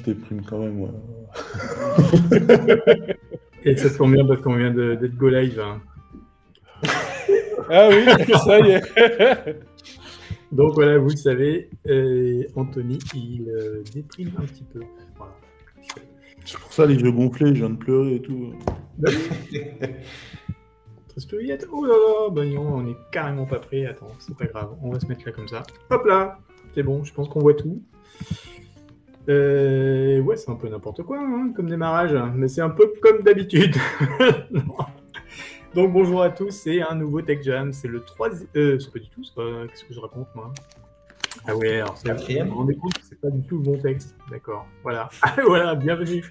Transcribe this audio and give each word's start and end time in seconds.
je 0.00 0.12
déprime 0.12 0.42
quand 0.42 0.58
même. 0.58 0.80
Ouais. 0.80 0.90
Et 3.64 3.76
ça 3.76 3.90
tombe 3.90 4.12
bien 4.14 4.26
parce 4.26 4.40
qu'on 4.40 4.56
vient 4.56 4.70
de- 4.72 4.94
d'être 4.94 5.16
go 5.16 5.28
live. 5.28 5.60
hein. 5.60 5.80
Ah 7.72 7.88
oui, 7.88 8.04
ça 8.44 8.58
y 8.58 8.70
est. 8.72 8.82
Donc 10.52 10.74
voilà, 10.74 10.98
vous 10.98 11.10
le 11.10 11.16
savez, 11.16 11.70
euh, 11.86 12.42
Anthony, 12.56 12.98
il 13.14 13.48
euh, 13.48 13.84
déprime 13.94 14.32
un 14.38 14.42
petit 14.44 14.64
peu. 14.64 14.80
Voilà. 15.16 15.32
C'est 16.44 16.58
pour 16.58 16.72
ça 16.72 16.84
les 16.86 16.96
yeux 16.96 17.12
gonflés, 17.12 17.48
je 17.54 17.60
viens 17.60 17.70
de 17.70 17.76
pleurer 17.76 18.16
et 18.16 18.22
tout. 18.22 18.52
Tristouillette. 21.08 21.66
Oh 21.72 21.84
là 21.84 21.94
là, 21.94 22.30
bah 22.30 22.44
non, 22.44 22.74
on 22.78 22.86
est 22.88 22.96
carrément 23.12 23.46
pas 23.46 23.60
prêt. 23.60 23.86
Attends, 23.86 24.08
c'est 24.18 24.36
pas 24.36 24.46
grave, 24.46 24.70
on 24.82 24.90
va 24.90 24.98
se 24.98 25.06
mettre 25.06 25.22
là 25.26 25.30
comme 25.32 25.46
ça. 25.48 25.62
Hop 25.90 26.04
là, 26.06 26.38
c'est 26.74 26.82
bon, 26.82 27.04
je 27.04 27.12
pense 27.14 27.28
qu'on 27.28 27.40
voit 27.40 27.54
tout. 27.54 27.82
Euh, 29.28 30.20
ouais, 30.20 30.36
c'est 30.36 30.50
un 30.50 30.54
peu 30.54 30.68
n'importe 30.68 31.02
quoi 31.02 31.18
hein, 31.18 31.52
comme 31.54 31.68
démarrage, 31.68 32.16
mais 32.34 32.48
c'est 32.48 32.62
un 32.62 32.70
peu 32.70 32.92
comme 33.00 33.22
d'habitude. 33.22 33.76
Donc 35.74 35.92
bonjour 35.92 36.22
à 36.22 36.30
tous, 36.30 36.50
c'est 36.50 36.82
un 36.82 36.96
nouveau 36.96 37.22
Tech 37.22 37.42
Jam, 37.42 37.72
c'est 37.72 37.86
le 37.86 38.00
troisième. 38.02 38.48
Euh, 38.56 38.78
c'est 38.78 38.92
pas 38.92 38.98
du 38.98 39.08
tout, 39.08 39.22
c'est 39.22 39.34
pas... 39.34 39.66
qu'est-ce 39.68 39.84
que 39.84 39.94
je 39.94 40.00
raconte 40.00 40.26
moi? 40.34 40.52
Ah 41.46 41.56
ouais, 41.56 41.80
alors 41.80 41.96
c'est. 41.96 42.08
Quatrième. 42.08 42.52
Rendez 42.52 42.74
compte 42.74 42.94
que 42.94 43.04
c'est 43.08 43.20
pas 43.20 43.30
du 43.30 43.42
tout 43.42 43.58
le 43.58 43.62
bon 43.62 43.78
texte, 43.78 44.16
d'accord. 44.30 44.66
Voilà, 44.82 45.08
voilà, 45.46 45.74
bienvenue 45.76 46.24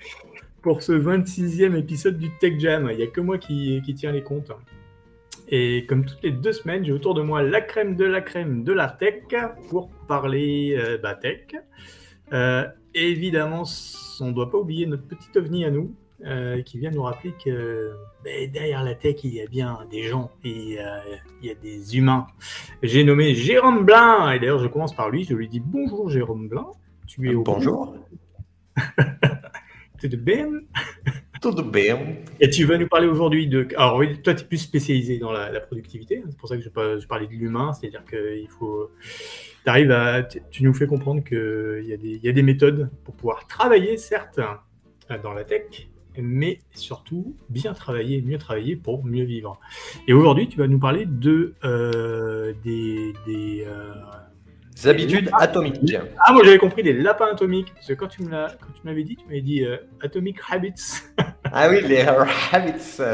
pour 0.62 0.84
ce 0.84 0.92
26e 0.92 1.78
épisode 1.78 2.18
du 2.18 2.30
Tech 2.38 2.60
Jam. 2.60 2.90
Il 2.92 2.98
n'y 2.98 3.04
a 3.04 3.08
que 3.08 3.22
moi 3.22 3.38
qui, 3.38 3.82
qui 3.86 3.96
tient 3.96 4.12
les 4.12 4.24
comptes. 4.24 4.52
Et 5.48 5.86
comme 5.88 6.06
toutes 6.06 6.22
les 6.22 6.32
deux 6.32 6.52
semaines, 6.52 6.84
j'ai 6.84 6.92
autour 6.92 7.14
de 7.14 7.22
moi 7.22 7.42
la 7.42 7.62
crème 7.62 7.96
de 7.96 8.06
la 8.06 8.22
crème 8.22 8.64
de 8.64 8.74
la 8.74 8.88
tech 8.88 9.24
pour 9.70 9.90
parler 10.08 10.76
euh, 10.78 10.98
bah, 11.02 11.16
tech. 11.16 11.48
Euh, 12.34 12.68
évidemment, 12.94 13.64
on 14.22 14.28
ne 14.28 14.32
doit 14.32 14.50
pas 14.50 14.58
oublier 14.58 14.86
notre 14.86 15.04
petit 15.04 15.30
ovni 15.38 15.66
à 15.66 15.72
nous, 15.72 15.94
euh, 16.26 16.62
qui 16.64 16.80
vient 16.80 16.92
nous 16.92 17.04
rappeler 17.04 17.34
que 17.44 17.92
ben, 18.24 18.52
derrière 18.52 18.84
la 18.84 18.94
tech, 18.96 19.24
il 19.24 19.34
y 19.34 19.42
a 19.42 19.48
bien 19.48 19.80
des 19.90 20.04
gens 20.04 20.32
et 20.44 20.78
euh, 20.80 21.00
il 21.42 21.48
y 21.48 21.52
a 21.52 21.56
des 21.56 21.96
humains. 21.98 22.28
J'ai 22.84 23.04
nommé 23.04 23.34
Jérôme 23.36 23.86
Blin, 23.86 24.32
et 24.32 24.40
d'ailleurs 24.40 24.60
je 24.60 24.68
commence 24.68 24.94
par 24.94 25.10
lui, 25.10 25.24
je 25.24 25.34
lui 25.34 25.48
dis 25.48 25.62
bonjour 25.62 26.10
Jérôme 26.10 26.50
Blin. 26.50 26.68
Tu 27.08 27.30
es 27.32 27.36
au 27.36 27.44
Bonjour. 27.44 27.96
Es 30.02 30.08
de 30.08 30.16
bien 30.16 30.50
Tout 31.42 31.52
bien. 31.64 32.00
Et 32.40 32.50
tu 32.50 32.66
vas 32.66 32.78
nous 32.78 32.88
parler 32.88 33.08
aujourd'hui 33.08 33.48
de. 33.48 33.68
Alors, 33.76 33.98
oui, 33.98 34.22
toi, 34.22 34.34
tu 34.34 34.44
es 34.44 34.46
plus 34.46 34.58
spécialisé 34.58 35.18
dans 35.20 35.32
la, 35.32 35.52
la 35.52 35.60
productivité. 35.60 36.20
hein. 36.20 36.28
C'est 36.30 36.38
pour 36.38 36.48
ça 36.50 36.58
que 36.58 36.62
je, 36.64 36.70
je 36.70 37.08
parlais 37.08 37.28
de 37.28 37.32
l'humain. 37.34 37.74
C'est-à-dire 37.74 38.04
qu'il 38.06 38.48
faut. 38.48 38.90
Tu 39.70 39.72
arrives 39.72 39.92
à. 39.92 40.24
tu- 40.24 40.64
nous 40.64 40.74
fais 40.74 40.88
comprendre 40.88 41.24
qu'il 41.24 41.86
y, 41.88 41.94
a 41.94 41.98
des- 41.98 42.16
il 42.16 42.24
y 42.24 42.28
a 42.28 42.32
des 42.32 42.42
méthodes 42.42 42.90
pour 43.04 43.14
pouvoir 43.14 43.46
travailler, 43.46 43.98
certes, 43.98 44.40
euh, 44.40 45.18
dans 45.22 45.34
la 45.34 45.44
tech, 45.44 45.90
mais 46.18 46.58
surtout 46.74 47.36
bien 47.50 47.74
travailler, 47.74 48.24
mieux 48.24 48.40
travailler 48.40 48.76
pour 48.76 49.06
mieux 49.06 49.26
vivre. 49.26 49.60
Et 50.08 50.14
aujourd'hui, 50.14 50.48
tu 50.48 50.58
vas 50.58 50.66
nous 50.68 50.80
parler 50.80 51.06
de. 51.06 51.54
euh, 51.64 52.52
des. 52.64 53.14
des 53.28 53.64
euh, 53.68 53.94
Des 54.76 54.88
habitudes 54.88 55.30
atomiques. 55.38 55.96
Ah, 56.26 56.34
moi, 56.34 56.42
j'avais 56.44 56.58
compris 56.58 56.82
des 56.82 56.94
lapins 56.94 57.28
atomiques. 57.32 57.72
Parce 57.76 57.90
que 57.90 57.94
quand 57.94 58.08
tu 58.08 58.24
me 58.24 58.32
l'as- 58.32 58.56
quand 58.60 58.72
tu 58.74 58.82
m'avais 58.86 59.04
dit, 59.04 59.18
tu 59.18 59.26
m'avais 59.28 59.42
dit 59.42 59.64
euh, 59.64 59.78
Atomic 60.02 60.38
Habits. 60.50 61.04
Ah 61.52 61.70
oui, 61.70 61.82
les 61.88 62.02
habits. 62.02 62.74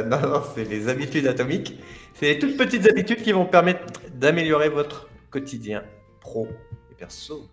Non, 0.10 0.22
non, 0.22 0.42
c'est 0.54 0.64
les 0.64 0.88
habitudes 0.88 1.28
atomiques. 1.28 1.78
C'est 2.14 2.28
les 2.28 2.40
toutes 2.40 2.56
petites 2.56 2.88
habitudes 2.90 3.22
qui 3.24 3.32
vont 3.34 3.46
permettre 3.46 3.82
d'améliorer 4.14 4.70
votre 4.70 5.10
quotidien 5.30 5.84
pro 6.26 6.48
et 6.92 6.96
perso. 6.96 7.48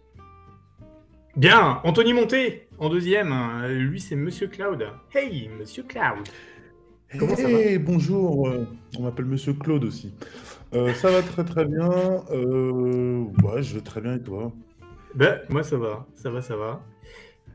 Bien, 1.36 1.80
Anthony 1.84 2.14
Monté 2.14 2.68
en 2.78 2.88
deuxième. 2.88 3.34
Lui, 3.68 4.00
c'est 4.00 4.16
Monsieur 4.16 4.46
Cloud. 4.48 4.86
Hey, 5.14 5.50
Monsieur 5.58 5.82
Cloud. 5.82 6.26
Comment 7.18 7.36
ça 7.36 7.42
va 7.42 7.50
Hey, 7.50 7.78
bonjour, 7.78 8.48
euh, 8.48 8.66
on 8.98 9.02
m'appelle 9.02 9.26
Monsieur 9.26 9.52
Claude 9.52 9.84
aussi. 9.84 10.14
Euh, 10.74 10.94
ça 10.94 11.10
va 11.10 11.20
très 11.22 11.44
très 11.44 11.66
bien. 11.66 11.90
Euh, 12.30 13.24
ouais, 13.44 13.62
je 13.62 13.74
vais 13.74 13.82
très 13.82 14.00
bien 14.00 14.14
et 14.16 14.22
toi? 14.22 14.50
Ben, 15.14 15.40
moi, 15.50 15.62
ça 15.62 15.76
va. 15.76 16.06
Ça 16.14 16.30
va, 16.30 16.40
ça 16.40 16.56
va. 16.56 16.80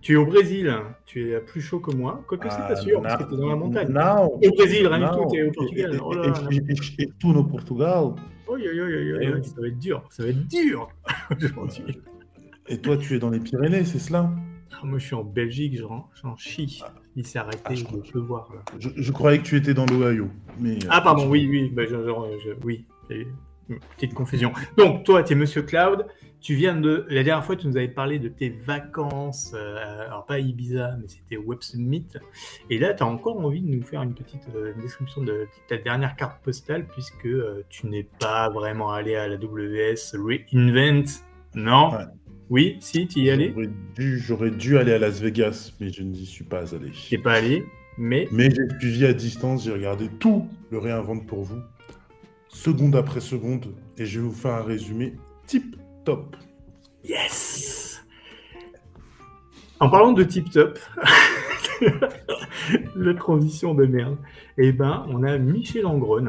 Tu 0.01 0.13
es 0.13 0.15
au 0.15 0.25
Brésil. 0.27 0.71
Tu 1.07 1.31
es 1.31 1.39
plus 1.39 1.61
chaud 1.61 1.79
que 1.79 1.95
moi. 1.95 2.23
Quoique, 2.27 2.47
c'est 2.49 2.57
Ah, 2.59 2.67
pas 2.67 2.75
sûr, 2.75 3.01
parce 3.01 3.23
que 3.23 3.29
tu 3.29 3.33
es 3.33 3.37
dans 3.37 3.49
la 3.49 3.55
montagne. 3.55 3.89
Não, 3.89 4.25
Au 4.35 4.51
Brésil, 4.55 4.85
rien 4.87 4.99
du 5.11 5.17
tout. 5.17 5.27
Tu 5.31 5.39
es 5.39 5.43
au 5.43 5.47
Et- 5.47 5.51
Portugal. 5.51 5.95
et- 5.95 5.99
Oh 5.99 6.13
et- 6.13 6.55
et- 6.55 6.57
et- 6.57 7.03
et 7.03 7.09
tu 7.19 7.27
no 7.27 7.43
Portugal 7.43 8.13
Oi, 8.47 8.61
oi, 8.67 8.79
oi, 8.79 9.13
oi, 9.13 9.33
oi, 9.33 9.43
Ça 9.43 9.61
va 9.61 9.67
être 9.67 9.79
dur. 9.79 10.03
Ça 10.09 10.23
va 10.23 10.29
être 10.29 10.47
dur 10.47 10.89
aujourd'hui. 11.35 11.99
et 12.67 12.77
toi 12.79 12.97
tu 12.97 13.15
es 13.15 13.19
dans 13.19 13.29
les 13.29 13.39
Pyrénées, 13.39 13.83
c'est 13.85 13.99
cela? 13.99 14.31
Ah, 14.71 14.85
moi, 14.85 14.99
je 14.99 15.05
suis 15.05 15.15
en 15.15 15.23
Belgique. 15.23 15.75
J'en 15.77 16.35
chie. 16.37 16.81
Il 17.15 17.25
s'est 17.25 17.39
arrêté 17.39 17.59
Ah, 17.65 17.73
je 17.73 17.83
de 17.85 17.97
pleuvoir. 18.11 18.49
là. 18.53 18.61
je, 18.79 18.89
je 18.95 19.11
croyais 19.11 19.39
que 19.39 19.43
tu 19.43 19.55
étais 19.55 19.73
dans 19.73 19.85
l'Ohio. 19.85 20.29
Mais, 20.59 20.75
euh, 20.75 20.87
Ah, 20.89 21.01
pardon, 21.01 21.27
oui, 21.29 21.47
oui, 21.49 21.69
bah, 21.69 21.83
je- 21.85 21.95
je- 21.95 22.39
je- 22.45 22.65
oui, 22.65 22.85
petite 23.95 24.13
confusion. 24.13 24.51
Donc, 24.77 25.03
toi, 25.03 25.23
tu 25.23 25.33
es 25.33 25.35
Monsieur 25.35 25.61
Cloud, 25.61 26.05
tu 26.39 26.55
viens 26.55 26.75
de. 26.75 27.05
La 27.09 27.23
dernière 27.23 27.43
fois, 27.43 27.55
tu 27.55 27.67
nous 27.67 27.77
avais 27.77 27.87
parlé 27.87 28.19
de 28.19 28.29
tes 28.29 28.49
vacances, 28.49 29.53
euh, 29.55 30.05
alors 30.05 30.25
pas 30.25 30.39
Ibiza, 30.39 30.95
mais 30.99 31.07
c'était 31.07 31.37
Web 31.37 31.61
Summit. 31.61 32.07
Et 32.69 32.77
là, 32.77 32.93
tu 32.93 33.03
as 33.03 33.07
encore 33.07 33.39
envie 33.39 33.61
de 33.61 33.67
nous 33.67 33.83
faire 33.83 34.01
une 34.01 34.13
petite 34.13 34.47
euh, 34.55 34.73
description 34.81 35.23
de 35.23 35.47
ta 35.67 35.77
dernière 35.77 36.15
carte 36.15 36.41
postale, 36.43 36.87
puisque 36.87 37.25
euh, 37.25 37.63
tu 37.69 37.87
n'es 37.87 38.07
pas 38.19 38.49
vraiment 38.49 38.91
allé 38.91 39.15
à 39.15 39.27
la 39.27 39.35
WS 39.35 40.15
Reinvent, 40.15 41.21
non? 41.55 41.91
Ouais. 41.91 42.05
Oui, 42.49 42.77
si, 42.79 43.07
tu 43.07 43.19
y 43.19 43.27
es 43.27 43.31
allé? 43.31 43.49
J'aurais 43.53 43.69
dû, 43.95 44.19
j'aurais 44.19 44.51
dû 44.51 44.77
aller 44.77 44.93
à 44.93 44.99
Las 44.99 45.19
Vegas, 45.19 45.73
mais 45.81 45.89
je 45.89 46.03
n'y 46.03 46.25
suis 46.25 46.45
pas 46.45 46.73
allé. 46.73 46.91
Tu 46.91 47.19
pas 47.19 47.33
allé, 47.33 47.65
mais? 47.97 48.27
Mais 48.31 48.49
j'ai 48.49 48.79
suivi 48.79 49.05
à 49.05 49.13
distance, 49.13 49.65
j'ai 49.65 49.73
regardé 49.73 50.07
tout 50.19 50.47
le 50.71 50.77
réinvente 50.77 51.27
pour 51.27 51.43
vous, 51.43 51.59
seconde 52.49 52.95
après 52.95 53.19
seconde, 53.19 53.75
et 53.97 54.05
je 54.05 54.19
vais 54.19 54.27
vous 54.27 54.33
faire 54.33 54.55
un 54.55 54.63
résumé 54.63 55.15
tip 55.45 55.75
top. 56.05 56.35
Yes 57.03 58.03
En 59.79 59.89
parlant 59.89 60.13
de 60.13 60.23
tip 60.23 60.49
top, 60.49 60.79
la 62.95 63.13
transition 63.13 63.73
de 63.73 63.85
merde, 63.85 64.17
eh 64.57 64.71
ben, 64.71 65.05
on 65.09 65.23
a 65.23 65.37
Michel 65.37 65.85
Angron, 65.85 66.27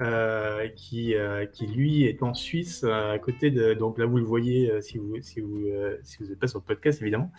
euh, 0.00 0.68
qui, 0.76 1.16
euh, 1.16 1.44
qui 1.46 1.66
lui 1.66 2.04
est 2.04 2.22
en 2.22 2.32
Suisse, 2.32 2.84
euh, 2.84 3.14
à 3.14 3.18
côté 3.18 3.50
de. 3.50 3.74
Donc 3.74 3.98
là, 3.98 4.06
vous 4.06 4.18
le 4.18 4.24
voyez 4.24 4.80
si 4.80 4.96
vous 4.96 5.16
si 5.20 5.40
vous 5.40 5.66
si 6.04 6.18
vous 6.18 6.28
n'êtes 6.28 6.38
pas 6.38 6.46
sur 6.46 6.60
le 6.60 6.64
podcast 6.64 7.02
évidemment, 7.02 7.32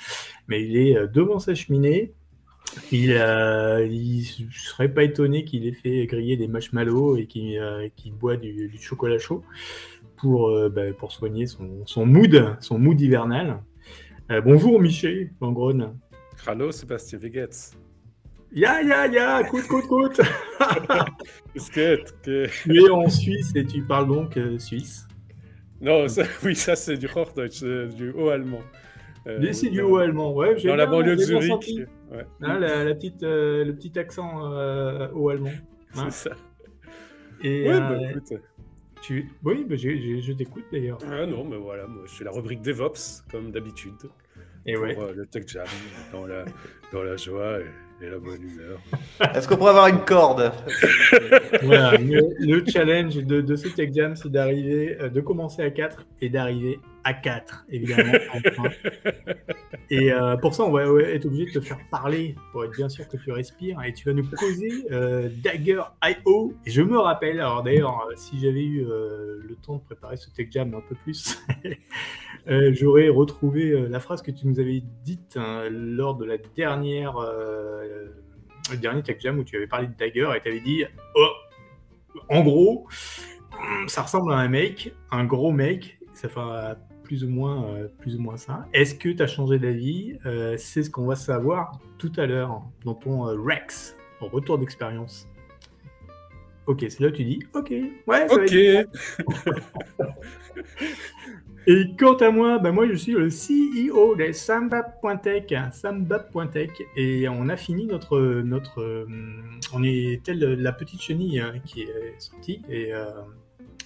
mais 0.50 0.66
il 0.66 0.76
est 0.76 1.08
devant 1.08 1.40
sa 1.40 1.56
cheminée. 1.56 2.14
Il, 2.92 3.12
euh, 3.14 3.86
il 3.90 4.24
serait 4.52 4.90
pas 4.90 5.04
étonné 5.04 5.44
qu'il 5.46 5.66
ait 5.68 5.74
fait 5.74 6.06
griller 6.06 6.38
des 6.38 6.48
marshmallows 6.48 7.18
et 7.18 7.26
qu'il 7.26 7.58
euh, 7.58 7.88
boit 8.20 8.38
du, 8.38 8.68
du 8.68 8.78
chocolat 8.82 9.18
chaud 9.20 9.44
pour, 10.18 10.50
euh, 10.50 10.70
bah, 10.70 10.92
pour 10.98 11.12
soigner 11.12 11.46
son, 11.46 11.86
son 11.86 12.06
mood, 12.06 12.56
son 12.60 12.78
mood 12.80 13.00
hivernal. 13.00 13.62
Euh, 14.32 14.42
bonjour 14.42 14.80
Michel 14.80 15.32
Langron. 15.42 15.96
Hallo, 16.46 16.72
Sébastien 16.72 17.20
Vegetz. 17.20 17.72
Ya 18.52 18.82
ya 18.82 19.06
ya, 19.08 19.44
coûte 19.44 19.68
coûte 19.68 19.86
coûte. 19.88 20.22
Tu 22.24 22.76
es 22.76 22.90
en 22.90 23.08
Suisse 23.10 23.52
et 23.56 23.66
tu 23.66 23.82
parles 23.84 24.08
donc 24.08 24.38
suisse. 24.58 25.08
Non, 25.82 26.08
ça- 26.08 26.24
oui, 26.44 26.56
ça 26.56 26.76
c'est 26.76 26.98
du 26.98 27.08
Hochdeutsch, 27.08 27.64
du 27.96 28.12
haut 28.12 28.30
allemand. 28.30 28.62
Euh, 29.30 29.54
c'est 29.54 29.70
du 29.70 29.80
dans- 29.80 29.86
haut 29.90 29.98
allemand, 29.98 30.34
ouais. 30.34 30.58
j'ai 30.58 30.68
Dans 30.70 30.76
la 30.76 30.86
banlieue 30.86 31.16
de 31.16 31.22
Zurich. 31.22 31.52
Ouais, 32.12 32.26
Hein, 32.42 32.60
la, 32.60 32.84
la 32.84 32.96
petite, 32.96 33.24
euh, 33.24 33.64
le 33.66 33.74
petit 33.76 33.98
accent 34.00 34.52
euh, 34.54 35.08
haut 35.14 35.30
allemand. 35.30 35.52
c'est 35.94 36.00
Hein. 36.02 36.10
ça. 36.10 36.32
Et 37.44 37.68
Ouais, 37.70 37.76
euh, 37.76 37.80
bah, 37.80 37.98
écoute. 38.12 38.34
tu... 39.02 39.30
Oui, 39.44 39.66
bah, 39.68 39.76
j'ai- 39.78 40.00
j'ai- 40.02 40.22
je 40.22 40.34
t'écoute 40.34 40.66
d'ailleurs. 40.72 40.98
Ah 41.10 41.26
non, 41.26 41.46
mais 41.46 41.58
voilà, 41.58 41.88
moi 41.88 42.04
je 42.06 42.12
fais 42.14 42.24
la 42.26 42.32
rubrique 42.32 42.62
DevOps, 42.62 43.24
comme 43.32 43.52
d'habitude. 43.52 43.94
Et 44.66 44.74
pour 44.74 44.84
ouais. 44.84 44.98
euh, 45.00 45.14
le 45.16 45.26
Tech 45.26 45.44
Jam, 45.48 45.66
dans 46.12 46.26
la, 46.26 46.44
dans 46.92 47.02
la 47.02 47.16
joie 47.16 47.60
et, 47.60 48.06
et 48.06 48.10
la 48.10 48.20
bonne 48.20 48.42
humeur. 48.42 48.80
Est-ce 49.36 49.48
qu'on 49.48 49.56
pourrait 49.56 49.70
avoir 49.72 49.88
une 49.88 50.04
corde? 50.04 50.52
Voilà, 51.64 51.98
le, 51.98 52.22
le 52.40 52.64
challenge 52.68 53.16
de, 53.18 53.42
de 53.42 53.56
ce 53.56 53.68
Tech 53.70 53.90
Jam, 53.94 54.16
c'est 54.16 54.30
d'arriver, 54.32 54.98
euh, 55.00 55.10
de 55.10 55.22
commencer 55.22 55.62
à 55.62 55.70
4 55.72 56.06
et 56.22 56.30
d'arriver 56.30 56.80
à 57.10 57.14
4, 57.14 57.66
évidemment. 57.70 58.14
Et 59.90 60.14
euh, 60.14 60.38
pour 60.38 60.54
ça, 60.54 60.64
on 60.64 60.72
va 60.72 60.84
être 61.02 61.26
obligé 61.26 61.46
de 61.46 61.60
te 61.60 61.60
faire 61.60 61.80
parler 61.90 62.36
pour 62.52 62.64
être 62.64 62.76
bien 62.76 62.88
sûr 62.88 63.08
que 63.08 63.18
tu 63.18 63.32
respires. 63.32 63.82
Et 63.84 63.94
tu 63.94 64.06
vas 64.06 64.14
nous 64.14 64.30
causer 64.30 64.86
euh, 64.92 65.28
Dagger 65.44 65.82
IO. 66.04 66.54
Je 66.68 66.84
me 66.84 67.00
rappelle, 67.00 67.40
alors 67.40 67.64
d'ailleurs, 67.64 68.08
euh, 68.08 68.14
si 68.16 68.40
j'avais 68.40 68.64
eu 68.64 68.84
le 68.84 69.56
temps 69.66 69.78
de 69.78 69.82
préparer 69.82 70.18
ce 70.18 70.30
Tech 70.30 70.50
Jam 70.52 70.72
un 70.76 70.82
peu 70.88 70.96
plus, 71.04 71.44
j'aurais 72.48 73.10
retrouvé 73.10 73.88
la 73.90 74.00
phrase 74.00 74.22
que 74.22 74.32
tu 74.32 74.46
nous 74.48 74.60
avais 74.60 74.84
dite 75.04 75.36
hein, 75.36 75.68
lors 75.72 76.16
de 76.16 76.26
la 76.26 76.38
dernière. 76.38 77.16
le 77.18 78.78
dernier 78.78 79.02
Tech 79.02 79.18
Jam 79.20 79.40
où 79.40 79.44
tu 79.44 79.58
avais 79.58 79.68
parlé 79.68 79.88
de 79.88 79.94
Dagger 79.98 80.30
et 80.36 80.42
tu 80.42 80.50
avais 80.50 80.60
dit 80.60 80.84
oh, 81.16 81.30
en 82.30 82.44
gros, 82.44 82.88
ça 83.88 84.04
ressemble 84.04 84.32
à 84.32 84.38
un 84.38 84.48
mec, 84.48 84.94
un 85.10 85.26
gros 85.26 85.52
mec, 85.52 86.00
ça 86.20 86.28
fait 86.28 86.40
euh, 86.40 86.76
plus 87.10 87.24
ou 87.24 87.30
moins, 87.30 87.66
euh, 87.74 87.88
plus 87.98 88.16
ou 88.18 88.22
moins 88.22 88.38
ça. 88.38 88.68
Est-ce 88.72 88.94
que 88.94 89.10
tu 89.10 89.24
as 89.24 89.26
changé 89.26 89.58
d'avis? 89.58 90.20
Euh, 90.28 90.58
C'est 90.60 90.84
ce 90.84 90.92
qu'on 90.92 91.08
va 91.08 91.16
savoir 91.16 91.80
tout 91.98 92.12
à 92.18 92.28
l'heure 92.28 92.62
dans 92.86 92.94
ton 92.94 93.28
euh, 93.28 93.36
Rex, 93.36 93.98
en 94.22 94.28
retour 94.28 94.60
d'expérience. 94.60 95.28
Ok, 96.68 96.86
c'est 96.88 97.00
là 97.00 97.08
où 97.08 97.12
tu 97.12 97.24
dis 97.24 97.40
Ok, 97.56 97.72
ouais, 97.72 98.28
ça 98.28 98.36
Ok. 98.36 98.54
Et 101.68 101.96
quant 101.98 102.16
à 102.18 102.30
moi, 102.30 102.60
bah 102.60 102.72
moi 102.72 102.88
je 102.88 102.94
suis 102.94 103.14
le 103.14 103.30
CEO 103.30 104.16
de 104.16 104.32
Sambap.tech, 104.32 105.52
Sambap.tech, 105.72 106.70
et 106.96 107.28
on 107.28 107.50
a 107.50 107.58
fini 107.58 107.88
notre, 107.88 108.20
notre, 108.44 109.08
on 109.74 109.84
est 109.84 110.22
telle 110.24 110.40
la 110.40 110.72
petite 110.72 111.02
chenille 111.02 111.40
hein, 111.40 111.54
qui 111.66 111.82
est 111.82 112.20
sortie 112.20 112.62
et 112.70 112.94
euh, 112.94 113.08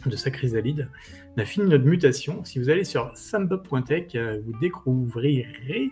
de 0.06 0.16
sa 0.16 0.32
chrysalide. 0.32 0.88
On 1.36 1.42
a 1.42 1.46
fini 1.46 1.68
notre 1.68 1.86
mutation. 1.86 2.44
Si 2.44 2.60
vous 2.60 2.70
allez 2.70 2.84
sur 2.84 3.12
sambop.tech, 3.16 4.16
euh, 4.16 4.40
vous 4.46 4.58
découvrirez 4.60 5.92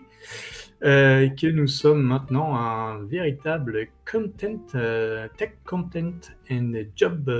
euh, 0.84 1.28
que 1.28 1.46
nous 1.46 1.66
sommes 1.66 2.02
maintenant 2.02 2.56
un 2.56 3.04
véritable 3.04 3.88
content, 4.10 4.60
euh, 4.74 5.28
tech 5.36 5.52
content 5.64 6.20
and 6.50 6.72
job, 6.96 7.30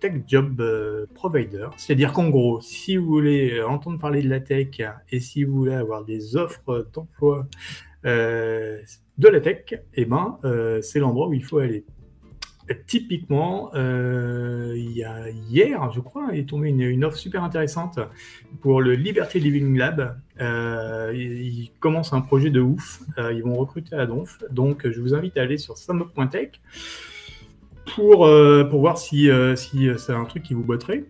tech 0.00 0.12
job 0.26 0.62
provider. 1.14 1.68
C'est-à-dire 1.76 2.12
qu'en 2.12 2.28
gros, 2.28 2.60
si 2.60 2.96
vous 2.96 3.06
voulez 3.06 3.62
entendre 3.62 3.98
parler 3.98 4.22
de 4.22 4.28
la 4.28 4.40
tech 4.40 4.80
et 5.10 5.20
si 5.20 5.44
vous 5.44 5.56
voulez 5.56 5.74
avoir 5.74 6.04
des 6.04 6.36
offres 6.36 6.88
d'emploi 6.92 7.46
de 8.04 9.28
la 9.28 9.40
tech, 9.40 9.74
eh 9.94 10.04
ben, 10.04 10.38
c'est 10.82 11.00
l'endroit 11.00 11.28
où 11.28 11.32
il 11.34 11.44
faut 11.44 11.58
aller. 11.58 11.84
Typiquement, 12.86 13.70
euh, 13.74 14.72
il 14.74 14.92
y 14.92 15.04
a 15.04 15.28
hier, 15.28 15.92
je 15.92 16.00
crois, 16.00 16.34
est 16.34 16.48
tombé 16.48 16.70
une, 16.70 17.04
offre 17.04 17.18
super 17.18 17.44
intéressante 17.44 17.98
pour 18.62 18.80
le 18.80 18.94
Liberty 18.94 19.38
Living 19.38 19.76
Lab. 19.76 20.18
Euh, 20.40 21.12
ils, 21.14 21.70
commencent 21.78 22.14
un 22.14 22.22
projet 22.22 22.48
de 22.48 22.60
ouf. 22.60 23.00
Euh, 23.18 23.34
ils 23.34 23.42
vont 23.42 23.54
recruter 23.54 23.96
à 23.96 24.06
Donf. 24.06 24.38
Donc, 24.50 24.88
je 24.88 24.98
vous 24.98 25.14
invite 25.14 25.36
à 25.36 25.42
aller 25.42 25.58
sur 25.58 25.76
samop.tech 25.76 26.52
pour, 27.94 28.30
pour 28.70 28.80
voir 28.80 28.96
si, 28.96 29.28
si 29.56 29.88
c'est 29.98 30.14
un 30.14 30.24
truc 30.24 30.42
qui 30.42 30.54
vous 30.54 30.64
botterait. 30.64 31.04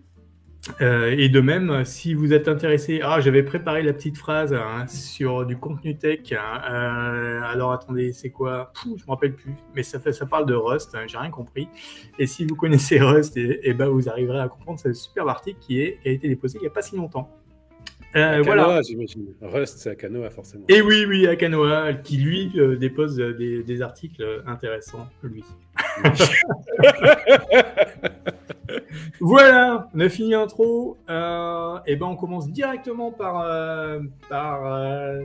Euh, 0.81 1.15
et 1.19 1.29
de 1.29 1.41
même, 1.41 1.85
si 1.85 2.15
vous 2.15 2.33
êtes 2.33 2.49
intéressé, 2.49 3.01
ah, 3.03 3.21
j'avais 3.21 3.43
préparé 3.43 3.83
la 3.83 3.93
petite 3.93 4.17
phrase 4.17 4.55
hein, 4.55 4.87
sur 4.87 5.45
du 5.45 5.57
contenu 5.59 5.97
tech. 5.99 6.33
hein, 6.33 6.63
euh, 6.71 7.43
alors 7.43 7.73
attendez, 7.73 8.13
c'est 8.13 8.31
quoi? 8.31 8.73
Pouh, 8.75 8.97
Je 8.99 9.05
me 9.05 9.11
rappelle 9.11 9.35
plus, 9.35 9.55
mais 9.75 9.83
ça 9.83 9.99
fait, 10.01 10.13
ça 10.13 10.25
parle 10.27 10.47
de 10.47 10.55
Rust. 10.55 10.95
hein, 10.95 11.05
J'ai 11.07 11.19
rien 11.19 11.31
compris. 11.31 11.69
Et 12.19 12.27
si 12.27 12.47
vous 12.47 12.57
connaissez 12.57 12.99
Rust, 13.01 13.37
et, 13.37 13.75
ben 13.75 13.89
vous 13.89 14.09
arriverez 14.09 14.41
à 14.41 14.49
comprendre 14.49 14.81
ce 14.81 14.93
superbe 14.95 15.29
article 15.29 15.59
qui 15.61 15.83
a 15.83 16.09
été 16.09 16.29
déposé 16.29 16.59
il 16.59 16.63
n'y 16.63 16.67
a 16.69 16.71
pas 16.71 16.83
si 16.83 16.97
longtemps. 16.97 17.31
Euh, 18.17 18.43
Canoa, 18.45 18.65
voilà. 18.65 18.83
j'imagine. 18.83 19.27
Rust, 19.43 19.79
c'est 19.79 19.91
à 19.91 19.95
Canoa, 19.97 20.31
forcément. 20.31 20.65
Et 20.69 20.81
oui, 20.81 21.05
oui, 21.09 21.27
Akanoa, 21.27 21.95
qui 21.95 22.17
lui 22.19 22.53
euh, 22.57 22.77
dépose 22.77 23.19
euh, 23.21 23.35
des, 23.35 23.63
des 23.65 23.83
articles 23.83 24.43
intéressants, 24.47 25.09
lui. 25.23 25.45
Voilà, 29.21 29.89
on 29.95 30.01
a 30.01 30.09
fini 30.09 30.31
l'intro. 30.31 30.99
Euh, 31.09 31.79
et 31.87 31.97
ben 31.97 32.07
on 32.07 32.17
commence 32.17 32.51
directement 32.51 33.11
par. 33.13 33.41
euh, 33.43 34.01
par 34.29 34.67
euh, 34.67 35.21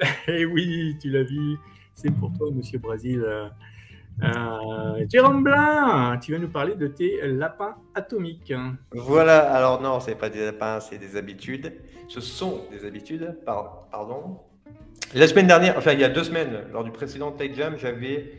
Eh 0.28 0.44
oui, 0.44 0.96
tu 1.00 1.10
l'as 1.10 1.22
vu, 1.22 1.56
c'est 1.94 2.10
pour 2.10 2.32
toi, 2.36 2.48
monsieur 2.52 2.78
Brésil. 2.78 3.24
Euh, 4.22 5.04
Jérôme 5.10 5.42
Blin, 5.42 6.18
tu 6.22 6.32
vas 6.32 6.38
nous 6.38 6.48
parler 6.48 6.74
de 6.74 6.86
tes 6.86 7.20
lapins 7.26 7.74
atomiques. 7.94 8.52
Voilà, 8.92 9.52
alors 9.52 9.80
non, 9.80 10.00
c'est 10.00 10.14
pas 10.14 10.28
des 10.30 10.44
lapins, 10.44 10.80
c'est 10.80 10.98
des 10.98 11.16
habitudes. 11.16 11.72
Ce 12.08 12.20
sont 12.20 12.62
des 12.70 12.86
habitudes, 12.86 13.36
par- 13.44 13.88
pardon. 13.90 14.38
La 15.14 15.26
semaine 15.26 15.46
dernière, 15.46 15.76
enfin 15.76 15.92
il 15.92 16.00
y 16.00 16.04
a 16.04 16.08
deux 16.08 16.24
semaines, 16.24 16.64
lors 16.72 16.84
du 16.84 16.90
précédent 16.90 17.32
Tech 17.32 17.52
Jam, 17.54 17.74
j'avais 17.76 18.32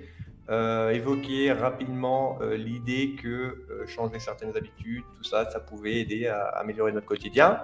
euh, 0.49 0.89
évoqué 0.91 1.51
rapidement 1.51 2.39
euh, 2.41 2.55
l'idée 2.55 3.15
que 3.21 3.65
changer 3.87 4.19
certaines 4.19 4.55
habitudes, 4.57 5.03
tout 5.17 5.23
ça, 5.23 5.49
ça 5.49 5.59
pouvait 5.59 5.95
aider 5.99 6.27
à 6.27 6.45
améliorer 6.45 6.91
notre 6.91 7.05
quotidien. 7.05 7.59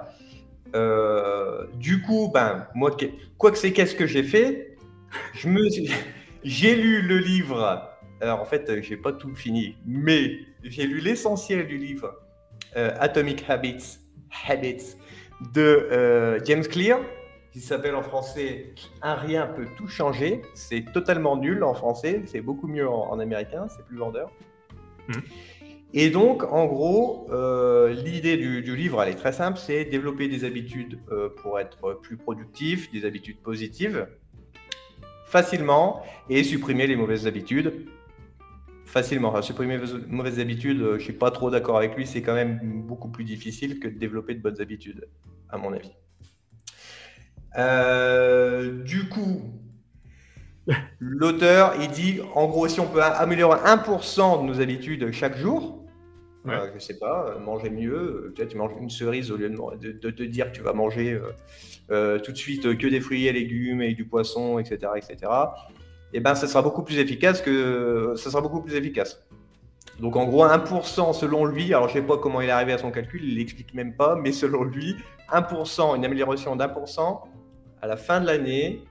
Du 1.75 2.01
coup, 2.01 2.29
ben, 2.33 2.67
moi, 2.75 2.95
quoi 3.37 3.51
que 3.51 3.57
c'est, 3.57 3.71
qu'est-ce 3.73 3.95
que 3.95 4.05
j'ai 4.05 4.23
fait? 4.23 4.77
J'ai 6.43 6.75
lu 6.75 7.01
le 7.01 7.17
livre. 7.17 7.88
Alors, 8.21 8.41
en 8.41 8.45
fait, 8.45 8.69
euh, 8.69 8.81
j'ai 8.81 8.97
pas 8.97 9.13
tout 9.13 9.33
fini, 9.33 9.77
mais 9.85 10.39
j'ai 10.63 10.85
lu 10.85 10.99
l'essentiel 10.99 11.67
du 11.67 11.77
livre 11.77 12.15
euh, 12.75 12.91
Atomic 12.99 13.49
Habits, 13.49 13.99
Habits 14.47 14.97
de 15.53 15.61
euh, 15.61 16.39
James 16.43 16.63
Clear, 16.63 16.99
qui 17.53 17.61
s'appelle 17.61 17.95
en 17.95 18.03
français 18.03 18.73
Un 19.01 19.15
rien 19.15 19.47
peut 19.47 19.67
tout 19.77 19.87
changer. 19.87 20.41
C'est 20.53 20.91
totalement 20.91 21.37
nul 21.37 21.63
en 21.63 21.73
français, 21.73 22.23
c'est 22.25 22.41
beaucoup 22.41 22.67
mieux 22.67 22.87
en, 22.87 23.09
en 23.09 23.19
américain, 23.19 23.67
c'est 23.69 23.85
plus 23.85 23.97
vendeur. 23.97 24.31
Mhm. 25.07 25.21
Et 25.93 26.09
donc, 26.11 26.43
en 26.43 26.65
gros, 26.65 27.25
euh, 27.31 27.93
l'idée 27.93 28.37
du, 28.37 28.61
du 28.61 28.75
livre, 28.75 29.01
elle 29.01 29.09
est 29.09 29.17
très 29.17 29.31
simple, 29.31 29.57
c'est 29.57 29.85
développer 29.85 30.27
des 30.27 30.43
habitudes 30.43 30.99
pour 31.41 31.57
être 31.57 31.93
plus 31.93 32.15
productif, 32.15 32.91
des 32.91 33.05
habitudes 33.05 33.39
positives, 33.39 34.07
facilement, 35.25 36.03
et 36.29 36.43
supprimer 36.43 36.85
les 36.85 36.95
mauvaises 36.95 37.25
habitudes 37.25 37.87
facilement. 38.89 39.41
Supprimer 39.41 39.79
mauvaises 40.07 40.39
habitudes, 40.39 40.81
euh, 40.81 40.97
je 40.97 41.03
suis 41.03 41.13
pas 41.13 41.31
trop 41.31 41.49
d'accord 41.49 41.77
avec 41.77 41.95
lui, 41.95 42.05
c'est 42.05 42.21
quand 42.21 42.33
même 42.33 42.59
beaucoup 42.87 43.09
plus 43.09 43.23
difficile 43.23 43.79
que 43.79 43.87
de 43.87 43.97
développer 43.97 44.33
de 44.35 44.41
bonnes 44.41 44.59
habitudes, 44.61 45.07
à 45.49 45.57
mon 45.57 45.73
avis. 45.73 45.91
Euh, 47.57 48.83
du 48.83 49.07
coup, 49.07 49.41
l'auteur, 50.99 51.75
il 51.79 51.89
dit, 51.89 52.19
en 52.35 52.47
gros, 52.47 52.67
si 52.67 52.79
on 52.79 52.87
peut 52.87 53.01
améliorer 53.01 53.59
1% 53.59 54.41
de 54.41 54.47
nos 54.47 54.61
habitudes 54.61 55.11
chaque 55.11 55.37
jour, 55.37 55.79
Ouais. 56.45 56.53
euh, 56.55 56.71
je 56.73 56.79
sais 56.79 56.97
pas, 56.97 57.27
euh, 57.27 57.39
manger 57.39 57.69
mieux, 57.69 58.33
euh, 58.39 58.45
tu, 58.47 58.57
manges 58.57 58.71
une 58.79 58.89
cerise 58.89 59.29
au 59.29 59.35
lieu 59.35 59.49
de, 59.49 59.91
de, 59.91 60.09
te 60.09 60.23
dire 60.23 60.51
que 60.51 60.55
tu 60.55 60.61
vas 60.61 60.71
manger 60.71 61.19
euh, 61.91 62.17
tout 62.19 62.31
de 62.31 62.37
suite 62.37 62.77
que 62.77 62.87
des 62.87 63.01
fruits 63.01 63.27
et 63.27 63.33
légumes 63.33 63.81
et 63.81 63.93
du 63.93 64.05
poisson, 64.05 64.57
etc., 64.57 64.93
etc. 64.95 65.31
Et 66.13 66.19
ben, 66.19 66.35
ça 66.35 66.47
sera 66.47 66.61
beaucoup 66.61 66.83
plus 66.83 66.97
efficace 66.97 67.41
que 67.41 68.13
ça 68.15 68.31
sera 68.31 68.41
beaucoup 68.41 68.61
plus 68.61 68.75
efficace. 68.75 69.23
Donc 69.99 70.15
en 70.15 70.25
gros 70.25 70.45
1% 70.45 71.13
selon 71.13 71.45
lui, 71.45 71.73
alors 71.73 71.89
je 71.89 71.93
sais 71.93 72.01
pas 72.01 72.17
comment 72.17 72.41
il 72.41 72.47
est 72.47 72.51
arrivé 72.51 72.73
à 72.73 72.77
son 72.77 72.91
calcul, 72.91 73.23
il 73.23 73.35
l'explique 73.35 73.73
même 73.73 73.95
pas, 73.95 74.15
mais 74.15 74.31
selon 74.31 74.63
lui, 74.63 74.95
1%, 75.31 75.95
une 75.97 76.05
amélioration 76.05 76.55
d'1%, 76.55 77.19
à 77.81 77.87
la 77.87 77.97
fin 77.97 78.21
de 78.21 78.25
l'année, 78.25 78.83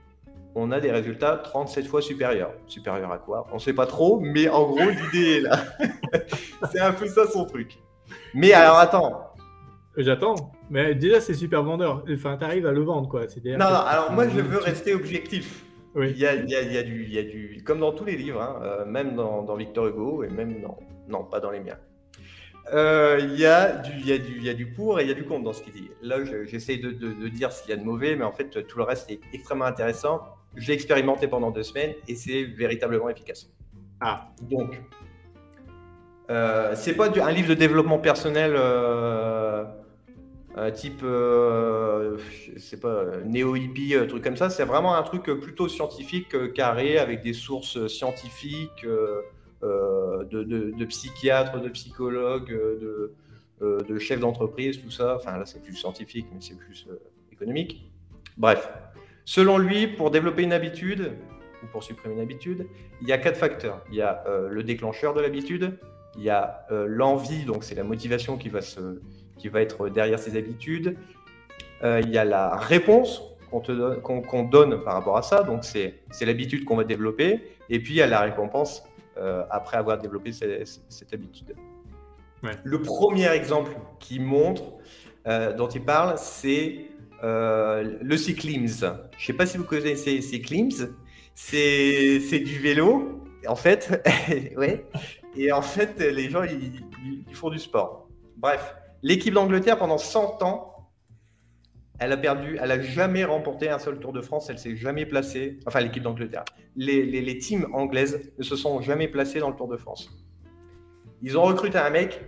on 0.55 0.71
a 0.71 0.79
des 0.79 0.91
résultats 0.91 1.37
37 1.37 1.87
fois 1.87 2.01
supérieurs. 2.01 2.53
Supérieurs 2.67 3.11
à 3.11 3.17
quoi? 3.17 3.47
On 3.51 3.59
sait 3.59 3.73
pas 3.73 3.85
trop, 3.85 4.19
mais 4.19 4.49
en 4.49 4.63
gros 4.63 4.89
l'idée 5.13 5.37
est 5.37 5.41
là. 5.41 5.59
c'est 6.71 6.79
un 6.79 6.93
peu 6.93 7.07
ça 7.07 7.27
son 7.27 7.45
truc. 7.45 7.79
Mais 8.33 8.53
alors 8.53 8.77
attends, 8.77 9.29
J'attends. 9.99 10.53
Mais 10.69 10.95
déjà, 10.95 11.19
c'est 11.19 11.33
super 11.33 11.63
vendeur. 11.63 12.05
Enfin, 12.11 12.37
t'arrives 12.37 12.65
à 12.65 12.71
le 12.71 12.81
vendre, 12.81 13.09
quoi. 13.09 13.21
Non, 13.21 13.57
non, 13.57 13.65
alors 13.65 14.11
moi 14.11 14.27
je 14.29 14.39
veux 14.39 14.59
rester 14.59 14.93
objectif. 14.93 15.65
Oui. 15.95 16.11
Il 16.11 16.17
y 16.19 16.25
a, 16.27 16.35
il 16.35 16.49
y 16.49 16.55
a- 16.55 16.61
il 16.61 16.71
y 16.73 16.77
a 16.77 16.83
du, 16.83 17.03
il 17.03 17.13
y 17.13 17.17
a 17.17 17.23
du, 17.23 17.63
comme 17.65 17.79
dans 17.79 17.91
tous 17.91 18.05
les 18.05 18.15
livres, 18.15 18.41
hein, 18.41 18.59
euh, 18.63 18.85
même 18.85 19.15
dans, 19.15 19.43
dans 19.43 19.55
Victor 19.55 19.87
Hugo 19.87 20.23
et 20.23 20.29
même 20.29 20.61
dans, 20.61 20.77
non, 21.07 21.23
pas 21.23 21.39
dans 21.39 21.51
les 21.51 21.59
miens. 21.59 21.77
Euh, 22.73 23.17
Il 23.21 23.39
y, 23.39 23.45
a 23.47 23.77
du- 23.77 23.91
il 23.99 24.05
y, 24.07 24.11
a 24.13 24.17
du- 24.19 24.37
il 24.37 24.43
y 24.43 24.49
a 24.49 24.53
du 24.53 24.67
pour 24.67 24.99
et 24.99 25.03
il 25.03 25.09
y 25.09 25.11
a 25.11 25.15
du 25.15 25.23
contre 25.25 25.43
dans 25.45 25.53
ce 25.53 25.63
qu'il 25.63 25.73
dit. 25.73 25.89
Là, 26.03 26.23
je- 26.23 26.43
j'essaie 26.45 26.77
de, 26.77 26.91
de- 26.91 27.13
de 27.13 27.27
dire 27.29 27.51
ce 27.51 27.63
qu'il 27.63 27.71
y 27.71 27.73
a 27.73 27.77
de 27.77 27.83
mauvais, 27.83 28.15
mais 28.15 28.23
en 28.23 28.31
fait, 28.31 28.49
tout 28.67 28.77
le 28.77 28.83
reste 28.83 29.09
est 29.09 29.19
extrêmement 29.33 29.65
intéressant. 29.65 30.21
Je 30.55 30.67
l'ai 30.67 30.73
expérimenté 30.75 31.27
pendant 31.27 31.49
deux 31.49 31.63
semaines 31.63 31.93
et 32.07 32.13
c'est 32.15 32.43
véritablement 32.43 33.09
efficace. 33.09 33.49
Ah. 34.01 34.29
Donc, 34.43 34.79
euh, 36.29 36.73
c'est 36.75 36.93
pas 36.95 37.09
du- 37.09 37.21
un 37.21 37.31
livre 37.31 37.49
de 37.49 37.55
développement 37.55 37.97
personnel 37.97 38.53
euh, 38.55 39.63
type, 40.71 41.01
euh, 41.03 42.17
je 42.53 42.59
sais 42.59 42.79
pas, 42.79 43.05
néo-hippie, 43.25 43.95
euh, 43.95 44.05
truc 44.05 44.23
comme 44.23 44.35
ça. 44.37 44.49
C'est 44.49 44.65
vraiment 44.65 44.95
un 44.95 45.03
truc 45.03 45.23
plutôt 45.23 45.67
scientifique, 45.67 46.33
euh, 46.35 46.47
carré, 46.47 46.97
avec 46.97 47.21
des 47.21 47.33
sources 47.33 47.87
scientifiques, 47.87 48.83
euh, 48.83 49.21
euh, 49.63 50.23
de, 50.25 50.85
psychiatres, 50.85 51.61
de 51.61 51.69
psychologues, 51.69 52.51
euh, 52.51 53.11
de, 53.61 53.93
euh, 53.93 53.99
chefs 53.99 54.19
d'entreprise, 54.19 54.81
tout 54.81 54.91
ça. 54.91 55.15
Enfin, 55.15 55.37
là, 55.37 55.45
c'est 55.45 55.61
plus 55.61 55.75
scientifique, 55.75 56.27
mais 56.33 56.39
c'est 56.41 56.57
plus 56.57 56.87
euh, 56.89 56.95
économique. 57.31 57.89
Bref. 58.37 58.69
Selon 59.25 59.57
lui, 59.57 59.87
pour 59.87 60.11
développer 60.11 60.43
une 60.43 60.53
habitude, 60.53 61.11
ou 61.61 61.67
pour 61.67 61.83
supprimer 61.83 62.15
une 62.15 62.21
habitude, 62.21 62.67
il 63.01 63.07
y 63.07 63.11
a 63.11 63.17
quatre 63.17 63.37
facteurs. 63.37 63.83
Il 63.89 63.95
y 63.95 64.01
a 64.01 64.23
euh, 64.27 64.49
le 64.49 64.63
déclencheur 64.63 65.13
de 65.13 65.21
l'habitude, 65.21 65.77
il 66.17 66.23
y 66.23 66.29
a 66.29 66.65
euh, 66.71 66.85
l'envie, 66.87 67.43
donc 67.45 67.63
c'est 67.63 67.75
la 67.75 67.83
motivation 67.83 68.37
qui 68.37 68.49
va, 68.49 68.61
se, 68.61 68.99
qui 69.37 69.47
va 69.49 69.61
être 69.61 69.89
derrière 69.89 70.19
ces 70.19 70.37
habitudes. 70.37 70.97
Euh, 71.83 72.01
il 72.03 72.09
y 72.09 72.17
a 72.17 72.25
la 72.25 72.55
réponse 72.55 73.23
qu'on 73.49 73.59
donne- 73.61 74.49
donne 74.49 74.83
par 74.83 74.93
rapport 74.93 75.17
à 75.17 75.21
ça, 75.21 75.43
donc 75.43 75.63
c'est 75.63 75.95
l'habitude 76.21 76.65
qu'on 76.65 76.75
va 76.75 76.83
développer. 76.83 77.41
Et 77.69 77.79
puis 77.79 77.93
il 77.93 77.97
y 77.97 78.01
a 78.01 78.07
la 78.07 78.21
récompense 78.21 78.83
euh, 79.17 79.43
après 79.49 79.77
avoir 79.77 79.97
développé 79.97 80.31
cette, 80.31 80.67
cette 80.89 81.13
habitude. 81.13 81.55
Ouais. 82.43 82.51
Le 82.63 82.81
premier 82.81 83.27
exemple 83.29 83.71
qui 83.99 84.19
montre, 84.19 84.63
dont 85.57 85.67
il 85.67 85.83
parle, 85.83 86.15
c'est 86.17 86.85
le 87.21 88.17
cyclims. 88.17 88.67
Je 88.67 88.85
ne 88.85 88.93
sais 89.19 89.33
pas 89.33 89.45
si 89.45 89.57
vous 89.57 89.65
connaissez 89.65 90.21
cyclims. 90.21 90.71
C'est 91.35 92.19
c'est 92.19 92.39
du 92.39 92.59
vélo, 92.59 93.21
en 93.47 93.55
fait. 93.55 94.03
ouais. 94.57 94.85
Et 95.39 95.53
en 95.53 95.61
fait, 95.61 96.01
les 96.01 96.29
gens, 96.29 96.43
ils, 96.43 97.33
font 97.33 97.49
du 97.49 97.59
sport. 97.59 98.09
Bref, 98.35 98.75
l'équipe 99.01 99.33
d'Angleterre, 99.33 99.77
pendant 99.77 99.97
100 99.97 100.43
ans, 100.43 100.89
elle 101.97 102.11
a 102.11 102.17
perdu, 102.17 102.59
elle 102.61 102.71
a 102.71 102.81
jamais 102.81 103.23
remporté 103.23 103.69
un 103.69 103.79
seul 103.79 103.99
Tour 103.99 104.11
de 104.11 104.19
France, 104.19 104.49
elle 104.49 104.59
s'est 104.59 104.75
jamais 104.75 105.05
placée, 105.05 105.57
enfin 105.65 105.79
l'équipe 105.79 106.03
d'Angleterre. 106.03 106.43
Les, 106.75 107.37
teams 107.37 107.67
anglaises 107.73 108.33
ne 108.37 108.43
se 108.43 108.57
sont 108.57 108.81
jamais 108.81 109.07
placées 109.07 109.39
dans 109.39 109.49
le 109.49 109.55
Tour 109.55 109.69
de 109.69 109.77
France. 109.77 110.09
Ils 111.21 111.37
ont 111.37 111.43
recruté 111.43 111.77
un 111.77 111.89
mec, 111.89 112.21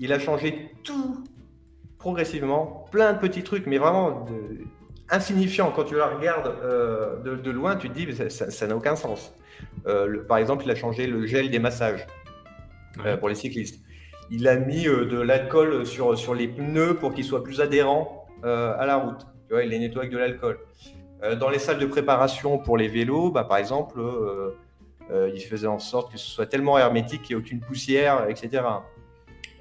il 0.00 0.12
a 0.12 0.18
changé 0.18 0.72
tout 0.82 1.22
progressivement, 1.98 2.84
plein 2.90 3.12
de 3.12 3.18
petits 3.18 3.44
trucs, 3.44 3.68
mais 3.68 3.78
vraiment 3.78 4.24
de, 4.24 4.64
insignifiants. 5.08 5.70
Quand 5.70 5.84
tu 5.84 5.94
la 5.94 6.08
regardes 6.08 6.52
euh, 6.64 7.20
de, 7.20 7.50
loin, 7.52 7.76
tu 7.76 7.90
te 7.90 7.94
dis, 7.94 8.08
ça 8.28 8.66
n'a 8.66 8.76
aucun 8.76 8.96
sens. 8.96 9.36
Euh, 9.86 10.24
par 10.26 10.38
exemple, 10.38 10.64
il 10.64 10.70
a 10.72 10.74
changé 10.74 11.06
le 11.06 11.26
gel 11.26 11.48
des 11.48 11.60
massages 11.60 12.06
euh, 13.04 13.16
pour 13.16 13.28
les 13.28 13.34
cyclistes. 13.34 13.80
Il 14.30 14.48
a 14.48 14.56
mis 14.56 14.86
euh, 14.86 15.06
de 15.06 15.20
l'alcool 15.20 15.86
sur, 15.86 16.18
sur 16.18 16.34
les 16.34 16.48
pneus 16.48 16.94
pour 16.94 17.14
qu'ils 17.14 17.24
soient 17.24 17.42
plus 17.42 17.60
adhérents 17.60 18.26
euh, 18.44 18.74
à 18.78 18.86
la 18.86 18.96
route. 18.96 19.26
Tu 19.46 19.54
vois, 19.54 19.62
il 19.62 19.70
les 19.70 19.78
nettoie 19.78 20.02
avec 20.02 20.12
de 20.12 20.18
l'alcool. 20.18 20.58
Dans 21.38 21.50
les 21.50 21.58
salles 21.58 21.78
de 21.78 21.84
préparation 21.84 22.56
pour 22.56 22.78
les 22.78 22.88
vélos, 22.88 23.30
bah, 23.30 23.44
par 23.44 23.58
exemple, 23.58 24.00
il 25.12 25.40
faisait 25.42 25.66
en 25.66 25.78
sorte 25.78 26.10
que 26.10 26.16
ce 26.16 26.30
soit 26.30 26.46
tellement 26.46 26.78
hermétique 26.78 27.20
qu'il 27.20 27.36
n'y 27.36 27.42
ait 27.42 27.44
aucune 27.44 27.60
poussière, 27.60 28.26
etc. 28.30 28.62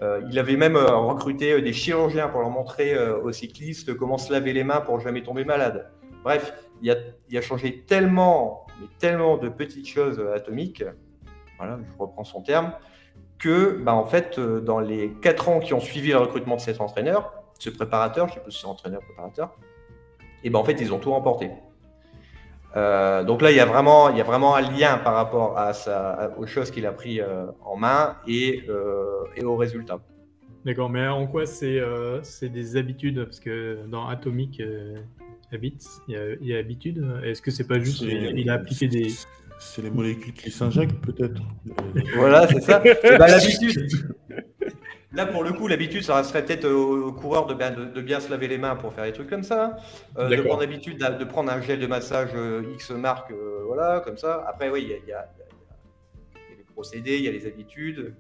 il 0.02 0.40
avait 0.40 0.56
même 0.56 0.78
recruté 0.78 1.62
des 1.62 1.74
chirurgiens 1.74 2.30
pour 2.30 2.40
leur 2.40 2.50
montrer 2.50 2.98
aux 2.98 3.34
cyclistes 3.34 3.94
comment 3.98 4.18
se 4.18 4.32
laver 4.32 4.54
les 4.54 4.64
mains 4.64 4.80
pour 4.80 5.02
jamais 5.02 5.22
tomber 5.22 5.44
malade. 5.44 5.92
Bref, 6.24 6.54
il 6.82 6.92
a, 6.92 6.96
il 7.30 7.38
a 7.38 7.42
changé 7.42 7.84
tellement, 7.86 8.66
mais 8.80 8.88
tellement 8.98 9.36
de 9.36 9.50
petites 9.50 9.90
choses 9.90 10.24
atomiques, 10.34 10.86
voilà, 11.58 11.78
je 11.84 12.02
reprends 12.02 12.24
son 12.24 12.42
terme, 12.42 12.72
que 13.40 13.78
bah, 13.82 13.94
en 13.94 14.06
fait, 14.06 14.40
dans 14.40 14.80
les 14.80 15.12
quatre 15.22 15.50
ans 15.50 15.60
qui 15.60 15.74
ont 15.74 15.80
suivi 15.80 16.12
le 16.12 16.18
recrutement 16.18 16.56
de 16.56 16.62
cet 16.62 16.82
entraîneur, 16.82 17.34
ce 17.58 17.70
préparateur, 17.70 18.28
je 18.28 18.34
ne 18.34 18.36
sais 18.36 18.44
pas 18.46 18.52
si 18.52 18.62
c'est 18.62 18.68
entraîneur 18.68 19.02
préparateur, 19.02 19.56
et 20.44 20.50
ben 20.50 20.60
en 20.60 20.64
fait 20.64 20.80
ils 20.80 20.94
ont 20.94 21.00
tout 21.00 21.12
remporté. 21.12 21.50
Euh, 22.76 23.24
donc 23.24 23.42
là, 23.42 23.52
il 23.52 23.58
y, 23.58 23.60
a 23.60 23.66
vraiment, 23.66 24.10
il 24.10 24.18
y 24.18 24.22
a 24.22 24.24
vraiment 24.24 24.56
un 24.56 24.62
lien 24.62 24.98
par 24.98 25.16
rapport 25.16 25.58
à 25.58 25.74
sa, 25.74 26.32
aux 26.38 26.46
choses 26.46 26.70
qu'il 26.70 26.86
a 26.86 26.92
pris 26.92 27.20
euh, 27.20 27.48
en 27.66 27.76
main 27.76 28.16
et, 28.28 28.64
euh, 28.70 29.24
et 29.36 29.44
aux 29.44 29.56
résultats. 29.56 30.00
D'accord, 30.66 30.90
mais 30.90 31.08
en 31.08 31.26
quoi 31.26 31.46
c'est 31.46 31.80
euh, 31.80 32.22
des 32.42 32.76
habitudes? 32.76 33.24
Parce 33.24 33.40
que 33.40 33.80
dans 33.88 34.08
Atomic 34.08 34.62
Habits, 35.52 35.88
il 36.08 36.14
y 36.14 36.18
a, 36.18 36.34
il 36.42 36.48
y 36.48 36.56
a 36.56 36.60
habitude. 36.60 37.04
Est-ce 37.24 37.42
que 37.42 37.50
c'est 37.50 37.68
pas 37.68 37.80
juste 37.80 38.02
il 38.02 38.50
a 38.50 38.54
appliqué 38.54 38.88
des. 38.88 39.08
C'est 39.60 39.82
les 39.82 39.92
molécules 39.92 40.34
qui 40.34 40.52
s'injectent 40.52 41.00
peut-être. 41.02 41.42
voilà, 42.16 42.48
c'est 42.48 42.62
ça. 42.62 42.80
ben, 43.04 43.18
L'habitude. 43.18 43.88
Là, 45.12 45.26
pour 45.26 45.44
le 45.44 45.52
coup, 45.54 45.68
l'habitude, 45.68 46.04
ça 46.04 46.24
serait 46.24 46.46
peut-être 46.46 46.70
au 46.70 47.12
coureur 47.12 47.48
de 47.48 47.56
bien, 47.56 47.72
de, 47.72 47.86
de 47.86 48.02
bien, 48.02 48.20
se 48.20 48.30
laver 48.30 48.48
les 48.48 48.60
mains 48.60 48.76
pour 48.76 48.94
faire 48.94 49.06
des 49.06 49.12
trucs 49.12 49.30
comme 49.30 49.44
ça. 49.44 49.78
Euh, 50.18 50.30
de 50.30 50.42
prendre 50.44 50.62
l'habitude 50.62 51.00
de, 51.00 51.24
prendre 51.26 51.52
un 51.52 51.62
gel 51.62 51.80
de 51.80 51.88
massage 51.88 52.30
euh, 52.36 52.74
X 52.76 52.92
marque, 52.92 53.32
euh, 53.32 53.64
voilà, 53.66 54.02
comme 54.02 54.18
ça. 54.18 54.46
Après, 54.48 54.70
oui, 54.70 54.84
il 54.84 54.90
y, 54.90 55.08
y, 55.08 55.10
y 55.10 55.14
a, 55.14 55.28
les 56.56 56.64
procédés, 56.74 57.18
il 57.18 57.24
y 57.24 57.28
a 57.28 57.32
les 57.32 57.48
habitudes. 57.48 58.14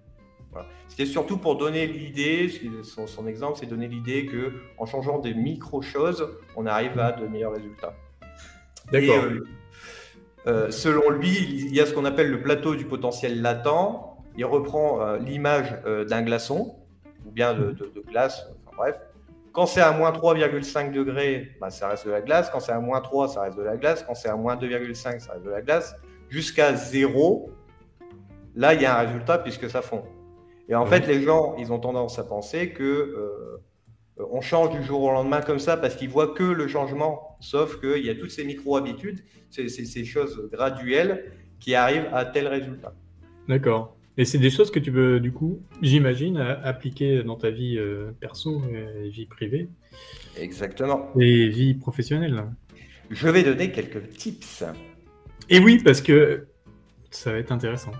Voilà. 0.51 0.67
C'était 0.87 1.05
surtout 1.05 1.37
pour 1.37 1.57
donner 1.57 1.85
l'idée, 1.85 2.51
son, 2.83 3.05
son, 3.05 3.27
exemple, 3.27 3.59
c'est 3.59 3.67
donner 3.67 3.87
l'idée 3.87 4.25
que 4.25 4.53
en 4.79 4.87
changeant 4.87 5.19
des 5.19 5.35
micro-choses, 5.35 6.27
on 6.55 6.65
arrive 6.65 6.97
à 6.97 7.11
de 7.11 7.27
meilleurs 7.27 7.53
résultats. 7.53 7.93
D'accord. 8.91 9.23
Euh, 9.23 9.43
selon 10.45 11.09
lui, 11.09 11.29
il 11.29 11.75
y 11.75 11.81
a 11.81 11.85
ce 11.85 11.93
qu'on 11.93 12.05
appelle 12.05 12.29
le 12.29 12.41
plateau 12.41 12.75
du 12.75 12.85
potentiel 12.85 13.41
latent. 13.41 14.09
Il 14.37 14.45
reprend 14.45 15.01
euh, 15.01 15.17
l'image 15.17 15.75
euh, 15.85 16.05
d'un 16.05 16.21
glaçon 16.21 16.75
ou 17.25 17.31
bien 17.31 17.53
de, 17.53 17.71
de, 17.71 17.91
de 17.93 18.01
glace, 18.07 18.47
enfin, 18.65 18.75
bref. 18.77 19.01
Quand 19.51 19.65
c'est 19.65 19.81
à 19.81 19.91
moins 19.91 20.11
3,5 20.11 20.93
degrés, 20.93 21.51
bah, 21.59 21.69
ça 21.69 21.89
reste 21.89 22.05
de 22.05 22.11
la 22.11 22.21
glace. 22.21 22.49
Quand 22.49 22.59
c'est 22.59 22.71
à 22.71 22.79
moins 22.79 23.01
3, 23.01 23.27
ça 23.27 23.41
reste 23.41 23.57
de 23.57 23.63
la 23.63 23.75
glace. 23.75 24.03
Quand 24.07 24.15
c'est 24.15 24.29
à 24.29 24.35
moins 24.35 24.55
2,5, 24.55 25.19
ça 25.19 25.33
reste 25.33 25.43
de 25.43 25.49
la 25.49 25.61
glace. 25.61 25.95
Jusqu'à 26.29 26.75
0, 26.75 27.49
là, 28.55 28.73
il 28.75 28.81
y 28.81 28.85
a 28.85 28.97
un 28.97 29.01
résultat 29.01 29.39
puisque 29.39 29.69
ça 29.69 29.81
fond. 29.81 30.03
Et 30.69 30.75
en 30.75 30.85
fait, 30.85 31.07
les 31.07 31.21
gens, 31.23 31.55
ils 31.57 31.73
ont 31.73 31.79
tendance 31.79 32.19
à 32.19 32.23
penser 32.23 32.71
que 32.71 32.83
euh, 32.83 33.61
on 34.31 34.41
change 34.41 34.77
du 34.77 34.83
jour 34.83 35.01
au 35.03 35.11
lendemain 35.11 35.41
comme 35.41 35.59
ça 35.59 35.77
parce 35.77 35.95
qu'ils 35.95 36.09
voient 36.09 36.33
que 36.33 36.43
le 36.43 36.67
changement. 36.67 37.37
Sauf 37.39 37.79
qu'il 37.79 38.05
y 38.05 38.09
a 38.09 38.15
toutes 38.15 38.31
ces 38.31 38.43
micro-habitudes, 38.43 39.19
ces, 39.49 39.69
ces, 39.69 39.85
ces 39.85 40.05
choses 40.05 40.49
graduelles 40.51 41.31
qui 41.59 41.75
arrivent 41.75 42.09
à 42.11 42.25
tel 42.25 42.47
résultat. 42.47 42.93
D'accord. 43.47 43.95
Et 44.17 44.25
c'est 44.25 44.37
des 44.37 44.49
choses 44.49 44.69
que 44.69 44.79
tu 44.79 44.91
peux, 44.91 45.21
du 45.21 45.31
coup, 45.31 45.61
j'imagine, 45.81 46.37
appliquer 46.37 47.23
dans 47.23 47.37
ta 47.37 47.51
vie 47.51 47.77
euh, 47.77 48.11
perso 48.19 48.61
et 48.73 49.07
vie 49.09 49.25
privée. 49.25 49.69
Exactement. 50.37 51.09
Et 51.17 51.47
vie 51.47 51.73
professionnelle. 51.73 52.43
Je 53.09 53.29
vais 53.29 53.43
donner 53.43 53.71
quelques 53.71 54.09
tips. 54.09 54.65
Et 55.49 55.59
oui, 55.59 55.81
parce 55.81 56.01
que 56.01 56.47
ça 57.09 57.31
va 57.31 57.37
être 57.37 57.53
intéressant. 57.53 57.91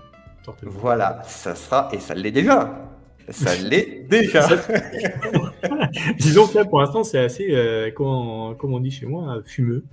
Voilà, 0.62 1.22
ça 1.24 1.54
sera, 1.54 1.88
et 1.92 2.00
ça 2.00 2.14
l'est 2.14 2.30
déjà. 2.30 2.89
Ça 3.30 3.54
l'est 3.56 4.06
déjà. 4.08 4.46
Disons 6.18 6.46
que 6.46 6.58
là, 6.58 6.64
pour 6.64 6.80
l'instant, 6.80 7.04
c'est 7.04 7.18
assez, 7.18 7.48
euh, 7.50 7.90
comme, 7.90 8.56
comme, 8.56 8.74
on 8.74 8.80
dit 8.80 8.90
chez 8.90 9.06
moi, 9.06 9.40
fumeux. 9.44 9.84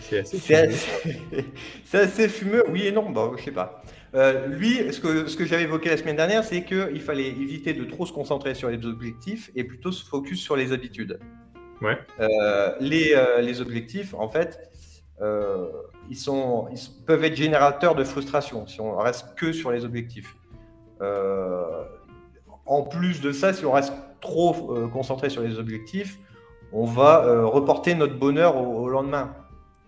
C'est 0.00 0.18
assez, 0.20 0.54
assez, 0.54 1.14
assez, 1.92 2.28
fumeux, 2.28 2.64
oui 2.70 2.86
et 2.86 2.92
non, 2.92 3.10
bon, 3.10 3.36
je 3.36 3.44
sais 3.44 3.50
pas. 3.52 3.82
Euh, 4.14 4.46
lui, 4.48 4.92
ce 4.92 5.00
que, 5.00 5.26
ce 5.26 5.36
que 5.36 5.44
j'avais 5.44 5.64
évoqué 5.64 5.88
la 5.88 5.96
semaine 5.96 6.16
dernière, 6.16 6.44
c'est 6.44 6.64
qu'il 6.64 7.00
fallait 7.00 7.28
éviter 7.28 7.72
de 7.74 7.84
trop 7.84 8.06
se 8.06 8.12
concentrer 8.12 8.54
sur 8.54 8.68
les 8.68 8.84
objectifs 8.86 9.50
et 9.54 9.64
plutôt 9.64 9.92
se 9.92 10.04
focus 10.04 10.40
sur 10.40 10.56
les 10.56 10.72
habitudes. 10.72 11.18
Ouais. 11.80 11.98
Euh, 12.20 12.74
les, 12.80 13.14
les, 13.40 13.60
objectifs, 13.60 14.14
en 14.14 14.28
fait, 14.28 14.70
ils, 16.10 16.16
sont, 16.16 16.68
ils 16.72 17.04
peuvent 17.06 17.24
être 17.24 17.36
générateurs 17.36 17.94
de 17.94 18.04
frustration 18.04 18.66
si 18.66 18.80
on 18.80 18.96
reste 18.96 19.34
que 19.36 19.52
sur 19.52 19.70
les 19.70 19.84
objectifs. 19.84 20.36
Euh, 21.00 21.84
en 22.66 22.82
plus 22.82 23.20
de 23.20 23.32
ça, 23.32 23.52
si 23.52 23.64
on 23.64 23.72
reste 23.72 23.92
trop 24.20 24.74
euh, 24.74 24.88
concentré 24.88 25.30
sur 25.30 25.42
les 25.42 25.58
objectifs, 25.58 26.18
on 26.72 26.84
va 26.84 27.44
reporter 27.44 27.94
notre 27.94 28.18
bonheur 28.18 28.56
au, 28.56 28.82
au 28.82 28.88
lendemain. 28.88 29.32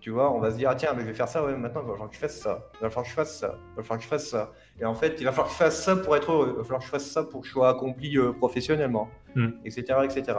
Tu 0.06 0.12
vois, 0.12 0.32
on 0.32 0.38
va 0.38 0.52
se 0.52 0.56
dire, 0.56 0.68
ah 0.70 0.76
tiens, 0.76 0.92
mais 0.94 1.02
je 1.02 1.08
vais 1.08 1.14
faire 1.14 1.26
ça, 1.26 1.44
ouais, 1.44 1.56
maintenant, 1.56 1.80
il 1.82 1.88
va 1.88 1.92
falloir 1.94 2.08
que 2.08 2.14
je 2.14 2.20
fasse 2.20 2.38
ça. 2.38 2.70
Il 2.74 2.82
va 2.82 2.90
falloir 2.90 3.02
que 3.02 3.10
je 3.10 3.14
fasse 3.16 3.40
ça. 3.40 3.58
Il 3.72 3.76
va 3.76 3.82
falloir 3.82 3.98
que 3.98 4.04
je 4.04 4.08
fasse 4.08 4.28
ça. 4.28 4.52
Et 4.78 4.84
en 4.84 4.94
fait, 4.94 5.16
il 5.18 5.24
va 5.24 5.32
falloir 5.32 5.48
que 5.48 5.54
je 5.54 5.58
fasse 5.58 5.82
ça 5.82 5.96
pour 5.96 6.14
être 6.14 6.30
heureux. 6.30 6.50
Il 6.52 6.58
va 6.58 6.62
falloir 6.62 6.78
que 6.78 6.86
je 6.86 6.90
fasse 6.90 7.10
ça 7.10 7.24
pour 7.24 7.40
que 7.40 7.48
je 7.48 7.52
sois 7.52 7.70
accompli 7.70 8.16
euh, 8.16 8.30
professionnellement, 8.30 9.08
mm. 9.34 9.48
etc., 9.64 9.98
etc. 10.04 10.38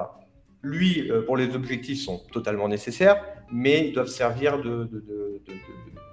Lui, 0.62 1.12
euh, 1.12 1.26
pour 1.26 1.36
les 1.36 1.54
objectifs, 1.54 2.00
sont 2.00 2.22
totalement 2.32 2.70
nécessaires, 2.70 3.22
mais 3.52 3.90
ils 3.90 3.94
doivent 3.94 4.08
servir 4.08 4.58
de, 4.60 4.86
de, 4.86 4.86
de, 4.86 5.42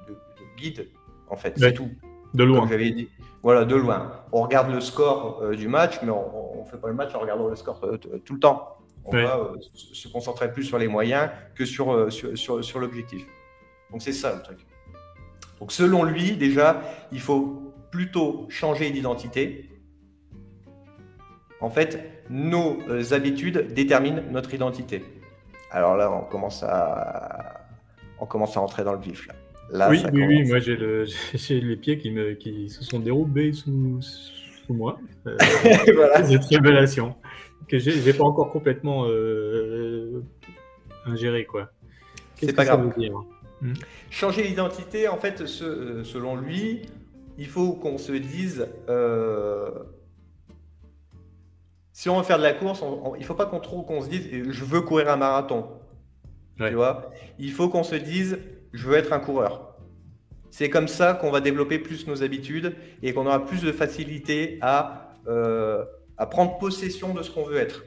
de 0.08 0.16
guide, 0.56 0.88
en 1.28 1.36
fait. 1.36 1.50
Ouais. 1.50 1.68
C'est 1.68 1.74
tout. 1.74 1.90
De 2.32 2.42
loin. 2.42 2.58
Comme 2.58 2.70
j'avais 2.70 2.90
dit. 2.90 3.08
Voilà, 3.44 3.66
de 3.66 3.76
loin. 3.76 4.10
On 4.32 4.40
regarde 4.40 4.72
le 4.72 4.80
score 4.80 5.40
euh, 5.42 5.54
du 5.54 5.68
match, 5.68 6.00
mais 6.02 6.10
on 6.10 6.62
ne 6.64 6.68
fait 6.68 6.78
pas 6.78 6.88
le 6.88 6.94
match 6.94 7.14
en 7.14 7.20
regardant 7.20 7.46
le 7.46 7.54
score 7.54 7.78
euh, 7.84 7.98
tout 7.98 8.32
le 8.32 8.40
temps. 8.40 8.78
On 9.04 9.12
va 9.12 9.52
se 9.74 10.08
concentrer 10.08 10.50
plus 10.50 10.64
sur 10.64 10.78
les 10.78 10.88
moyens 10.88 11.28
que 11.54 11.66
sur, 11.66 12.10
sur, 12.10 12.36
sur, 12.38 12.64
sur 12.64 12.78
l'objectif. 12.78 13.26
Donc 13.90 14.00
c'est 14.00 14.14
ça 14.14 14.34
le 14.34 14.40
truc. 14.40 14.66
Donc 15.60 15.72
selon 15.72 16.04
lui, 16.04 16.38
déjà, 16.38 16.80
il 17.12 17.20
faut 17.20 17.74
plutôt 17.90 18.46
changer 18.48 18.90
d'identité. 18.90 19.70
En 21.60 21.68
fait, 21.68 22.24
nos 22.30 22.78
euh, 22.88 23.12
habitudes 23.12 23.74
déterminent 23.74 24.22
notre 24.30 24.54
identité. 24.54 25.04
Alors 25.70 25.96
là, 25.98 26.10
on 26.10 26.22
commence 26.22 26.62
à, 26.62 27.60
on 28.18 28.24
commence 28.24 28.56
à 28.56 28.62
entrer 28.62 28.84
dans 28.84 28.94
le 28.94 29.00
vif. 29.00 29.28
Là. 29.28 29.34
Là, 29.70 29.90
oui, 29.90 30.02
oui, 30.12 30.24
oui, 30.26 30.44
moi 30.44 30.58
j'ai 30.58 30.76
le... 30.76 31.06
les 31.50 31.76
pieds 31.76 31.98
qui, 31.98 32.10
me... 32.10 32.34
qui 32.34 32.68
se 32.68 32.84
sont 32.84 33.00
dérobés 33.00 33.52
sous, 33.52 34.00
sous 34.00 34.74
moi. 34.74 34.98
Euh, 35.26 35.36
voilà. 35.94 36.24
Cette 36.24 36.44
révélation 36.44 37.14
que 37.68 37.78
j'ai 37.78 38.12
pas 38.12 38.24
encore 38.24 38.50
complètement 38.50 39.06
euh, 39.06 40.22
ingéré. 41.06 41.44
quoi. 41.46 41.70
C'est 42.34 42.54
pas 42.54 42.64
grave. 42.64 42.92
Mmh. 43.62 43.72
Changer 44.10 44.42
l'identité, 44.42 45.08
en 45.08 45.16
fait, 45.16 45.46
ce, 45.46 46.02
selon 46.04 46.36
lui, 46.36 46.82
il 47.38 47.46
faut 47.46 47.72
qu'on 47.72 47.96
se 47.96 48.12
dise 48.12 48.68
euh, 48.88 49.70
si 51.92 52.08
on 52.08 52.18
veut 52.18 52.24
faire 52.24 52.38
de 52.38 52.42
la 52.42 52.52
course, 52.52 52.82
on, 52.82 53.12
on, 53.12 53.14
il 53.14 53.20
ne 53.20 53.24
faut 53.24 53.34
pas 53.34 53.46
qu'on 53.46 53.60
qu'on 53.60 54.02
se 54.02 54.08
dise 54.08 54.28
je 54.30 54.64
veux 54.64 54.82
courir 54.82 55.08
un 55.08 55.16
marathon. 55.16 55.68
Ouais. 56.60 56.68
Tu 56.68 56.74
vois? 56.74 57.10
Il 57.38 57.52
faut 57.52 57.68
qu'on 57.68 57.82
se 57.82 57.94
dise 57.94 58.38
je 58.74 58.86
veux 58.86 58.96
être 58.96 59.12
un 59.12 59.20
coureur. 59.20 59.74
C'est 60.50 60.68
comme 60.70 60.86
ça 60.88 61.14
qu'on 61.14 61.30
va 61.30 61.40
développer 61.40 61.78
plus 61.78 62.06
nos 62.06 62.22
habitudes 62.22 62.76
et 63.02 63.12
qu'on 63.12 63.26
aura 63.26 63.44
plus 63.44 63.62
de 63.62 63.72
facilité 63.72 64.58
à, 64.60 65.12
euh, 65.26 65.84
à 66.18 66.26
prendre 66.26 66.58
possession 66.58 67.12
de 67.14 67.22
ce 67.22 67.30
qu'on 67.30 67.44
veut 67.44 67.56
être. 67.56 67.84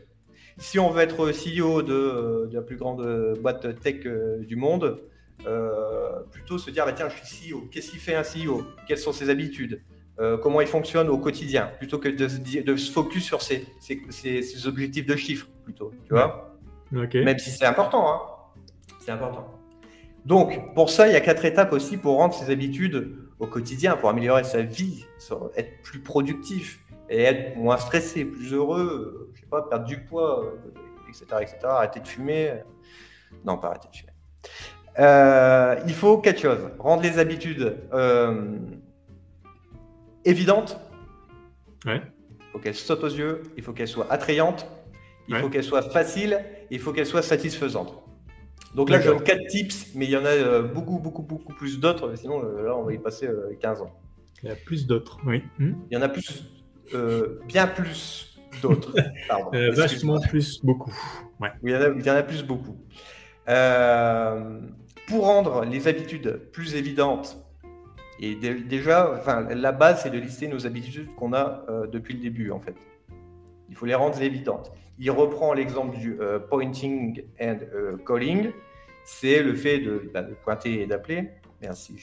Si 0.58 0.80
on 0.80 0.90
veut 0.90 1.02
être 1.02 1.28
CEO 1.32 1.82
de, 1.84 2.48
de 2.50 2.56
la 2.56 2.62
plus 2.62 2.76
grande 2.78 3.36
boîte 3.42 3.80
tech 3.80 3.98
euh, 4.06 4.40
du 4.40 4.56
monde, 4.56 5.00
euh, 5.46 6.10
plutôt 6.32 6.58
se 6.58 6.72
dire 6.72 6.86
bah, 6.86 6.94
tiens, 6.94 7.10
je 7.10 7.24
suis 7.26 7.52
CEO. 7.54 7.68
Qu'est-ce 7.72 7.92
qu'il 7.92 8.00
fait 8.00 8.16
un 8.16 8.24
CEO 8.24 8.64
Quelles 8.88 8.98
sont 8.98 9.14
ses 9.14 9.30
habitudes? 9.30 9.82
Euh, 10.20 10.36
Comment 10.38 10.62
il 10.62 10.68
fonctionne 10.68 11.10
au 11.10 11.20
quotidien? 11.20 11.70
Plutôt 11.78 12.00
que 12.00 12.10
de, 12.10 12.62
de 12.64 12.76
se 12.76 12.92
focus 12.92 13.24
sur 13.24 13.44
ses, 13.44 13.66
ses- 13.80 14.02
ses- 14.10 14.42
ses 14.42 14.68
objectifs 14.68 15.06
de 15.06 15.16
chiffres, 15.16 15.48
plutôt. 15.64 15.92
Tu 16.06 16.10
vois? 16.14 16.58
Même 17.24 17.38
si 17.38 17.52
c'est 17.52 17.66
important. 17.66 18.12
Hein. 18.12 18.20
C'est 19.00 19.12
important. 19.12 19.54
Donc, 20.28 20.74
pour 20.74 20.90
ça, 20.90 21.08
il 21.08 21.14
y 21.14 21.16
a 21.16 21.22
quatre 21.22 21.46
étapes 21.46 21.72
aussi 21.72 21.96
pour 21.96 22.18
rendre 22.18 22.34
ses 22.34 22.52
habitudes 22.52 23.16
au 23.40 23.48
quotidien, 23.48 23.96
pour 23.96 24.10
améliorer 24.10 24.44
sa 24.44 24.62
vie, 24.62 25.06
être 25.56 25.82
plus 25.84 26.02
productif 26.02 26.82
et 27.10 27.22
être 27.24 27.56
moins 27.56 27.78
stressé, 27.78 28.26
plus 28.26 28.52
heureux, 28.54 29.30
euh, 29.30 29.32
je 29.34 29.40
sais 29.40 29.46
pas, 29.48 29.62
perdre 29.62 29.86
du 29.86 30.04
poids, 30.04 30.44
euh, 30.44 31.08
etc., 31.08 31.24
etc. 31.42 31.58
Arrêter 31.64 32.02
de 32.02 32.08
fumer. 32.08 32.56
Non, 33.46 33.58
pas 33.58 33.70
arrêter 33.70 33.88
de 33.90 33.96
fumer. 33.96 34.12
Euh, 35.00 35.80
il 35.88 35.94
faut 35.94 36.18
quatre 36.18 36.42
choses. 36.42 36.72
Rendre 36.78 37.04
les 37.04 37.20
habitudes 37.20 37.78
euh, 37.94 38.58
évidentes. 40.26 40.78
Ouais. 41.86 42.02
Il 42.40 42.52
faut 42.52 42.60
qu'elles 42.60 42.76
sautent 42.76 43.04
aux 43.06 43.08
yeux. 43.08 43.44
Il 43.56 43.64
faut 43.64 43.72
qu'elles 43.72 43.88
soient 43.88 44.12
attrayantes. 44.12 44.68
Il 45.30 45.36
Ouais. 45.36 45.42
faut 45.42 45.50
qu'elles 45.50 45.64
soient 45.64 45.84
faciles. 45.84 46.44
Il 46.70 46.80
faut 46.82 46.92
qu'elles 46.92 47.06
soient 47.06 47.22
satisfaisantes. 47.22 47.94
Donc 48.78 48.90
là, 48.90 49.00
donne 49.00 49.22
quatre 49.24 49.46
tips, 49.48 49.94
mais 49.96 50.06
il 50.06 50.12
y 50.12 50.18
en 50.18 50.24
a 50.24 50.30
euh, 50.30 50.62
beaucoup, 50.62 51.00
beaucoup, 51.00 51.24
beaucoup 51.24 51.54
plus 51.54 51.80
d'autres. 51.80 52.16
Sinon, 52.16 52.44
euh, 52.44 52.68
là, 52.68 52.78
on 52.78 52.84
va 52.84 52.94
y 52.94 52.98
passer 53.00 53.28
euh, 53.28 53.56
15 53.60 53.82
ans. 53.82 53.92
Il 54.44 54.50
y 54.50 54.52
a 54.52 54.56
plus 54.56 54.86
d'autres. 54.88 55.18
Oui. 55.26 55.44
Hmm. 55.60 55.74
Il 55.90 55.96
y 55.96 55.98
en 55.98 56.04
a 56.04 56.10
plus, 56.10 56.46
euh, 56.94 57.40
bien 57.48 57.68
plus 57.68 58.38
d'autres. 58.62 58.94
Euh, 59.54 59.72
vachement 59.72 60.20
plus, 60.20 60.64
beaucoup. 60.64 60.94
Ouais. 61.42 61.50
Oui, 61.64 61.72
il 61.72 61.74
y 61.74 61.76
en 61.76 61.82
a, 61.82 61.88
il 61.90 62.06
y 62.06 62.10
en 62.12 62.16
a 62.16 62.24
plus 62.24 62.44
beaucoup. 62.44 62.78
Euh, 63.50 64.60
pour 65.08 65.26
rendre 65.26 65.66
les 65.66 65.88
habitudes 65.88 66.42
plus 66.52 66.76
évidentes, 66.76 67.38
et 68.20 68.36
dé- 68.36 68.62
déjà, 68.62 69.12
enfin, 69.18 69.48
la 69.50 69.72
base, 69.72 70.02
c'est 70.04 70.10
de 70.10 70.18
lister 70.20 70.48
nos 70.48 70.66
habitudes 70.66 71.08
qu'on 71.16 71.34
a 71.34 71.66
euh, 71.70 71.88
depuis 71.88 72.14
le 72.14 72.20
début, 72.20 72.52
en 72.52 72.60
fait. 72.60 72.76
Il 73.70 73.76
faut 73.76 73.86
les 73.86 73.96
rendre 73.96 74.20
évidentes. 74.22 74.72
Il 75.00 75.12
reprend 75.12 75.54
l'exemple 75.54 75.98
du 75.98 76.18
euh, 76.20 76.40
pointing 76.40 77.24
and 77.40 77.58
euh, 77.74 77.98
calling. 78.06 78.52
C'est 79.10 79.42
le 79.42 79.56
fait 79.56 79.80
de, 79.80 80.12
bah, 80.14 80.22
de 80.22 80.34
pointer 80.34 80.82
et 80.82 80.86
d'appeler. 80.86 81.30
Merci. 81.62 81.96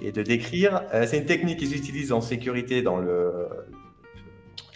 Et 0.00 0.12
de 0.12 0.22
décrire. 0.22 0.82
Euh, 0.94 1.04
c'est 1.06 1.18
une 1.18 1.26
technique 1.26 1.58
qu'ils 1.58 1.76
utilisent 1.76 2.10
en 2.10 2.22
sécurité 2.22 2.80
dans 2.80 2.96
le, 2.96 3.48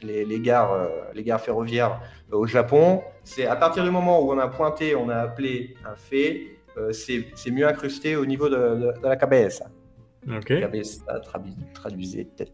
les, 0.02 0.26
les 0.26 0.40
gares, 0.40 0.72
euh, 0.74 0.86
les 1.14 1.24
gares 1.24 1.40
ferroviaires 1.40 2.00
au 2.30 2.46
Japon, 2.46 3.02
c'est 3.24 3.46
à 3.46 3.56
partir 3.56 3.84
du 3.84 3.90
moment 3.90 4.20
où 4.20 4.32
on 4.32 4.38
a 4.38 4.48
pointé, 4.48 4.94
on 4.94 5.08
a 5.08 5.16
appelé 5.16 5.74
un 5.86 5.94
fait, 5.94 6.58
euh, 6.76 6.92
c'est 6.92 7.24
mieux 7.50 7.66
incrusté 7.66 8.16
au 8.16 8.26
niveau 8.26 8.48
de, 8.50 8.56
de- 8.56 9.00
de 9.02 9.08
la 9.08 9.16
cabeza. 9.16 9.66
Ok. 10.28 10.60
Cabeza, 10.60 11.20
traduit- 11.20 11.56
traduisez 11.72 12.26
tête. 12.26 12.52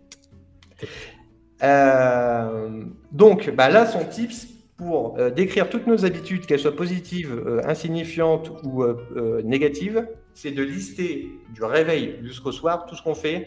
Euh, 1.62 2.84
donc 3.12 3.50
bah 3.50 3.68
là, 3.68 3.86
son 3.86 4.04
tips 4.04 4.46
pour 4.80 5.18
euh, 5.18 5.28
décrire 5.28 5.68
toutes 5.68 5.86
nos 5.86 6.06
habitudes, 6.06 6.46
qu'elles 6.46 6.58
soient 6.58 6.74
positives, 6.74 7.34
euh, 7.34 7.60
insignifiantes 7.66 8.50
ou 8.64 8.82
euh, 8.82 9.42
négatives, 9.44 10.08
c'est 10.32 10.52
de 10.52 10.62
lister 10.62 11.28
du 11.54 11.62
réveil 11.62 12.16
jusqu'au 12.22 12.50
soir 12.50 12.86
tout 12.86 12.96
ce 12.96 13.02
qu'on 13.02 13.14
fait 13.14 13.46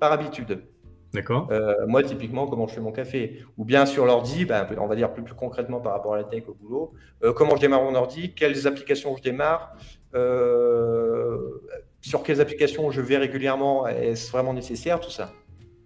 par 0.00 0.12
habitude. 0.12 0.62
D'accord. 1.12 1.50
Moi, 1.86 2.02
typiquement, 2.02 2.46
comment 2.46 2.66
je 2.66 2.74
fais 2.74 2.80
mon 2.80 2.92
café? 2.92 3.42
Ou 3.56 3.64
bien 3.64 3.86
sur 3.86 4.04
l'ordi, 4.04 4.44
ben, 4.44 4.66
on 4.78 4.86
va 4.86 4.96
dire 4.96 5.12
plus, 5.12 5.22
plus 5.22 5.34
concrètement 5.34 5.80
par 5.80 5.92
rapport 5.92 6.14
à 6.14 6.18
la 6.18 6.24
tech 6.24 6.42
au 6.48 6.54
boulot, 6.54 6.92
comment 7.34 7.56
je 7.56 7.60
démarre 7.62 7.82
mon 7.82 7.94
ordi, 7.94 8.34
quelles 8.34 8.66
applications 8.66 9.16
je 9.16 9.22
démarre, 9.22 9.76
sur 12.00 12.22
quelles 12.22 12.40
applications 12.40 12.90
je 12.90 13.00
vais 13.00 13.16
régulièrement, 13.16 13.86
est-ce 13.86 14.30
vraiment 14.30 14.52
nécessaire, 14.52 15.00
tout 15.00 15.10
ça. 15.10 15.32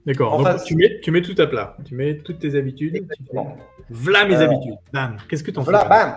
D'accord. 0.06 0.42
Donc, 0.42 0.64
tu, 0.64 0.76
mets, 0.76 1.00
tu 1.00 1.10
mets 1.10 1.22
tout 1.22 1.34
à 1.40 1.46
plat. 1.46 1.76
Tu 1.84 1.94
mets 1.94 2.16
toutes 2.18 2.38
tes 2.38 2.54
habitudes. 2.56 2.96
Exactement. 2.96 3.56
V'là 3.90 4.24
mes 4.24 4.36
Euh, 4.36 4.44
habitudes. 4.46 4.76
Bam. 4.92 5.16
Qu'est-ce 5.28 5.44
que 5.44 5.50
t'en 5.50 5.62
Voilà, 5.62 5.80
fais 5.82 5.88
bam 5.88 6.14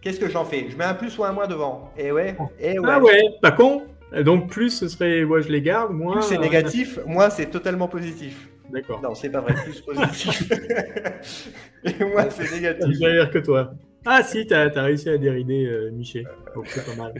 Qu'est-ce 0.00 0.18
que 0.18 0.28
j'en 0.30 0.44
fais? 0.44 0.66
Je 0.70 0.76
mets 0.76 0.84
un 0.84 0.94
plus 0.94 1.16
ou 1.18 1.24
un 1.24 1.32
moins 1.32 1.46
devant. 1.46 1.90
Et 1.96 2.10
ouais, 2.10 2.34
et 2.58 2.78
ouais. 2.78 2.88
Ah 2.90 3.00
ouais, 3.00 3.20
pas 3.42 3.50
con. 3.52 3.82
Donc 4.24 4.50
plus 4.50 4.70
ce 4.70 4.88
serait, 4.88 5.22
ouais, 5.22 5.42
je 5.42 5.50
les 5.50 5.62
garde, 5.62 5.92
moins. 5.92 6.14
Plus 6.14 6.22
c'est 6.22 6.38
euh, 6.38 6.40
négatif, 6.40 6.98
moins 7.06 7.30
c'est 7.30 7.46
totalement 7.46 7.86
positif. 7.86 8.48
D'accord. 8.70 9.00
Non, 9.02 9.14
c'est 9.14 9.28
pas 9.30 9.40
vrai, 9.40 9.54
plus 9.54 9.80
positif. 9.82 10.50
et 11.84 12.04
moins 12.04 12.28
c'est 12.30 12.50
négatif. 12.50 12.86
Je 12.92 12.98
vais 12.98 13.12
rire 13.12 13.30
que 13.30 13.38
toi. 13.38 13.72
Ah 14.06 14.22
si, 14.22 14.46
t'as 14.46 14.68
as 14.74 14.82
réussi 14.82 15.10
à 15.10 15.18
dérider 15.18 15.66
euh, 15.66 15.90
Miché. 15.92 16.24
Donc 16.54 16.66
c'est 16.68 16.84
pas 16.86 17.00
mal. 17.00 17.12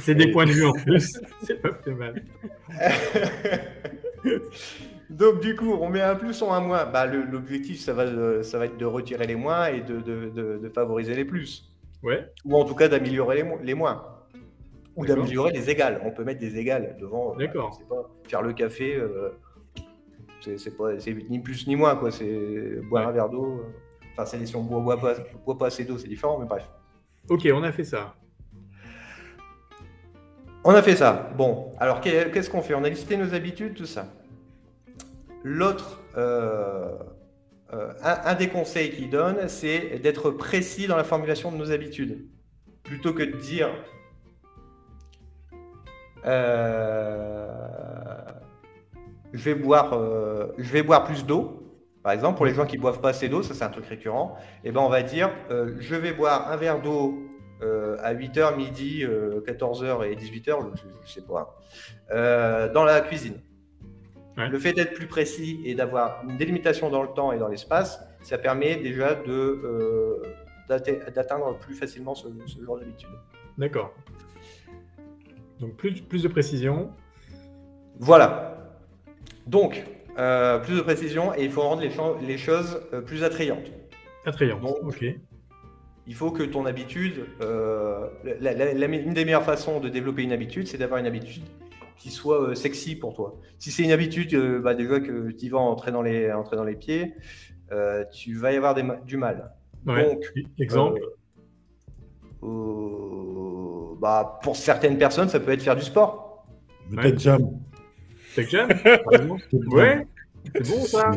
C'est 0.00 0.14
des 0.14 0.30
points 0.30 0.46
de 0.46 0.50
vue 0.52 0.64
en 0.66 0.72
plus. 0.84 1.20
C'est 1.42 1.60
pas 1.60 1.72
plus 1.72 1.94
mal. 1.94 2.22
Donc 5.10 5.40
du 5.40 5.56
coup, 5.56 5.72
on 5.80 5.88
met 5.88 6.00
un 6.02 6.14
plus 6.16 6.42
ou 6.42 6.50
un 6.50 6.60
moins. 6.60 6.84
Bah, 6.86 7.06
L'objectif, 7.06 7.80
ça 7.80 7.92
va, 7.94 8.02
euh, 8.02 8.42
ça 8.42 8.58
va 8.58 8.66
être 8.66 8.76
de 8.76 8.84
retirer 8.84 9.26
les 9.26 9.36
moins 9.36 9.66
et 9.68 9.80
de, 9.80 10.00
de- 10.00 10.28
de- 10.28 10.58
de 10.58 10.68
favoriser 10.68 11.14
les 11.14 11.24
plus. 11.24 11.70
Ouais. 12.02 12.30
Ou 12.44 12.56
en 12.56 12.64
tout 12.64 12.74
cas 12.74 12.88
d'améliorer 12.88 13.36
les, 13.36 13.42
mo- 13.42 13.58
les 13.62 13.74
moins. 13.74 14.04
Ou 14.96 15.06
d'améliorer 15.06 15.52
les 15.52 15.70
égales. 15.70 16.00
On 16.04 16.10
peut 16.10 16.24
mettre 16.24 16.40
des 16.40 16.58
égales 16.58 16.96
devant. 17.00 17.32
euh, 17.34 17.38
D'accord. 17.38 17.80
pas, 17.88 18.10
faire 18.28 18.42
le 18.42 18.52
café, 18.52 18.96
euh, 18.96 19.30
c'est 20.40 20.58
c'est 20.58 20.76
pas- 20.76 20.98
c'est 20.98 21.14
ni 21.30 21.38
plus 21.38 21.66
ni 21.66 21.74
moins. 21.76 21.96
quoi. 21.96 22.10
C'est 22.10 22.80
boire 22.88 23.04
Ouais. 23.04 23.08
un 23.10 23.12
verre 23.12 23.28
d'eau. 23.30 23.60
euh. 23.60 23.72
Enfin, 24.12 24.26
c'est 24.26 24.44
si 24.46 24.56
on 24.56 24.62
boit, 24.64 24.80
boit 24.80 25.00
pas, 25.00 25.14
boit 25.46 25.56
pas 25.56 25.66
assez 25.68 25.84
d'eau, 25.84 25.96
c'est 25.96 26.08
différent, 26.08 26.38
mais 26.38 26.46
bref. 26.46 26.68
Ok, 27.30 27.48
on 27.52 27.62
a 27.62 27.72
fait 27.72 27.84
ça. 27.84 28.14
On 30.70 30.74
a 30.74 30.82
fait 30.82 30.96
ça. 30.96 31.30
Bon, 31.34 31.72
alors 31.80 32.02
qu'est- 32.02 32.30
qu'est-ce 32.30 32.50
qu'on 32.50 32.60
fait? 32.60 32.74
On 32.74 32.84
a 32.84 32.90
listé 32.90 33.16
nos 33.16 33.32
habitudes, 33.32 33.72
tout 33.72 33.86
ça. 33.86 34.04
L'autre, 35.42 36.02
euh, 36.18 36.90
euh, 37.72 37.94
un, 38.02 38.34
des 38.34 38.48
conseils 38.48 38.90
qu'il 38.90 39.08
donne, 39.08 39.48
c'est 39.48 39.98
d'être 40.00 40.30
précis 40.30 40.86
dans 40.86 40.98
la 40.98 41.04
formulation 41.04 41.50
de 41.50 41.56
nos 41.56 41.72
habitudes. 41.72 42.28
Plutôt 42.82 43.14
que 43.14 43.22
de 43.22 43.34
dire 43.38 43.70
euh, 46.26 47.48
je, 49.32 49.42
vais 49.44 49.54
boire, 49.54 49.98
je 50.58 50.70
vais 50.70 50.82
boire 50.82 51.04
plus 51.04 51.24
d'eau. 51.24 51.62
Par 52.02 52.12
exemple, 52.12 52.36
pour 52.36 52.44
les 52.44 52.52
gens 52.52 52.66
qui 52.66 52.76
boivent 52.76 53.00
pas 53.00 53.08
assez 53.08 53.30
d'eau, 53.30 53.42
ça 53.42 53.54
c'est 53.54 53.64
un 53.64 53.70
truc 53.70 53.86
récurrent, 53.86 54.36
et 54.64 54.70
ben 54.70 54.82
on 54.82 54.90
va 54.90 55.02
dire 55.02 55.30
je 55.48 55.94
vais 55.94 56.12
boire 56.12 56.52
un 56.52 56.56
verre 56.56 56.82
d'eau 56.82 57.27
euh, 57.62 57.96
à 58.00 58.14
8h, 58.14 58.56
midi, 58.56 59.04
euh, 59.04 59.40
14h 59.46 60.04
et 60.10 60.14
18h, 60.16 60.70
je, 60.76 60.82
je 61.04 61.12
sais 61.12 61.22
pas, 61.22 61.58
euh, 62.12 62.72
dans 62.72 62.84
la 62.84 63.00
cuisine. 63.00 63.40
Ouais. 64.36 64.48
Le 64.48 64.58
fait 64.58 64.72
d'être 64.72 64.94
plus 64.94 65.06
précis 65.08 65.60
et 65.64 65.74
d'avoir 65.74 66.22
une 66.28 66.36
délimitation 66.36 66.90
dans 66.90 67.02
le 67.02 67.08
temps 67.08 67.32
et 67.32 67.38
dans 67.38 67.48
l'espace, 67.48 68.00
ça 68.22 68.38
permet 68.38 68.76
déjà 68.76 69.14
de, 69.16 69.32
euh, 69.32 70.22
d'atte- 70.68 71.12
d'atteindre 71.12 71.56
plus 71.58 71.74
facilement 71.74 72.14
ce, 72.14 72.28
ce 72.46 72.64
genre 72.64 72.78
d'habitude. 72.78 73.08
D'accord. 73.56 73.92
Donc 75.58 75.74
plus, 75.76 76.00
plus 76.00 76.22
de 76.22 76.28
précision. 76.28 76.92
Voilà. 77.98 78.54
Donc, 79.48 79.84
plus 80.14 80.76
de 80.76 80.80
précision 80.82 81.34
et 81.34 81.44
il 81.44 81.50
faut 81.50 81.62
rendre 81.62 81.82
les, 81.82 81.90
cho- 81.90 82.16
les 82.20 82.38
choses 82.38 82.80
plus 83.06 83.24
attrayantes. 83.24 83.72
Attrayant. 84.24 84.60
Donc, 84.60 84.76
ok. 84.82 85.04
Il 86.08 86.14
faut 86.14 86.30
que 86.30 86.42
ton 86.42 86.64
habitude, 86.66 87.26
euh, 87.42 88.08
la- 88.40 88.54
la- 88.54 88.72
la- 88.72 88.86
une 88.86 89.12
des 89.12 89.24
meilleures 89.24 89.44
façons 89.44 89.78
de 89.78 89.88
développer 89.88 90.22
une 90.22 90.32
habitude, 90.32 90.66
c'est 90.66 90.78
d'avoir 90.78 90.98
une 90.98 91.06
habitude 91.06 91.42
qui 91.98 92.10
soit 92.10 92.40
euh, 92.50 92.54
sexy 92.54 92.96
pour 92.96 93.14
toi. 93.14 93.38
Si 93.58 93.70
c'est 93.70 93.82
une 93.82 93.90
habitude, 93.92 94.32
euh, 94.34 94.58
bah, 94.60 94.74
déjà 94.74 95.00
que 95.00 95.30
tu 95.32 95.48
vas 95.50 95.58
entrer 95.58 95.92
dans 95.92 96.00
les, 96.02 96.32
entrer 96.32 96.56
dans 96.56 96.64
les 96.64 96.76
pieds, 96.76 97.14
euh, 97.72 98.04
tu 98.12 98.34
vas 98.34 98.52
y 98.52 98.56
avoir 98.56 98.74
des 98.74 98.84
du 99.06 99.16
mal. 99.18 99.52
Ouais. 99.86 100.04
Donc, 100.14 100.24
Exemple. 100.58 101.00
euh, 102.42 103.94
bah, 104.00 104.38
pour 104.42 104.56
certaines 104.56 104.98
personnes, 104.98 105.28
ça 105.28 105.40
peut 105.40 105.52
être 105.52 105.62
faire 105.62 105.76
du 105.76 105.82
sport. 105.82 106.46
Peut-être 106.90 107.18
Jam. 107.18 107.42
Tech 108.34 108.48
Jam? 108.50 108.68
Ouais. 109.66 110.06
C'est 110.54 110.70
bon 110.70 110.84
ça. 110.84 111.10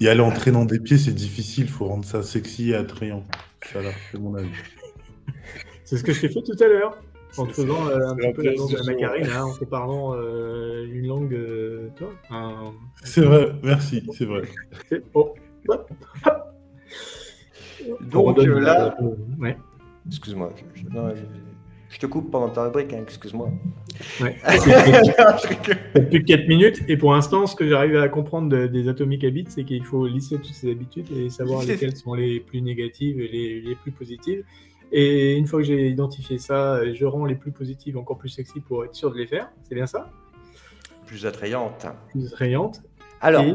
Et 0.00 0.08
aller 0.08 0.20
entraînant 0.20 0.64
des 0.64 0.78
pieds, 0.80 0.96
c'est 0.96 1.12
difficile. 1.12 1.68
faut 1.68 1.84
rendre 1.86 2.04
ça 2.04 2.22
sexy 2.22 2.70
et 2.70 2.74
attrayant. 2.74 3.24
Ça, 3.72 3.82
là, 3.82 3.90
c'est 4.10 4.18
mon 4.18 4.34
avis. 4.34 4.48
C'est 5.84 5.98
ce 5.98 6.04
que 6.04 6.12
je 6.12 6.20
t'ai 6.22 6.28
fait 6.28 6.42
tout 6.42 6.56
à 6.64 6.66
l'heure. 6.66 6.98
En 7.38 7.46
te 7.46 7.52
faisant 7.52 7.86
euh, 7.88 8.08
un 8.08 8.16
petit 8.16 8.32
peu 8.32 8.42
la 8.42 8.50
la 8.52 8.56
langue 8.56 8.70
de 8.72 8.76
la 8.76 8.82
macarena, 8.84 9.40
hein, 9.40 9.44
en 9.44 9.54
te 9.54 9.64
parlant 9.66 10.14
euh, 10.14 10.86
une 10.90 11.06
langue, 11.06 11.34
euh, 11.34 11.88
toi, 11.96 12.08
un- 12.30 12.72
C'est 13.04 13.20
vrai, 13.20 13.52
merci, 13.62 14.02
c'est 14.16 14.24
vrai. 14.24 14.42
c'est- 14.88 15.02
oh, 15.14 15.34
hop, 15.68 15.90
hop. 16.24 16.56
On 17.88 18.04
Donc 18.06 18.38
redonne, 18.38 18.58
là, 18.60 18.96
euh, 19.00 19.14
ouais. 19.38 19.56
excuse-moi, 20.08 20.52
je, 20.74 20.80
je- 20.82 20.88
non, 20.88 21.14
je- 21.14 21.22
Je 21.96 22.00
te 22.02 22.04
coupe 22.04 22.30
pendant 22.30 22.50
ta 22.50 22.64
rubrique, 22.64 22.92
hein, 22.92 23.00
excuse-moi. 23.06 23.48
Ouais. 24.20 24.36
Plus 25.94 26.04
de 26.10 26.18
4 26.18 26.46
minutes. 26.46 26.82
Et 26.88 26.98
pour 26.98 27.14
l'instant, 27.14 27.46
ce 27.46 27.56
que 27.56 27.66
j'arrive 27.66 27.96
à 27.96 28.06
comprendre 28.10 28.50
de- 28.50 28.66
des 28.66 28.86
Atomic 28.90 29.24
Habits, 29.24 29.46
c'est 29.48 29.64
qu'il 29.64 29.82
faut 29.82 30.06
lisser 30.06 30.36
toutes 30.36 30.52
ces 30.52 30.70
habitudes 30.70 31.06
et 31.16 31.30
savoir 31.30 31.62
lesquelles 31.64 31.96
sont 31.96 32.12
les 32.12 32.38
plus 32.40 32.60
négatives 32.60 33.18
et 33.18 33.28
les, 33.28 33.62
les 33.62 33.74
plus 33.76 33.92
positives. 33.92 34.44
Et 34.92 35.36
une 35.38 35.46
fois 35.46 35.60
que 35.60 35.64
j'ai 35.64 35.88
identifié 35.88 36.36
ça, 36.36 36.80
je 36.92 37.04
rends 37.06 37.24
les 37.24 37.34
plus 37.34 37.50
positives 37.50 37.96
encore 37.96 38.18
plus 38.18 38.28
sexy 38.28 38.60
pour 38.60 38.84
être 38.84 38.94
sûr 38.94 39.10
de 39.10 39.16
les 39.16 39.26
faire. 39.26 39.48
C'est 39.66 39.74
bien 39.74 39.86
ça? 39.86 40.10
Plus 41.06 41.24
attrayante. 41.24 41.86
Plus 42.10 42.26
attrayantes. 42.26 42.82
Alors, 43.22 43.42
Et- 43.42 43.54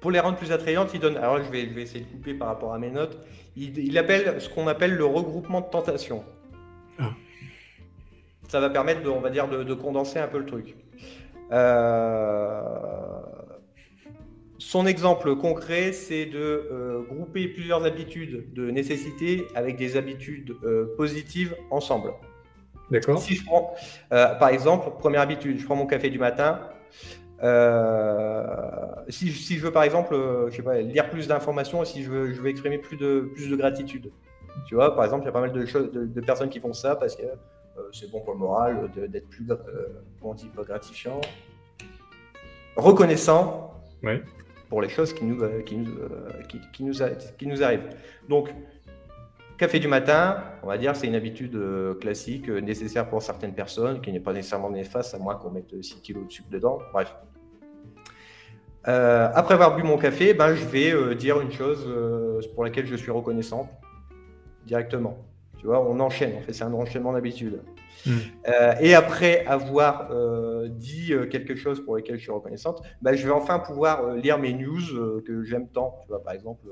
pour 0.00 0.12
les 0.12 0.20
rendre 0.20 0.36
plus 0.36 0.52
attrayantes, 0.52 0.90
il 0.94 1.00
donne. 1.00 1.16
Alors, 1.16 1.42
je 1.42 1.50
vais, 1.50 1.62
je 1.68 1.74
vais 1.74 1.82
essayer 1.82 2.04
de 2.04 2.10
couper 2.10 2.34
par 2.34 2.46
rapport 2.46 2.72
à 2.72 2.78
mes 2.78 2.90
notes. 2.92 3.18
Il, 3.56 3.76
il 3.76 3.98
appelle 3.98 4.40
ce 4.40 4.48
qu'on 4.48 4.68
appelle 4.68 4.94
le 4.94 5.04
regroupement 5.04 5.62
de 5.62 5.66
tentations. 5.66 6.22
Ça 8.48 8.60
va 8.60 8.70
permettre, 8.70 9.02
de, 9.02 9.08
on 9.08 9.20
va 9.20 9.30
dire, 9.30 9.48
de, 9.48 9.62
de 9.62 9.74
condenser 9.74 10.18
un 10.18 10.28
peu 10.28 10.38
le 10.38 10.46
truc. 10.46 10.76
Euh, 11.52 12.60
Son 14.58 14.86
exemple 14.86 15.36
concret, 15.36 15.92
c'est 15.92 16.26
de 16.26 16.38
euh, 16.38 17.02
grouper 17.02 17.48
plusieurs 17.48 17.84
habitudes 17.84 18.52
de 18.54 18.70
nécessité 18.70 19.46
avec 19.54 19.76
des 19.76 19.96
habitudes 19.96 20.56
euh, 20.64 20.94
positives 20.96 21.54
ensemble. 21.70 22.12
D'accord 22.90 23.18
Si 23.18 23.34
je 23.34 23.44
prends, 23.44 23.74
par 24.10 24.48
exemple, 24.48 24.90
première 24.98 25.20
habitude, 25.20 25.58
je 25.58 25.64
prends 25.64 25.74
mon 25.74 25.86
café 25.86 26.08
du 26.08 26.20
matin. 26.20 26.60
Si, 29.08 29.30
si 29.32 29.56
je 29.56 29.62
veux, 29.64 29.72
par 29.72 29.82
exemple, 29.82 30.16
je 30.48 30.56
sais 30.56 30.62
pas, 30.62 30.80
lire 30.80 31.10
plus 31.10 31.26
d'informations, 31.26 31.82
et 31.82 31.86
si 31.86 32.04
je 32.04 32.10
veux, 32.10 32.32
je 32.32 32.40
veux 32.40 32.48
exprimer 32.48 32.78
plus 32.78 32.96
de, 32.96 33.28
plus 33.34 33.48
de 33.48 33.56
gratitude. 33.56 34.12
Tu 34.68 34.76
vois, 34.76 34.94
par 34.94 35.04
exemple, 35.04 35.24
il 35.24 35.26
y 35.26 35.28
a 35.28 35.32
pas 35.32 35.40
mal 35.40 35.52
de, 35.52 35.66
choses, 35.66 35.90
de, 35.90 36.06
de 36.06 36.20
personnes 36.20 36.48
qui 36.48 36.60
font 36.60 36.72
ça 36.72 36.94
parce 36.94 37.16
que 37.16 37.24
c'est 37.92 38.10
bon 38.10 38.20
pour 38.20 38.32
le 38.34 38.38
moral 38.40 38.90
de- 38.96 39.06
d'être 39.06 39.28
plus, 39.28 39.46
euh, 39.50 39.56
on 40.22 40.34
dit, 40.34 40.46
pas 40.54 40.62
gratifiant, 40.64 41.20
reconnaissant 42.76 43.74
pour 44.68 44.82
les 44.82 44.88
choses 44.88 45.12
qui 45.12 45.24
nous, 45.24 45.42
euh, 45.42 45.62
qui, 45.62 45.76
nous, 45.76 45.90
euh, 45.98 46.28
qui, 46.48 46.60
qui 46.72 46.84
nous, 46.84 47.02
a- 47.02 47.10
qui 47.10 47.46
nous 47.46 47.62
arrivent. 47.62 47.88
Donc, 48.28 48.52
Café 49.58 49.78
du 49.78 49.88
matin, 49.88 50.42
on 50.62 50.66
va 50.66 50.76
dire, 50.76 50.94
c'est 50.94 51.06
une 51.06 51.14
habitude 51.14 51.54
euh, 51.56 51.94
classique, 51.94 52.46
euh, 52.50 52.60
nécessaire 52.60 53.08
pour 53.08 53.22
certaines 53.22 53.54
personnes, 53.54 54.02
qui 54.02 54.12
n'est 54.12 54.20
pas 54.20 54.34
nécessairement 54.34 54.68
néfaste, 54.68 55.14
à 55.14 55.18
moins 55.18 55.36
qu'on 55.36 55.50
mette 55.50 55.72
euh, 55.72 55.80
6 55.80 56.02
kilos 56.02 56.26
de 56.26 56.30
sucre 56.30 56.50
dedans. 56.50 56.78
Bref. 56.92 57.16
Euh, 58.86 59.30
après 59.34 59.54
avoir 59.54 59.74
bu 59.74 59.82
mon 59.82 59.96
café, 59.96 60.34
ben, 60.34 60.54
je 60.54 60.62
vais 60.66 60.92
euh, 60.92 61.14
dire 61.14 61.40
une 61.40 61.50
chose 61.50 61.84
euh, 61.88 62.38
pour 62.54 62.64
laquelle 62.64 62.86
je 62.86 62.96
suis 62.96 63.10
reconnaissant 63.10 63.70
directement. 64.66 65.24
Tu 65.66 65.70
vois, 65.70 65.84
on 65.84 65.98
enchaîne, 65.98 66.36
en 66.36 66.40
fait, 66.42 66.52
c'est 66.52 66.62
un 66.62 66.72
enchaînement 66.72 67.12
d'habitude. 67.12 67.60
Mm. 68.06 68.10
Euh, 68.46 68.74
et 68.80 68.94
après 68.94 69.44
avoir 69.46 70.12
euh, 70.12 70.68
dit 70.68 71.12
euh, 71.12 71.26
quelque 71.26 71.56
chose 71.56 71.84
pour 71.84 71.96
lequel 71.96 72.18
je 72.18 72.22
suis 72.22 72.30
reconnaissante, 72.30 72.82
ben, 73.02 73.16
je 73.16 73.26
vais 73.26 73.32
enfin 73.32 73.58
pouvoir 73.58 74.14
lire 74.14 74.38
mes 74.38 74.52
news 74.52 75.20
que 75.26 75.42
j'aime 75.42 75.66
tant. 75.66 75.98
Tu 76.02 76.08
vois, 76.08 76.22
par 76.22 76.34
exemple, 76.34 76.68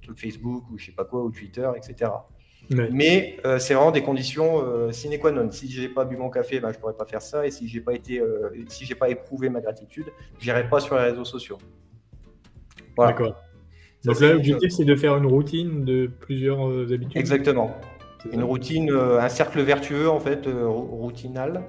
truc 0.00 0.16
Facebook 0.16 0.62
ou 0.70 0.78
je 0.78 0.86
sais 0.86 0.92
pas 0.92 1.04
quoi, 1.04 1.24
ou 1.24 1.32
Twitter, 1.32 1.68
etc. 1.76 2.12
Ouais. 2.70 2.88
Mais 2.92 3.36
euh, 3.44 3.58
c'est 3.58 3.74
vraiment 3.74 3.90
des 3.90 4.04
conditions 4.04 4.62
euh, 4.62 4.92
sine 4.92 5.18
qua 5.18 5.32
non. 5.32 5.50
Si 5.50 5.68
j'ai 5.68 5.88
pas 5.88 6.04
bu 6.04 6.16
mon 6.16 6.30
café, 6.30 6.60
ben, 6.60 6.72
je 6.72 6.78
pourrais 6.78 6.94
pas 6.94 7.04
faire 7.04 7.22
ça. 7.22 7.44
Et 7.48 7.50
si 7.50 7.66
j'ai 7.66 7.80
pas 7.80 7.94
été, 7.94 8.20
euh, 8.20 8.50
si 8.68 8.84
j'ai 8.84 8.94
pas 8.94 9.08
éprouvé 9.08 9.48
ma 9.48 9.60
gratitude, 9.60 10.06
j'irai 10.38 10.68
pas 10.68 10.78
sur 10.78 10.94
les 10.94 11.02
réseaux 11.02 11.24
sociaux. 11.24 11.58
Voilà. 12.96 13.10
D'accord. 13.10 13.42
Donc 14.06 14.20
là, 14.20 14.32
l'objectif, 14.32 14.70
c'est 14.72 14.84
de 14.84 14.94
faire 14.96 15.16
une 15.16 15.26
routine 15.26 15.84
de 15.84 16.06
plusieurs 16.06 16.68
euh, 16.68 16.86
habitudes. 16.92 17.16
Exactement. 17.16 17.76
Une 18.32 18.42
routine, 18.42 18.90
euh, 18.90 19.20
un 19.20 19.28
cercle 19.28 19.60
vertueux 19.60 20.08
en 20.08 20.18
fait, 20.20 20.46
euh, 20.46 20.66
rou- 20.66 20.96
routinal. 20.96 21.62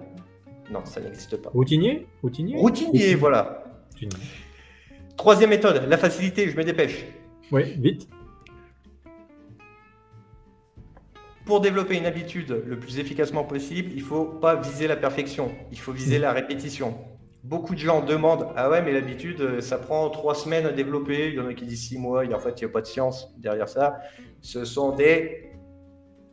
Non, 0.71 0.81
ça 0.85 0.99
n'existe 1.01 1.37
pas. 1.41 1.49
Routinier? 1.51 2.07
Routinier? 2.21 2.55
Routinier, 2.57 3.15
voilà. 3.15 3.63
Routinier. 3.91 4.23
Troisième 5.15 5.49
méthode, 5.49 5.83
la 5.87 5.97
facilité. 5.97 6.49
Je 6.49 6.57
me 6.57 6.63
dépêche. 6.63 7.05
Ouais, 7.51 7.75
vite. 7.77 8.07
Pour 11.45 11.61
développer 11.61 11.95
une 11.97 12.05
habitude 12.05 12.61
le 12.67 12.77
plus 12.77 12.99
efficacement 12.99 13.43
possible, 13.45 13.91
il 13.95 14.01
faut 14.01 14.25
pas 14.25 14.55
viser 14.55 14.85
la 14.87 14.97
perfection, 14.97 15.49
il 15.71 15.79
faut 15.79 15.93
viser 15.93 16.19
la 16.19 16.33
répétition. 16.33 16.97
Beaucoup 17.47 17.75
de 17.75 17.79
gens 17.79 18.01
demandent 18.01 18.49
Ah 18.57 18.69
ouais, 18.69 18.81
mais 18.81 18.91
l'habitude, 18.91 19.39
euh, 19.39 19.61
ça 19.61 19.77
prend 19.77 20.09
trois 20.09 20.35
semaines 20.35 20.65
à 20.65 20.71
développer. 20.73 21.29
Il 21.29 21.35
y 21.35 21.39
en 21.39 21.47
a 21.47 21.53
qui 21.53 21.65
disent 21.65 21.87
six 21.87 21.97
mois. 21.97 22.25
Et 22.25 22.33
en 22.33 22.39
fait, 22.39 22.59
il 22.59 22.65
n'y 22.65 22.69
a 22.69 22.73
pas 22.73 22.81
de 22.81 22.87
science 22.87 23.33
derrière 23.37 23.69
ça. 23.69 23.99
Ce 24.41 24.65
sont 24.65 24.91
des 24.93 25.51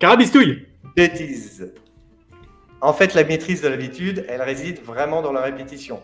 Carabistouille 0.01 0.67
bêtises. 0.97 1.73
En 2.81 2.93
fait, 2.93 3.15
la 3.15 3.23
maîtrise 3.23 3.63
de 3.63 3.69
l'habitude, 3.69 4.27
elle 4.29 4.43
réside 4.43 4.81
vraiment 4.83 5.23
dans 5.23 5.31
la 5.31 5.41
répétition. 5.41 6.01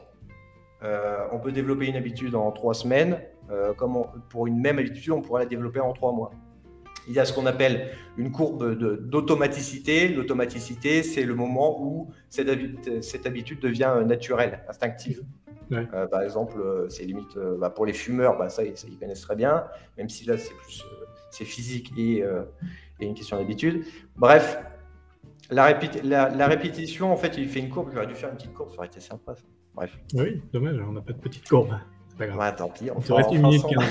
Euh, 0.85 1.27
on 1.33 1.41
peut 1.41 1.51
développer 1.51 1.89
une 1.89 1.97
habitude 1.97 2.37
en 2.37 2.53
trois 2.53 2.75
semaines, 2.75 3.19
euh, 3.51 3.75
comme 3.75 3.97
on- 3.97 4.07
pour 4.29 4.47
une 4.47 4.61
même 4.61 4.79
habitude, 4.79 5.11
on 5.13 5.23
pourrait 5.23 5.43
la 5.43 5.49
développer 5.49 5.81
en 5.81 5.93
trois 5.93 6.13
mois. 6.13 6.31
Il 7.09 7.15
y 7.15 7.19
a 7.19 7.25
ce 7.25 7.33
qu'on 7.33 7.47
appelle 7.47 7.91
une 8.17 8.31
courbe 8.31 8.75
d'automaticité. 9.09 10.09
L'automaticité, 10.09 11.03
c'est 11.03 11.25
le 11.25 11.35
moment 11.35 11.83
où 11.83 12.11
cette, 12.29 12.49
habi- 12.49 13.03
cette 13.03 13.27
habitude 13.27 13.61
devient 13.61 13.95
naturelle, 14.07 14.61
instinctive. 14.69 15.23
Ouais. 15.71 15.87
Euh, 15.95 16.07
par 16.09 16.23
exemple, 16.23 16.61
euh, 16.61 16.89
c'est 16.89 17.05
limite 17.05 17.37
euh, 17.37 17.57
bah, 17.59 17.71
pour 17.71 17.87
les 17.87 17.93
fumeurs, 17.93 18.37
bah, 18.37 18.49
ça, 18.49 18.65
ils 18.65 18.77
ça, 18.77 18.87
ils 18.91 18.99
connaissent 18.99 19.21
très 19.21 19.37
bien, 19.37 19.65
même 19.97 20.09
si 20.09 20.25
là, 20.27 20.37
c'est 20.37 20.55
plus 20.55 20.83
euh, 20.83 21.05
c'est 21.31 21.45
physique 21.45 21.93
et, 21.97 22.25
et 22.99 23.07
une 23.07 23.15
question 23.15 23.37
d'habitude. 23.37 23.85
Bref, 24.17 24.59
la, 25.51 25.71
répéti- 25.73 26.03
la- 26.03 26.29
la 26.29 26.47
répétition, 26.49 27.13
en 27.13 27.17
fait, 27.17 27.37
il 27.39 27.49
fait 27.49 27.61
une 27.61 27.69
courbe. 27.71 27.91
J'aurais 27.95 28.09
dû 28.09 28.15
faire 28.17 28.31
une 28.31 28.37
petite 28.37 28.53
courbe, 28.53 28.71
ça 28.71 28.79
aurait 28.79 28.89
été 28.89 28.99
sympa. 29.01 29.35
ça. 29.37 29.43
Bref, 29.75 29.97
Oui, 30.15 30.43
dommage, 30.53 30.77
on 30.89 30.93
n'a 30.93 31.01
pas 31.01 31.13
de 31.13 31.19
petite 31.19 31.49
courbe. 31.49 31.71
Pas 32.19 32.27
grave. 32.27 32.39
ouais, 32.41 32.55
tant 32.57 32.69
pis. 32.69 32.91
On 32.91 32.97
Il 32.99 33.03
te 33.03 33.07
fera- 33.07 33.19
reste 33.19 33.31
une 33.33 33.43
minute 33.43 33.61
sans. 33.63 33.69
15. 33.69 33.85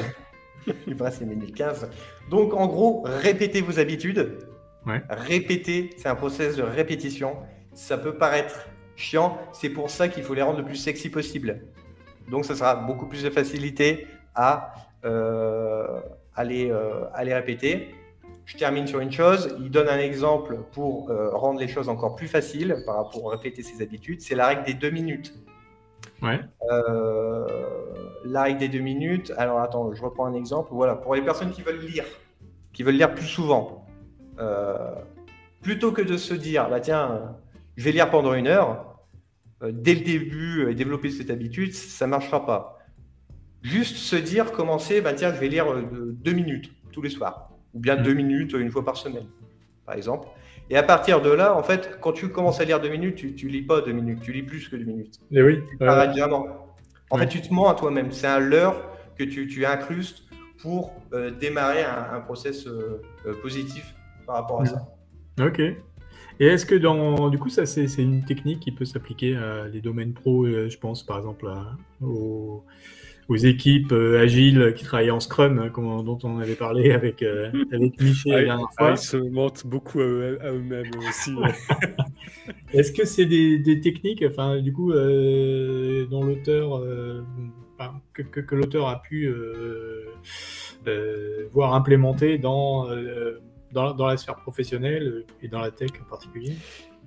Il 0.88 0.96
minute 1.28 1.56
15. 1.56 1.90
Donc, 2.30 2.54
en 2.54 2.68
gros, 2.68 3.04
répétez 3.06 3.62
vos 3.62 3.80
habitudes. 3.80 4.38
Ouais. 4.86 5.02
Répéter, 5.10 5.92
c'est 5.98 6.08
un 6.08 6.16
process 6.16 6.56
de 6.56 6.64
répétition. 6.64 7.38
Ça 7.74 7.98
peut 7.98 8.16
paraître 8.16 8.68
chiant, 8.96 9.38
c'est 9.54 9.70
pour 9.70 9.90
ça 9.90 10.10
qu'il 10.10 10.24
faut 10.24 10.34
les 10.34 10.42
rendre 10.42 10.60
le 10.60 10.66
plus 10.66 10.76
sexy 10.76 11.10
possible. 11.10 11.62
Donc, 12.30 12.46
ça 12.46 12.56
sera 12.56 12.76
beaucoup 12.76 13.08
plus 13.08 13.24
de 13.24 13.30
facilité 13.30 14.08
à, 14.36 14.74
euh, 15.06 16.00
à, 16.36 16.44
les, 16.44 16.70
euh, 16.70 17.06
à 17.14 17.24
les 17.24 17.34
répéter. 17.34 17.96
Je 18.46 18.58
termine 18.58 18.88
sur 18.88 19.00
une 19.00 19.12
chose. 19.12 19.56
Il 19.60 19.70
donne 19.70 19.88
un 19.88 20.00
exemple 20.00 20.58
pour 20.72 21.12
euh, 21.12 21.30
rendre 21.30 21.60
les 21.60 21.68
choses 21.68 21.88
encore 21.88 22.16
plus 22.16 22.28
faciles 22.28 22.82
par 22.86 22.96
rapport 22.96 23.32
à 23.32 23.36
répéter 23.36 23.62
ses 23.62 23.82
habitudes. 23.84 24.22
C'est 24.22 24.36
la 24.36 24.48
règle 24.48 24.64
des 24.64 24.74
deux 24.74 24.90
minutes. 24.90 25.34
Ouais. 26.22 26.40
Euh, 26.72 27.46
des 28.60 28.68
deux 28.68 28.80
minutes. 28.80 29.32
Alors 29.38 29.60
attends, 29.60 29.94
je 29.94 30.02
reprends 30.02 30.26
un 30.26 30.34
exemple. 30.34 30.70
Voilà, 30.72 30.96
pour 30.96 31.16
les 31.16 31.22
personnes 31.22 31.52
qui 31.52 31.62
veulent 31.62 31.80
lire, 31.80 32.06
qui 32.74 32.84
veulent 32.84 32.96
lire 32.96 33.14
plus 33.14 33.26
souvent, 33.26 33.86
euh, 34.40 34.94
plutôt 35.62 35.92
que 35.92 36.02
de 36.02 36.18
se 36.18 36.34
dire, 36.34 36.70
bah 36.70 36.80
tiens, 36.80 37.36
je 37.76 37.84
vais 37.84 37.92
lire 37.92 38.10
pendant 38.10 38.34
une 38.34 38.48
heure, 38.48 39.00
euh, 39.64 39.72
dès 39.74 39.96
le 39.96 40.02
début 40.02 40.70
et 40.70 40.76
développer 40.76 41.10
cette 41.10 41.30
habitude, 41.30 41.74
ça 41.74 42.08
marchera 42.08 42.46
pas. 42.46 42.78
Juste 43.62 43.98
se 43.98 44.16
dire, 44.16 44.52
commencer, 44.52 45.02
bah 45.02 45.14
tiens, 45.14 45.34
je 45.34 45.40
vais 45.40 45.50
lire 45.50 45.70
euh, 45.72 45.82
de- 45.82 46.12
deux 46.12 46.34
minutes 46.34 46.72
tous 46.92 47.02
les 47.02 47.10
soirs, 47.10 47.50
ou 47.74 47.80
bien 47.80 47.98
Mhm. 47.98 48.04
deux 48.04 48.14
minutes 48.14 48.54
une 48.54 48.72
fois 48.72 48.86
par 48.86 48.96
semaine, 48.98 49.28
par 49.86 49.96
exemple. 49.96 50.28
Et 50.70 50.78
à 50.78 50.84
partir 50.84 51.22
de 51.22 51.32
là, 51.32 51.56
en 51.56 51.64
fait, 51.64 51.98
quand 52.00 52.12
tu 52.12 52.30
commences 52.30 52.60
à 52.60 52.66
lire 52.66 52.80
deux 52.80 52.90
minutes, 52.90 53.36
tu, 53.36 53.48
lis 53.48 53.64
pas 53.64 53.82
deux 53.82 53.92
minutes, 53.92 54.20
tu 54.22 54.32
lis 54.32 54.44
plus 54.44 54.68
que 54.70 54.76
deux 54.76 54.86
minutes. 54.86 55.16
Et 55.32 55.42
oui, 55.42 55.60
Tu 55.70 55.76
euh, 55.82 55.88
t'arrêtes 55.88 56.16
jamais. 56.16 56.36
En 57.10 57.18
fait, 57.18 57.28
tu 57.28 57.42
te 57.42 57.52
mens 57.54 57.70
à 57.70 57.74
toi-même. 57.74 58.12
C'est 58.12 58.28
un 58.28 58.40
leurre 58.40 58.76
que 59.18 59.24
tu, 59.24 59.48
tu 59.48 59.66
incrustes 59.66 60.24
pour 60.62 60.94
euh, 61.14 61.32
démarrer 61.32 61.84
un, 61.84 62.14
un 62.14 62.20
process 62.20 62.68
euh, 62.68 63.02
euh, 63.26 63.34
positif 63.42 63.96
par 64.28 64.36
rapport 64.36 64.62
à 64.62 64.66
ça. 64.66 64.88
ok. 65.42 65.60
Et 66.42 66.46
est-ce 66.48 66.66
que 66.66 66.76
dans, 66.76 67.30
du 67.30 67.38
coup, 67.40 67.50
ça 67.50 67.66
c'est 67.66 67.84
une 67.98 68.24
technique 68.24 68.60
qui 68.62 68.72
peut 68.72 68.86
s'appliquer 68.86 69.36
à 69.36 69.68
les 69.68 69.82
domaines 69.82 70.14
pro, 70.14 70.46
je 70.46 70.78
pense 70.78 71.04
par 71.06 71.18
exemple 71.18 71.48
à- 71.48 71.76
aux, 72.06 72.64
aux 73.30 73.36
équipes 73.36 73.92
euh, 73.94 74.22
agiles 74.22 74.74
qui 74.76 74.84
travaillent 74.84 75.12
en 75.12 75.20
Scrum, 75.20 75.60
hein, 75.60 75.70
comme- 75.70 76.04
dont 76.04 76.18
on 76.24 76.40
avait 76.40 76.56
parlé 76.56 76.92
avec, 76.92 77.22
euh, 77.24 77.52
avec 77.72 77.94
Michel 78.02 78.32
la 78.34 78.38
Ah, 78.40 78.44
dernière 78.44 78.68
ah, 78.78 78.84
fois. 78.86 78.92
ils 78.92 78.98
se 78.98 79.18
mentent 79.18 79.66
beaucoup 79.68 80.00
à 80.02 80.04
eux- 80.06 80.40
à 80.42 80.52
eux-mêmes 80.52 80.90
aussi. 81.08 81.36
Est-ce 82.74 82.92
que 82.92 83.06
c'est 83.06 83.26
des, 83.26 83.60
des 83.60 83.80
techniques, 83.82 84.24
enfin, 84.28 84.60
du 84.60 84.74
coup, 84.74 84.92
euh, 84.92 86.06
dont 86.08 86.24
l'auteur, 86.24 86.78
euh, 86.78 87.22
enfin, 87.78 87.94
que, 88.14 88.22
que- 88.24 88.40
que 88.42 88.56
l'auteur 88.56 88.88
a 88.88 89.02
pu 89.02 89.26
euh, 89.28 90.06
euh, 90.88 91.48
voir 91.52 91.74
implémenter 91.74 92.38
dans, 92.38 92.90
euh, 92.90 93.40
dans, 93.72 93.94
dans 93.94 94.08
la 94.08 94.18
sphère 94.18 94.36
professionnelle 94.38 95.26
et 95.44 95.48
dans 95.48 95.60
la 95.60 95.72
tech 95.72 95.92
en 96.02 96.10
particulier? 96.10 96.54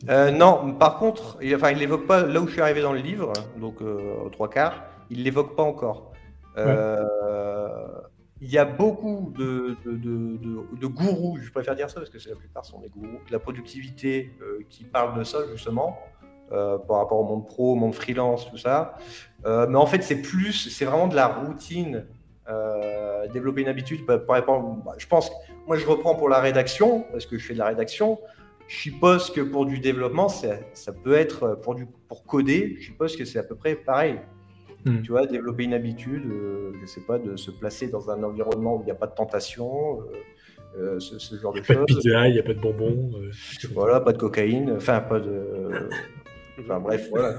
Euh, 0.08 0.30
non, 0.30 0.74
par 0.74 0.98
contre, 0.98 1.38
il, 1.42 1.54
enfin, 1.54 1.70
il 1.70 1.78
l'évoque 1.78 2.06
pas 2.06 2.26
là 2.26 2.40
où 2.40 2.46
je 2.46 2.52
suis 2.52 2.60
arrivé 2.60 2.80
dans 2.82 2.92
le 2.92 3.00
livre, 3.00 3.32
donc 3.60 3.82
euh, 3.82 4.14
aux 4.24 4.30
trois 4.30 4.48
quarts, 4.50 4.84
il 5.10 5.22
l'évoque 5.24 5.54
pas 5.56 5.62
encore. 5.62 6.11
Euh, 6.58 7.86
il 8.40 8.50
y 8.50 8.58
a 8.58 8.64
beaucoup 8.64 9.32
de, 9.36 9.76
gourous, 10.86 11.38
je 11.40 11.50
préfère 11.50 11.76
dire 11.76 11.88
ça 11.88 12.00
parce 12.00 12.10
que 12.10 12.28
la 12.28 12.34
plupart 12.36 12.64
sont 12.64 12.80
des 12.80 12.88
gourous, 12.88 13.20
de 13.26 13.32
la 13.32 13.38
productivité 13.38 14.32
euh, 14.42 14.58
qui 14.68 14.84
parlent 14.84 15.16
de 15.16 15.24
ça 15.24 15.38
justement, 15.52 15.98
euh, 16.50 16.76
par 16.76 16.98
rapport 16.98 17.20
au 17.20 17.24
monde 17.24 17.46
pro, 17.46 17.72
au 17.72 17.76
monde 17.76 17.94
freelance, 17.94 18.50
tout 18.50 18.58
ça. 18.58 18.94
Mais 19.44 19.76
en 19.76 19.86
fait, 19.86 20.02
c'est 20.02 20.22
plus, 20.22 20.70
c'est 20.70 20.84
vraiment 20.84 21.08
de 21.08 21.16
la 21.16 21.28
routine. 21.28 22.06
développer 23.32 23.62
une 23.62 23.68
habitude, 23.68 24.04
par, 24.04 24.20
rapport- 24.26 24.60
bah, 24.84 24.94
je 24.98 25.06
pense, 25.06 25.30
moi 25.66 25.76
je 25.76 25.86
reprends 25.86 26.16
pour 26.16 26.28
la 26.28 26.40
rédaction, 26.40 27.06
parce 27.12 27.24
que 27.24 27.38
je 27.38 27.46
fais 27.46 27.54
de 27.54 27.58
la 27.60 27.66
rédaction. 27.66 28.18
Je 28.68 28.76
suppose 28.76 29.30
que 29.30 29.40
pour 29.40 29.66
du 29.66 29.78
développement, 29.78 30.28
ça, 30.28 30.56
ça 30.72 30.92
peut 30.92 31.14
être 31.14 31.58
pour, 31.62 31.74
du, 31.74 31.86
pour 32.08 32.24
coder, 32.24 32.76
je 32.78 32.86
suppose 32.86 33.16
que 33.16 33.24
c'est 33.24 33.38
à 33.38 33.42
peu 33.42 33.54
près 33.54 33.74
pareil. 33.76 34.18
Hmm. 34.84 35.02
Tu 35.02 35.12
vois, 35.12 35.26
développer 35.26 35.64
une 35.64 35.74
habitude, 35.74 36.24
euh, 36.30 36.72
je 36.80 36.86
sais 36.86 37.02
pas, 37.02 37.18
de 37.18 37.36
se 37.36 37.50
placer 37.52 37.88
dans 37.88 38.10
un 38.10 38.22
environnement 38.22 38.76
où 38.76 38.80
il 38.82 38.86
n'y 38.86 38.90
a 38.90 38.96
pas 38.96 39.06
de 39.06 39.14
tentation, 39.14 40.00
euh, 40.00 40.04
euh, 40.80 40.98
ce, 41.00 41.18
ce 41.18 41.36
genre 41.36 41.52
de 41.52 41.60
Pas 41.60 41.74
de 41.74 41.78
choses. 41.86 41.98
pizza, 42.02 42.26
il 42.28 42.32
n'y 42.34 42.38
a 42.40 42.42
pas 42.42 42.54
de 42.54 42.60
bonbons. 42.60 43.10
euh, 43.16 43.30
Voilà, 43.74 44.00
pas 44.00 44.12
de 44.12 44.18
cocaïne, 44.18 44.72
enfin 44.76 45.00
pas 45.00 45.20
de. 45.20 45.40
Enfin 46.60 46.80
bref, 46.80 47.08
voilà. 47.10 47.36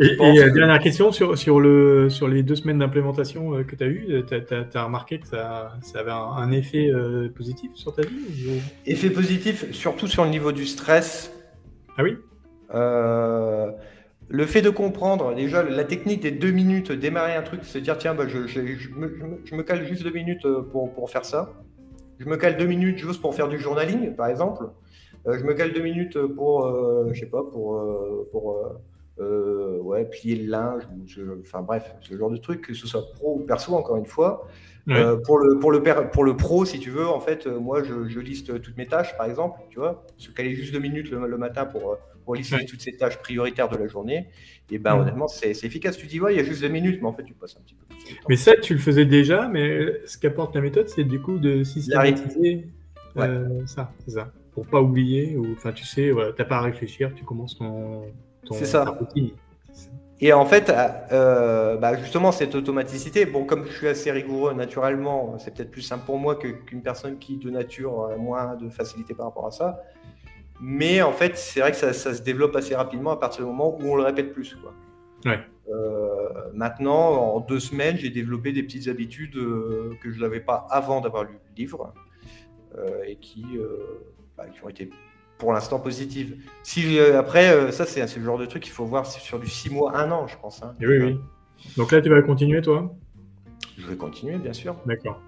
Et, 0.00 0.16
pense 0.16 0.36
et, 0.36 0.42
euh, 0.42 0.48
que- 0.48 0.54
dernière 0.54 0.80
question 0.80 1.12
sur, 1.12 1.36
sur, 1.38 1.60
le, 1.60 2.08
sur 2.08 2.26
les 2.26 2.42
deux 2.42 2.56
semaines 2.56 2.78
d'implémentation 2.78 3.54
euh, 3.54 3.64
que 3.64 3.76
tu 3.76 3.84
as 3.84 3.86
eues, 3.86 4.24
tu 4.26 4.34
as, 4.78 4.84
remarqué 4.84 5.18
que 5.20 5.26
ça, 5.26 5.74
ça 5.82 6.00
avait 6.00 6.10
un, 6.10 6.16
un 6.16 6.50
effet 6.52 6.90
euh, 6.90 7.28
positif 7.28 7.70
sur 7.74 7.94
ta 7.94 8.02
vie 8.02 8.48
ou- 8.48 8.60
Effet 8.86 9.10
positif, 9.10 9.70
surtout 9.72 10.06
sur 10.08 10.24
le 10.24 10.30
niveau 10.30 10.52
du 10.52 10.64
stress. 10.66 11.32
Ah 11.98 12.02
oui? 12.02 12.16
Euh, 12.74 13.70
le 14.30 14.46
fait 14.46 14.62
de 14.62 14.70
comprendre, 14.70 15.34
déjà, 15.34 15.62
la 15.64 15.82
technique 15.82 16.22
des 16.22 16.30
deux 16.30 16.52
minutes, 16.52 16.92
démarrer 16.92 17.34
un 17.34 17.42
truc, 17.42 17.64
se 17.64 17.78
dire, 17.78 17.98
tiens, 17.98 18.14
bah, 18.14 18.28
je, 18.28 18.46
je- 18.46 18.64
je 18.64 18.88
me, 18.90 19.40
je 19.44 19.56
cale 19.62 19.84
juste 19.84 20.04
deux 20.04 20.12
minutes 20.12 20.46
euh, 20.46 20.62
pour, 20.62 20.92
pour 20.92 21.10
faire 21.10 21.24
ça. 21.24 21.52
Je 22.20 22.26
me 22.26 22.36
cale 22.36 22.56
deux 22.56 22.66
minutes 22.66 22.98
juste 22.98 23.20
pour 23.20 23.34
faire 23.34 23.48
du 23.48 23.58
journaling, 23.58 24.14
par 24.14 24.28
exemple. 24.28 24.66
Euh, 25.26 25.36
je 25.38 25.44
me 25.44 25.52
cale 25.54 25.72
deux 25.72 25.82
minutes 25.82 26.16
pour, 26.36 26.66
euh, 26.66 27.10
je 27.12 27.18
sais 27.20 27.26
pas, 27.26 27.42
pour, 27.42 27.76
euh, 27.76 28.28
pour 28.30 28.56
ouais, 29.18 30.04
plier 30.04 30.36
le 30.36 30.50
linge, 30.50 30.84
enfin 31.40 31.62
bref, 31.62 31.94
ce 32.00 32.16
genre 32.16 32.30
de 32.30 32.36
truc, 32.36 32.60
que 32.62 32.74
ce 32.74 32.86
soit 32.86 33.02
pro 33.16 33.36
ou 33.40 33.40
perso, 33.44 33.74
encore 33.74 33.96
une 33.96 34.06
fois. 34.06 34.46
Ouais. 34.86 35.02
Pour, 35.24 35.38
le, 35.38 35.58
pour, 35.58 35.72
le, 35.72 35.82
per- 35.82 36.08
pour 36.12 36.24
le 36.24 36.36
pro, 36.36 36.64
si 36.64 36.78
tu 36.78 36.90
veux, 36.90 37.06
en 37.06 37.20
fait, 37.20 37.46
moi, 37.46 37.82
je, 37.82 38.18
liste 38.20 38.60
toutes 38.62 38.76
mes 38.76 38.86
tâches, 38.86 39.16
par 39.16 39.26
exemple, 39.26 39.60
tu 39.70 39.78
vois, 39.78 40.04
se 40.16 40.30
caler 40.30 40.54
juste 40.54 40.72
deux 40.72 40.78
minutes 40.80 41.10
le, 41.10 41.26
le 41.26 41.36
matin 41.38 41.64
pour, 41.66 41.96
pour 42.24 42.34
lister 42.34 42.56
Ouais. 42.56 42.64
toutes 42.64 42.80
ces 42.80 42.96
tâches 42.96 43.18
prioritaires 43.18 43.68
de 43.68 43.76
la 43.76 43.86
journée, 43.86 44.28
et 44.70 44.78
ben 44.78 44.94
Mhm. 44.94 45.00
honnêtement, 45.02 45.28
c'est 45.28 45.50
efficace. 45.50 45.96
Tu 45.96 46.06
dis, 46.06 46.20
ouais, 46.20 46.34
il 46.34 46.36
y 46.36 46.40
a 46.40 46.44
juste 46.44 46.60
deux 46.62 46.68
minutes, 46.68 46.98
mais 47.02 47.08
en 47.08 47.12
fait, 47.12 47.24
tu 47.24 47.34
passes 47.34 47.56
un 47.56 47.60
petit 47.62 47.74
peu 47.74 47.84
plus 47.94 48.04
de 48.14 48.16
temps. 48.16 48.26
Mais 48.28 48.36
ça, 48.36 48.52
tu 48.56 48.74
le 48.74 48.80
faisais 48.80 49.04
déjà, 49.06 49.48
mais 49.48 50.00
ce 50.06 50.18
qu'apporte 50.18 50.54
la 50.54 50.60
méthode, 50.60 50.88
c'est 50.88 51.04
du 51.04 51.20
coup 51.20 51.38
de 51.38 51.62
systématiser 51.64 52.68
euh, 53.16 53.66
ça, 53.66 53.92
c'est 54.04 54.12
ça. 54.12 54.30
Pour 54.52 54.66
pas 54.66 54.80
oublier, 54.80 55.36
ou 55.36 55.52
enfin, 55.52 55.72
tu 55.72 55.84
sais, 55.84 56.10
voilà, 56.10 56.32
t'as 56.32 56.44
pas 56.44 56.58
à 56.58 56.60
réfléchir, 56.62 57.12
tu 57.14 57.24
commences 57.24 57.56
ton, 57.58 58.02
ton 58.44 58.54
C'est 58.54 58.66
ça. 58.66 58.84
ta 58.84 58.90
routine. 58.90 59.30
Et 60.22 60.32
en 60.34 60.44
fait, 60.44 60.70
euh, 61.12 61.76
bah, 61.78 61.96
justement, 61.96 62.30
cette 62.30 62.54
automaticité, 62.54 63.24
bon, 63.24 63.44
comme 63.44 63.64
je 63.66 63.72
suis 63.72 63.88
assez 63.88 64.10
rigoureux 64.12 64.52
naturellement, 64.52 65.38
c'est 65.38 65.54
peut-être 65.54 65.70
plus 65.70 65.80
simple 65.80 66.04
pour 66.04 66.18
moi 66.18 66.36
qu'une 66.36 66.82
personne 66.82 67.18
qui, 67.18 67.38
de 67.38 67.48
nature, 67.50 68.04
a 68.04 68.16
moins 68.16 68.54
de 68.56 68.68
facilité 68.68 69.14
par 69.14 69.26
rapport 69.26 69.46
à 69.46 69.50
ça. 69.50 69.80
Mais 70.60 71.00
en 71.02 71.12
fait, 71.12 71.36
c'est 71.38 71.60
vrai 71.60 71.70
que 71.70 71.76
ça, 71.78 71.92
ça 71.92 72.12
se 72.14 72.22
développe 72.22 72.54
assez 72.54 72.74
rapidement 72.74 73.10
à 73.12 73.16
partir 73.16 73.44
du 73.44 73.50
moment 73.50 73.76
où 73.78 73.82
on 73.84 73.96
le 73.96 74.02
répète 74.02 74.32
plus. 74.32 74.56
Quoi. 74.56 74.74
Ouais. 75.24 75.40
Euh, 75.72 76.28
maintenant, 76.52 76.96
en 77.34 77.40
deux 77.40 77.60
semaines, 77.60 77.96
j'ai 77.96 78.10
développé 78.10 78.52
des 78.52 78.62
petites 78.62 78.88
habitudes 78.88 79.36
euh, 79.36 79.92
que 80.02 80.10
je 80.10 80.20
n'avais 80.20 80.40
pas 80.40 80.66
avant 80.70 81.00
d'avoir 81.00 81.24
lu 81.24 81.30
le 81.32 81.56
livre 81.56 81.94
euh, 82.76 83.02
et 83.06 83.16
qui, 83.16 83.44
bah, 84.36 84.46
qui 84.52 84.62
ont 84.64 84.68
été 84.68 84.90
pour 85.38 85.52
l'instant 85.54 85.80
positives. 85.80 86.36
Si 86.62 86.98
après, 86.98 87.72
ça, 87.72 87.86
c'est 87.86 88.04
le 88.18 88.24
genre 88.24 88.38
de 88.38 88.46
truc 88.46 88.62
qu'il 88.62 88.72
faut 88.72 88.84
voir 88.84 89.06
sur 89.06 89.38
du 89.38 89.46
six 89.48 89.70
mois, 89.70 89.96
un 89.96 90.10
an, 90.10 90.26
je 90.26 90.36
pense. 90.36 90.62
hein. 90.62 90.74
Et 90.80 90.86
oui, 90.86 90.98
oui. 90.98 91.20
Donc 91.78 91.92
là, 91.92 92.02
tu 92.02 92.10
vas 92.10 92.20
continuer, 92.22 92.60
toi? 92.60 92.94
Je 93.78 93.86
vais 93.86 93.96
continuer, 93.96 94.36
bien 94.36 94.52
sûr. 94.52 94.76
D'accord. 94.84 95.22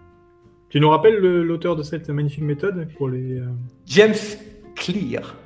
Tu 0.68 0.80
nous 0.80 0.90
rappelles 0.90 1.18
le- 1.18 1.42
l'auteur 1.42 1.76
de 1.76 1.82
cette 1.82 2.10
magnifique 2.10 2.44
méthode 2.44 2.88
pour 2.98 3.08
les. 3.08 3.40
James 3.86 4.14
Clear. 4.74 5.36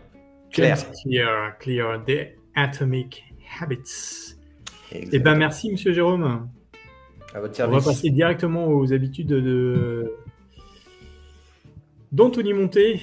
Claire. 0.52 0.76
James 0.76 0.92
Clear, 1.02 1.58
Clear, 1.58 2.04
The 2.06 2.36
Atomic 2.54 3.24
Habits. 3.60 4.36
Eh 4.92 5.18
ben, 5.18 5.34
merci, 5.34 5.70
monsieur 5.70 5.92
Jérôme. 5.92 6.48
à 7.34 7.40
votre 7.40 7.52
On 7.52 7.56
service. 7.56 7.84
va 7.84 7.90
passer 7.90 8.10
directement 8.10 8.66
aux 8.68 8.92
habitudes 8.92 9.26
de 9.28 10.12
d'Anthony 12.12 12.52
Monté. 12.54 13.00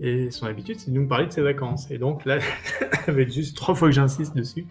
Et 0.00 0.30
son 0.30 0.46
habitude, 0.46 0.78
c'est 0.78 0.90
de 0.92 0.96
nous 0.96 1.08
parler 1.08 1.26
de 1.26 1.32
ses 1.32 1.40
vacances. 1.42 1.90
Et 1.90 1.98
donc 1.98 2.24
là, 2.24 2.38
ça 3.06 3.12
va 3.12 3.20
être 3.22 3.32
juste 3.32 3.56
trois 3.56 3.74
fois 3.74 3.88
que 3.88 3.94
j'insiste 3.94 4.36
dessus. 4.36 4.66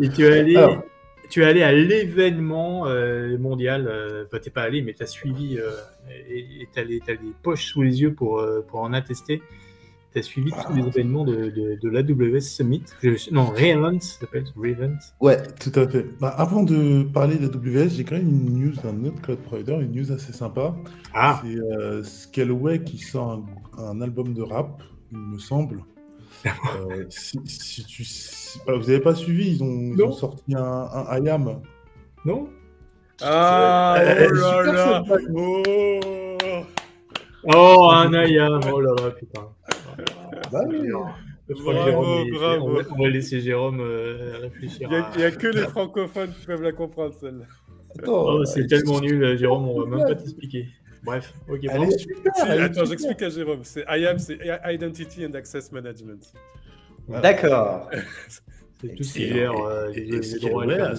Et 0.00 0.08
tu 0.10 0.24
es 0.24 0.38
allé, 0.38 0.56
Alors. 0.56 0.82
tu 1.30 1.42
es 1.42 1.44
allé 1.44 1.62
à 1.62 1.72
l'événement 1.72 2.86
euh, 2.86 3.36
mondial. 3.38 3.88
Euh, 3.88 4.24
enfin, 4.26 4.38
t'es 4.38 4.50
pas 4.50 4.62
allé, 4.62 4.82
mais 4.82 4.94
tu 4.94 5.02
as 5.02 5.06
suivi 5.06 5.58
euh, 5.58 5.70
et 6.28 6.68
tu 6.72 6.78
as, 6.78 6.84
les 6.84 7.00
poches 7.42 7.64
sous 7.66 7.82
les 7.82 8.00
yeux 8.02 8.14
pour, 8.14 8.38
euh, 8.38 8.60
pour 8.68 8.80
en 8.80 8.92
attester. 8.92 9.42
Tu 10.12 10.18
as 10.20 10.22
suivi 10.22 10.50
tous 10.66 10.72
les 10.74 10.86
événements 10.86 11.24
de, 11.24 11.34
de, 11.50 11.78
de 11.82 11.88
l'AWS 11.90 12.40
Summit. 12.40 12.82
Je- 13.02 13.30
non, 13.32 13.46
Reevent, 13.46 14.00
ça 14.00 14.20
s'appelle 14.20 14.44
Reevent. 14.56 14.96
Ouais, 15.20 15.42
tout 15.60 15.72
à 15.78 15.86
fait. 15.86 16.06
Bah, 16.18 16.28
avant 16.30 16.62
de 16.62 17.02
parler 17.02 17.36
d'AWS, 17.36 17.90
j'ai 17.90 18.04
quand 18.04 18.16
même 18.16 18.28
une 18.28 18.58
news 18.58 18.72
d'un 18.82 19.04
autre 19.04 19.20
cloud 19.20 19.38
provider, 19.40 19.72
une 19.74 19.92
news 19.92 20.10
assez 20.10 20.32
sympa. 20.32 20.74
Ah, 21.14 21.42
C'est 21.44 21.58
euh, 21.58 22.02
Scaleway 22.02 22.82
qui 22.84 22.96
sort 22.98 23.44
un, 23.76 23.82
un 23.84 24.00
album 24.00 24.32
de 24.32 24.42
rap, 24.42 24.82
il 25.12 25.18
me 25.18 25.38
semble. 25.38 25.84
Euh, 26.46 27.04
si, 27.08 27.38
si 27.46 27.84
tu, 27.84 28.04
si- 28.04 28.60
bah, 28.66 28.74
vous 28.76 28.82
n'avez 28.82 29.00
pas 29.00 29.14
suivi, 29.14 29.50
ils 29.56 29.62
ont, 29.62 29.66
ils 29.92 29.96
Non. 29.96 30.08
ont 30.08 30.12
sorti 30.12 30.54
un, 30.54 30.62
un 30.62 31.24
IAM. 31.24 31.60
non 32.24 32.48
Ah, 33.20 33.96
oh 33.98 34.32
là 34.32 34.62
super, 34.62 34.72
là. 34.72 35.04
Oh 35.34 36.62
Oh, 37.44 37.90
un 37.92 38.12
IAM 38.26 38.60
Oh 38.72 38.80
là 38.80 38.92
là, 39.02 39.10
putain. 39.10 39.48
Bah 40.52 40.64
oui. 40.68 40.90
Je 41.48 41.54
crois 41.54 41.72
que 41.72 41.78
Bravo, 41.78 42.04
Jérôme, 42.04 42.30
bravo. 42.32 42.80
On, 42.90 43.02
va, 43.02 43.08
laisser 43.08 43.40
Jérôme 43.40 43.80
euh, 43.80 44.38
réfléchir. 44.42 44.88
Il 44.90 45.18
n'y 45.18 45.24
a, 45.24 45.30
que 45.30 45.46
les 45.46 45.62
francophones 45.62 46.32
qui 46.38 46.46
peuvent 46.46 46.62
la 46.62 46.72
comprendre, 46.72 47.14
celle-là. 47.18 47.46
Oh, 48.06 48.44
c'est 48.44 48.64
euh, 48.64 48.66
tellement 48.66 49.00
nul, 49.00 49.22
euh, 49.22 49.36
Jérôme, 49.36 49.66
on 49.66 49.80
va 49.80 49.96
même 49.96 50.06
pas 50.06 50.14
t'expliquer. 50.14 50.68
Bref, 51.02 51.32
ok. 51.48 51.60
Elle 51.62 51.68
pardon. 51.68 51.84
est 51.84 51.98
super. 51.98 52.34
Si, 52.34 52.42
elle 52.46 52.60
est 52.60 52.64
attends, 52.64 52.84
j'explique 52.84 53.22
à 53.22 53.30
Jérôme. 53.30 53.60
C'est 53.62 53.84
IAM, 53.88 54.18
c'est 54.18 54.38
Identity 54.66 55.24
and 55.24 55.32
Access 55.32 55.72
Management. 55.72 56.32
D'accord. 57.08 57.88
C'est 58.80 58.94
tout 58.94 59.02
ce 59.02 59.14
qui 59.14 59.24
Et- 59.24 59.28
gère 59.32 59.52
euh, 59.56 59.90
droits 60.40 60.64
voilà. 60.64 60.92
Euh, 60.92 60.94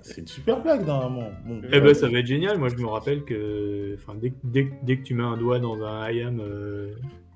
c'est 0.00 0.20
une 0.22 0.26
super 0.26 0.62
blague 0.62 0.86
normalement. 0.86 1.30
Bon, 1.46 1.60
Eh 1.70 1.80
ben, 1.80 1.94
ça 1.94 2.08
va 2.08 2.18
être 2.20 2.26
génial. 2.26 2.58
Moi, 2.58 2.68
je 2.68 2.76
me 2.76 2.86
rappelle 2.86 3.24
que 3.24 3.94
enfin, 3.96 4.14
dès, 4.14 4.32
dès, 4.42 4.68
dès 4.82 4.96
que 4.98 5.02
tu 5.02 5.14
mets 5.14 5.22
un 5.22 5.36
doigt 5.36 5.58
dans 5.58 5.82
un 5.84 6.10
IAM, 6.10 6.40
euh, 6.40 6.92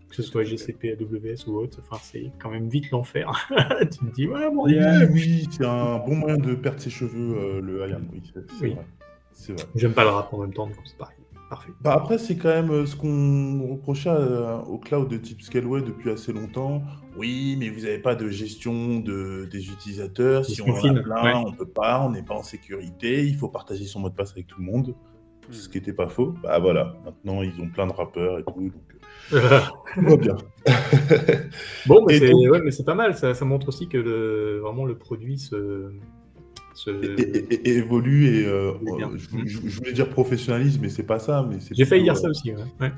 que 0.09 0.15
ce 0.17 0.23
soit 0.23 0.43
GCP, 0.45 0.93
AWS 0.99 1.47
ou 1.49 1.59
autre, 1.59 1.81
enfin, 1.83 2.01
c'est 2.03 2.31
quand 2.39 2.51
même 2.51 2.69
vite 2.69 2.91
l'enfer. 2.91 3.31
tu 3.81 3.99
te 3.99 4.15
dis, 4.15 4.27
ouais, 4.27 4.51
mon 4.51 4.65
Oui, 4.65 4.73
Dieu. 4.73 5.09
oui, 5.13 5.47
c'est 5.51 5.67
un 5.67 5.99
bon 5.99 6.15
moyen 6.17 6.39
de 6.39 6.55
perdre 6.55 6.81
ses 6.81 6.91
cheveux, 6.91 7.37
euh, 7.37 7.61
le 7.61 7.87
IAM. 7.89 8.09
Oui, 8.13 8.23
c'est 8.35 8.41
c'est 8.51 8.65
Oui. 8.65 8.71
vrai. 8.75 8.85
C'est 9.33 9.53
vrai. 9.53 9.65
J'aime 9.77 9.93
pas 9.93 10.05
le 10.05 10.11
rap 10.11 10.33
en 10.33 10.39
même 10.39 10.53
temps, 10.55 10.67
donc 10.67 10.77
c'est 10.85 10.97
pareil. 10.97 11.15
Parfait. 11.51 11.71
Bah 11.81 11.95
après, 11.95 12.19
c'est 12.19 12.37
quand 12.37 12.49
même 12.51 12.71
euh, 12.71 12.85
ce 12.87 12.95
qu'on 12.95 13.67
reprochait 13.71 14.11
à- 14.11 14.59
au 14.69 14.77
cloud 14.79 15.09
de 15.09 15.17
type 15.17 15.41
Scaleway 15.41 15.81
depuis 15.81 16.11
assez 16.11 16.33
longtemps. 16.33 16.83
Oui, 17.17 17.57
mais 17.59 17.71
vous 17.71 17.81
n'avez 17.81 17.99
pas 17.99 18.15
de 18.15 18.29
gestion 18.29 19.01
de, 19.01 19.49
des 19.51 19.69
utilisateurs. 19.71 20.45
Si 20.45 20.61
on 20.61 20.67
en 20.71 20.97
a 20.97 21.01
plein, 21.03 21.25
ouais. 21.25 21.33
on 21.47 21.53
peut 21.53 21.65
pas, 21.67 22.03
on 22.05 22.11
n'est 22.11 22.23
pas 22.23 22.35
en 22.35 22.43
sécurité. 22.43 23.25
Il 23.25 23.35
faut 23.37 23.49
partager 23.49 23.85
son 23.87 24.01
mot 24.01 24.11
de 24.11 24.15
passe 24.15 24.33
avec 24.33 24.47
tout 24.47 24.61
le 24.61 24.67
monde. 24.67 24.95
Ce 25.51 25.71
qui 25.71 25.79
n'était 25.79 25.95
pas 25.95 26.09
faux. 26.09 26.35
Bah 26.43 26.59
voilà, 26.59 26.95
maintenant 27.07 27.41
ils 27.43 27.59
ont 27.63 27.69
plein 27.71 27.87
de 27.87 27.93
rappeurs 27.95 28.39
et 28.41 28.45
tout, 28.45 28.69
donc 28.69 28.73
euh, 29.33 29.61
tout 29.95 30.03
va 30.03 30.17
bien. 30.19 30.37
Bon, 31.87 32.05
mais 32.07 32.17
Et 32.17 32.19
c'est 32.19 32.31
donc- 32.31 32.51
ouais, 32.51 32.61
mais 32.63 32.71
c'est 32.71 32.85
pas 32.85 32.95
mal. 32.95 33.15
Ça, 33.17 33.33
ça 33.33 33.45
montre 33.47 33.69
aussi 33.69 33.89
que 33.89 33.97
le, 33.97 34.59
vraiment 34.63 34.85
le 34.85 34.99
produit 34.99 35.39
se. 35.39 35.91
Évolue 36.87 38.27
et 38.27 38.47
euh, 38.47 38.73
je, 39.17 39.29
je- 39.47 39.69
je 39.69 39.77
voulais 39.79 39.93
dire 39.93 40.09
professionnalisme, 40.09 40.81
mais 40.83 40.89
c'est 40.89 41.03
pas 41.03 41.19
ça. 41.19 41.47
Mais 41.49 41.59
c'est 41.61 41.75
J'ai 41.75 41.85
failli 41.85 42.03
dire 42.05 42.17
ça 42.17 42.29
aussi. 42.29 42.53
Ouais. 42.53 42.63
Ouais. 42.81 42.93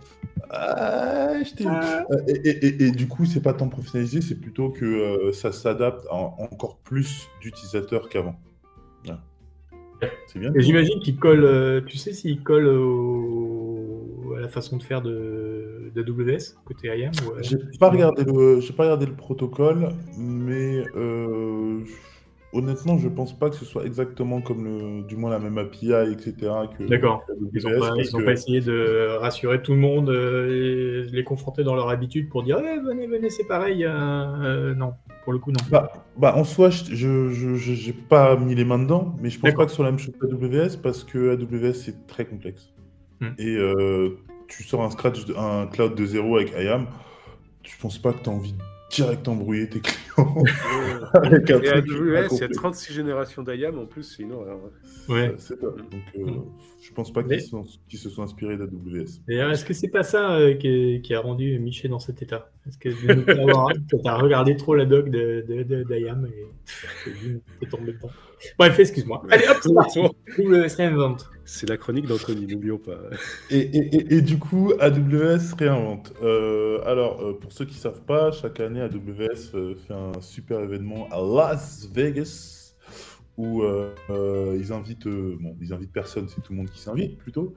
Ah, 0.51 1.43
je 1.43 1.55
t'ai- 1.55 1.67
Euh, 1.67 2.03
Et, 2.29 2.49
et- 2.49 2.67
et- 2.67 2.83
et 2.87 2.91
du 2.91 3.07
coup, 3.07 3.25
c'est 3.25 3.43
pas 3.43 3.53
tant 3.55 3.69
professionnalisé, 3.69 4.21
c'est 4.21 4.41
plutôt 4.41 4.71
que 4.71 4.85
euh, 4.85 5.33
ça 5.33 5.53
s'adapte 5.53 6.05
à 6.11 6.15
encore 6.15 6.79
plus 6.79 7.29
d'utilisateurs 7.41 8.09
qu'avant. 8.09 8.37
Voilà. 9.05 9.21
C'est 10.27 10.39
bien. 10.39 10.53
Et 10.55 10.61
j'imagine 10.63 10.99
qu'il 11.01 11.17
colle. 11.17 11.45
euh, 11.45 11.81
tu 11.87 11.97
sais 11.99 12.13
s'il 12.13 12.43
colle 12.43 12.67
au- 12.69 14.35
à 14.37 14.41
la 14.41 14.49
façon 14.49 14.77
de 14.79 14.83
faire 14.83 15.03
de 15.03 15.91
d'AWS 15.95 16.55
côté 16.65 16.89
IAM 16.89 17.13
ou, 17.27 17.43
J'ai 17.43 17.59
pas 17.79 17.91
regardé 17.91 18.25
le, 18.25 18.61
j'ai 18.61 18.73
pas 18.73 18.85
regardé 18.85 19.05
le 19.07 19.13
protocole, 19.15 19.89
mais 20.17 20.83
euh, 20.97 21.81
honnêtement, 22.53 22.99
je 22.99 23.09
pense 23.09 23.39
pas 23.39 23.49
que 23.51 23.57
ce 23.57 23.65
soit 23.65 23.85
exactement 23.85 24.41
comme 24.41 24.65
le, 24.65 25.03
du 25.03 25.17
moins 25.17 25.31
la 25.31 25.39
même 25.39 25.57
API, 25.59 25.93
etc. 26.13 26.35
que 26.79 26.85
D'accord. 26.85 27.23
Ils 27.53 27.63
n'ont 27.65 27.79
pas, 27.81 27.91
que- 27.93 28.25
pas 28.25 28.33
essayé 28.33 28.61
de 28.61 29.17
rassurer 29.19 29.63
tout 29.63 29.73
le 29.73 29.79
monde, 29.79 30.11
euh, 30.11 31.07
et 31.09 31.11
les 31.13 31.25
confronter 31.25 31.63
dans 31.65 31.75
leur 31.75 31.89
habitude 31.91 32.29
pour 32.29 32.43
dire 32.43 32.59
Eh, 32.61 32.81
venez, 32.81 33.07
venez, 33.07 33.31
c'est 33.31 33.47
pareil. 33.47 33.85
euh, 33.85 33.91
euh, 33.93 34.75
non, 34.75 34.95
pour 35.25 35.33
le 35.33 35.39
coup, 35.39 35.51
non. 35.53 35.59
Bah, 35.71 35.93
bah, 36.17 36.35
en 36.37 36.45
soi, 36.45 36.71
je 36.71 36.95
je, 36.95 37.29
je, 37.31 37.55
je- 37.55 37.75
j'ai 37.75 37.93
pas 37.93 38.37
mis 38.37 38.55
les 38.55 38.65
mains 38.65 38.79
dedans, 38.79 39.15
mais 39.21 39.31
je 39.31 39.39
pense 39.39 39.53
pas 39.55 39.65
que 39.65 39.71
ce 39.71 39.77
soit 39.77 39.85
la 39.85 39.93
même 39.93 40.01
chose 40.01 40.15
qu'AWS 40.21 40.77
parce 40.83 41.05
que 41.05 41.31
AWS 41.33 41.75
c'est 41.75 42.07
très 42.07 42.25
complexe. 42.25 42.73
Hmm. 43.21 43.29
Et 43.39 43.55
euh, 43.57 44.17
tu 44.49 44.65
sors 44.65 44.83
un 44.83 44.91
scratch, 44.91 45.21
un 45.37 45.67
cloud 45.67 45.95
de 45.95 46.05
zéro 46.07 46.37
avec 46.37 46.53
IAM, 46.59 46.87
je 47.63 47.73
pense 47.81 47.99
pas 47.99 48.13
que 48.13 48.23
tu 48.23 48.31
as 48.31 48.33
envie 48.33 48.55
de 48.55 48.59
direct 48.91 49.27
embrouiller 49.29 49.69
tes 49.69 49.81
clients 49.81 50.35
avec 51.15 51.51
un 51.51 51.61
Et 51.63 51.69
AWS, 51.69 51.85
il 51.87 52.15
y 52.15 52.19
a 52.19 52.25
incomplet. 52.25 52.49
36 52.49 52.93
générations 52.93 53.43
d'IAM 53.43 53.79
en 53.79 53.87
plus, 53.87 54.03
c'est 54.03 54.23
une 54.23 54.33
horreur. 54.33 54.59
Ouais. 55.09 55.35
C'est 55.39 55.59
ça. 55.59 55.67
Donc, 55.67 55.93
euh, 56.19 56.25
Hmm. 56.25 56.45
je 56.83 56.93
pense 56.93 57.13
pas 57.13 57.23
Mais- 57.23 57.39
qu'ils 57.39 57.47
sont- 57.47 57.65
se 57.89 58.09
sont 58.11 58.23
inspirés 58.23 58.57
d'AWS. 58.57 59.21
D'ailleurs, 59.29 59.51
est-ce 59.51 59.65
que 59.65 59.73
c'est 59.75 59.89
pas 59.89 60.03
ça 60.03 60.33
euh, 60.37 60.55
qui, 60.55 61.01
qui 61.03 61.15
a 61.15 61.21
rendu 61.21 61.59
Miché 61.61 61.89
dans 61.89 61.99
cet 62.01 62.21
état? 62.23 62.51
Est-ce 62.71 62.79
que 62.79 63.97
tu 64.03 64.09
as 64.09 64.17
regardé 64.17 64.57
trop 64.57 64.75
la 64.75 64.85
doc 64.87 65.09
de, 65.11 65.45
de, 65.49 65.63
de- 65.63 65.83
d'IAM 65.85 66.27
et 66.27 67.11
t'es 67.61 67.67
tombé 67.67 67.93
dedans 67.93 68.11
Bref, 68.59 68.79
excuse-moi. 68.79 69.23
Allez, 69.31 69.45
hop, 69.49 69.57
c'est 69.63 69.75
parti. 69.75 70.01
Reinvent. 70.79 71.17
C'est 71.45 71.69
la 71.69 71.77
chronique 71.77 72.07
d'Anthony, 72.07 72.47
n'oublions 72.47 72.79
pas. 72.79 72.97
Et, 73.51 73.59
et- 73.59 73.97
et- 73.97 74.15
et 74.15 74.21
du 74.23 74.39
coup, 74.39 74.73
AWS 74.79 75.55
réinvente. 75.59 76.13
Euh, 76.23 76.81
alors, 76.87 77.21
euh, 77.23 77.33
pour 77.39 77.53
ceux 77.53 77.65
qui 77.65 77.75
ne 77.75 77.81
savent 77.81 78.03
pas, 78.03 78.31
chaque 78.33 78.61
année, 78.61 78.81
AWS 78.81 79.51
euh, 79.55 79.75
fait 79.75 79.93
un 79.95 80.13
super 80.21 80.61
événement 80.61 81.09
à 81.11 81.19
Las 81.21 81.89
Vegas 81.93 82.57
où 83.37 83.63
ils 84.13 84.73
invitent, 84.73 85.07
euh, 85.07 85.37
bon, 85.41 85.57
ils 85.63 85.73
invitent 85.73 85.93
personne, 85.93 86.29
c'est 86.29 86.43
tout 86.43 86.53
le 86.53 86.59
monde 86.59 86.69
qui 86.71 86.79
s'invite 86.81 87.17
plutôt, 87.17 87.55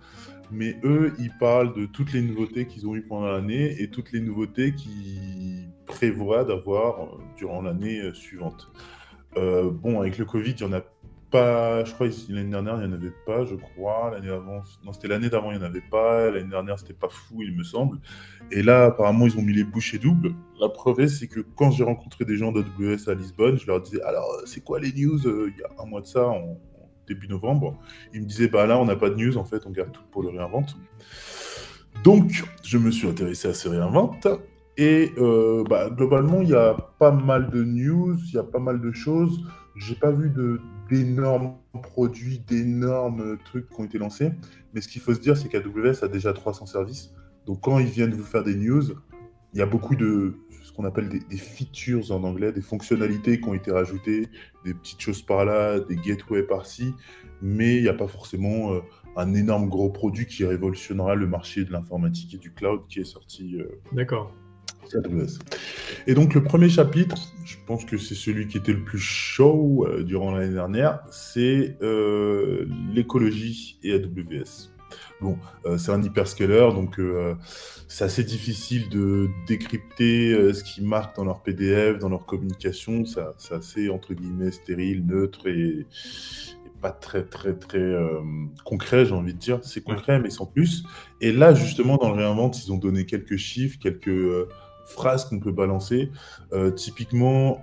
mais 0.53 0.77
eux, 0.83 1.13
ils 1.19 1.31
parlent 1.39 1.73
de 1.73 1.85
toutes 1.85 2.13
les 2.13 2.21
nouveautés 2.21 2.67
qu'ils 2.67 2.87
ont 2.87 2.95
eues 2.95 3.01
pendant 3.01 3.31
l'année 3.31 3.81
et 3.81 3.89
toutes 3.89 4.11
les 4.11 4.19
nouveautés 4.19 4.73
qu'ils 4.73 5.69
prévoient 5.85 6.43
d'avoir 6.43 7.03
euh, 7.03 7.07
durant 7.35 7.61
l'année 7.61 7.99
euh, 7.99 8.13
suivante. 8.13 8.71
Euh, 9.37 9.71
bon, 9.71 9.99
avec 9.99 10.17
le 10.17 10.25
Covid, 10.25 10.51
il 10.51 10.65
n'y 10.67 10.73
en 10.73 10.77
a 10.77 10.81
pas, 11.31 11.83
je 11.83 11.91
crois 11.93 12.07
l'année 12.29 12.51
dernière, 12.51 12.75
il 12.75 12.87
n'y 12.87 12.93
en 12.93 12.97
avait 12.97 13.13
pas, 13.25 13.43
je 13.45 13.55
crois. 13.55 14.11
L'année 14.13 14.29
avant, 14.29 14.61
non, 14.85 14.93
c'était 14.93 15.07
l'année 15.07 15.29
d'avant, 15.29 15.51
il 15.51 15.57
n'y 15.57 15.63
en 15.63 15.65
avait 15.65 15.81
pas. 15.81 16.29
L'année 16.29 16.49
dernière, 16.49 16.77
c'était 16.77 16.93
pas 16.93 17.09
fou, 17.09 17.41
il 17.41 17.55
me 17.55 17.63
semble. 17.63 17.97
Et 18.51 18.61
là, 18.61 18.85
apparemment, 18.85 19.25
ils 19.25 19.35
ont 19.39 19.41
mis 19.41 19.53
les 19.53 19.63
bouchées 19.63 19.97
doubles. 19.97 20.35
La 20.61 20.69
preuve, 20.69 21.07
c'est 21.07 21.27
que 21.27 21.39
quand 21.39 21.71
j'ai 21.71 21.83
rencontré 21.83 22.25
des 22.25 22.37
gens 22.37 22.51
d'AWS 22.51 23.09
à 23.09 23.15
Lisbonne, 23.15 23.57
je 23.57 23.65
leur 23.65 23.81
disais, 23.81 24.01
alors, 24.03 24.27
c'est 24.45 24.63
quoi 24.63 24.79
les 24.79 24.93
news 24.93 25.19
il 25.25 25.59
y 25.59 25.63
a 25.63 25.81
un 25.81 25.85
mois 25.87 26.01
de 26.01 26.05
ça, 26.05 26.27
en 26.27 26.59
début 27.07 27.27
novembre 27.27 27.77
Ils 28.13 28.21
me 28.21 28.25
disaient, 28.25 28.47
bah 28.47 28.65
là, 28.65 28.77
on 28.79 28.85
n'a 28.85 28.95
pas 28.95 29.09
de 29.09 29.15
news, 29.15 29.37
en 29.37 29.43
fait, 29.45 29.65
on 29.65 29.71
garde 29.71 29.91
tout 29.91 30.03
pour 30.11 30.23
le 30.23 30.29
réinvente. 30.29 30.77
Donc, 32.03 32.43
je 32.63 32.77
me 32.77 32.91
suis 32.91 33.07
intéressé 33.07 33.47
à 33.47 33.53
ces 33.53 33.69
réinventes. 33.69 34.27
Et 34.77 35.11
euh, 35.17 35.63
bah, 35.69 35.89
globalement, 35.91 36.41
il 36.41 36.49
y 36.49 36.55
a 36.55 36.73
pas 36.99 37.11
mal 37.11 37.49
de 37.51 37.63
news, 37.63 38.17
il 38.27 38.33
y 38.33 38.37
a 38.39 38.43
pas 38.43 38.59
mal 38.59 38.81
de 38.81 38.91
choses. 38.91 39.45
J'ai 39.75 39.95
pas 39.95 40.11
vu 40.11 40.29
de- 40.29 40.59
d'énormes 40.89 41.55
produits, 41.83 42.39
d'énormes 42.39 43.37
trucs 43.45 43.69
qui 43.69 43.79
ont 43.79 43.83
été 43.85 43.97
lancés. 43.99 44.31
Mais 44.73 44.81
ce 44.81 44.87
qu'il 44.87 45.01
faut 45.01 45.13
se 45.13 45.19
dire, 45.19 45.37
c'est 45.37 45.47
qu'AWS 45.47 46.03
a 46.03 46.07
déjà 46.07 46.33
300 46.33 46.65
services. 46.65 47.13
Donc 47.45 47.61
quand 47.61 47.77
ils 47.79 47.85
viennent 47.87 48.13
vous 48.13 48.23
faire 48.23 48.43
des 48.43 48.55
news, 48.55 48.83
il 49.53 49.59
y 49.59 49.61
a 49.61 49.65
beaucoup 49.67 49.95
de 49.95 50.33
qu'on 50.75 50.85
appelle 50.85 51.09
des, 51.09 51.19
des 51.19 51.37
features 51.37 52.11
en 52.11 52.23
anglais, 52.23 52.51
des 52.51 52.61
fonctionnalités 52.61 53.39
qui 53.39 53.47
ont 53.47 53.53
été 53.53 53.71
rajoutées, 53.71 54.27
des 54.65 54.73
petites 54.73 55.01
choses 55.01 55.21
par 55.21 55.45
là, 55.45 55.79
des 55.79 55.95
gateways 55.95 56.43
par-ci. 56.43 56.93
Mais 57.41 57.75
il 57.77 57.83
n'y 57.83 57.89
a 57.89 57.93
pas 57.93 58.07
forcément 58.07 58.73
euh, 58.73 58.79
un 59.15 59.33
énorme 59.33 59.69
gros 59.69 59.89
produit 59.89 60.25
qui 60.25 60.45
révolutionnera 60.45 61.15
le 61.15 61.27
marché 61.27 61.65
de 61.65 61.71
l'informatique 61.71 62.33
et 62.33 62.37
du 62.37 62.53
cloud 62.53 62.81
qui 62.87 63.01
est 63.01 63.05
sorti 63.05 63.57
euh, 63.59 63.79
D'accord. 63.91 64.33
Et 66.07 66.13
donc 66.13 66.33
le 66.35 66.43
premier 66.43 66.69
chapitre, 66.69 67.15
je 67.45 67.55
pense 67.65 67.85
que 67.85 67.97
c'est 67.97 68.15
celui 68.15 68.47
qui 68.47 68.57
était 68.57 68.73
le 68.73 68.83
plus 68.83 68.99
chaud 68.99 69.85
euh, 69.87 70.03
durant 70.03 70.31
l'année 70.31 70.53
dernière, 70.53 70.99
c'est 71.09 71.77
l'écologie 72.93 73.79
et 73.83 73.93
AWS. 73.93 74.72
Bon, 75.21 75.37
euh, 75.65 75.77
c'est 75.77 75.91
un 75.91 76.01
hyperscaler, 76.03 76.69
donc 76.73 76.99
euh, 76.99 77.35
c'est 77.87 78.03
assez 78.03 78.23
difficile 78.25 78.89
de 78.89 79.29
décrypter 79.47 80.33
euh, 80.33 80.53
ce 80.53 80.63
qu'ils 80.63 80.85
marquent 80.85 81.15
dans 81.15 81.23
leur 81.23 81.41
PDF, 81.43 81.97
dans 81.99 82.09
leur 82.09 82.25
communication. 82.25 83.05
Ça- 83.05 83.33
C'est 83.37 83.53
assez, 83.53 83.89
entre 83.89 84.13
guillemets, 84.13 84.51
stérile, 84.51 85.05
neutre 85.05 85.47
et, 85.47 85.87
pas 86.81 86.91
très, 86.91 87.23
très, 87.23 87.53
très 87.57 87.77
euh, 87.79 88.19
concret, 88.65 89.05
j'ai 89.05 89.13
envie 89.13 89.33
de 89.33 89.39
dire. 89.39 89.59
C'est 89.63 89.81
concret, 89.81 90.19
mais 90.19 90.29
sans 90.29 90.45
plus. 90.45 90.83
Et 91.21 91.31
là, 91.31 91.53
justement, 91.53 91.95
dans 91.95 92.09
le 92.09 92.15
réinvente, 92.17 92.61
ils 92.65 92.73
ont 92.73 92.77
donné 92.77 93.05
quelques 93.05 93.37
chiffres, 93.37 93.79
quelques 93.81 94.09
euh, 94.09 94.49
phrases 94.85 95.23
qu'on 95.23 95.39
peut 95.39 95.53
balancer. 95.53 96.11
Euh, 96.51 96.71
typiquement, 96.71 97.61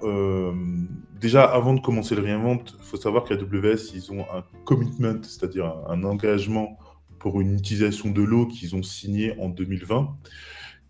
déjà, 1.21 1.45
avant 1.45 1.75
de 1.75 1.81
commencer 1.81 2.15
le 2.15 2.23
réinvente, 2.23 2.75
il 2.79 2.85
faut 2.85 2.97
savoir 2.97 3.25
qu'à 3.25 3.35
AWS, 3.35 3.93
ils 3.95 4.11
ont 4.11 4.23
un 4.35 4.43
commitment, 4.65 5.21
c'est-à-dire 5.23 5.67
un, 5.67 5.93
un 6.01 6.05
engagement 6.05 6.79
pour 7.21 7.41
une 7.41 7.55
utilisation 7.55 8.11
de 8.11 8.23
l'eau 8.23 8.47
qu'ils 8.47 8.75
ont 8.75 8.83
signé 8.83 9.39
en 9.39 9.49
2020. 9.49 10.17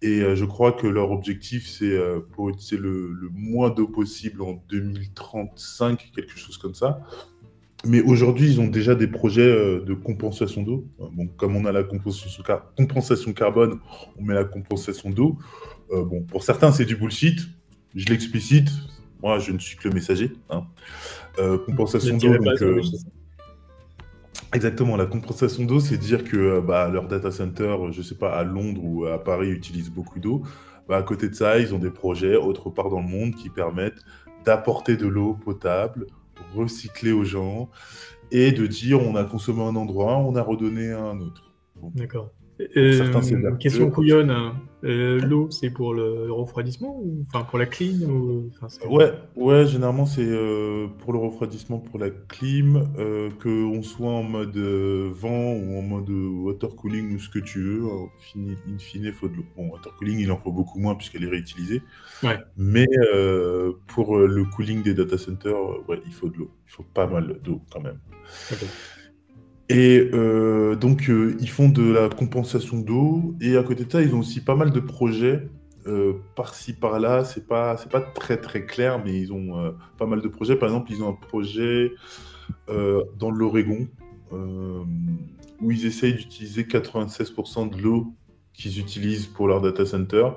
Et 0.02 0.20
euh, 0.22 0.34
je 0.34 0.46
crois 0.46 0.72
que 0.72 0.86
leur 0.86 1.10
objectif, 1.10 1.68
c'est 1.68 1.84
euh, 1.92 2.20
pour 2.32 2.48
utiliser 2.48 2.78
le, 2.78 3.12
le 3.12 3.28
moins 3.34 3.68
d'eau 3.68 3.86
possible 3.86 4.40
en 4.40 4.62
2035, 4.70 6.12
quelque 6.14 6.38
chose 6.38 6.56
comme 6.56 6.74
ça. 6.74 7.00
Mais 7.84 8.00
aujourd'hui, 8.02 8.46
ils 8.50 8.60
ont 8.60 8.68
déjà 8.68 8.94
des 8.94 9.06
projets 9.06 9.42
euh, 9.42 9.80
de 9.80 9.92
compensation 9.94 10.62
d'eau. 10.62 10.86
Comme 11.36 11.56
on 11.56 11.64
a 11.66 11.72
la 11.72 11.82
compensation, 11.82 12.42
car- 12.42 12.72
compensation 12.76 13.32
carbone, 13.32 13.78
on 14.18 14.22
met 14.22 14.34
la 14.34 14.44
compensation 14.44 15.10
d'eau. 15.10 15.38
Euh, 15.92 16.04
bon, 16.04 16.22
pour 16.22 16.44
certains, 16.44 16.72
c'est 16.72 16.84
du 16.84 16.96
bullshit. 16.96 17.38
Je 17.94 18.06
l'explicite. 18.06 18.68
Moi, 19.22 19.38
je 19.38 19.52
ne 19.52 19.58
suis 19.58 19.76
que 19.76 19.88
le 19.88 19.94
messager. 19.94 20.32
hein. 20.50 20.64
Euh, 21.38 21.58
compensation 21.58 22.16
d'eau, 22.28 22.44
euh. 22.62 22.80
Exactement, 24.52 24.96
la 24.96 25.06
compensation 25.06 25.64
d'eau, 25.64 25.78
c'est 25.78 25.96
dire 25.96 26.24
que 26.24 26.36
euh, 26.36 26.60
bah, 26.60 26.88
leur 26.88 27.06
data 27.06 27.30
center, 27.30 27.76
euh, 27.80 27.92
je 27.92 28.02
sais 28.02 28.16
pas, 28.16 28.36
à 28.36 28.42
Londres 28.42 28.80
ou 28.82 29.06
à 29.06 29.22
Paris 29.22 29.48
utilisent 29.48 29.90
beaucoup 29.90 30.18
d'eau. 30.18 30.42
Bah, 30.88 30.96
à 30.96 31.02
côté 31.02 31.28
de 31.28 31.34
ça, 31.34 31.58
ils 31.60 31.72
ont 31.72 31.78
des 31.78 31.90
projets 31.90 32.36
autre 32.36 32.68
part 32.68 32.90
dans 32.90 33.00
le 33.00 33.06
monde 33.06 33.34
qui 33.36 33.48
permettent 33.48 34.02
d'apporter 34.44 34.96
de 34.96 35.06
l'eau 35.06 35.34
potable, 35.34 36.06
recycler 36.54 37.12
aux 37.12 37.22
gens 37.22 37.70
et 38.32 38.50
de 38.50 38.66
dire 38.66 39.00
on 39.00 39.14
a 39.14 39.24
consommé 39.24 39.62
un 39.62 39.76
endroit, 39.76 40.16
on 40.16 40.34
a 40.34 40.42
redonné 40.42 40.90
à 40.90 41.00
un 41.00 41.20
autre. 41.20 41.52
D'accord. 41.94 42.30
Euh, 42.76 43.56
question 43.58 43.90
couillonne. 43.90 44.30
hein. 44.30 44.54
Euh, 44.82 45.20
L'eau, 45.20 45.50
c'est 45.50 45.68
pour 45.68 45.92
le, 45.92 46.24
le 46.26 46.32
refroidissement 46.32 46.98
ou 47.02 47.22
enfin 47.28 47.44
pour 47.44 47.58
la 47.58 47.66
clean 47.66 48.08
ou 48.08 48.50
enfin, 48.62 48.68
Ouais, 48.88 49.12
ouais, 49.36 49.66
généralement 49.66 50.06
c'est 50.06 50.24
euh, 50.26 50.86
pour 51.00 51.12
le 51.12 51.18
refroidissement, 51.18 51.78
pour 51.78 51.98
la 51.98 52.08
clim, 52.08 52.88
euh, 52.98 53.28
que 53.40 53.48
on 53.48 53.82
soit 53.82 54.10
en 54.10 54.22
mode 54.22 54.56
vent 54.56 55.52
ou 55.52 55.78
en 55.78 55.82
mode 55.82 56.08
water 56.08 56.74
cooling 56.76 57.14
ou 57.14 57.18
ce 57.18 57.28
que 57.28 57.40
tu 57.40 57.62
veux, 57.62 57.82
in 58.36 58.78
fine, 58.78 59.04
il 59.04 59.12
faut 59.12 59.28
de 59.28 59.36
l'eau. 59.36 59.44
Bon, 59.54 59.68
water 59.68 59.94
cooling, 59.96 60.18
il 60.18 60.32
en 60.32 60.38
faut 60.38 60.52
beaucoup 60.52 60.78
moins 60.78 60.94
puisqu'elle 60.94 61.24
est 61.24 61.30
réutilisée. 61.30 61.82
Ouais. 62.22 62.38
Mais 62.56 62.86
pour 63.86 64.16
le 64.16 64.44
cooling 64.44 64.82
des 64.82 64.94
data 64.94 65.18
centers, 65.18 65.54
ouais, 65.88 66.00
il 66.06 66.12
faut 66.12 66.28
de 66.30 66.38
l'eau. 66.38 66.50
Il 66.66 66.72
faut 66.72 66.84
pas 66.94 67.06
mal 67.06 67.38
d'eau 67.44 67.60
quand 67.70 67.80
même. 67.82 67.98
Et 69.70 70.10
euh, 70.12 70.74
donc, 70.74 71.08
euh, 71.08 71.36
ils 71.38 71.48
font 71.48 71.68
de 71.68 71.92
la 71.92 72.08
compensation 72.08 72.78
d'eau. 72.78 73.36
Et 73.40 73.56
à 73.56 73.62
côté 73.62 73.84
de 73.84 73.92
ça, 73.92 74.02
ils 74.02 74.12
ont 74.16 74.18
aussi 74.18 74.40
pas 74.40 74.56
mal 74.56 74.72
de 74.72 74.80
projets 74.80 75.48
euh, 75.86 76.14
par-ci, 76.34 76.72
par-là. 76.72 77.24
C'est 77.24 77.46
pas, 77.46 77.76
pas 77.76 78.00
très, 78.00 78.36
très 78.36 78.66
clair, 78.66 79.00
mais 79.04 79.16
ils 79.16 79.32
ont 79.32 79.72
pas 79.96 80.06
mal 80.06 80.22
de 80.22 80.28
projets. 80.28 80.56
Par 80.56 80.68
exemple, 80.68 80.90
ils 80.90 81.04
ont 81.04 81.08
un 81.08 81.12
projet 81.28 81.92
dans 82.66 83.30
l'Oregon 83.30 83.86
où 84.32 85.70
ils 85.70 85.86
essayent 85.86 86.14
d'utiliser 86.14 86.64
96% 86.64 87.70
de 87.70 87.80
l'eau 87.80 88.12
qu'ils 88.52 88.80
utilisent 88.80 89.26
pour 89.26 89.46
leur 89.46 89.60
data 89.60 89.86
center. 89.86 90.30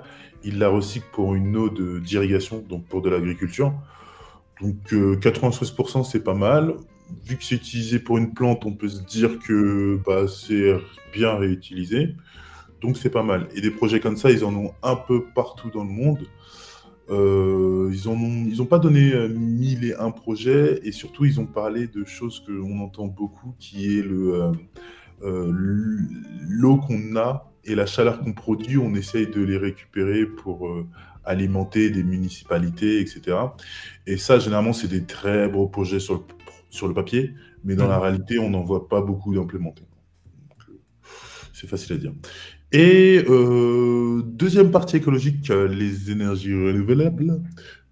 Ils 0.43 0.59
la 0.59 0.69
recyclent 0.69 1.09
pour 1.11 1.33
une 1.33 1.57
eau 1.57 1.69
d'irrigation, 1.99 2.63
donc 2.69 2.85
pour 2.85 3.01
de 3.01 3.09
l'agriculture. 3.09 3.73
Donc 4.61 4.93
euh, 4.93 5.15
96% 5.15 6.03
c'est 6.03 6.23
pas 6.23 6.35
mal. 6.35 6.75
Vu 7.25 7.37
que 7.37 7.43
c'est 7.43 7.55
utilisé 7.55 7.99
pour 7.99 8.17
une 8.17 8.33
plante, 8.33 8.65
on 8.65 8.73
peut 8.73 8.89
se 8.89 9.01
dire 9.01 9.39
que 9.39 9.99
bah, 10.05 10.27
c'est 10.27 10.75
bien 11.13 11.35
réutilisé. 11.35 12.15
Donc 12.81 12.97
c'est 12.97 13.09
pas 13.09 13.23
mal. 13.23 13.47
Et 13.55 13.61
des 13.61 13.71
projets 13.71 13.99
comme 13.99 14.17
ça, 14.17 14.29
ils 14.29 14.43
en 14.43 14.53
ont 14.55 14.73
un 14.83 14.95
peu 14.95 15.23
partout 15.33 15.69
dans 15.69 15.83
le 15.83 15.89
monde. 15.89 16.27
Euh, 17.09 17.91
ils 17.93 18.07
en 18.07 18.13
ont, 18.13 18.45
ils 18.47 18.61
ont 18.61 18.65
pas 18.65 18.79
donné 18.79 19.13
euh, 19.13 19.27
mille 19.27 19.83
et 19.83 19.93
un 19.95 20.11
projets 20.11 20.79
et 20.83 20.93
surtout 20.93 21.25
ils 21.25 21.39
ont 21.39 21.45
parlé 21.45 21.87
de 21.87 22.05
choses 22.05 22.41
que 22.45 22.51
on 22.51 22.79
entend 22.79 23.07
beaucoup, 23.07 23.55
qui 23.59 23.97
est 23.97 24.03
euh, 24.03 24.51
l'eau 25.21 26.77
qu'on 26.77 27.15
a 27.17 27.51
et 27.65 27.75
la 27.75 27.85
chaleur 27.85 28.19
qu'on 28.21 28.33
produit, 28.33 28.77
on 28.77 28.95
essaye 28.95 29.27
de 29.27 29.41
les 29.41 29.57
récupérer 29.57 30.25
pour 30.25 30.69
alimenter 31.23 31.89
des 31.89 32.03
municipalités, 32.03 32.99
etc. 32.99 33.37
Et 34.05 34.17
ça, 34.17 34.39
généralement, 34.39 34.73
c'est 34.73 34.89
des 34.89 35.05
très 35.05 35.47
beaux 35.47 35.67
projets 35.67 36.01
sur 36.01 36.15
le, 36.15 36.19
sur 36.73 36.87
le 36.87 36.93
papier, 36.93 37.33
mais 37.63 37.75
dans 37.75 37.87
la 37.87 37.99
réalité, 37.99 38.39
on 38.39 38.49
n'en 38.49 38.63
voit 38.63 38.89
pas 38.89 39.01
beaucoup 39.01 39.33
d'implémentés. 39.35 39.85
Euh, 40.69 40.73
C'est 41.53 41.67
facile 41.67 41.93
à 41.93 41.97
dire. 41.99 42.13
Et 42.71 43.23
euh, 43.29 44.23
deuxième 44.25 44.71
partie 44.71 44.97
écologique, 44.97 45.49
les 45.49 46.09
énergies 46.09 46.53
renouvelables. 46.53 47.41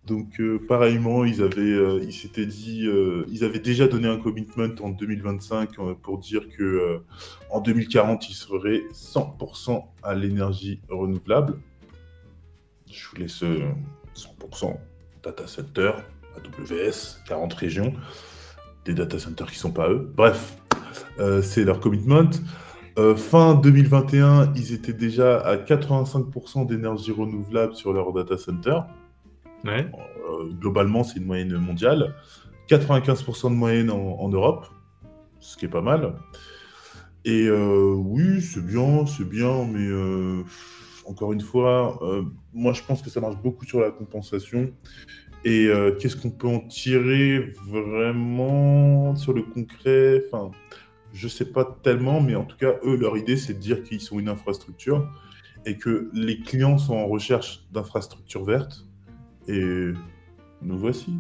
Donc, 0.07 0.39
euh, 0.39 0.59
pareillement, 0.67 1.23
ils 1.25 1.43
avaient, 1.43 1.61
euh, 1.61 1.99
ils 2.03 2.11
s'étaient 2.11 2.47
dit, 2.47 2.87
euh, 2.87 3.23
ils 3.29 3.43
avaient 3.43 3.59
déjà 3.59 3.87
donné 3.87 4.07
un 4.07 4.17
commitment 4.17 4.73
en 4.81 4.89
2025 4.89 5.77
euh, 5.77 5.93
pour 5.93 6.17
dire 6.17 6.49
que 6.49 7.01
en 7.51 7.61
2040, 7.61 8.29
ils 8.31 8.33
seraient 8.33 8.81
100% 8.93 9.85
à 10.01 10.15
l'énergie 10.15 10.81
renouvelable. 10.89 11.59
Je 12.91 13.07
vous 13.09 13.17
laisse 13.17 13.43
euh, 13.43 13.69
100% 14.15 14.75
data 15.23 15.45
center, 15.45 15.91
AWS, 16.35 17.21
40 17.27 17.53
régions, 17.53 17.93
des 18.85 18.93
data 18.93 19.19
centers 19.19 19.49
qui 19.51 19.57
sont 19.57 19.71
pas 19.71 19.89
eux. 19.89 20.11
Bref, 20.15 20.57
euh, 21.19 21.41
c'est 21.41 21.63
leur 21.63 21.79
commitment. 21.79 22.29
Euh, 22.99 23.15
fin 23.15 23.55
2021, 23.55 24.53
ils 24.55 24.73
étaient 24.73 24.93
déjà 24.93 25.39
à 25.39 25.55
85% 25.55 26.65
d'énergie 26.65 27.11
renouvelable 27.11 27.73
sur 27.73 27.93
leur 27.93 28.11
data 28.11 28.37
center. 28.37 28.79
Ouais. 29.63 29.89
Euh, 30.29 30.51
globalement, 30.59 31.03
c'est 31.03 31.17
une 31.19 31.25
moyenne 31.25 31.55
mondiale. 31.57 32.15
95% 32.69 33.49
de 33.49 33.55
moyenne 33.55 33.91
en, 33.91 34.19
en 34.19 34.29
Europe, 34.29 34.67
ce 35.39 35.57
qui 35.57 35.65
est 35.65 35.69
pas 35.69 35.81
mal. 35.81 36.15
Et 37.23 37.51
oui, 37.51 38.41
c'est 38.41 38.65
bien, 38.65 39.05
c'est 39.05 39.27
bien, 39.29 39.65
mais 39.65 39.87
encore 41.05 41.33
une 41.33 41.41
fois, 41.41 41.99
moi 42.51 42.73
je 42.73 42.81
pense 42.81 43.03
que 43.03 43.11
ça 43.11 43.21
marche 43.21 43.35
beaucoup 43.37 43.63
sur 43.65 43.79
la 43.79 43.91
compensation. 43.91 44.71
Et 45.43 45.67
euh, 45.67 45.91
qu'est-ce 45.99 46.15
qu'on 46.15 46.29
peut 46.29 46.47
en 46.47 46.59
tirer 46.59 47.53
vraiment 47.67 49.15
sur 49.15 49.33
le 49.33 49.41
concret? 49.41 50.23
Enfin, 50.27 50.51
je 51.13 51.27
sais 51.27 51.45
pas 51.45 51.65
tellement, 51.83 52.21
mais 52.21 52.35
en 52.35 52.43
tout 52.45 52.57
cas, 52.57 52.73
eux, 52.85 52.95
leur 52.95 53.17
idée, 53.17 53.37
c'est 53.37 53.53
de 53.53 53.59
dire 53.59 53.81
qu'ils 53.83 54.01
sont 54.01 54.19
une 54.19 54.29
infrastructure 54.29 55.07
et 55.65 55.77
que 55.77 56.09
les 56.13 56.39
clients 56.39 56.77
sont 56.77 56.95
en 56.95 57.07
recherche 57.07 57.63
d'infrastructures 57.71 58.43
vertes. 58.43 58.85
Et 59.47 59.61
nous 60.61 60.77
voici, 60.77 61.13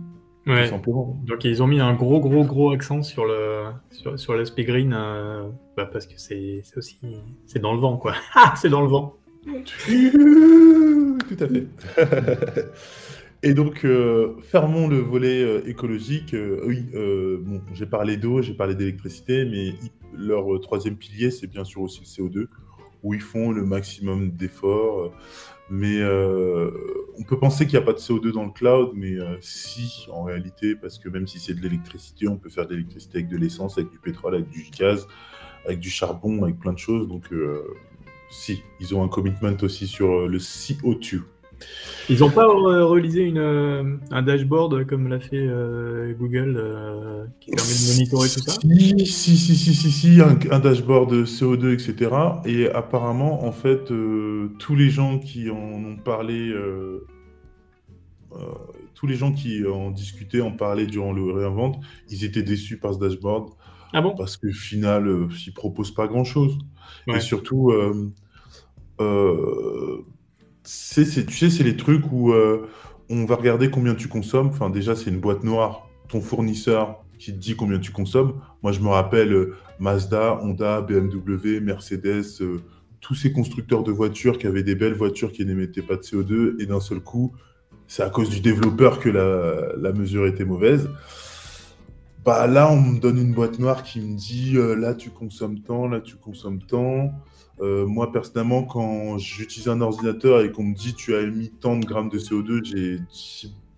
tout 0.45 0.51
Ouais. 0.51 0.67
simplement. 0.67 1.19
Donc 1.25 1.43
ils 1.43 1.61
ont 1.63 1.67
mis 1.67 1.79
un 1.79 1.93
gros 1.95 2.19
gros 2.19 2.43
gros 2.43 2.71
accent 2.71 3.01
sur 3.03 3.25
le 3.25 3.65
sur, 3.91 4.17
sur 4.19 4.35
l'aspect 4.35 4.63
green 4.63 4.93
euh, 4.93 5.47
bah, 5.77 5.85
parce 5.91 6.05
que 6.07 6.13
c'est 6.17 6.61
c'est 6.63 6.77
aussi 6.77 6.99
c'est 7.47 7.59
dans 7.59 7.73
le 7.73 7.79
vent 7.79 7.97
quoi. 7.97 8.13
Ah, 8.35 8.53
c'est 8.55 8.69
dans 8.69 8.81
le 8.81 8.87
vent. 8.87 9.15
Tout 9.45 11.37
à 11.39 11.47
fait. 11.47 11.67
Et 13.43 13.55
donc, 13.55 13.85
euh, 13.85 14.35
fermons 14.41 14.87
le 14.87 14.99
volet 14.99 15.41
euh, 15.41 15.67
écologique. 15.67 16.35
Euh, 16.35 16.61
oui, 16.63 16.85
euh, 16.93 17.39
bon, 17.41 17.61
j'ai 17.73 17.87
parlé 17.87 18.15
d'eau, 18.15 18.43
j'ai 18.43 18.53
parlé 18.53 18.75
d'électricité, 18.75 19.45
mais 19.45 19.73
leur 20.15 20.53
euh, 20.53 20.59
troisième 20.59 20.95
pilier, 20.95 21.31
c'est 21.31 21.47
bien 21.47 21.63
sûr 21.63 21.81
aussi 21.81 22.01
le 22.01 22.05
CO2, 22.05 22.47
où 23.01 23.15
ils 23.15 23.21
font 23.21 23.51
le 23.51 23.65
maximum 23.65 24.29
d'efforts. 24.31 25.11
Mais 25.71 26.03
on 26.03 27.23
peut 27.23 27.39
penser 27.39 27.65
qu'il 27.65 27.79
n'y 27.79 27.83
a 27.83 27.85
pas 27.85 27.93
de 27.93 27.97
CO2 27.97 28.33
dans 28.33 28.43
le 28.43 28.51
cloud, 28.51 28.91
mais 28.93 29.15
si, 29.39 30.05
en 30.11 30.23
réalité, 30.23 30.75
parce 30.75 30.99
que 30.99 31.07
même 31.07 31.27
si 31.27 31.39
c'est 31.39 31.53
de 31.53 31.61
l'électricité, 31.61 32.27
on 32.27 32.35
peut 32.35 32.49
faire 32.49 32.67
de 32.67 32.73
l'électricité 32.73 33.19
avec 33.19 33.29
de 33.29 33.37
l'essence, 33.37 33.77
avec 33.77 33.89
du 33.89 33.97
pétrole, 33.97 34.35
avec 34.35 34.49
du 34.49 34.65
gaz, 34.77 35.07
avec 35.65 35.79
du 35.79 35.89
charbon, 35.89 36.43
avec 36.43 36.59
plein 36.59 36.73
de 36.73 36.77
choses. 36.77 37.07
Donc, 37.07 37.29
si, 38.29 38.61
ils 38.81 38.93
ont 38.93 39.01
un 39.01 39.07
commitment 39.07 39.55
aussi 39.61 39.87
sur 39.87 40.27
le 40.27 40.39
CO2. 40.39 41.21
Ils 42.09 42.23
ont 42.23 42.29
pas 42.29 42.45
euh, 42.45 42.85
réalisé 42.87 43.21
une 43.21 43.37
euh, 43.37 43.97
un 44.11 44.21
dashboard 44.21 44.85
comme 44.85 45.07
l'a 45.07 45.19
fait 45.19 45.37
euh, 45.47 46.13
Google 46.13 46.55
euh, 46.57 47.25
qui 47.39 47.51
permet 47.51 47.71
de 47.71 47.93
monitorer 47.93 48.27
tout 48.27 48.39
ça? 48.39 48.53
Si, 48.59 49.05
si, 49.05 49.37
si, 49.37 49.55
si, 49.55 49.73
si, 49.73 49.91
si, 49.91 50.21
un, 50.21 50.37
un 50.51 50.59
dashboard 50.59 51.11
de 51.11 51.25
CO2, 51.25 51.73
etc. 51.73 52.11
Et 52.45 52.69
apparemment, 52.69 53.45
en 53.45 53.51
fait, 53.51 53.91
euh, 53.91 54.49
tous 54.59 54.75
les 54.75 54.89
gens 54.89 55.19
qui 55.19 55.49
en 55.49 55.55
ont 55.55 55.95
parlé, 55.95 56.53
tous 58.95 59.07
les 59.07 59.15
gens 59.15 59.31
qui 59.31 59.65
en 59.65 59.91
discutaient, 59.91 60.41
en 60.41 60.51
parlaient 60.51 60.87
durant 60.87 61.13
le 61.13 61.31
réinvente, 61.31 61.79
ils 62.09 62.25
étaient 62.25 62.43
déçus 62.43 62.77
par 62.77 62.93
ce 62.93 62.99
dashboard 62.99 63.51
Ah 63.93 64.01
bon? 64.01 64.15
Parce 64.15 64.37
qu'au 64.37 64.51
final, 64.51 65.27
ils 65.45 65.53
proposent 65.53 65.93
pas 65.93 66.07
grand-chose. 66.07 66.57
Ouais. 67.07 67.17
Et 67.17 67.19
surtout, 67.21 67.71
c'est, 70.63 71.25
tu 71.25 71.37
sais, 71.37 71.49
c'est 71.49 71.63
les 71.63 71.77
trucs 71.77 72.11
où 72.11 72.31
euh, 72.31 72.67
on 73.09 73.25
va 73.25 73.35
regarder 73.35 73.69
combien 73.69 73.95
tu 73.95 74.07
consommes. 74.07 74.47
Enfin, 74.47 74.69
déjà, 74.69 74.95
c'est 74.95 75.09
une 75.09 75.19
boîte 75.19 75.43
noire, 75.43 75.87
ton 76.07 76.21
fournisseur 76.21 77.03
qui 77.17 77.33
te 77.33 77.37
dit 77.37 77.55
combien 77.55 77.79
tu 77.79 77.91
consommes. 77.91 78.41
Moi, 78.63 78.71
je 78.71 78.79
me 78.79 78.89
rappelle 78.89 79.33
euh, 79.33 79.55
Mazda, 79.79 80.39
Honda, 80.41 80.81
BMW, 80.81 81.59
Mercedes, 81.61 82.41
euh, 82.41 82.61
tous 82.99 83.15
ces 83.15 83.31
constructeurs 83.31 83.83
de 83.83 83.91
voitures 83.91 84.37
qui 84.37 84.47
avaient 84.47 84.63
des 84.63 84.75
belles 84.75 84.93
voitures 84.93 85.31
qui 85.31 85.45
n'émettaient 85.45 85.81
pas 85.81 85.95
de 85.95 86.01
CO2, 86.01 86.61
et 86.61 86.65
d'un 86.67 86.79
seul 86.79 86.99
coup, 86.99 87.31
c'est 87.87 88.03
à 88.03 88.09
cause 88.09 88.29
du 88.29 88.41
développeur 88.41 88.99
que 88.99 89.09
la, 89.09 89.75
la 89.77 89.91
mesure 89.91 90.27
était 90.27 90.45
mauvaise. 90.45 90.89
Bah 92.23 92.45
là, 92.45 92.71
on 92.71 92.79
me 92.79 92.99
donne 92.99 93.17
une 93.17 93.33
boîte 93.33 93.57
noire 93.57 93.81
qui 93.81 93.99
me 93.99 94.15
dit 94.15 94.53
là 94.53 94.93
tu 94.93 95.09
consommes 95.09 95.59
tant, 95.61 95.87
là 95.87 95.99
tu 95.99 96.15
consommes 96.15 96.61
tant. 96.61 97.11
Euh, 97.61 97.85
moi 97.85 98.11
personnellement, 98.11 98.63
quand 98.63 99.17
j'utilise 99.17 99.69
un 99.69 99.81
ordinateur 99.81 100.41
et 100.41 100.51
qu'on 100.51 100.63
me 100.63 100.75
dit 100.75 100.93
tu 100.93 101.15
as 101.15 101.21
émis 101.21 101.51
tant 101.59 101.77
de 101.77 101.85
grammes 101.85 102.09
de 102.09 102.17
CO2, 102.17 102.63
j'ai 102.63 102.99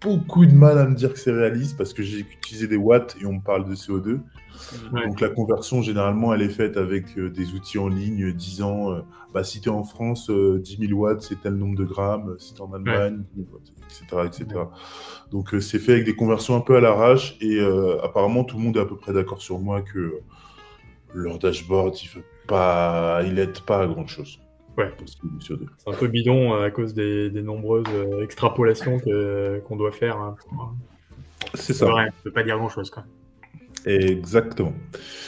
beaucoup 0.03 0.45
de 0.45 0.53
mal 0.53 0.77
à 0.77 0.85
me 0.85 0.95
dire 0.95 1.13
que 1.13 1.19
c'est 1.19 1.31
réaliste 1.31 1.77
parce 1.77 1.93
que 1.93 2.03
j'ai 2.03 2.19
utilisé 2.19 2.67
des 2.67 2.75
watts 2.75 3.15
et 3.21 3.25
on 3.25 3.33
me 3.33 3.41
parle 3.41 3.67
de 3.67 3.75
CO2. 3.75 4.19
Ouais. 4.91 5.07
Donc 5.07 5.19
la 5.21 5.29
conversion, 5.29 5.81
généralement, 5.81 6.33
elle 6.33 6.41
est 6.41 6.49
faite 6.49 6.77
avec 6.77 7.17
euh, 7.17 7.29
des 7.29 7.53
outils 7.53 7.79
en 7.79 7.87
ligne 7.87 8.25
euh, 8.25 8.33
disant 8.33 8.91
euh, 8.91 9.01
bah, 9.33 9.43
si 9.43 9.61
tu 9.61 9.69
es 9.69 9.71
en 9.71 9.83
France, 9.83 10.29
euh, 10.29 10.59
10 10.59 10.87
000 10.87 10.99
watts, 10.99 11.21
c'est 11.21 11.41
tel 11.41 11.55
nombre 11.55 11.77
de 11.77 11.85
grammes, 11.85 12.35
si 12.37 12.53
tu 12.53 12.59
es 12.59 12.63
en 12.63 12.73
Allemagne, 12.73 13.23
10 13.33 13.43
000 13.43 13.47
watts, 13.51 13.73
etc. 13.85 14.43
etc. 14.43 14.61
Donc 15.31 15.55
c'est 15.59 15.79
fait 15.79 15.93
avec 15.93 16.05
des 16.05 16.15
conversions 16.15 16.55
un 16.55 16.61
peu 16.61 16.75
à 16.75 16.81
l'arrache 16.81 17.37
et 17.41 17.59
apparemment 18.03 18.43
tout 18.43 18.57
le 18.57 18.63
monde 18.63 18.77
est 18.77 18.81
à 18.81 18.85
peu 18.85 18.95
près 18.95 19.13
d'accord 19.13 19.41
sur 19.41 19.59
moi 19.59 19.81
que 19.81 20.19
leur 21.13 21.39
dashboard, 21.39 21.97
il 22.01 22.07
fait 22.07 22.23
pas, 22.47 23.21
il 23.25 23.37
aide 23.39 23.59
pas 23.61 23.81
à 23.83 23.87
grand 23.87 24.07
chose. 24.07 24.39
Ouais. 24.77 24.91
C'est 25.39 25.89
un 25.89 25.93
peu 25.93 26.07
bidon 26.07 26.53
euh, 26.55 26.65
à 26.65 26.71
cause 26.71 26.93
des, 26.95 27.29
des 27.29 27.43
nombreuses 27.43 27.85
euh, 27.93 28.23
extrapolations 28.23 28.99
qu'on 28.99 29.75
doit 29.75 29.91
faire. 29.91 30.17
hein, 30.17 30.35
pour- 30.49 30.73
C'est 31.53 31.73
Ça 31.73 31.85
ça. 31.85 32.05
ne 32.05 32.09
peut 32.23 32.31
pas 32.31 32.43
dire 32.43 32.57
grand 32.57 32.69
chose 32.69 32.89
quoi. 32.89 33.03
Exactement. 33.85 34.73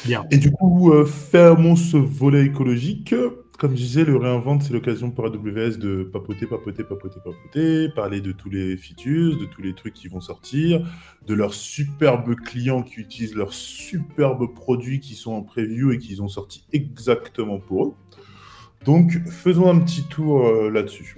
Bien. 0.05 0.25
Et 0.31 0.37
du 0.37 0.49
coup, 0.51 0.91
euh, 0.93 1.05
fermons 1.05 1.75
ce 1.75 1.97
volet 1.97 2.45
écologique. 2.45 3.13
Comme 3.57 3.71
je 3.71 3.77
disais, 3.77 4.03
le 4.03 4.17
réinvente, 4.17 4.63
c'est 4.63 4.73
l'occasion 4.73 5.11
pour 5.11 5.25
AWS 5.25 5.77
de 5.77 6.03
papoter, 6.03 6.45
papoter, 6.45 6.83
papoter, 6.83 7.19
papoter, 7.23 7.89
parler 7.89 8.19
de 8.19 8.33
tous 8.33 8.49
les 8.49 8.75
features, 8.75 9.37
de 9.37 9.45
tous 9.45 9.61
les 9.61 9.73
trucs 9.73 9.93
qui 9.93 10.09
vont 10.09 10.19
sortir, 10.19 10.85
de 11.25 11.33
leurs 11.33 11.53
superbes 11.53 12.35
clients 12.35 12.83
qui 12.83 12.99
utilisent 12.99 13.35
leurs 13.35 13.53
superbes 13.53 14.53
produits 14.53 14.99
qui 14.99 15.15
sont 15.15 15.31
en 15.31 15.41
preview 15.41 15.91
et 15.91 15.99
qu'ils 15.99 16.21
ont 16.21 16.27
sortis 16.27 16.65
exactement 16.73 17.59
pour 17.59 17.85
eux. 17.85 17.93
Donc, 18.83 19.21
faisons 19.27 19.69
un 19.69 19.79
petit 19.79 20.03
tour 20.03 20.47
euh, 20.47 20.69
là-dessus. 20.69 21.15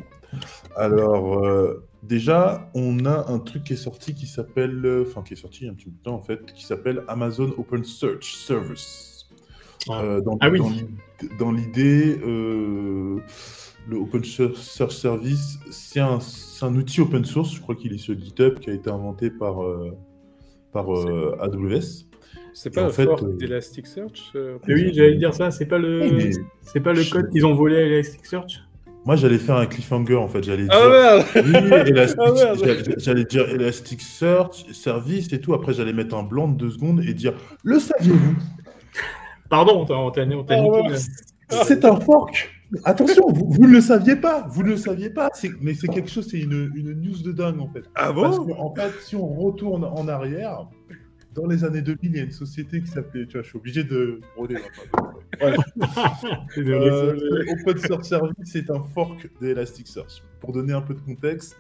Alors, 0.76 1.44
euh, 1.44 1.88
déjà, 2.04 2.70
on 2.76 3.06
a 3.06 3.32
un 3.32 3.40
truc 3.40 3.64
qui 3.64 3.74
est 3.74 3.78
sorti 3.78 4.14
qui 4.14 4.28
s'appelle, 4.28 4.86
euh, 4.86 5.06
enfin 5.08 5.24
qui 5.24 5.34
est 5.34 5.38
sorti 5.38 5.62
il 5.62 5.66
y 5.66 5.70
a 5.70 5.72
un 5.72 5.76
petit 5.76 5.90
bout 5.90 5.98
de 5.98 6.04
temps 6.04 6.16
en 6.16 6.22
fait, 6.22 6.54
qui 6.54 6.66
s'appelle 6.66 7.04
Amazon 7.08 7.52
Open 7.58 7.84
Search 7.84 8.36
Service. 8.36 9.17
Euh, 9.90 10.22
dans 10.22 10.38
Ah 10.42 10.50
oui. 10.50 10.60
dans 10.60 10.70
l'id- 10.70 11.38
dans 11.40 11.52
l'idée, 11.52 12.20
euh, 12.26 13.18
le 13.90 13.98
Open 13.98 14.24
Search 14.24 14.94
Service, 14.96 15.58
c'est 15.72 16.00
un, 16.00 16.20
outil 16.76 17.02
open 17.02 17.24
source, 17.26 17.54
je 17.56 17.62
crois 17.62 17.76
qu'il 17.76 17.94
est 17.94 17.98
sur 17.98 18.18
GitHub, 18.20 18.60
qui 18.60 18.70
a 18.70 18.74
été 18.74 18.90
inventé 18.90 19.30
par, 19.30 19.64
euh, 19.64 19.92
par 20.74 20.94
euh, 20.94 21.38
AWS. 21.42 22.06
C'est 22.54 22.70
Et 22.70 22.72
pas 22.76 22.88
en 22.88 22.90
fait, 22.90 23.08
euh, 23.08 23.36
d'Elasticsearch 23.38 24.32
euh, 24.36 24.58
oui, 24.68 24.92
j'allais 24.94 25.16
dire 25.16 25.34
ça. 25.34 25.52
C'est 25.52 25.68
pas 25.68 25.78
le 25.78 26.02
Oui, 26.02 26.12
mais 26.12 26.32
c'est 26.62 26.80
pas 26.80 26.92
le 26.94 27.04
code 27.10 27.30
qu'ils 27.30 27.46
ont 27.46 27.54
volé 27.54 27.78
à 27.78 27.82
Elasticsearch. 27.82 28.62
moi, 29.06 29.16
j'allais 29.16 29.38
faire 29.38 29.56
un 29.58 29.68
cliffhanger 29.68 30.16
en 30.16 30.28
fait, 30.28 30.44
j'allais 30.44 30.66
Ah 30.70 30.80
dire. 30.80 30.90
merde 30.90 31.26
Oui, 31.36 31.92
Elastic- 31.92 32.18
Ah, 32.20 32.54
j'allais- 32.56 32.96
j'allais 32.98 33.26
dire 33.26 33.48
Elasticsearch, 33.50 34.66
service 34.74 35.32
et 35.34 35.40
tout. 35.40 35.54
Après, 35.54 35.74
j'allais 35.74 35.94
mettre 35.94 36.16
un 36.16 36.24
blanc 36.24 36.48
de 36.48 36.58
deux 36.58 36.72
secondes 36.72 37.02
et 37.04 37.14
dire 37.14 37.34
Le 37.64 37.80
saviez-vous? 37.80 38.36
Pardon, 39.50 39.86
on 39.90 40.12
t'a 40.12 40.26
là. 40.26 40.98
C'est 41.64 41.86
un 41.86 42.00
fork 42.00 42.50
Attention, 42.84 43.24
vous, 43.30 43.48
vous 43.50 43.68
ne 43.68 43.74
le 43.74 43.82
saviez 43.82 44.18
pas 44.18 44.46
Vous 44.50 44.62
ne 44.62 44.70
le 44.70 44.78
saviez 44.78 45.10
pas 45.10 45.30
Mais 45.62 45.74
c'est 45.74 45.88
quelque 45.88 46.10
chose, 46.10 46.28
c'est 46.30 46.40
une, 46.40 46.72
une 46.76 46.94
news 46.94 47.22
de 47.24 47.32
dingue 47.32 47.60
en 47.60 47.70
fait. 47.70 47.84
Ah 47.96 48.12
Parce 48.14 48.38
bon 48.38 48.48
que, 48.48 48.52
en 48.60 48.76
fait, 48.76 48.92
si 49.02 49.16
on 49.16 49.28
retourne 49.28 49.86
en 49.86 50.08
arrière, 50.08 50.68
dans 51.34 51.46
les 51.46 51.64
années 51.64 51.82
2000, 51.82 52.12
il 52.12 52.18
y 52.18 52.20
a 52.20 52.24
une 52.24 52.32
société 52.32 52.82
qui 52.82 52.88
s'appelait. 52.88 53.26
Tu 53.26 53.34
vois, 53.34 53.44
je 53.44 53.48
suis 53.48 53.58
obligé 53.58 53.84
de. 53.84 54.20
rôder, 54.36 54.58
hein, 54.58 55.02
Désolé. 56.56 56.90
Euh, 56.90 57.46
Open 57.62 57.78
Source 57.78 58.10
Service, 58.10 58.36
c'est 58.44 58.70
un 58.70 58.84
fork 58.94 59.30
d'Elasticsearch. 59.40 60.24
Pour 60.42 60.52
donner 60.52 60.74
un 60.74 60.82
peu 60.82 60.94
de 60.96 61.00
contexte, 61.00 61.56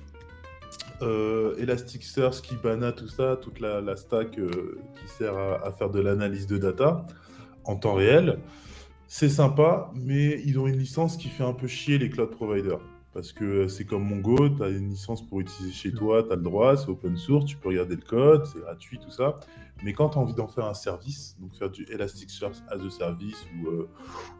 euh, 1.04 1.56
Elasticsearch, 1.58 2.42
Kibana, 2.42 2.92
tout 2.92 3.08
ça, 3.08 3.38
toute 3.42 3.60
la, 3.60 3.80
la 3.80 3.96
stack 3.96 4.40
euh, 4.40 4.80
qui 4.96 5.08
sert 5.08 5.38
à, 5.38 5.66
à 5.66 5.72
faire 5.72 5.90
de 5.90 6.02
l'analyse 6.02 6.48
de 6.48 6.58
data 6.58 7.06
en 7.68 7.76
temps 7.76 7.94
réel, 7.94 8.40
c'est 9.08 9.30
sympa, 9.30 9.92
mais 9.96 10.42
ils 10.46 10.60
ont 10.60 10.68
une 10.68 10.78
licence 10.78 11.18
qui 11.18 11.30
fait 11.30 11.44
un 11.44 11.54
peu 11.54 11.68
chier 11.68 11.98
les 11.98 12.10
cloud 12.10 12.32
providers. 12.32 12.80
Parce 13.14 13.32
que 13.32 13.68
c'est 13.68 13.86
comme 13.86 14.04
Mongo, 14.04 14.50
tu 14.50 14.64
as 14.64 14.70
une 14.70 14.90
licence 14.90 15.28
pour 15.28 15.40
utiliser 15.40 15.74
chez 15.74 15.92
toi, 15.92 16.24
tu 16.24 16.32
as 16.32 16.36
le 16.36 16.42
droit, 16.42 16.78
c'est 16.78 16.90
open 16.90 17.18
source, 17.18 17.46
tu 17.46 17.58
peux 17.58 17.70
regarder 17.70 17.96
le 17.96 18.02
code, 18.02 18.46
c'est 18.46 18.60
gratuit, 18.60 19.00
tout 19.00 19.10
ça. 19.10 19.38
Mais 19.84 19.94
quand 19.94 20.10
tu 20.10 20.18
as 20.18 20.22
envie 20.22 20.34
d'en 20.34 20.48
faire 20.48 20.66
un 20.66 20.74
service, 20.74 21.36
donc 21.40 21.56
faire 21.56 21.70
du 21.70 21.86
Elasticsearch 21.92 22.58
as 22.70 22.76
a 22.76 22.90
service 22.90 23.46
ou, 23.56 23.70
euh, 23.70 23.90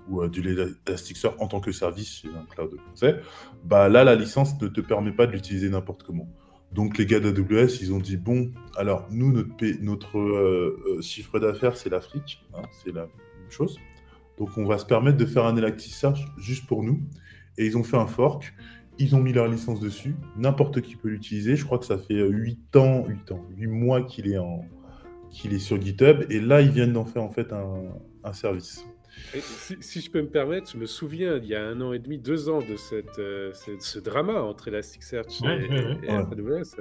ou 0.10 0.22
euh, 0.22 0.30
du 0.30 0.42
Elasticsearch 0.88 1.36
en 1.40 1.48
tant 1.48 1.60
que 1.60 1.72
service 1.72 2.22
chez 2.22 2.30
un 2.30 2.46
cloud 2.46 2.76
français, 2.88 3.20
bah 3.64 3.90
là, 3.90 4.04
la 4.04 4.16
licence 4.16 4.60
ne 4.62 4.68
te 4.68 4.82
permet 4.82 5.12
pas 5.12 5.28
de 5.28 5.32
l'utiliser 5.32 5.70
n'importe 5.70 6.04
comment. 6.04 6.28
Donc 6.74 6.98
les 6.98 7.06
gars 7.06 7.20
d'AWS, 7.20 7.82
ils 7.82 7.94
ont 7.94 8.00
dit, 8.00 8.18
bon, 8.18 8.52
alors 8.76 9.08
nous, 9.10 9.32
notre, 9.32 9.82
notre 9.82 10.18
euh, 10.18 10.80
euh, 10.88 11.02
chiffre 11.02 11.40
d'affaires, 11.40 11.76
c'est 11.78 11.90
l'Afrique, 11.90 12.46
hein, 12.54 12.64
c'est 12.72 12.94
la 12.94 13.04
même 13.04 13.50
chose. 13.50 13.80
Donc 14.38 14.50
on 14.58 14.66
va 14.66 14.78
se 14.78 14.86
permettre 14.86 15.18
de 15.18 15.26
faire 15.26 15.46
un 15.46 15.56
Elasticsearch 15.56 16.20
juste 16.38 16.68
pour 16.68 16.84
nous. 16.84 17.02
Et 17.58 17.66
ils 17.66 17.78
ont 17.78 17.84
fait 17.84 17.98
un 17.98 18.06
fork, 18.06 18.54
ils 19.00 19.16
ont 19.16 19.20
mis 19.20 19.34
leur 19.34 19.48
licence 19.48 19.80
dessus, 19.80 20.16
n'importe 20.36 20.82
qui 20.82 20.96
peut 20.96 21.10
l'utiliser. 21.10 21.56
Je 21.56 21.66
crois 21.66 21.80
que 21.80 21.86
ça 21.86 21.98
fait 21.98 22.28
8 22.28 22.76
ans, 22.76 23.06
8 23.08 23.32
ans, 23.32 23.46
8 23.58 23.68
mois 23.68 24.04
qu'il 24.04 24.32
est, 24.32 24.38
en, 24.38 24.64
qu'il 25.32 25.54
est 25.54 25.60
sur 25.60 25.82
GitHub. 25.82 26.26
Et 26.30 26.40
là, 26.40 26.62
ils 26.62 26.70
viennent 26.70 26.94
d'en 26.94 27.06
faire 27.06 27.24
en 27.24 27.32
fait 27.32 27.52
un 27.52 28.34
service. 28.34 28.86
Et 29.34 29.42
si, 29.42 29.78
si 29.82 30.02
je 30.02 30.10
peux 30.10 30.22
me 30.22 30.28
permettre, 30.30 30.72
je 30.72 30.78
me 30.78 30.86
souviens, 30.86 31.38
il 31.38 31.46
y 31.46 31.56
a 31.56 31.64
un 31.66 31.80
an 31.82 31.94
et 31.94 32.00
demi, 32.00 32.18
deux 32.18 32.50
ans, 32.50 32.60
de 32.62 32.76
cette, 32.78 33.20
euh, 33.20 33.52
ce, 33.54 33.72
ce 33.80 34.00
drama 34.00 34.42
entre 34.42 34.68
Elasticsearch 34.70 35.42
Ouais, 35.42 35.66
et, 35.66 35.70
ouais, 35.70 35.86
ouais. 35.86 35.98
et 36.04 36.10
AWS. 36.10 36.76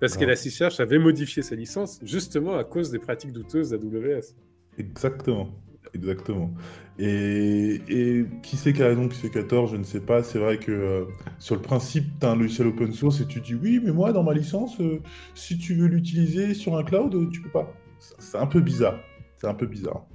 Parce 0.00 0.12
Ouais. 0.14 0.18
qu'Elasticsearch 0.20 0.78
avait 0.80 0.98
modifié 0.98 1.42
sa 1.42 1.54
licence 1.54 1.98
justement 2.02 2.56
à 2.56 2.64
cause 2.64 2.90
des 2.90 2.98
pratiques 2.98 3.32
douteuses 3.32 3.70
d'AWS. 3.70 4.34
Exactement. 4.78 5.48
Exactement. 5.94 6.52
Et, 6.98 7.80
et 7.88 8.26
qui 8.42 8.56
c'est 8.56 8.72
qui 8.72 8.82
a 8.82 8.88
raison, 8.88 9.08
qui 9.08 9.16
c'est 9.16 9.30
qui 9.30 9.38
a 9.38 9.44
tort, 9.44 9.66
je 9.68 9.76
ne 9.76 9.84
sais 9.84 10.00
pas. 10.00 10.22
C'est 10.22 10.38
vrai 10.38 10.58
que 10.58 10.72
euh, 10.72 11.04
sur 11.38 11.54
le 11.54 11.62
principe, 11.62 12.04
tu 12.20 12.26
as 12.26 12.30
un 12.32 12.36
logiciel 12.36 12.66
open 12.68 12.92
source 12.92 13.20
et 13.20 13.26
tu 13.26 13.40
dis 13.40 13.54
oui, 13.54 13.80
mais 13.82 13.92
moi, 13.92 14.12
dans 14.12 14.22
ma 14.22 14.34
licence, 14.34 14.78
euh, 14.80 15.00
si 15.34 15.56
tu 15.56 15.74
veux 15.74 15.86
l'utiliser 15.86 16.52
sur 16.54 16.76
un 16.76 16.84
cloud, 16.84 17.30
tu 17.30 17.40
peux 17.40 17.50
pas. 17.50 17.72
C'est 17.98 18.36
un 18.36 18.46
peu 18.46 18.60
bizarre. 18.60 18.98
C'est 19.38 19.46
un 19.46 19.54
peu 19.54 19.66
bizarre. 19.66 20.06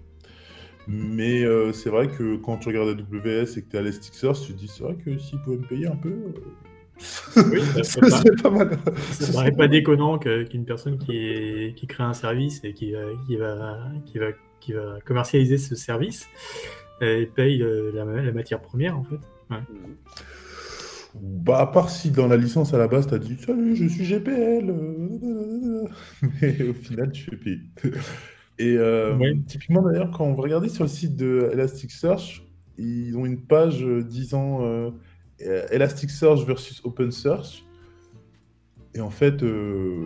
Mais 0.94 1.44
euh, 1.44 1.72
c'est 1.72 1.90
vrai 1.90 2.08
que 2.08 2.36
quand 2.38 2.58
tu 2.58 2.68
regardes 2.70 2.90
AWS 2.90 3.58
et 3.58 3.62
que 3.62 3.70
tu 3.70 3.76
es 3.76 3.78
à 3.78 3.82
Elasticsearch, 3.82 4.42
tu 4.46 4.54
te 4.54 4.58
dis 4.58 4.68
c'est 4.68 4.84
vrai 4.84 4.96
que 4.96 5.18
s'ils 5.18 5.40
pouvaient 5.42 5.58
me 5.58 5.68
payer 5.68 5.88
un 5.88 5.96
peu, 5.96 6.10
euh, 6.10 7.44
Oui, 7.52 7.62
ça 7.76 7.84
ce 7.84 8.00
serait 8.10 8.36
pas- 8.36 8.50
pas 8.50 8.50
mal. 8.66 8.78
Ça 9.12 9.32
paraît 9.34 9.52
pas 9.52 9.68
déconnant 9.68 10.18
que- 10.20 10.44
qu'une 10.44 10.66
personne 10.66 10.98
qui, 10.98 11.16
est- 11.18 11.76
qui 11.78 11.88
crée 11.88 12.04
un 12.04 12.14
service 12.14 12.62
et 12.64 12.74
qui 12.74 12.92
va, 12.92 13.00
qui 13.28 13.36
va, 13.38 13.78
qui 14.06 14.18
va, 14.20 14.26
qui 14.60 14.74
va 14.74 14.98
commercialiser 15.06 15.58
ce 15.58 15.76
service 15.76 16.28
euh, 17.02 17.26
paye 17.36 17.62
euh, 17.64 17.92
la, 17.94 18.06
la 18.06 18.32
matière 18.32 18.60
première 18.62 18.98
en 18.98 19.04
fait. 19.04 19.20
Bah, 21.14 21.60
à 21.60 21.68
part 21.68 21.90
si 21.90 22.10
dans 22.12 22.28
la 22.28 22.38
licence 22.38 22.74
à 22.74 22.78
la 22.78 22.88
base, 22.88 23.08
tu 23.08 23.14
as 23.14 23.18
dit 23.20 23.36
Salut, 23.38 23.76
je 23.76 23.86
suis 23.88 24.06
GPL. 24.06 24.74
Mais 26.42 26.64
au 26.70 26.74
final, 26.74 27.12
tu 27.12 27.24
fais 27.32 27.36
payer. 27.36 27.60
Et 28.62 28.78
euh, 28.78 29.34
typiquement, 29.48 29.82
d'ailleurs, 29.82 30.12
quand 30.12 30.24
on 30.24 30.34
va 30.34 30.44
regarder 30.44 30.70
sur 30.70 30.84
le 30.84 30.90
site 30.90 31.16
de 31.16 31.50
Elasticsearch, 31.52 32.44
ils 32.78 33.18
ont 33.18 33.26
une 33.26 33.42
page 33.42 33.84
euh, 33.84 34.04
disant 34.04 34.60
euh, 34.62 34.92
Elasticsearch 35.40 36.46
versus 36.46 36.80
OpenSearch. 36.84 37.64
Et 38.94 39.02
en 39.02 39.10
fait, 39.10 39.42
euh, 39.42 40.04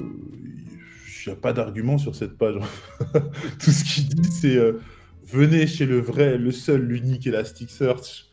il 1.26 1.28
n'y 1.28 1.34
a 1.34 1.36
pas 1.36 1.52
d'argument 1.52 1.98
sur 1.98 2.16
cette 2.16 2.38
page. 2.38 2.56
Tout 3.60 3.72
ce 3.72 3.84
qu'il 3.84 4.08
dit, 4.08 4.32
c'est 4.32 4.58
venez 5.26 5.68
chez 5.68 5.86
le 5.86 6.00
vrai, 6.00 6.38
le 6.38 6.52
seul, 6.52 6.82
l'unique 6.82 7.28
Elasticsearch. 7.28 8.32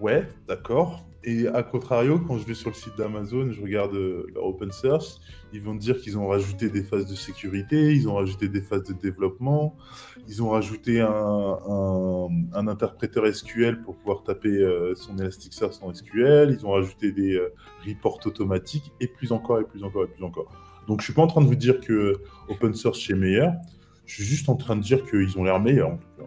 Ouais, 0.00 0.26
d'accord. 0.48 1.06
Et 1.22 1.46
à 1.48 1.62
contrario, 1.62 2.18
quand 2.18 2.38
je 2.38 2.46
vais 2.46 2.54
sur 2.54 2.70
le 2.70 2.74
site 2.74 2.96
d'Amazon, 2.96 3.50
je 3.52 3.60
regarde 3.60 3.94
euh, 3.94 4.26
leur 4.34 4.44
open 4.46 4.72
source, 4.72 5.20
ils 5.52 5.60
vont 5.60 5.74
dire 5.74 6.00
qu'ils 6.00 6.16
ont 6.16 6.26
rajouté 6.28 6.70
des 6.70 6.82
phases 6.82 7.04
de 7.06 7.14
sécurité, 7.14 7.92
ils 7.94 8.08
ont 8.08 8.14
rajouté 8.14 8.48
des 8.48 8.62
phases 8.62 8.84
de 8.84 8.94
développement, 8.94 9.76
ils 10.28 10.42
ont 10.42 10.48
rajouté 10.48 11.00
un, 11.02 11.08
un- 11.68 12.66
interpréteur 12.68 13.26
SQL 13.34 13.82
pour 13.82 13.96
pouvoir 13.96 14.22
taper 14.22 14.48
euh, 14.48 14.94
son 14.94 15.18
Elasticsearch 15.18 15.74
en 15.82 15.92
SQL, 15.92 16.56
ils 16.58 16.64
ont 16.66 16.70
rajouté 16.70 17.12
des 17.12 17.34
euh, 17.34 17.52
reports 17.86 18.20
automatiques, 18.24 18.90
et 19.00 19.06
plus 19.06 19.30
encore, 19.32 19.60
et 19.60 19.64
plus 19.64 19.84
encore, 19.84 20.04
et 20.04 20.08
plus 20.08 20.24
encore. 20.24 20.50
Donc 20.88 21.00
je 21.00 21.04
suis 21.04 21.12
pas 21.14 21.22
en 21.22 21.26
train 21.26 21.42
de 21.42 21.46
vous 21.46 21.54
dire 21.54 21.80
que 21.80 22.14
open 22.48 22.72
source 22.74 22.98
c'est 23.06 23.14
meilleur, 23.14 23.52
je 24.06 24.14
suis 24.14 24.24
juste 24.24 24.48
en 24.48 24.56
train 24.56 24.74
de 24.74 24.82
dire 24.82 25.04
qu'ils 25.04 25.38
ont 25.38 25.44
l'air 25.44 25.60
meilleurs. 25.60 25.90
en 25.90 25.96
tout 25.98 26.08
cas. 26.18 26.24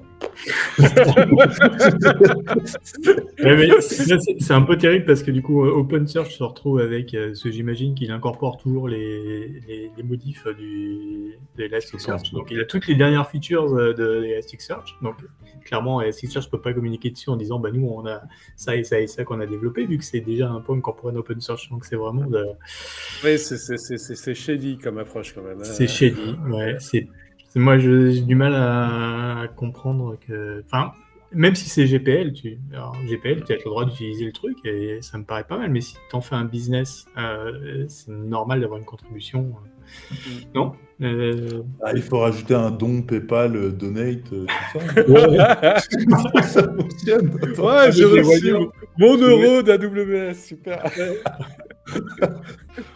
C'est 4.39 4.53
un 4.53 4.61
peu 4.61 4.77
terrible 4.77 5.05
parce 5.05 5.23
que 5.23 5.31
du 5.31 5.41
coup, 5.41 5.65
euh, 5.65 5.71
OpenSearch 5.71 6.35
se 6.37 6.43
retrouve 6.43 6.79
avec 6.79 7.13
euh, 7.13 7.33
ce 7.33 7.51
j'imagine 7.51 7.95
qu'il 7.95 8.11
incorpore 8.11 8.57
toujours 8.57 8.87
les, 8.87 9.61
les, 9.67 9.91
les 9.95 10.03
modifs 10.03 10.47
du, 10.57 11.35
de 11.57 11.63
Elasticsearch. 11.63 12.31
Donc 12.31 12.47
il 12.51 12.59
a 12.59 12.65
toutes 12.65 12.87
les 12.87 12.95
dernières 12.95 13.29
features 13.29 13.73
euh, 13.75 13.93
de 13.93 14.23
Elasticsearch. 14.23 14.95
Donc 15.01 15.15
clairement, 15.65 16.01
Elasticsearch 16.01 16.45
ne 16.47 16.51
peut 16.51 16.61
pas 16.61 16.73
communiquer 16.73 17.09
dessus 17.11 17.29
en 17.29 17.35
disant 17.37 17.59
bah 17.59 17.69
nous 17.71 17.87
on 17.87 18.05
a 18.07 18.21
ça 18.55 18.75
et 18.75 18.83
ça 18.83 18.99
et 18.99 19.07
ça 19.07 19.23
qu'on 19.23 19.39
a 19.39 19.45
développé 19.45 19.85
vu 19.85 19.97
que 19.97 20.03
c'est 20.03 20.19
déjà 20.21 20.49
un 20.49 20.61
peu 20.61 20.73
incorporé 20.73 21.13
en 21.13 21.17
OpenSearch. 21.17 21.69
Donc 21.69 21.85
c'est 21.85 21.95
vraiment 21.95 22.25
de, 22.25 22.45
Oui, 23.23 23.37
c'est- 23.37 23.57
c'est 23.57 23.77
c'est- 23.77 23.97
c'est- 23.97 24.15
c'est 24.15 24.33
shady 24.35 24.77
comme 24.77 24.97
approche 24.97 25.33
quand 25.33 25.43
même. 25.43 25.59
hein. 25.59 25.63
c'est 25.63 25.87
shady. 25.87 26.35
Ouais, 26.49 26.75
c'est- 26.79 27.07
moi 27.59 27.77
j'ai 27.77 28.21
du 28.21 28.35
mal 28.35 28.53
à 28.55 29.47
comprendre 29.55 30.17
que 30.27 30.63
enfin 30.65 30.91
même 31.35 31.55
si 31.55 31.67
c'est 31.67 31.87
GPL, 31.87 32.33
tu 32.33 32.59
alors, 32.73 32.95
GPL, 33.07 33.43
tu 33.43 33.53
as 33.53 33.55
le 33.55 33.63
droit 33.63 33.85
d'utiliser 33.85 34.25
le 34.25 34.31
truc 34.31 34.57
et 34.65 34.99
ça 35.01 35.17
me 35.17 35.23
paraît 35.23 35.43
pas 35.43 35.57
mal. 35.57 35.71
Mais 35.71 35.81
si 35.81 35.95
tu 36.09 36.15
en 36.15 36.21
fais 36.21 36.35
un 36.35 36.45
business, 36.45 37.05
euh, 37.17 37.85
c'est 37.87 38.11
normal 38.11 38.61
d'avoir 38.61 38.79
une 38.79 38.85
contribution. 38.85 39.53
euh. 40.11 40.15
Non 40.53 40.73
Euh, 41.01 41.63
Ah, 41.83 41.91
il 41.95 42.01
faut 42.03 42.19
rajouter 42.19 42.53
un 42.53 42.71
don 42.71 43.01
PayPal, 43.01 43.55
euh, 43.55 43.71
donate, 43.71 44.23
tout 44.29 44.45
ça. 44.73 44.79
ça 46.43 46.63
fonctionne. 46.63 47.31
Ouais, 47.57 47.91
j'ai 47.91 48.05
reçu 48.05 48.21
voyants. 48.21 48.71
Mon 48.97 49.17
euro 49.17 49.61
d'AWS, 49.61 50.33
super. 50.35 50.83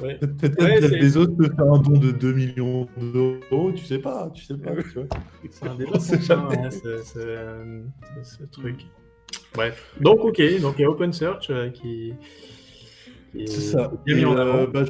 ouais. 0.01 0.17
Peut-être 0.19 0.61
Ouais, 0.61 0.81
Jeff 0.81 0.89
c'est- 0.91 0.99
Bezos 0.99 1.27
peut 1.35 1.49
faire 1.55 1.71
un 1.73 1.79
don 1.79 1.97
de 1.97 2.11
2 2.11 2.33
millions 2.33 2.87
d'euros, 2.97 3.71
tu 3.73 3.83
sais 3.85 3.99
pas, 3.99 4.29
tu 4.33 4.43
sais 4.43 4.57
pas. 4.57 4.71
tu 4.75 4.89
vois. 4.89 5.05
C'est 5.49 5.67
un 5.67 5.75
débat 5.75 5.99
sans 5.99 6.19
fin, 6.19 6.47
hein, 6.51 6.69
ce, 6.71 6.97
ce- 7.03 7.19
euh, 7.19 7.81
ce- 8.23 8.43
truc. 8.51 8.85
Bref. 9.53 9.93
Donc, 10.01 10.23
ok. 10.23 10.41
Donc, 10.61 10.75
il 10.77 10.81
y 10.81 10.85
a 10.85 10.89
OpenSearch 10.89 11.49
euh, 11.49 11.69
qui, 11.69 12.13
qui 13.31 13.41
est 13.43 13.47
C'est 13.47 13.61
ça. 13.61 13.91
mis 14.05 14.23
euh, 14.23 14.37
avant. 14.37 14.71
bah, 14.71 14.83
je, 14.85 14.89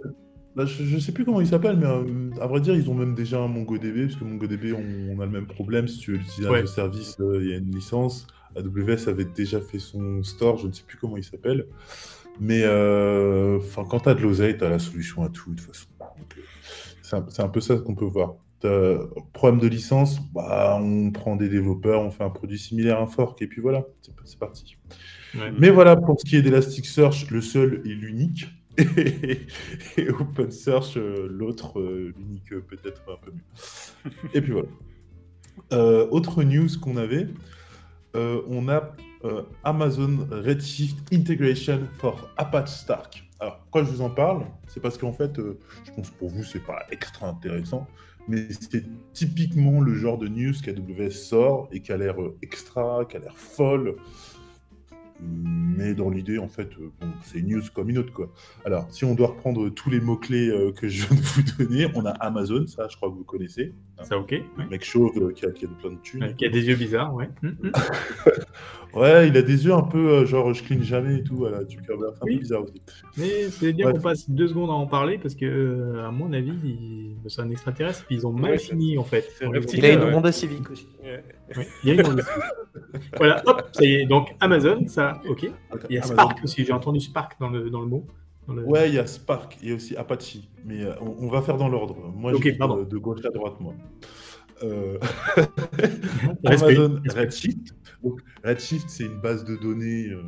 bah, 0.56 0.66
je- 0.66 0.84
je 0.84 0.98
sais 1.00 1.12
plus 1.12 1.26
comment 1.26 1.42
il 1.42 1.48
s'appelle, 1.48 1.78
mais 1.78 1.86
euh, 1.88 2.42
à 2.42 2.48
vrai 2.48 2.60
dire, 2.62 2.76
ils 2.76 2.90
ont 2.90 2.94
même 2.94 3.16
déjà 3.16 3.40
un 3.40 3.48
MongoDB, 3.48 4.08
parce 4.08 4.16
que 4.20 4.24
MongoDB, 4.26 4.74
on, 4.74 5.16
on 5.16 5.20
a 5.22 5.26
le 5.26 5.32
même 5.32 5.48
problème. 5.48 5.88
Si 5.88 6.00
tu 6.00 6.12
veux 6.12 6.18
l'utiliser 6.18 6.50
Ouais. 6.50 6.58
dans 6.58 6.62
le 6.62 6.68
service, 6.68 7.16
euh, 7.20 7.40
il 7.42 7.50
y 7.50 7.54
a 7.54 7.58
une 7.58 7.72
licence. 7.74 8.28
AWS 8.58 9.08
avait 9.08 9.26
déjà 9.26 9.62
fait 9.62 9.80
son 9.80 10.24
store, 10.24 10.58
je 10.58 10.68
ne 10.68 10.74
sais 10.74 10.84
plus 10.86 10.98
comment 10.98 11.18
il 11.18 11.24
s'appelle. 11.24 11.68
Mais 12.40 12.62
euh, 12.64 13.58
enfin, 13.58 13.84
quand 13.90 14.02
tu 14.02 14.10
as 14.10 14.14
de 14.14 14.22
l'oseille, 14.22 14.58
tu 14.58 14.64
as 14.64 14.70
la 14.70 14.80
solution 14.80 15.24
à 15.24 15.30
tout, 15.30 15.52
de 15.54 15.62
toute 15.62 15.74
façon. 15.74 15.88
Euh, 16.02 17.22
c'est 17.30 17.42
un, 17.42 17.50
peu 17.50 17.62
ça 17.62 17.78
qu'on 17.78 17.96
peut 17.96 18.06
voir. 18.06 18.36
Problème 19.34 19.60
de 19.60 19.68
licence, 19.68 20.20
bah, 20.34 20.78
on 20.82 21.12
prend 21.12 21.36
des 21.36 21.48
développeurs, 21.48 22.02
on 22.02 22.12
fait 22.12 22.24
un 22.24 22.30
produit 22.30 22.60
similaire 22.60 23.00
à 23.00 23.04
un 23.04 23.08
fork, 23.08 23.42
et 23.42 23.48
puis 23.48 23.62
voilà, 23.62 23.86
c'est 24.26 24.38
parti. 24.38 24.78
Ouais. 25.36 25.52
Mais 25.58 25.70
voilà, 25.70 25.96
pour 25.96 26.20
ce 26.20 26.30
qui 26.30 26.36
est 26.36 26.42
d'Elasticsearch, 26.42 27.30
le 27.32 27.42
seul 27.42 27.82
et 27.86 27.90
l'unique. 27.90 28.48
Et, 28.78 29.40
et 29.98 30.10
OpenSearch, 30.10 30.98
euh, 30.98 31.28
l'autre, 31.30 31.82
l'unique 32.16 32.50
peut-être 32.68 33.02
un 33.08 33.18
peu 33.24 33.32
mieux. 33.32 34.12
Et 34.34 34.42
puis 34.42 34.52
voilà. 34.52 34.68
Euh, 35.74 36.08
autre 36.12 36.44
news 36.44 36.68
qu'on 36.82 36.98
avait, 36.98 37.28
euh, 38.18 38.42
on 38.48 38.68
a 38.68 38.96
euh, 39.24 39.44
Amazon 39.64 40.28
Redshift 40.32 40.98
Integration 41.14 41.88
for 41.98 42.30
Apache 42.38 42.70
Stark. 42.70 43.24
Alors, 43.40 43.60
pourquoi 43.60 43.84
je 43.84 43.90
vous 43.90 44.02
en 44.02 44.10
parle? 44.10 44.46
C'est 44.68 44.80
parce 44.80 44.98
qu'en 44.98 45.14
fait, 45.14 45.38
euh, 45.38 45.60
je 45.86 45.92
pense 45.92 46.10
que 46.10 46.16
pour 46.18 46.30
vous, 46.30 46.44
c'est 46.44 46.66
pas 46.66 46.84
extra 46.92 47.30
intéressant, 47.30 47.88
mais 48.28 48.48
c'est 48.50 48.86
typiquement 49.14 49.80
le 49.80 49.94
genre 49.94 50.18
de 50.18 50.28
news 50.28 50.54
qu'AWS 50.64 51.12
sort 51.12 51.70
et 51.72 51.82
qui 51.82 51.92
a 51.92 51.98
l'air 51.98 52.16
extra, 52.42 53.06
qui 53.06 53.18
a 53.18 53.20
l'air 53.20 53.38
folle. 53.38 53.96
Mais 55.20 55.94
dans 55.94 56.10
l'idée, 56.10 56.38
en 56.40 56.48
fait, 56.48 56.70
euh, 56.80 56.90
bon, 57.00 57.08
c'est 57.24 57.40
une 57.40 57.50
news 57.50 57.62
comme 57.74 57.90
une 57.90 57.98
autre. 58.00 58.12
Quoi. 58.14 58.32
Alors, 58.66 58.88
si 58.92 59.06
on 59.06 59.14
doit 59.16 59.28
reprendre 59.28 59.70
tous 59.70 59.90
les 59.90 60.00
mots-clés 60.00 60.50
euh, 60.50 60.72
que 60.72 60.88
je 60.88 61.06
viens 61.08 61.16
de 61.16 61.22
vous 61.22 61.42
donner, 61.58 61.88
on 61.96 62.06
a 62.06 62.12
Amazon, 62.12 62.66
ça, 62.68 62.88
je 62.90 62.96
crois 62.98 63.10
que 63.10 63.16
vous 63.16 63.24
connaissez. 63.24 63.74
Ça, 64.04 64.18
ok. 64.18 64.32
Le 64.32 64.38
Ouais. 64.64 64.70
mec 64.70 64.84
chauve 64.84 65.12
euh, 65.18 65.32
qui, 65.34 65.46
a, 65.46 65.52
qui 65.52 65.66
a 65.66 65.68
plein 65.82 65.92
de 65.92 65.98
thunes. 66.04 66.24
Ouais, 66.24 66.34
Qui 66.36 66.46
a 66.46 66.50
des 66.50 66.66
yeux 66.68 66.76
bizarres, 66.76 67.14
ouais. 67.14 67.30
Mm, 67.42 67.48
mm. 67.64 67.72
Ouais, 68.94 69.28
il 69.28 69.38
a 69.38 69.42
des 69.42 69.66
yeux 69.66 69.74
un 69.74 69.84
peu 69.84 70.10
euh, 70.10 70.26
genre 70.26 70.54
je 70.54 70.64
cligne 70.64 70.82
jamais 70.82 71.18
et 71.20 71.24
tout, 71.24 71.36
voilà, 71.36 71.60
Zuckerberg, 71.66 72.14
c'est 72.16 72.24
un 72.24 72.26
Oui. 72.26 72.36
peu 72.36 72.40
bizarre 72.42 72.64
aussi. 72.64 72.82
Mais 73.18 73.50
c'est 73.50 73.74
bien 73.74 73.88
Ouais. 73.88 73.94
qu'on 73.94 74.00
passe 74.02 74.30
deux 74.30 74.48
secondes 74.48 74.70
à 74.70 74.74
en 74.74 74.88
parler 74.88 75.18
parce 75.20 75.36
que, 75.36 75.46
euh, 75.46 76.08
à 76.08 76.12
mon 76.12 76.32
avis, 76.34 76.54
il- 76.64 77.18
c'est 77.28 77.42
un 77.42 77.50
extraterrestre, 77.52 78.06
puis 78.06 78.16
ils 78.16 78.26
ont 78.26 78.32
mal 78.32 78.52
Ouais, 78.52 78.58
fini 78.58 78.98
en 78.98 79.04
fait. 79.04 79.30
Il 79.74 79.86
a 79.86 79.94
une. 79.94 80.04
Honda 80.16 80.32
Civic 80.32 80.72
aussi. 80.72 80.88
Oui, 81.56 81.64
il 81.84 81.94
y 81.96 82.00
a 82.00 82.02
une 82.08 82.22
voilà, 83.18 83.42
hop, 83.46 83.70
ça 83.72 83.84
y 83.86 83.94
est. 83.96 84.06
Donc 84.06 84.36
Amazon, 84.40 84.86
ça, 84.88 85.22
ok. 85.28 85.44
Il 85.90 85.96
y 85.96 85.98
a 85.98 86.02
Amazon. 86.04 86.14
Spark 86.14 86.40
aussi, 86.44 86.66
j'ai 86.66 86.74
entendu 86.74 87.00
Spark 87.00 87.40
dans 87.40 87.50
le, 87.50 87.70
dans 87.70 87.82
le 87.82 87.88
mot. 87.88 88.06
Dans 88.48 88.54
le- 88.54 88.64
Ouais, 88.66 88.90
il 88.90 88.96
y 88.96 89.00
a 89.00 89.08
Spark 89.08 89.58
et 89.64 89.74
aussi 89.74 89.96
Apache, 89.96 90.38
mais 90.66 90.84
euh, 90.84 90.94
on, 91.02 91.26
on 91.26 91.28
va 91.30 91.42
faire 91.42 91.58
dans 91.58 91.70
l'ordre. 91.70 91.96
Moi, 92.16 92.34
je 92.42 92.58
pardon. 92.58 92.78
de, 92.78 92.84
de 92.86 92.98
gauche 92.98 93.24
à 93.26 93.30
droite, 93.30 93.60
moi. 93.60 93.74
Euh, 94.64 94.98
Amazon. 96.46 97.00
Redshift. 97.16 97.76
Donc, 98.04 98.22
Redshift, 98.44 98.90
c'est 98.90 99.04
une 99.06 99.20
base 99.20 99.44
de 99.46 99.56
données 99.56 100.08
euh, 100.10 100.24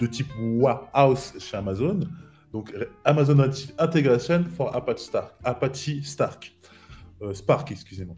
de 0.00 0.06
type 0.06 0.26
warehouse 0.38 1.34
chez 1.38 1.56
Amazon. 1.56 2.00
Donc, 2.52 2.74
Amazon 3.04 3.36
Redshift 3.36 3.74
Integration 3.80 4.44
for 4.56 4.74
Apache 4.74 4.98
Spark. 5.02 5.32
Apache 5.44 6.02
Stark. 6.02 6.52
Euh, 7.22 7.32
Spark, 7.32 7.70
excusez-moi. 7.70 8.16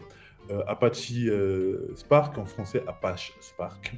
Euh, 0.51 0.63
Apache 0.67 1.13
euh, 1.27 1.89
Spark, 1.95 2.37
en 2.39 2.45
français 2.45 2.83
Apache 2.87 3.33
Spark. 3.41 3.95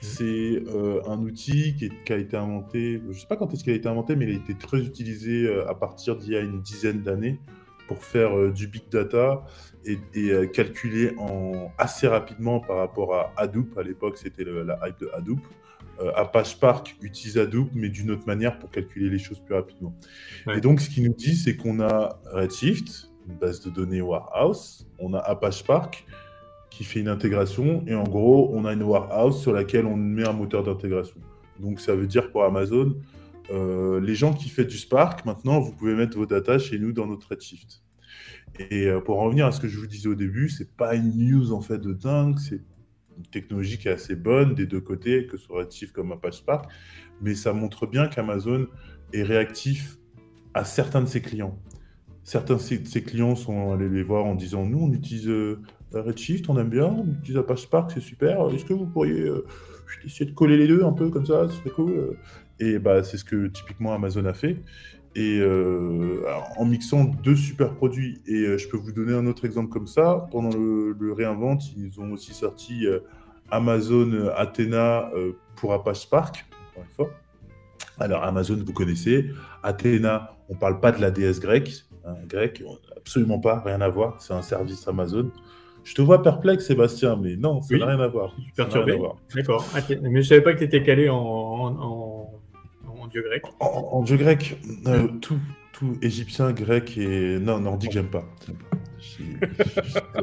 C'est 0.00 0.62
euh, 0.68 1.02
un 1.06 1.18
outil 1.18 1.74
qui, 1.76 1.86
est- 1.86 2.04
qui 2.04 2.12
a 2.12 2.16
été 2.16 2.36
inventé, 2.36 3.02
je 3.04 3.08
ne 3.08 3.12
sais 3.12 3.26
pas 3.26 3.36
quand 3.36 3.52
est-ce 3.52 3.62
qu'il 3.64 3.72
a 3.74 3.76
été 3.76 3.86
inventé, 3.88 4.16
mais 4.16 4.24
il 4.24 4.30
a 4.30 4.36
été 4.36 4.54
très 4.54 4.78
utilisé 4.78 5.46
euh, 5.46 5.68
à 5.68 5.74
partir 5.74 6.16
d'il 6.16 6.32
y 6.32 6.36
a 6.36 6.40
une 6.40 6.62
dizaine 6.62 7.02
d'années 7.02 7.38
pour 7.86 8.02
faire 8.02 8.34
euh, 8.38 8.50
du 8.50 8.66
big 8.66 8.88
data 8.88 9.42
et, 9.84 9.98
et, 10.14 10.48
calculer 10.52 11.12
en, 11.18 11.70
assez 11.76 12.06
rapidement 12.06 12.60
par 12.60 12.76
rapport 12.78 13.14
à 13.14 13.32
Hadoop. 13.36 13.76
À 13.76 13.82
l'époque, 13.82 14.16
c'était 14.16 14.44
la 14.44 14.78
hype 14.88 15.00
de 15.00 15.10
Hadoop. 15.14 15.40
Apache 16.16 16.52
Spark 16.52 16.96
utilise 17.02 17.36
Hadoop, 17.36 17.68
mais 17.74 17.90
d'une 17.90 18.10
autre 18.10 18.26
manière 18.26 18.58
pour 18.58 18.70
calculer 18.70 19.10
les 19.10 19.18
choses 19.18 19.40
plus 19.40 19.54
rapidement. 19.54 19.94
Ouais. 20.46 20.56
Et 20.56 20.60
donc, 20.62 20.80
ce 20.80 20.88
qu'il 20.88 21.02
nous 21.04 21.12
dit, 21.14 21.36
c'est 21.36 21.56
qu'on 21.56 21.78
a 21.80 22.18
Redshift, 22.32 23.09
base 23.34 23.60
de 23.60 23.70
données 23.70 24.00
warehouse, 24.00 24.86
on 24.98 25.14
a 25.14 25.18
Apache 25.18 25.58
Spark 25.58 26.06
qui 26.70 26.84
fait 26.84 27.00
une 27.00 27.08
intégration, 27.08 27.82
et 27.86 27.94
en 27.94 28.04
gros, 28.04 28.50
on 28.54 28.64
a 28.64 28.72
une 28.72 28.82
warehouse 28.82 29.42
sur 29.42 29.52
laquelle 29.52 29.86
on 29.86 29.96
met 29.96 30.26
un 30.26 30.32
moteur 30.32 30.62
d'intégration. 30.62 31.20
Donc, 31.58 31.80
ça 31.80 31.94
veut 31.94 32.06
dire 32.06 32.30
pour 32.30 32.44
Amazon, 32.44 32.96
euh, 33.50 34.00
les 34.00 34.14
gens 34.14 34.32
qui 34.32 34.48
font 34.48 34.62
du 34.62 34.78
Spark, 34.78 35.24
maintenant, 35.26 35.60
vous 35.60 35.72
pouvez 35.72 35.94
mettre 35.94 36.16
vos 36.16 36.26
data 36.26 36.58
chez 36.58 36.78
nous 36.78 36.92
dans 36.92 37.06
notre 37.06 37.28
Redshift. 37.28 37.82
Et 38.58 38.86
euh, 38.86 39.00
pour 39.00 39.20
en 39.20 39.24
revenir 39.24 39.46
à 39.46 39.52
ce 39.52 39.60
que 39.60 39.68
je 39.68 39.78
vous 39.78 39.86
disais 39.86 40.08
au 40.08 40.14
début, 40.14 40.48
c'est 40.48 40.70
pas 40.76 40.94
une 40.94 41.16
news 41.16 41.52
en 41.52 41.60
fait 41.60 41.78
de 41.78 41.92
dingue, 41.92 42.38
c'est 42.38 42.60
une 43.16 43.26
technologie 43.30 43.78
qui 43.78 43.88
est 43.88 43.92
assez 43.92 44.14
bonne 44.14 44.54
des 44.54 44.66
deux 44.66 44.80
côtés, 44.80 45.26
que 45.26 45.36
ce 45.36 45.44
soit 45.44 45.58
Redshift 45.60 45.92
comme 45.92 46.12
Apache 46.12 46.38
Spark, 46.38 46.70
mais 47.20 47.34
ça 47.34 47.52
montre 47.52 47.86
bien 47.86 48.06
qu'Amazon 48.06 48.66
est 49.12 49.22
réactif 49.22 49.98
à 50.54 50.64
certains 50.64 51.02
de 51.02 51.06
ses 51.06 51.20
clients. 51.20 51.58
Certains 52.30 52.54
de 52.54 52.60
ses, 52.60 53.02
clients 53.02 53.34
sont 53.34 53.72
allés 53.72 53.88
les 53.88 54.04
voir 54.04 54.24
en 54.24 54.36
disant 54.36 54.64
Nous, 54.64 54.78
on 54.78 54.92
utilise 54.92 55.26
euh, 55.26 55.58
Redshift, 55.92 56.48
on 56.48 56.56
aime 56.60 56.68
bien, 56.68 56.86
on 56.86 57.04
utilise 57.04 57.36
Apache 57.36 57.62
Spark, 57.62 57.90
c'est 57.90 57.98
super. 57.98 58.48
Est-ce 58.54 58.64
que 58.64 58.72
vous 58.72 58.86
pourriez 58.86 59.22
euh, 59.22 59.44
essayer 60.04 60.26
de 60.26 60.30
coller 60.30 60.56
les 60.56 60.68
deux 60.68 60.84
un 60.84 60.92
peu 60.92 61.10
comme 61.10 61.26
ça 61.26 61.48
Ce 61.48 61.68
cool. 61.70 62.16
Et 62.60 62.78
bah, 62.78 63.02
c'est 63.02 63.16
ce 63.16 63.24
que 63.24 63.48
typiquement 63.48 63.92
Amazon 63.94 64.26
a 64.26 64.32
fait. 64.32 64.62
Et 65.16 65.40
euh, 65.40 66.22
en 66.56 66.66
mixant 66.66 67.02
deux 67.02 67.34
super 67.34 67.74
produits. 67.74 68.22
Et 68.28 68.42
euh, 68.42 68.58
je 68.58 68.68
peux 68.68 68.76
vous 68.76 68.92
donner 68.92 69.12
un 69.12 69.26
autre 69.26 69.44
exemple 69.44 69.70
comme 69.70 69.88
ça. 69.88 70.28
Pendant 70.30 70.56
le, 70.56 70.92
le 70.92 71.12
réinvent, 71.12 71.58
ils 71.76 71.98
ont 71.98 72.12
aussi 72.12 72.32
sorti 72.32 72.86
euh, 72.86 73.00
Amazon 73.50 74.30
Athena 74.36 75.10
euh, 75.16 75.32
pour 75.56 75.72
Apache 75.72 76.02
Spark. 76.02 76.46
Alors, 77.98 78.22
Amazon, 78.22 78.62
vous 78.64 78.72
connaissez. 78.72 79.30
Athéna, 79.62 80.36
on 80.48 80.54
ne 80.54 80.58
parle 80.58 80.80
pas 80.80 80.92
de 80.92 81.00
la 81.00 81.10
déesse 81.10 81.40
grecque. 81.40 81.84
Hein, 82.06 82.14
grecque, 82.28 82.62
absolument 82.96 83.38
pas, 83.38 83.60
rien 83.64 83.80
à 83.80 83.88
voir. 83.88 84.20
C'est 84.20 84.32
un 84.34 84.42
service 84.42 84.86
Amazon. 84.88 85.30
Je 85.84 85.94
te 85.94 86.02
vois 86.02 86.22
perplexe, 86.22 86.66
Sébastien, 86.66 87.16
mais 87.16 87.36
non, 87.36 87.60
ça 87.62 87.68
Oui. 87.74 87.80
n'a 87.80 87.86
rien 87.86 88.00
à 88.00 88.08
voir. 88.08 88.34
Perturbé. 88.56 88.98
D'accord. 89.34 89.64
Ah, 89.74 89.78
Mais 90.02 90.22
je 90.22 90.28
savais 90.28 90.40
pas 90.42 90.52
que 90.52 90.58
tu 90.58 90.64
étais 90.64 90.82
calé 90.82 91.08
en, 91.08 91.16
en, 91.16 91.74
en- 91.80 92.30
en 93.02 93.06
dieu 93.06 93.22
grec. 93.22 93.42
En, 93.60 94.02
dieu 94.02 94.16
grec, 94.16 94.58
euh, 94.86 95.08
tout, 95.20 95.38
tout 95.72 95.96
égyptien, 96.02 96.52
grec 96.52 96.96
et. 96.98 97.38
Non, 97.38 97.60
nordique, 97.60 97.92
j'aime 97.92 98.10
pas. 98.10 98.24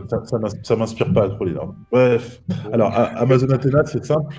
Ça 0.10 0.22
ça 0.64 0.76
m'inspire 0.76 1.12
pas 1.14 1.28
trop 1.30 1.46
les 1.46 1.54
larmes. 1.54 1.76
Bref. 1.92 2.42
Alors, 2.72 2.94
Amazon 2.96 3.50
Athena, 3.50 3.84
c'est 3.86 4.06
simple. 4.06 4.36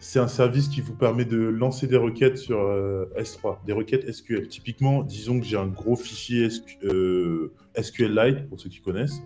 C'est 0.00 0.20
un 0.20 0.28
service 0.28 0.68
qui 0.68 0.80
vous 0.80 0.94
permet 0.94 1.24
de 1.24 1.38
lancer 1.38 1.86
des 1.88 1.96
requêtes 1.96 2.38
sur 2.38 2.60
euh, 2.60 3.06
S3, 3.18 3.64
des 3.66 3.72
requêtes 3.72 4.10
SQL. 4.10 4.46
Typiquement, 4.46 5.02
disons 5.02 5.40
que 5.40 5.46
j'ai 5.46 5.56
un 5.56 5.66
gros 5.66 5.96
fichier 5.96 6.48
euh, 6.84 7.52
SQLite, 7.76 8.48
pour 8.48 8.60
ceux 8.60 8.70
qui 8.70 8.80
connaissent, 8.80 9.20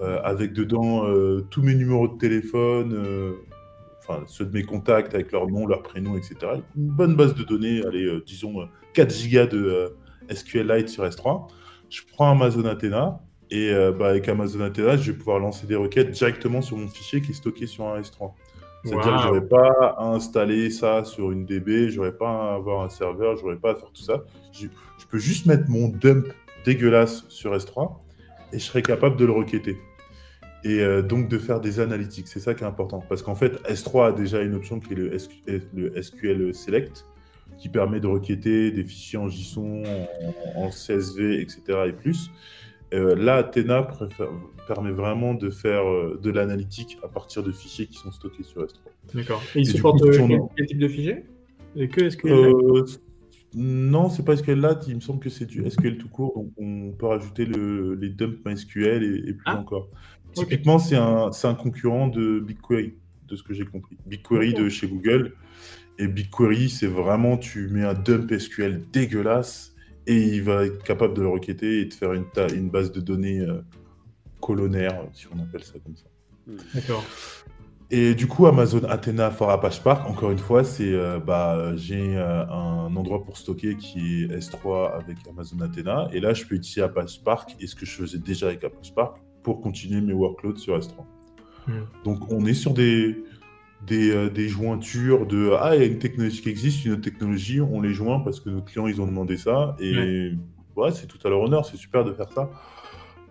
euh, 0.00 0.20
avec 0.22 0.52
dedans 0.52 1.08
euh, 1.08 1.44
tous 1.50 1.60
mes 1.60 1.74
numéros 1.74 2.06
de 2.06 2.16
téléphone, 2.18 3.34
enfin 3.98 4.22
ceux 4.28 4.44
de 4.44 4.52
mes 4.52 4.62
contacts 4.62 5.12
avec 5.12 5.32
leur 5.32 5.48
nom, 5.48 5.66
leur 5.66 5.82
prénom, 5.82 6.16
etc. 6.16 6.36
Une 6.76 6.86
bonne 6.86 7.16
base 7.16 7.34
de 7.34 7.42
données, 7.42 7.82
allez, 7.84 8.20
disons 8.24 8.60
euh, 8.60 8.66
4 8.94 9.12
gigas 9.12 9.46
de 9.46 9.96
SQLite 10.30 10.88
sur 10.88 11.04
S3. 11.04 11.48
Je 11.90 12.02
prends 12.12 12.30
Amazon 12.30 12.64
Athena 12.66 13.20
et 13.50 13.72
bah, 13.98 14.10
avec 14.10 14.28
Amazon 14.28 14.60
Athena, 14.60 14.96
je 14.98 15.10
vais 15.10 15.18
pouvoir 15.18 15.38
lancer 15.38 15.66
des 15.66 15.74
requêtes 15.74 16.10
directement 16.10 16.60
sur 16.60 16.76
mon 16.76 16.86
fichier 16.86 17.20
qui 17.22 17.30
est 17.30 17.34
stocké 17.34 17.66
sur 17.66 17.86
un 17.86 18.00
S3. 18.00 18.32
C'est-à-dire 18.88 19.04
que 19.04 19.08
Waouh. 19.08 19.22
j'aurais 19.22 19.48
pas 19.48 19.94
à 19.98 20.04
installer 20.06 20.70
ça 20.70 21.04
sur 21.04 21.30
une 21.30 21.44
DB, 21.44 21.90
j'aurais 21.90 22.16
pas 22.16 22.52
à 22.52 22.54
avoir 22.54 22.82
un 22.82 22.88
serveur, 22.88 23.36
j'aurais 23.36 23.56
pas 23.56 23.72
à 23.72 23.74
faire 23.74 23.90
tout 23.92 24.02
ça. 24.02 24.24
Je, 24.52 24.66
je 24.98 25.06
peux 25.06 25.18
juste 25.18 25.46
mettre 25.46 25.68
mon 25.68 25.88
dump 25.88 26.26
dégueulasse 26.64 27.24
sur 27.28 27.54
S3 27.54 27.96
et 28.52 28.58
je 28.58 28.64
serais 28.64 28.82
capable 28.82 29.16
de 29.16 29.24
le 29.24 29.32
requêter. 29.32 29.78
Et 30.64 30.80
euh, 30.80 31.02
donc 31.02 31.28
de 31.28 31.38
faire 31.38 31.60
des 31.60 31.80
analytics, 31.80 32.26
c'est 32.28 32.40
ça 32.40 32.54
qui 32.54 32.64
est 32.64 32.66
important. 32.66 33.04
Parce 33.08 33.22
qu'en 33.22 33.34
fait, 33.34 33.62
S3 33.68 34.08
a 34.08 34.12
déjà 34.12 34.42
une 34.42 34.54
option 34.54 34.80
qui 34.80 34.94
est 34.94 35.72
le 35.74 36.02
SQL 36.02 36.54
Select, 36.54 37.06
qui 37.58 37.68
permet 37.68 38.00
de 38.00 38.06
requêter 38.06 38.70
des 38.70 38.84
fichiers 38.84 39.18
en 39.18 39.28
JSON, 39.28 39.82
en, 40.56 40.62
en 40.64 40.70
CSV, 40.70 41.40
etc. 41.40 41.60
et 41.86 41.92
plus. 41.92 42.30
Euh, 42.94 43.14
là, 43.14 43.36
Athena 43.36 43.82
préfère- 43.82 44.28
permet 44.66 44.90
vraiment 44.92 45.34
de 45.34 45.50
faire 45.50 45.86
euh, 45.88 46.18
de 46.22 46.30
l'analytique 46.30 46.98
à 47.02 47.08
partir 47.08 47.42
de 47.42 47.52
fichiers 47.52 47.86
qui 47.86 47.96
sont 47.98 48.10
stockés 48.12 48.42
sur 48.42 48.62
S3. 48.62 48.76
D'accord. 49.14 49.42
Et 49.54 49.60
il 49.60 49.64
du 49.64 49.70
supporte 49.72 50.00
coup, 50.00 50.08
euh, 50.08 50.38
quel, 50.56 50.66
type 50.66 50.78
de 50.78 50.88
fichier? 50.88 51.24
Et 51.76 51.88
que 51.88 52.08
SQL 52.08 52.32
Euh, 52.32 52.84
non, 53.54 54.08
c'est 54.10 54.24
pas 54.24 54.36
SQLite, 54.36 54.86
il 54.88 54.96
me 54.96 55.00
semble 55.00 55.20
que 55.20 55.30
c'est 55.30 55.46
du 55.46 55.64
SQL 55.68 55.96
tout 55.98 56.08
court, 56.08 56.32
donc 56.34 56.50
on 56.58 56.92
peut 56.92 57.06
rajouter 57.06 57.46
le- 57.46 57.94
les 57.94 58.10
dumps 58.10 58.38
MySQL 58.44 59.02
et, 59.02 59.28
et 59.30 59.32
plus 59.32 59.42
Ah. 59.46 59.58
encore. 59.58 59.88
Typiquement, 60.34 60.78
c'est 60.78 60.96
un, 60.96 61.32
c'est 61.32 61.46
un 61.48 61.54
concurrent 61.54 62.08
de 62.08 62.40
BigQuery, 62.40 62.94
de 63.28 63.36
ce 63.36 63.42
que 63.42 63.54
j'ai 63.54 63.64
compris. 63.64 63.96
BigQuery 64.06 64.52
de 64.54 64.68
chez 64.68 64.86
Google. 64.86 65.32
Et 65.98 66.06
BigQuery, 66.06 66.68
c'est 66.68 66.86
vraiment, 66.86 67.38
tu 67.38 67.68
mets 67.68 67.84
un 67.84 67.94
dump 67.94 68.30
SQL 68.38 68.82
dégueulasse 68.92 69.74
et 70.08 70.16
il 70.16 70.42
va 70.42 70.64
être 70.64 70.82
capable 70.82 71.14
de 71.14 71.20
le 71.20 71.28
requêter 71.28 71.82
et 71.82 71.84
de 71.84 71.92
faire 71.92 72.14
une, 72.14 72.24
ta- 72.30 72.48
une 72.48 72.70
base 72.70 72.90
de 72.90 73.00
données 73.00 73.40
euh, 73.40 73.60
colonnaire, 74.40 75.04
si 75.12 75.26
on 75.32 75.38
appelle 75.38 75.62
ça 75.62 75.74
comme 75.84 75.94
ça. 75.94 76.06
D'accord. 76.74 77.04
Et 77.90 78.14
du 78.14 78.26
coup, 78.26 78.46
Amazon 78.46 78.84
Athena 78.84 79.30
for 79.30 79.50
Apache 79.50 79.76
Spark, 79.76 80.08
encore 80.08 80.30
une 80.30 80.38
fois, 80.38 80.64
c'est 80.64 80.92
euh, 80.92 81.18
bah, 81.18 81.74
j'ai 81.76 82.16
euh, 82.16 82.46
un 82.46 82.94
endroit 82.96 83.22
pour 83.22 83.36
stocker 83.36 83.76
qui 83.76 84.24
est 84.24 84.38
S3 84.38 84.94
avec 84.94 85.18
Amazon 85.28 85.60
Athena. 85.60 86.08
Et 86.12 86.20
là, 86.20 86.32
je 86.32 86.44
peux 86.44 86.54
utiliser 86.54 86.82
Apache 86.82 87.14
Spark 87.14 87.56
et 87.60 87.66
ce 87.66 87.74
que 87.74 87.84
je 87.84 87.92
faisais 87.92 88.18
déjà 88.18 88.46
avec 88.46 88.64
Apache 88.64 88.88
Spark 88.88 89.18
pour 89.42 89.60
continuer 89.60 90.00
mes 90.00 90.14
workloads 90.14 90.56
sur 90.56 90.78
S3. 90.78 91.04
Hmm. 91.66 91.80
Donc, 92.04 92.30
on 92.30 92.46
est 92.46 92.54
sur 92.54 92.72
des, 92.72 93.22
des, 93.86 94.10
euh, 94.10 94.28
des 94.30 94.48
jointures 94.48 95.26
de 95.26 95.52
Ah, 95.58 95.74
il 95.76 95.80
y 95.80 95.84
a 95.84 95.86
une 95.86 95.98
technologie 95.98 96.42
qui 96.42 96.48
existe, 96.48 96.84
une 96.84 96.92
autre 96.92 97.02
technologie, 97.02 97.60
on 97.60 97.80
les 97.80 97.92
joint 97.92 98.20
parce 98.20 98.40
que 98.40 98.50
nos 98.50 98.62
clients, 98.62 98.86
ils 98.86 99.00
ont 99.00 99.06
demandé 99.06 99.36
ça. 99.36 99.76
Et 99.80 100.32
ouais, 100.76 100.90
c'est 100.92 101.06
tout 101.06 101.18
à 101.24 101.30
leur 101.30 101.40
honneur, 101.40 101.64
c'est 101.64 101.76
super 101.76 102.04
de 102.04 102.12
faire 102.12 102.30
ça. 102.32 102.50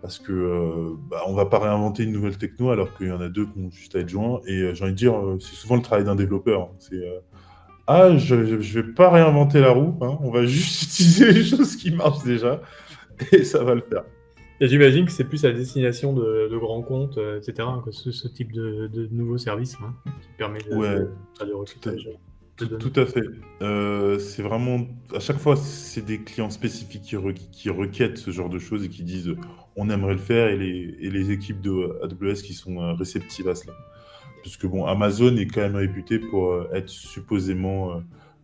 Parce 0.01 0.19
que 0.19 0.31
euh, 0.31 0.95
bah, 1.09 1.21
on 1.27 1.33
va 1.33 1.45
pas 1.47 1.59
réinventer 1.59 2.03
une 2.03 2.11
nouvelle 2.11 2.37
techno 2.37 2.69
alors 2.69 2.95
qu'il 2.95 3.07
y 3.07 3.11
en 3.11 3.19
a 3.19 3.29
deux 3.29 3.45
qui 3.45 3.59
ont 3.59 3.71
juste 3.71 3.95
à 3.95 3.99
être 3.99 4.09
joints. 4.09 4.41
Et 4.47 4.61
euh, 4.61 4.73
j'ai 4.73 4.83
envie 4.83 4.93
de 4.93 4.97
dire, 4.97 5.13
c'est 5.39 5.55
souvent 5.55 5.75
le 5.75 5.81
travail 5.81 6.05
d'un 6.05 6.15
développeur. 6.15 6.61
hein. 6.61 6.69
C'est 6.79 7.01
ah, 7.87 8.17
je, 8.17 8.45
je, 8.45 8.59
je 8.59 8.79
vais 8.81 8.91
pas 8.93 9.09
réinventer 9.09 9.61
la 9.61 9.71
roue, 9.71 9.97
hein, 10.01 10.17
on 10.21 10.29
va 10.29 10.45
juste 10.45 10.83
utiliser 10.91 11.31
les 11.31 11.43
choses 11.45 11.77
qui 11.77 11.91
marchent 11.91 12.23
déjà 12.23 12.61
et 13.31 13.43
ça 13.45 13.63
va 13.63 13.75
le 13.75 13.81
faire. 13.81 14.03
Et 14.59 14.67
j'imagine 14.67 15.05
que 15.05 15.11
c'est 15.11 15.23
plus 15.23 15.45
à 15.45 15.51
destination 15.51 16.13
de, 16.13 16.47
de 16.51 16.57
grands 16.57 16.81
comptes, 16.81 17.17
euh, 17.17 17.37
etc., 17.39 17.67
que 17.85 17.91
ce, 17.91 18.11
ce 18.11 18.27
type 18.27 18.51
de, 18.51 18.87
de 18.87 19.07
nouveau 19.11 19.37
service 19.37 19.77
hein, 19.83 19.93
qui 20.05 20.29
permet 20.37 20.59
de, 20.59 20.75
Ouais, 20.75 20.95
de, 20.95 21.45
de 21.45 21.53
recrutage. 21.53 22.09
Tout, 22.55 22.65
tout 22.65 22.99
à 22.99 23.05
fait. 23.05 23.21
Euh, 23.61 24.17
c'est 24.17 24.41
vraiment, 24.41 24.87
à 25.13 25.19
chaque 25.19 25.37
fois, 25.37 25.55
c'est 25.55 26.03
des 26.03 26.23
clients 26.23 26.49
spécifiques 26.49 27.03
qui, 27.03 27.15
re- 27.15 27.35
qui 27.51 27.69
requêtent 27.69 28.17
ce 28.17 28.31
genre 28.31 28.49
de 28.49 28.57
choses 28.57 28.83
et 28.83 28.89
qui 28.89 29.03
disent 29.03 29.31
on 29.75 29.91
aimerait 29.91 30.13
le 30.13 30.19
faire 30.19 30.47
et 30.47 30.57
les, 30.57 30.97
et 30.99 31.11
les 31.11 31.29
équipes 31.29 31.61
de 31.61 31.99
AWS 32.03 32.41
qui 32.41 32.53
sont 32.53 32.81
euh, 32.81 32.93
réceptives 32.93 33.47
à 33.47 33.53
cela. 33.53 33.73
Puisque 34.41 34.65
bon, 34.65 34.85
Amazon 34.85 35.35
est 35.37 35.45
quand 35.45 35.61
même 35.61 35.75
réputé 35.75 36.17
pour 36.17 36.65
être 36.73 36.89
supposément 36.89 38.01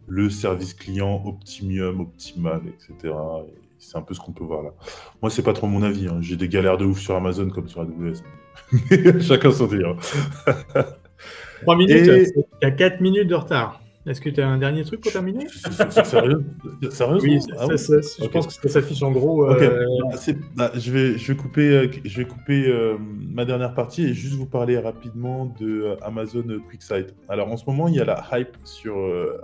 le 0.08 0.30
service 0.30 0.74
client 0.74 1.24
optimium, 1.26 2.02
optimal, 2.02 2.62
etc. 2.68 3.14
Et 3.48 3.63
c'est 3.84 3.98
un 3.98 4.02
peu 4.02 4.14
ce 4.14 4.20
qu'on 4.20 4.32
peut 4.32 4.44
voir 4.44 4.64
là. 4.64 4.70
Moi, 5.22 5.30
c'est 5.30 5.44
pas 5.44 5.54
trop 5.54 5.68
mon 5.68 5.84
avis. 5.84 6.08
hein. 6.08 6.18
J'ai 6.22 6.36
des 6.36 6.48
galères 6.50 6.78
de 6.78 6.86
ouf 6.86 7.00
sur 7.00 7.16
Amazon 7.16 7.50
comme 7.50 7.68
sur 7.68 7.82
AWS. 7.82 8.22
Chacun 9.22 9.52
son 9.52 9.68
délire. 9.68 9.96
3 11.62 11.76
minutes, 11.78 11.92
Et- 11.92 12.26
c'est- 12.26 12.34
t'as 12.62 12.72
4 12.72 13.02
minutes 13.02 13.28
de 13.28 13.36
retard. 13.36 13.80
Est-ce 14.06 14.20
que 14.20 14.30
tu 14.30 14.42
as 14.42 14.48
un 14.50 14.58
dernier 14.58 14.84
truc 14.84 15.00
pour 15.00 15.14
terminer? 15.14 15.48
Sérieux? 16.04 16.44
Sérieusement? 16.90 17.20
Oui, 17.22 17.40
Ah 17.58 17.60
ça- 17.60 17.68
ouais 17.68 17.78
ça- 17.78 18.22
je 18.22 18.28
pense 18.28 18.48
que 18.48 18.54
ça 18.54 18.82
s'affiche 18.82 19.02
en 19.02 19.12
gros. 19.12 19.50
Euh, 19.50 19.88
bah, 20.12 20.18
bah, 20.58 20.72
je 20.76 20.92
vais, 20.92 21.18
je 21.18 21.32
vais 21.32 21.38
couper, 21.38 21.70
euh, 21.70 21.88
je 22.04 22.18
vais 22.18 22.26
couper 22.26 22.68
euh, 22.68 22.98
ma 23.00 23.46
dernière 23.46 23.74
partie 23.74 24.04
et 24.04 24.14
juste 24.14 24.34
vous 24.36 24.46
parler 24.46 24.78
rapidement 24.78 25.56
de 25.58 25.96
Amazon 26.02 26.44
QuickSight. 26.70 27.16
Alors 27.30 27.48
en 27.50 27.56
ce 27.56 27.64
moment, 27.66 27.88
il 27.88 27.96
y 27.96 28.02
a 28.02 28.06
la 28.06 28.22
hype 28.34 28.58
sur 28.66 28.98
euh, 28.98 29.38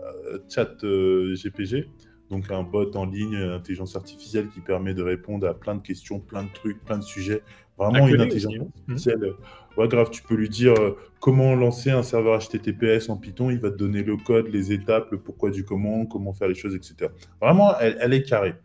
Chat 0.49 0.75
GPG, 0.83 1.87
donc 2.29 2.51
un 2.51 2.63
bot 2.63 2.95
en 2.95 3.05
ligne, 3.05 3.35
euh, 3.35 3.55
intelligence 3.57 3.95
artificielle 3.95 4.49
qui 4.49 4.59
permet 4.59 4.93
de 4.93 5.01
répondre 5.03 5.47
à 5.47 5.53
plein 5.53 5.75
de 5.75 5.81
questions, 5.81 6.19
plein 6.19 6.43
de 6.43 6.49
trucs, 6.53 6.83
plein 6.83 6.97
de 6.97 7.03
sujets. 7.03 7.41
Vraiment 7.77 8.07
une 8.07 8.19
intelligence 8.19 8.53
aussi, 8.53 8.61
hein. 8.61 8.67
artificielle. 8.87 9.23
euh, 9.23 9.33
Ouais, 9.77 9.87
grave, 9.87 10.09
tu 10.11 10.21
peux 10.21 10.35
lui 10.35 10.49
dire 10.49 10.73
euh, 10.73 10.97
comment 11.21 11.55
lancer 11.55 11.89
un 11.91 12.03
serveur 12.03 12.37
HTTPS 12.39 13.07
en 13.09 13.15
Python, 13.15 13.49
il 13.49 13.59
va 13.59 13.71
te 13.71 13.77
donner 13.77 14.03
le 14.03 14.17
code, 14.17 14.47
les 14.49 14.73
étapes, 14.73 15.11
le 15.11 15.17
pourquoi 15.19 15.51
du 15.51 15.63
comment, 15.63 16.05
comment 16.05 16.33
faire 16.33 16.49
les 16.49 16.55
choses, 16.55 16.75
etc. 16.75 17.09
Vraiment, 17.41 17.77
elle, 17.79 17.97
elle 18.01 18.13
est 18.13 18.23
carrée. 18.23 18.55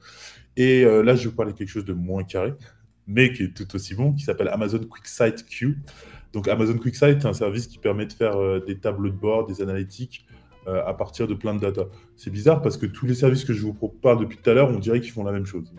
Et 0.56 0.84
euh, 0.84 1.02
là, 1.02 1.14
je 1.14 1.24
vais 1.24 1.30
vous 1.30 1.36
parler 1.36 1.52
de 1.52 1.58
quelque 1.58 1.68
chose 1.68 1.84
de 1.84 1.92
moins 1.92 2.24
carré, 2.24 2.54
mais 3.06 3.32
qui 3.32 3.44
est 3.44 3.56
tout 3.56 3.72
aussi 3.76 3.94
bon, 3.94 4.12
qui 4.12 4.24
s'appelle 4.24 4.48
Amazon 4.48 4.80
QuickSight 4.80 5.46
Q. 5.46 5.78
Donc 6.32 6.48
Amazon 6.48 6.76
QuickSight, 6.78 7.22
c'est 7.22 7.28
un 7.28 7.32
service 7.32 7.68
qui 7.68 7.78
permet 7.78 8.06
de 8.06 8.12
faire 8.12 8.36
euh, 8.36 8.58
des 8.66 8.76
tableaux 8.78 9.10
de 9.10 9.16
bord, 9.16 9.46
des 9.46 9.62
analytiques 9.62 10.26
euh, 10.66 10.82
à 10.86 10.94
partir 10.94 11.26
de 11.26 11.34
plein 11.34 11.54
de 11.54 11.60
data. 11.60 11.84
C'est 12.16 12.30
bizarre 12.30 12.62
parce 12.62 12.76
que 12.76 12.86
tous 12.86 13.06
les 13.06 13.14
services 13.14 13.44
que 13.44 13.52
je 13.52 13.62
vous 13.62 13.74
parle 13.74 14.20
depuis 14.20 14.38
tout 14.38 14.50
à 14.50 14.54
l'heure, 14.54 14.70
on 14.70 14.78
dirait 14.78 15.00
qu'ils 15.00 15.12
font 15.12 15.24
la 15.24 15.32
même 15.32 15.46
chose. 15.46 15.72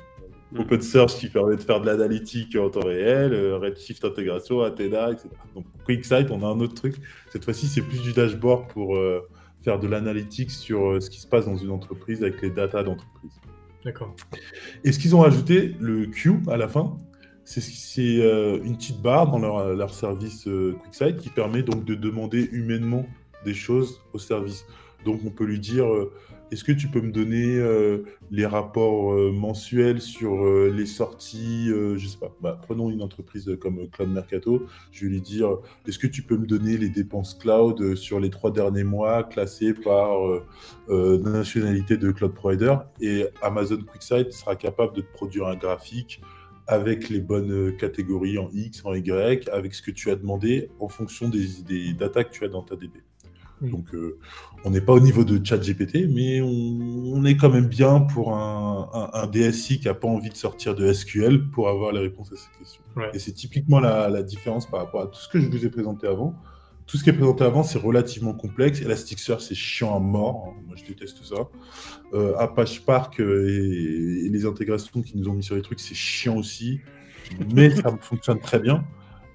Mm. 0.51 0.59
OpenSearch 0.61 1.17
qui 1.17 1.27
permet 1.29 1.55
de 1.55 1.61
faire 1.61 1.81
de 1.81 1.85
l'analytique 1.85 2.55
en 2.55 2.69
temps 2.69 2.81
réel, 2.81 3.33
euh, 3.33 3.57
Redshift 3.57 4.03
intégration, 4.05 4.61
Athena, 4.61 5.11
etc. 5.11 5.29
Donc 5.53 5.65
QuickSight, 5.85 6.31
on 6.31 6.43
a 6.43 6.47
un 6.47 6.59
autre 6.59 6.75
truc. 6.75 6.95
Cette 7.31 7.43
fois-ci, 7.43 7.67
c'est 7.67 7.81
plus 7.81 8.01
du 8.01 8.13
dashboard 8.13 8.67
pour 8.69 8.95
euh, 8.95 9.21
faire 9.63 9.79
de 9.79 9.87
l'analytique 9.87 10.51
sur 10.51 10.85
euh, 10.85 10.99
ce 10.99 11.09
qui 11.09 11.19
se 11.19 11.27
passe 11.27 11.45
dans 11.45 11.57
une 11.57 11.71
entreprise 11.71 12.21
avec 12.21 12.41
les 12.41 12.49
data 12.49 12.83
d'entreprise. 12.83 13.31
D'accord. 13.83 14.15
Et 14.83 14.91
ce 14.91 14.99
qu'ils 14.99 15.15
ont 15.15 15.23
ajouté, 15.23 15.75
le 15.79 16.07
Q 16.07 16.39
à 16.47 16.57
la 16.57 16.67
fin, 16.67 16.97
c'est 17.43 17.61
une 18.63 18.75
petite 18.75 18.99
barre 19.03 19.29
dans 19.29 19.37
leur, 19.37 19.75
leur 19.75 19.93
service 19.93 20.45
QuickSight 20.45 21.17
qui 21.17 21.29
permet 21.29 21.61
donc 21.61 21.85
de 21.85 21.93
demander 21.93 22.49
humainement 22.51 23.05
des 23.45 23.53
choses 23.53 24.01
au 24.13 24.19
service. 24.19 24.65
Donc 25.05 25.21
on 25.23 25.29
peut 25.29 25.45
lui 25.45 25.59
dire 25.59 25.85
euh, 25.85 26.11
est-ce 26.51 26.63
que 26.63 26.71
tu 26.71 26.87
peux 26.87 27.01
me 27.01 27.11
donner 27.11 27.57
euh, 27.57 28.03
les 28.31 28.45
rapports 28.45 29.13
euh, 29.13 29.31
mensuels 29.31 30.01
sur 30.01 30.45
les 30.45 30.85
sorties 30.85 31.67
Je 31.69 32.07
sais 32.07 32.17
pas. 32.17 32.35
Bah, 32.41 32.59
prenons 32.61 32.89
une 32.89 33.01
entreprise 33.01 33.49
comme 33.61 33.87
Cloud 33.89 34.09
Mercato. 34.09 34.65
Je 34.91 35.05
vais 35.05 35.11
lui 35.11 35.21
dire 35.21 35.57
est-ce 35.87 35.99
que 35.99 36.07
tu 36.07 36.23
peux 36.23 36.37
me 36.37 36.45
donner 36.45 36.77
les 36.77 36.89
dépenses 36.89 37.35
cloud 37.35 37.95
sur 37.95 38.19
les 38.19 38.29
trois 38.29 38.51
derniers 38.51 38.83
mois 38.83 39.23
classées 39.23 39.73
par 39.73 40.17
nationalité 40.89 41.97
de 41.97 42.11
cloud 42.11 42.33
provider? 42.33 42.75
Et 42.99 43.27
Amazon 43.41 43.77
QuickSight 43.77 44.31
sera 44.31 44.55
capable 44.55 44.95
de 44.95 45.01
produire 45.01 45.47
un 45.47 45.55
graphique 45.55 46.21
avec 46.67 47.09
les 47.09 47.21
bonnes 47.21 47.75
catégories 47.77 48.39
en 48.39 48.49
X, 48.51 48.83
en 48.85 48.93
Y, 48.93 49.49
avec 49.49 49.75
ce 49.75 49.83
que 49.83 49.91
tu 49.91 50.09
as 50.09 50.15
demandé 50.15 50.71
en 50.79 50.87
fonction 50.87 51.29
des, 51.29 51.45
des 51.67 51.93
datas 51.93 52.23
que 52.23 52.31
tu 52.31 52.43
as 52.43 52.47
dans 52.47 52.63
ta 52.63 52.75
DB. 52.75 53.03
Donc, 53.61 53.93
euh, 53.95 54.17
on 54.65 54.69
n'est 54.69 54.81
pas 54.81 54.93
au 54.93 54.99
niveau 54.99 55.23
de 55.23 55.43
ChatGPT, 55.43 56.07
mais 56.09 56.41
on, 56.41 56.47
on 56.49 57.23
est 57.25 57.37
quand 57.37 57.49
même 57.49 57.67
bien 57.67 58.01
pour 58.01 58.35
un, 58.35 58.89
un- 58.93 59.09
un 59.13 59.27
DSI 59.27 59.79
qui 59.79 59.85
n'a 59.87 59.93
pas 59.93 60.07
envie 60.07 60.29
de 60.29 60.35
sortir 60.35 60.75
de 60.75 60.91
SQL 60.91 61.49
pour 61.51 61.69
avoir 61.69 61.91
les 61.93 61.99
réponses 62.01 62.31
à 62.33 62.35
ces 62.35 62.49
questions. 62.59 62.83
Ouais. 62.97 63.09
Et 63.13 63.19
c'est 63.19 63.31
typiquement 63.31 63.79
la, 63.79 64.09
la 64.09 64.23
différence 64.23 64.69
par 64.69 64.81
rapport 64.81 65.01
à 65.03 65.07
tout 65.07 65.19
ce 65.19 65.29
que 65.29 65.39
je 65.39 65.47
vous 65.47 65.65
ai 65.65 65.69
présenté 65.69 66.05
avant. 66.07 66.35
Tout 66.85 66.97
ce 66.97 67.03
qui 67.03 67.09
est 67.09 67.13
présenté 67.13 67.43
avant, 67.43 67.63
c'est 67.63 67.79
relativement 67.79 68.33
complexe. 68.33 68.81
Elasticsearch, 68.81 69.41
c'est 69.41 69.55
chiant 69.55 69.95
à 69.95 69.99
mort. 69.99 70.53
Moi, 70.67 70.75
je 70.75 70.83
déteste 70.85 71.23
ça. 71.23 71.47
Euh, 72.13 72.35
Apache 72.37 72.75
Spark 72.75 73.19
euh, 73.21 73.47
et, 73.49 74.25
et 74.25 74.29
les 74.29 74.45
intégrations 74.45 75.01
qu'ils 75.01 75.19
nous 75.19 75.27
ont 75.29 75.33
mis 75.33 75.41
sur 75.43 75.55
les 75.55 75.63
trucs, 75.63 75.79
c'est 75.79 75.95
chiant 75.95 76.35
aussi. 76.37 76.81
Mais 77.55 77.71
ça 77.75 77.97
fonctionne 78.01 78.39
très 78.39 78.59
bien. 78.59 78.85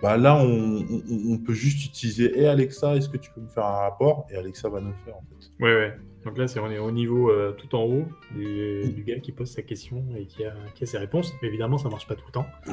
Bah 0.03 0.17
là, 0.17 0.37
on, 0.37 0.79
on- 0.81 1.33
on 1.35 1.39
peut 1.39 1.53
juste 1.53 1.85
utiliser 1.85 2.39
et 2.41 2.47
Alexa, 2.47 2.97
est-ce 2.97 3.09
que 3.09 3.19
tu 3.19 3.31
peux 3.33 3.41
me 3.43 3.49
faire 3.49 3.67
un 3.67 3.81
rapport? 3.81 4.27
Et 4.31 4.37
Alexa 4.37 4.69
va 4.69 4.81
nous 4.81 4.89
le 4.89 4.95
faire 5.05 5.17
en 5.17 5.23
fait. 5.23 5.51
Ouais, 5.65 5.75
ouais. 5.75 5.97
Donc 6.25 6.39
là, 6.39 6.49
c'est 6.49 6.59
on 6.61 6.71
est 6.71 6.79
au 6.79 6.91
niveau 6.91 7.31
euh, 7.31 7.53
tout 7.53 7.75
en 7.75 7.85
haut 7.85 8.05
du, 8.35 8.93
du 8.95 9.05
gars 9.05 9.19
qui 9.21 9.33
pose 9.33 9.51
sa 9.51 9.63
question 9.63 10.05
et 10.17 10.27
qui 10.27 10.45
a, 10.45 10.53
qui 10.75 10.85
a 10.85 10.87
ses 10.87 10.99
réponses. 10.99 11.33
Mais 11.43 11.49
évidemment, 11.49 11.79
ça 11.79 11.89
marche 11.89 12.07
pas 12.07 12.15
tout 12.15 12.25
le 12.27 12.33
temps. 12.33 12.47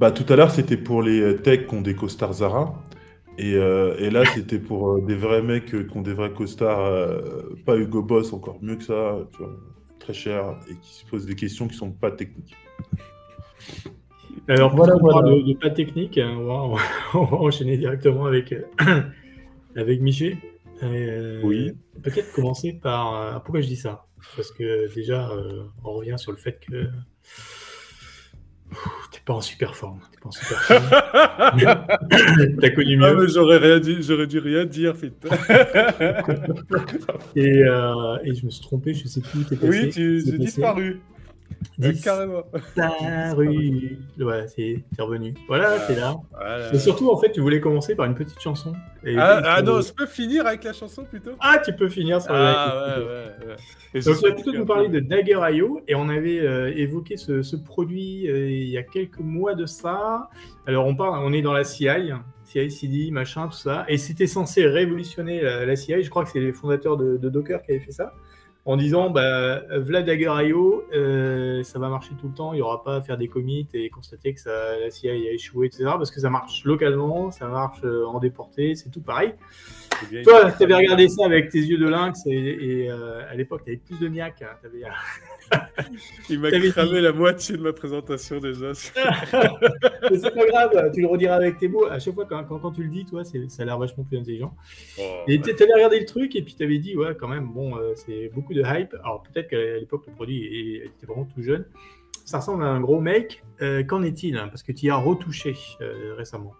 Bah, 0.00 0.10
tout 0.10 0.24
à 0.32 0.34
l'heure, 0.34 0.50
c'était 0.50 0.76
pour 0.76 1.02
les 1.02 1.20
euh, 1.20 1.34
techs 1.38 1.68
qui 1.68 1.74
ont 1.76 1.80
des 1.80 1.94
costards 1.94 2.32
Zara. 2.32 2.82
Et, 3.38 3.54
euh, 3.54 3.94
et 3.98 4.10
là, 4.10 4.24
c'était 4.26 4.58
pour 4.58 4.90
euh, 4.94 5.00
des 5.00 5.14
vrais 5.14 5.40
mecs 5.40 5.66
qui 5.66 5.96
ont 5.96 6.02
des 6.02 6.14
vrais 6.14 6.32
costards, 6.32 7.22
pas 7.64 7.76
Hugo 7.76 8.02
Boss, 8.02 8.32
encore 8.32 8.58
mieux 8.60 8.74
que 8.74 8.82
ça, 8.82 9.18
tu 9.32 9.38
vois, 9.38 9.52
très 10.00 10.12
cher, 10.12 10.56
et 10.68 10.74
qui 10.82 10.94
se 10.94 11.04
posent 11.06 11.26
des 11.26 11.36
questions 11.36 11.68
qui 11.68 11.76
sont 11.76 11.92
pas 11.92 12.10
techniques. 12.10 12.56
Alors, 14.48 14.74
Voilà, 14.76 14.92
pour 14.98 15.10
voilà. 15.12 15.30
de, 15.30 15.40
de 15.42 15.54
pas 15.58 15.70
technique, 15.70 16.18
hein, 16.18 16.36
on 16.38 16.44
va, 16.74 16.82
on 17.14 17.24
va 17.24 17.36
enchaîner 17.38 17.76
directement 17.78 18.26
avec, 18.26 18.52
euh, 18.52 18.62
avec 19.76 20.00
Miché. 20.00 20.36
Euh, 20.82 21.40
Oui. 21.44 21.72
Peut-être 22.02 22.32
commencer 22.32 22.72
par. 22.74 23.14
euh, 23.14 23.38
pourquoi 23.38 23.60
je 23.60 23.68
dis 23.68 23.76
ça? 23.76 24.06
Parce 24.36 24.50
que 24.50 24.92
déjà, 24.94 25.30
euh, 25.30 25.62
on 25.84 25.92
revient 25.94 26.14
sur 26.18 26.32
le 26.32 26.38
fait 26.38 26.58
que. 26.60 26.88
T'es 29.12 29.20
pas 29.24 29.34
en 29.34 29.40
super 29.40 29.76
forme. 29.76 30.00
T'es 30.10 30.18
pas 30.20 30.28
en 30.28 30.32
super 30.32 30.60
forme. 30.62 30.90
T'as 32.60 32.70
connu 32.70 32.98
Ah, 33.02 33.12
mieux. 33.14 33.22
mais 33.22 33.28
j'aurais 33.32 33.58
rien 33.58 33.78
dit, 33.78 33.98
j'aurais 34.02 34.26
dû 34.26 34.40
rien 34.40 34.64
dire, 34.64 34.94
putain. 34.96 35.28
Et, 37.36 37.62
euh, 37.62 38.16
et 38.24 38.34
je 38.34 38.44
me 38.44 38.50
suis 38.50 38.62
trompé, 38.62 38.92
je 38.94 39.06
sais 39.06 39.20
plus 39.20 39.40
où 39.40 39.44
t'es 39.44 39.56
passé. 39.56 39.68
oui, 39.84 39.90
tu 39.90 40.22
passé. 40.24 40.38
disparu. 40.38 41.00
Euh, 41.82 41.92
carrément. 42.04 42.44
Disparu. 42.54 43.98
Ouais, 44.20 44.46
c'est 44.48 44.84
revenu. 44.98 45.34
Voilà, 45.48 45.78
t'es 45.80 45.96
là. 45.96 46.16
Voilà. 46.30 46.72
Et 46.72 46.78
surtout, 46.78 47.10
en 47.10 47.16
fait, 47.16 47.32
tu 47.32 47.40
voulais 47.40 47.60
commencer 47.60 47.94
par 47.96 48.06
une 48.06 48.14
petite 48.14 48.40
chanson. 48.40 48.72
Et- 49.04 49.16
Ah, 49.18 49.42
ah 49.44 49.62
non, 49.62 49.80
je 49.80 49.92
peux 49.92 50.06
finir 50.06 50.46
avec 50.46 50.62
la 50.64 50.72
chanson 50.72 51.04
plutôt 51.04 51.32
Ah, 51.40 51.58
tu 51.64 51.72
peux 51.74 51.88
finir 51.88 52.22
sur 52.22 52.32
Ah 52.32 52.96
ouais, 52.98 53.04
ouais, 53.04 53.46
ouais. 53.48 53.56
Et 53.94 54.00
je 54.00 54.08
Donc, 54.08 54.18
tu 54.18 54.28
vas 54.28 54.34
plutôt 54.34 54.52
nous 54.52 54.64
parler 54.66 54.88
de 54.88 55.00
Dagger.io 55.00 55.80
et 55.88 55.94
on 55.94 56.08
avait 56.08 56.38
euh, 56.40 56.72
évoqué 56.76 57.16
ce, 57.16 57.42
ce 57.42 57.56
produit 57.56 58.28
euh, 58.30 58.48
il 58.50 58.68
y 58.68 58.78
a 58.78 58.82
quelques 58.82 59.18
mois 59.18 59.54
de 59.54 59.66
ça. 59.66 60.28
Alors, 60.66 60.86
on 60.86 60.94
parle, 60.94 61.18
on 61.24 61.32
est 61.32 61.42
dans 61.42 61.52
la 61.52 61.64
CI, 61.64 61.88
CI, 62.44 62.70
CD, 62.70 63.10
machin, 63.10 63.48
tout 63.48 63.56
ça, 63.56 63.84
et 63.88 63.96
c'était 63.98 64.26
censé 64.28 64.64
révolutionner 64.66 65.40
la, 65.42 65.66
la 65.66 65.76
CI. 65.76 66.02
Je 66.02 66.10
crois 66.10 66.24
que 66.24 66.30
c'est 66.30 66.40
les 66.40 66.52
fondateurs 66.52 66.96
de, 66.96 67.16
de 67.16 67.28
Docker 67.28 67.62
qui 67.62 67.72
avaient 67.72 67.80
fait 67.80 67.90
ça. 67.92 68.12
En 68.66 68.78
disant, 68.78 69.10
bah, 69.10 69.60
v'là 69.76 70.02
Dagger.io, 70.02 70.84
euh, 70.94 71.62
ça 71.62 71.78
va 71.78 71.90
marcher 71.90 72.12
tout 72.18 72.28
le 72.28 72.34
temps, 72.34 72.54
il 72.54 72.56
n'y 72.56 72.62
aura 72.62 72.82
pas 72.82 72.96
à 72.96 73.02
faire 73.02 73.18
des 73.18 73.28
commits 73.28 73.68
et 73.74 73.90
constater 73.90 74.32
que 74.32 74.40
ça, 74.40 74.78
la 74.78 74.90
CI 74.90 75.10
a 75.10 75.14
échoué, 75.14 75.66
etc. 75.66 75.84
Parce 75.84 76.10
que 76.10 76.18
ça 76.18 76.30
marche 76.30 76.64
localement, 76.64 77.30
ça 77.30 77.46
marche 77.46 77.80
euh, 77.84 78.06
en 78.06 78.20
déporté, 78.20 78.74
c'est 78.74 78.88
tout 78.88 79.02
pareil. 79.02 79.34
Bien. 80.10 80.22
Toi, 80.22 80.52
tu 80.52 80.62
avais 80.64 80.74
regardé 80.74 81.08
ça 81.08 81.24
avec 81.26 81.48
tes 81.50 81.58
yeux 81.58 81.78
de 81.78 81.88
lynx 81.88 82.20
et, 82.26 82.30
et, 82.32 82.90
euh, 82.90 83.22
à 83.30 83.34
l'époque, 83.34 83.62
tu 83.64 83.70
avais 83.70 83.78
plus 83.78 83.98
de 83.98 84.08
niaque. 84.08 84.42
hein. 84.42 84.56
T'avais- 84.62 84.82
Il 86.30 86.40
m'a 86.40 86.50
cramé 86.50 86.88
dit- 86.96 87.00
la 87.00 87.12
moitié 87.12 87.56
de 87.56 87.62
ma 87.62 87.72
présentation 87.72 88.38
déjà. 88.38 88.72
C'est 88.74 90.34
pas 90.34 90.46
grave, 90.46 90.90
tu 90.94 91.00
le 91.00 91.06
rediras 91.06 91.34
avec 91.36 91.58
tes 91.58 91.68
mots. 91.68 91.86
À 91.86 91.98
chaque 91.98 92.14
fois, 92.14 92.24
quand, 92.26 92.44
quand, 92.44 92.58
quand 92.58 92.72
tu 92.72 92.82
le 92.82 92.88
dis, 92.88 93.04
toi, 93.04 93.22
ça 93.24 93.38
a 93.62 93.64
l'air 93.64 93.78
vachement 93.78 94.04
plus 94.04 94.18
intelligent. 94.18 94.54
Oh, 94.98 95.02
Et 95.28 95.40
tu 95.40 95.50
avais 95.50 95.74
regardé 95.74 96.00
le 96.00 96.06
truc 96.06 96.34
et 96.36 96.42
puis 96.42 96.54
tu 96.54 96.62
avais 96.64 96.78
dit, 96.78 96.96
ouais, 96.96 97.14
quand 97.18 97.28
même, 97.28 97.46
bon, 97.52 97.76
euh, 97.76 97.92
c'est 97.94 98.30
beaucoup 98.34 98.54
de 98.54 98.62
hype. 98.64 98.94
Alors 99.02 99.22
peut-être 99.22 99.48
qu'à 99.48 99.56
l'époque, 99.78 100.04
le 100.06 100.12
produit 100.14 100.76
était 100.84 101.06
vraiment 101.06 101.26
tout 101.34 101.42
jeune. 101.42 101.64
Ça 102.24 102.38
ressemble 102.38 102.64
à 102.64 102.68
un 102.68 102.80
gros 102.80 103.00
make. 103.00 103.42
Euh, 103.60 103.82
Qu'en 103.84 104.02
est-il 104.02 104.36
hein 104.36 104.48
Parce 104.48 104.62
que 104.62 104.72
tu 104.72 104.86
y 104.86 104.90
as 104.90 104.96
retouché 104.96 105.54
euh, 105.82 106.14
récemment? 106.16 106.54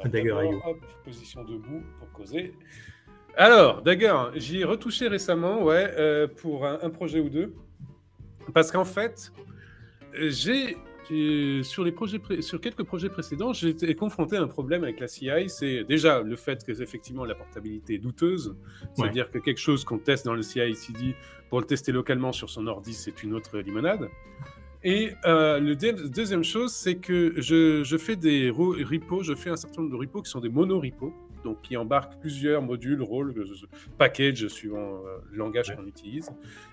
Alors, 0.00 0.12
Dagger 0.12 0.32
hop, 0.32 0.78
position 1.04 1.44
debout 1.44 1.82
pour 1.98 2.10
causer. 2.12 2.54
Alors, 3.36 3.82
Dagger, 3.82 4.14
j'y 4.34 4.60
ai 4.60 4.64
retouché 4.64 5.08
récemment, 5.08 5.62
ouais, 5.62 5.92
euh, 5.96 6.26
pour 6.26 6.66
un, 6.66 6.78
un 6.82 6.90
projet 6.90 7.20
ou 7.20 7.28
deux. 7.28 7.54
Parce 8.52 8.70
qu'en 8.70 8.84
fait, 8.84 9.32
j'ai 10.14 10.76
sur, 11.62 11.84
les 11.84 11.92
projets 11.92 12.20
sur 12.40 12.60
quelques 12.60 12.84
projets 12.84 13.08
précédents, 13.08 13.52
j'ai 13.52 13.70
été 13.70 13.94
confronté 13.94 14.36
à 14.36 14.42
un 14.42 14.46
problème 14.46 14.84
avec 14.84 15.00
la 15.00 15.08
CI. 15.08 15.48
C'est 15.48 15.84
déjà 15.84 16.22
le 16.22 16.36
fait 16.36 16.64
que 16.64 16.72
effectivement 16.82 17.24
la 17.24 17.34
portabilité 17.34 17.94
est 17.94 17.98
douteuse. 17.98 18.56
C'est-à-dire 18.94 19.30
que 19.30 19.38
quelque 19.38 19.60
chose 19.60 19.84
qu'on 19.84 19.98
teste 19.98 20.24
dans 20.24 20.34
le 20.34 20.42
CI/CD 20.42 21.14
pour 21.50 21.60
le 21.60 21.66
tester 21.66 21.92
localement 21.92 22.32
sur 22.32 22.48
son 22.48 22.66
ordi, 22.66 22.94
c'est 22.94 23.22
une 23.22 23.34
autre 23.34 23.58
limonade. 23.58 24.08
Et 24.84 25.12
euh, 25.24 25.60
le 25.60 25.76
deux- 25.76 26.08
deuxième 26.08 26.42
chose, 26.42 26.72
c'est 26.72 26.96
que 26.96 27.34
je, 27.36 27.84
je 27.84 27.96
fais 27.96 28.16
des 28.16 28.50
repos, 28.50 29.22
je 29.22 29.34
fais 29.34 29.50
un 29.50 29.56
certain 29.56 29.82
nombre 29.82 29.92
de 29.94 29.98
repos 30.00 30.22
qui 30.22 30.30
sont 30.30 30.40
des 30.40 30.48
mono-repos, 30.48 31.12
donc 31.44 31.62
qui 31.62 31.76
embarquent 31.76 32.18
plusieurs 32.20 32.62
modules, 32.62 33.00
rôles, 33.00 33.32
euh, 33.36 33.44
packages 33.96 34.46
suivant 34.48 34.96
euh, 35.06 35.18
le 35.30 35.38
langage 35.38 35.74
qu'on 35.76 35.86
utilise. 35.86 36.30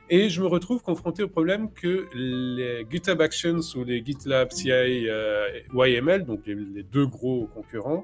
Et 0.09 0.29
je 0.29 0.41
me 0.41 0.47
retrouve 0.47 0.81
confronté 0.81 1.21
au 1.21 1.27
problème 1.27 1.71
que 1.71 2.07
les 2.15 2.83
GitHub 2.89 3.21
Actions 3.21 3.59
ou 3.75 3.83
les 3.83 4.03
GitLab 4.03 4.51
CI 4.51 4.71
euh, 4.71 5.47
YML, 5.73 6.25
donc 6.25 6.47
les, 6.47 6.55
les 6.55 6.83
deux 6.83 7.05
gros 7.05 7.45
concurrents, 7.53 8.03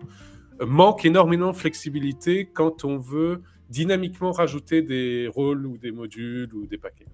euh, 0.62 0.68
manquent 0.68 1.06
énormément 1.06 1.52
de 1.52 1.58
flexibilité 1.58 2.46
quand 2.46 2.86
on 2.86 2.98
veut 3.00 3.42
dynamiquement 3.72 4.32
rajouter 4.32 4.84
des 4.84 5.28
rôles 5.28 5.66
ou 5.66 5.78
des 5.80 5.90
modules 5.92 6.54
ou 6.54 6.68
des 6.68 6.78
paquets. 6.78 7.08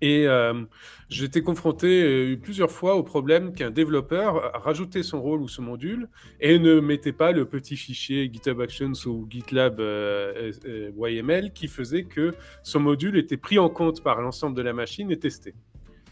Et 0.00 0.26
euh, 0.26 0.64
j'étais 1.08 1.42
confronté 1.42 2.02
euh, 2.02 2.36
plusieurs 2.36 2.70
fois 2.70 2.96
au 2.96 3.02
problème 3.02 3.52
qu'un 3.54 3.70
développeur 3.70 4.52
rajoutait 4.62 5.02
son 5.02 5.20
rôle 5.20 5.40
ou 5.40 5.48
son 5.48 5.62
module 5.62 6.08
et 6.40 6.58
ne 6.58 6.80
mettait 6.80 7.12
pas 7.12 7.32
le 7.32 7.44
petit 7.44 7.76
fichier 7.76 8.30
GitHub 8.32 8.60
Actions 8.60 8.92
ou 9.06 9.26
GitLab 9.28 9.80
euh, 9.80 10.52
YML 10.96 11.52
qui 11.52 11.68
faisait 11.68 12.04
que 12.04 12.34
son 12.62 12.80
module 12.80 13.16
était 13.16 13.36
pris 13.36 13.58
en 13.58 13.68
compte 13.68 14.02
par 14.02 14.20
l'ensemble 14.20 14.56
de 14.56 14.62
la 14.62 14.72
machine 14.72 15.10
et 15.10 15.18
testé. 15.18 15.54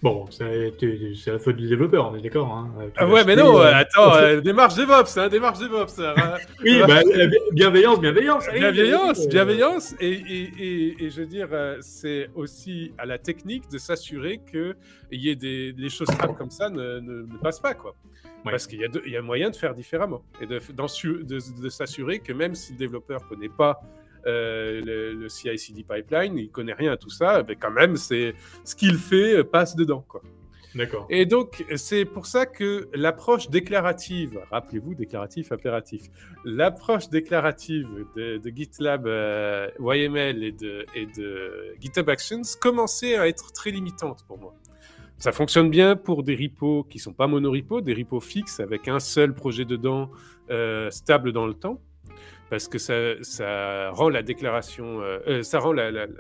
Bon, 0.02 0.26
c'est 0.30 0.72
la 1.26 1.38
faute 1.38 1.54
du 1.56 1.68
développeur, 1.68 2.10
on 2.10 2.16
est 2.16 2.22
d'accord. 2.22 2.52
Hein. 2.52 2.72
Tu 2.86 2.90
Ah 2.96 3.06
ouais, 3.06 3.24
mais 3.24 3.36
non, 3.36 3.60
euh, 3.60 3.66
euh, 3.66 3.72
attends, 3.72 4.16
euh, 4.16 4.40
démarche 4.40 4.74
DevOps, 4.74 5.16
hein, 5.16 5.28
démarche 5.28 5.60
DevOps. 5.60 6.00
hein. 6.00 6.14
Oui, 6.64 6.80
bah, 6.88 7.02
bi- 7.04 7.36
bienveillance, 7.52 8.00
bienveillance. 8.00 8.48
allez, 8.48 8.58
Bienveillance, 8.58 9.20
euh, 9.26 9.28
bienveillance, 9.28 9.94
et, 10.00 10.10
et, 10.10 10.50
et, 10.58 11.04
et 11.04 11.10
je 11.10 11.20
veux 11.20 11.26
dire, 11.26 11.46
euh, 11.52 11.76
c'est 11.80 12.30
aussi 12.34 12.92
à 12.98 13.06
la 13.06 13.18
technique 13.18 13.70
de 13.70 13.78
s'assurer 13.78 14.40
qu'il 14.50 14.74
y 15.12 15.28
ait 15.30 15.36
des 15.36 15.72
les 15.78 15.88
choses 15.88 16.08
comme 16.36 16.50
ça 16.50 16.68
ne, 16.68 16.98
ne, 16.98 17.22
ne 17.22 17.36
passent 17.40 17.60
pas, 17.60 17.74
quoi. 17.74 17.94
Ouais. 18.44 18.50
Parce 18.50 18.66
qu'il 18.66 18.80
y, 18.80 19.10
y 19.10 19.16
a 19.16 19.22
moyen 19.22 19.50
de 19.50 19.56
faire 19.56 19.72
différemment 19.72 20.24
et 20.40 20.46
de, 20.46 20.58
de, 20.58 21.62
de 21.62 21.68
s'assurer 21.68 22.18
que 22.18 22.32
même 22.32 22.56
si 22.56 22.72
le 22.72 22.78
développeur 22.78 23.20
connaît 23.28 23.48
pas 23.48 23.80
euh, 24.26 24.80
le, 24.84 25.14
le 25.14 25.28
CI/CD 25.28 25.84
pipeline, 25.84 26.36
il 26.38 26.50
connaît 26.50 26.72
rien 26.72 26.92
à 26.92 26.96
tout 26.96 27.10
ça, 27.10 27.42
mais 27.46 27.56
quand 27.56 27.70
même, 27.70 27.96
c'est 27.96 28.34
ce 28.64 28.74
qu'il 28.74 28.96
fait 28.96 29.38
euh, 29.38 29.44
passe 29.44 29.76
dedans, 29.76 30.04
quoi. 30.08 30.22
D'accord. 30.74 31.06
Et 31.10 31.26
donc, 31.26 31.64
c'est 31.76 32.04
pour 32.04 32.24
ça 32.26 32.46
que 32.46 32.88
l'approche 32.94 33.50
déclarative, 33.50 34.40
rappelez-vous, 34.50 34.94
déclaratif, 34.94 35.52
impératif, 35.52 36.04
l'approche 36.44 37.10
déclarative 37.10 37.88
de, 38.16 38.38
de 38.38 38.50
GitLab 38.50 39.06
euh, 39.06 39.68
YML 39.78 40.42
et 40.42 40.52
de, 40.52 40.86
et 40.94 41.06
de 41.06 41.74
GitHub 41.78 42.08
Actions 42.08 42.42
commençait 42.60 43.16
à 43.16 43.28
être 43.28 43.52
très 43.52 43.70
limitante 43.70 44.24
pour 44.26 44.38
moi. 44.38 44.54
Ça 45.18 45.30
fonctionne 45.30 45.70
bien 45.70 45.94
pour 45.94 46.22
des 46.22 46.34
repos 46.34 46.84
qui 46.84 46.98
sont 46.98 47.12
pas 47.12 47.26
monorepos, 47.26 47.80
des 47.80 47.94
repos 47.94 48.20
fixes 48.20 48.58
avec 48.58 48.88
un 48.88 48.98
seul 48.98 49.34
projet 49.34 49.64
dedans, 49.64 50.10
euh, 50.50 50.90
stable 50.90 51.32
dans 51.32 51.46
le 51.46 51.54
temps, 51.54 51.80
parce 52.52 52.68
que 52.68 52.76
ça, 52.76 53.14
ça 53.22 53.88
rend 53.92 54.10
la 54.10 54.22
déclaration, 54.22 55.00
euh, 55.00 55.18
euh, 55.26 55.42
ça 55.42 55.58
rend 55.58 55.72
la, 55.72 55.90
la- 55.90 56.04
la- 56.06 56.12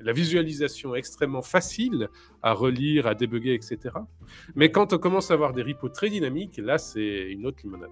la 0.00 0.12
visualisation 0.12 0.96
extrêmement 0.96 1.42
facile 1.42 2.08
à 2.42 2.54
relire, 2.54 3.06
à 3.06 3.14
débugger, 3.14 3.54
etc. 3.54 3.78
Mais 4.56 4.72
quand 4.72 4.92
on 4.92 4.98
commence 4.98 5.30
à 5.30 5.34
avoir 5.34 5.52
des 5.52 5.62
repos 5.62 5.88
très 5.88 6.08
dynamiques, 6.08 6.56
là, 6.56 6.76
c'est 6.76 7.30
une 7.30 7.46
autre 7.46 7.58
limonade. 7.62 7.90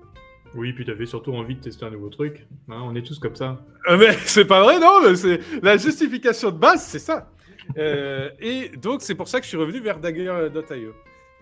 Oui, 0.56 0.72
puis 0.72 0.84
tu 0.84 0.90
avais 0.90 1.06
surtout 1.06 1.32
envie 1.34 1.54
de 1.54 1.60
tester 1.60 1.84
un 1.84 1.90
nouveau 1.90 2.08
truc. 2.08 2.48
Hein, 2.68 2.80
on 2.82 2.96
est 2.96 3.02
tous 3.06 3.20
comme 3.20 3.36
ça. 3.36 3.64
Euh, 3.88 3.96
mais 3.96 4.12
c'est 4.24 4.46
pas 4.46 4.60
vrai, 4.64 4.80
non, 4.80 5.00
mais 5.04 5.14
c'est 5.14 5.38
la 5.62 5.76
justification 5.76 6.50
de 6.50 6.58
base, 6.58 6.82
c'est 6.84 6.98
ça. 6.98 7.30
Euh, 7.76 8.30
et 8.40 8.70
donc, 8.70 9.02
c'est 9.02 9.14
pour 9.14 9.28
ça 9.28 9.38
que 9.38 9.44
je 9.44 9.50
suis 9.50 9.58
revenu 9.58 9.78
vers 9.78 10.00
Dagger.io. 10.00 10.94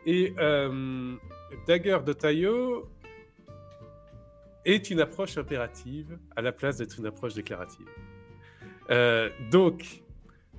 Et 0.05 0.35
euh, 0.39 1.15
Dagger.io 1.67 2.89
est 4.67 4.91
une 4.91 5.01
approche 5.01 5.39
impérative 5.39 6.19
à 6.35 6.43
la 6.43 6.53
place 6.53 6.77
d'être 6.77 6.99
une 6.99 7.07
approche 7.07 7.35
déclarative. 7.35 7.87
Euh, 8.91 9.31
donc, 9.51 10.03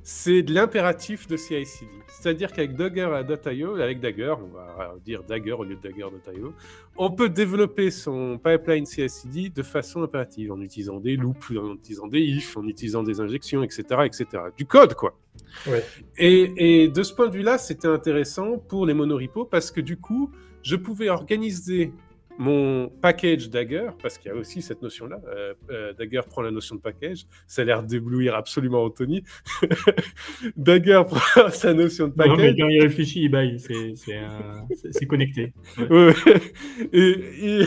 c'est 0.01 0.41
de 0.41 0.53
l'impératif 0.53 1.27
de 1.27 1.35
CI/CD. 1.35 1.91
C'est-à-dire 2.07 2.53
qu'avec 2.53 2.75
Dagger.io, 2.77 3.75
avec 3.75 3.99
Dagger, 3.99 4.35
on 4.41 4.47
va 4.47 4.95
dire 5.03 5.21
Dagger 5.23 5.51
au 5.51 5.65
lieu 5.65 5.75
de 5.75 5.81
Dagger.io, 5.81 6.53
on 6.95 7.11
peut 7.11 7.27
développer 7.27 7.91
son 7.91 8.37
pipeline 8.37 8.85
CI/CD 8.85 9.49
de 9.49 9.63
façon 9.63 10.03
impérative 10.03 10.53
en 10.53 10.61
utilisant 10.61 11.01
des 11.01 11.17
loops, 11.17 11.51
en 11.51 11.73
utilisant 11.73 12.07
des 12.07 12.21
ifs, 12.21 12.55
en 12.55 12.65
utilisant 12.65 13.03
des 13.03 13.19
injections, 13.19 13.63
etc., 13.63 13.83
etc. 14.05 14.25
Du 14.55 14.65
code, 14.65 14.93
quoi. 14.93 15.19
Ouais. 15.67 15.83
Et, 16.17 16.83
et 16.83 16.87
de 16.87 17.03
ce 17.03 17.13
point 17.13 17.27
de 17.27 17.33
vue-là, 17.33 17.57
c'était 17.57 17.89
intéressant 17.89 18.57
pour 18.57 18.85
les 18.85 18.93
monorepos 18.93 19.45
parce 19.45 19.71
que 19.71 19.81
du 19.81 19.97
coup, 19.97 20.31
je 20.63 20.77
pouvais 20.77 21.09
organiser 21.09 21.91
mon 22.37 22.89
package 23.01 23.49
Dagger, 23.49 23.89
parce 24.01 24.17
qu'il 24.17 24.29
y 24.29 24.33
a 24.33 24.37
aussi 24.37 24.61
cette 24.61 24.81
notion-là. 24.81 25.19
Euh, 25.27 25.53
euh, 25.71 25.93
Dagger 25.93 26.21
prend 26.29 26.41
la 26.41 26.51
notion 26.51 26.75
de 26.75 26.81
package. 26.81 27.25
Ça 27.47 27.63
a 27.63 27.65
l'air 27.65 27.83
d'éblouir 27.83 28.35
absolument 28.35 28.83
Anthony. 28.83 29.23
Dagger 30.55 31.01
prend 31.07 31.49
sa 31.49 31.73
notion 31.73 32.07
de 32.07 32.13
Non, 32.15 32.25
mais 32.27 32.35
package. 32.35 32.55
quand 32.59 32.67
il 32.69 32.81
réfléchit, 32.81 33.21
il 33.23 33.29
baille. 33.29 33.57
C'est 33.59 35.05
connecté. 35.05 35.53
Ouais. 35.89 36.13
et, 36.93 37.61
et- 37.61 37.65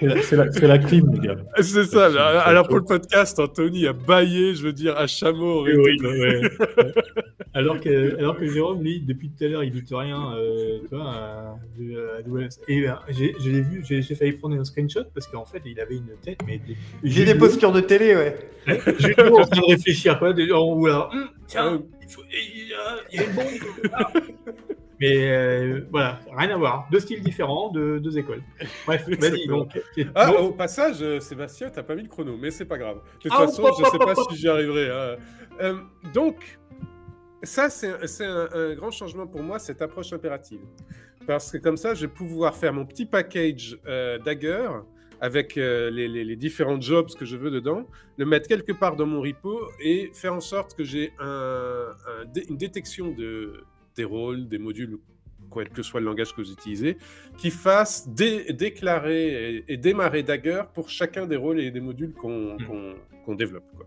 C'est 0.00 0.36
la- 0.36 0.52
C'est 0.52 0.66
la, 0.66 0.78
clim, 0.78 1.10
les 1.12 1.18
gars. 1.28 1.36
c'est 1.60 1.84
ça. 1.84 2.06
Alors, 2.06 2.42
alors 2.46 2.68
pour 2.68 2.76
le 2.78 2.84
podcast, 2.84 3.38
Anthony 3.38 3.86
a 3.86 3.92
baillé, 3.92 4.54
je 4.54 4.62
veux 4.62 4.72
dire, 4.72 4.96
à 4.96 5.06
chameau. 5.06 5.64
Oui, 5.64 5.72
oui, 5.76 5.96
ouais. 6.02 6.40
Ouais. 6.40 6.50
Alors 7.54 7.80
que, 7.80 8.16
alors 8.18 8.36
que 8.36 8.46
Jérôme, 8.46 8.82
lui, 8.84 9.00
depuis 9.00 9.30
tout 9.30 9.42
à 9.42 9.48
l'heure, 9.48 9.64
il 9.64 9.72
dit 9.72 9.82
rien, 9.94 10.32
euh, 10.36 10.78
tu 10.88 10.94
vois, 10.94 11.10
à, 11.10 11.56
à 11.56 12.18
AWS. 12.18 12.48
Et 12.68 12.86
euh, 12.88 12.92
j'ai 13.08 13.34
je 13.42 13.50
l'ai 13.50 13.62
vu, 13.62 13.82
j'ai 13.88 14.00
j'ai 14.02 14.14
failli 14.14 14.32
prendre 14.32 14.54
un 14.60 14.64
screenshot 14.64 15.04
parce 15.12 15.26
qu'en 15.26 15.44
fait, 15.46 15.62
il 15.64 15.80
avait 15.80 15.96
une 15.96 16.10
tête, 16.22 16.38
mais 16.46 16.60
J'ai 17.02 17.24
des 17.24 17.34
postures 17.34 17.72
de 17.72 17.80
télé, 17.80 18.14
ouais. 18.14 18.36
Judo 18.98 19.38
en 19.38 19.46
train 19.46 19.60
de 19.62 19.66
réfléchir, 19.72 20.18
quoi, 20.20 20.32
de- 20.34 20.52
en 20.52 20.60
haut 20.60 20.86
là. 20.86 21.08
Hum, 21.12 21.28
tiens, 21.48 21.82
il, 22.02 22.08
faut, 22.08 22.22
il 22.30 22.68
y 22.68 22.74
a- 22.74 22.98
il 23.12 23.16
y 23.18 23.22
a 23.22 23.26
une 23.26 23.34
bombe 23.34 23.44
quelque 23.46 23.88
part. 23.88 24.12
Mais 25.00 25.30
euh, 25.30 25.80
voilà, 25.90 26.18
rien 26.36 26.50
à 26.50 26.56
voir. 26.56 26.88
Deux 26.90 27.00
styles 27.00 27.22
différents, 27.22 27.70
deux, 27.70 28.00
deux 28.00 28.18
écoles. 28.18 28.42
Bref, 28.86 29.08
vas-y. 29.20 29.46
Donc, 29.46 29.78
Ah, 30.14 30.26
donc, 30.26 30.40
au 30.40 30.50
passage, 30.52 30.96
euh, 31.02 31.20
Sébastien, 31.20 31.70
t'as 31.70 31.82
pas 31.84 31.94
mis 31.94 32.02
le 32.02 32.08
chrono, 32.08 32.36
mais 32.36 32.50
c'est 32.50 32.64
pas 32.64 32.78
grave. 32.78 32.96
De 32.96 33.18
toute 33.22 33.32
Ah, 33.32 33.46
façon, 33.46 33.62
je 33.78 33.82
hop, 33.84 33.90
sais 33.92 33.98
pas 33.98 34.12
hop, 34.20 34.30
si 34.30 34.36
j'y 34.36 34.48
arriverai. 34.48 34.90
hein. 34.90 35.16
Euh, 35.60 35.76
donc, 36.12 36.58
ça, 37.44 37.70
c'est 37.70 37.90
un, 38.24 38.48
un- 38.52 38.74
grand 38.74 38.90
changement 38.90 39.26
pour 39.26 39.42
moi, 39.42 39.58
cette 39.60 39.80
approche 39.82 40.12
impérative. 40.12 40.60
Parce 41.26 41.52
que 41.52 41.58
comme 41.58 41.76
ça, 41.76 41.94
je 41.94 42.06
vais 42.06 42.12
pouvoir 42.12 42.56
faire 42.56 42.72
mon 42.72 42.84
petit 42.86 43.06
package 43.06 43.78
euh, 43.86 44.18
Dagger 44.18 44.68
avec 45.20 45.56
les, 45.56 45.90
les- 46.08 46.24
les 46.24 46.36
différents 46.36 46.80
jobs 46.80 47.08
que 47.18 47.24
je 47.24 47.36
veux 47.36 47.50
dedans, 47.50 47.86
le 48.16 48.24
mettre 48.24 48.48
quelque 48.48 48.72
part 48.72 48.96
dans 48.96 49.06
mon 49.06 49.20
repo 49.20 49.60
et 49.80 50.10
faire 50.14 50.32
en 50.34 50.40
sorte 50.40 50.74
que 50.76 50.84
j'ai 50.84 51.12
un- 51.20 51.88
une 52.48 52.56
détection 52.56 53.12
de, 53.12 53.64
des 53.98 54.04
rôles, 54.16 54.48
des 54.54 54.58
modules, 54.58 54.94
quel 55.52 55.68
que 55.76 55.82
soit 55.82 56.00
le 56.00 56.06
langage 56.06 56.30
que 56.34 56.40
vous 56.42 56.52
utilisez, 56.58 56.92
qui 57.40 57.50
fasse 57.50 58.08
dé- 58.20 58.52
déclarer 58.64 59.24
et, 59.56 59.72
et 59.72 59.76
démarrer 59.76 60.22
Dagger 60.22 60.62
pour 60.74 60.86
chacun 60.98 61.24
des 61.32 61.36
rôles 61.44 61.60
et 61.60 61.70
des 61.70 61.80
modules 61.88 62.12
qu'on 62.20 62.56
Mm. 62.56 62.94
qu'on 63.24 63.34
développe. 63.34 63.68
Quoi. 63.76 63.86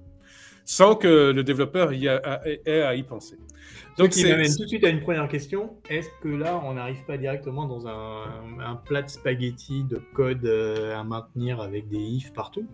Sans 0.65 0.93
que 0.95 1.31
le 1.37 1.43
développeur 1.43 1.87
y 1.93 2.07
a- 2.07 2.17
a- 2.33 2.41
ait 2.47 2.81
à 2.91 2.93
y 3.01 3.03
penser. 3.13 3.37
Ce 3.97 4.01
Donc 4.01 4.11
qui 4.11 4.19
c'est 4.21 4.29
m'amène 4.31 4.53
tout 4.57 4.63
de 4.63 4.67
suite 4.73 4.83
à 4.83 4.89
une 4.89 5.01
première 5.07 5.27
question. 5.35 5.61
Est-ce 5.89 6.09
que 6.21 6.29
là, 6.43 6.61
on 6.63 6.73
n'arrive 6.77 7.03
pas 7.11 7.17
directement 7.17 7.65
dans 7.73 7.83
un, 7.87 8.23
un 8.71 8.75
plat 8.87 9.01
de 9.01 9.09
spaghetti 9.09 9.83
de 9.83 9.99
code 10.13 10.45
euh, 10.45 10.95
à 10.99 11.03
maintenir 11.03 11.59
avec 11.67 11.87
des 11.89 11.97
ifs 12.17 12.31
partout? 12.33 12.67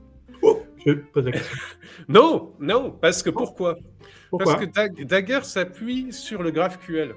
Je 0.86 0.92
pose 1.14 1.26
la 1.26 1.32
question. 1.32 1.58
non, 2.18 2.54
non, 2.60 2.92
parce 3.04 3.22
que 3.24 3.30
pourquoi 3.32 3.72
Pourquoi? 4.30 4.46
Parce 4.54 4.66
que 4.66 4.70
Dag- 4.78 5.06
Dagger 5.06 5.42
s'appuie 5.44 6.12
sur 6.12 6.40
le 6.44 6.52
GraphQL. 6.52 7.12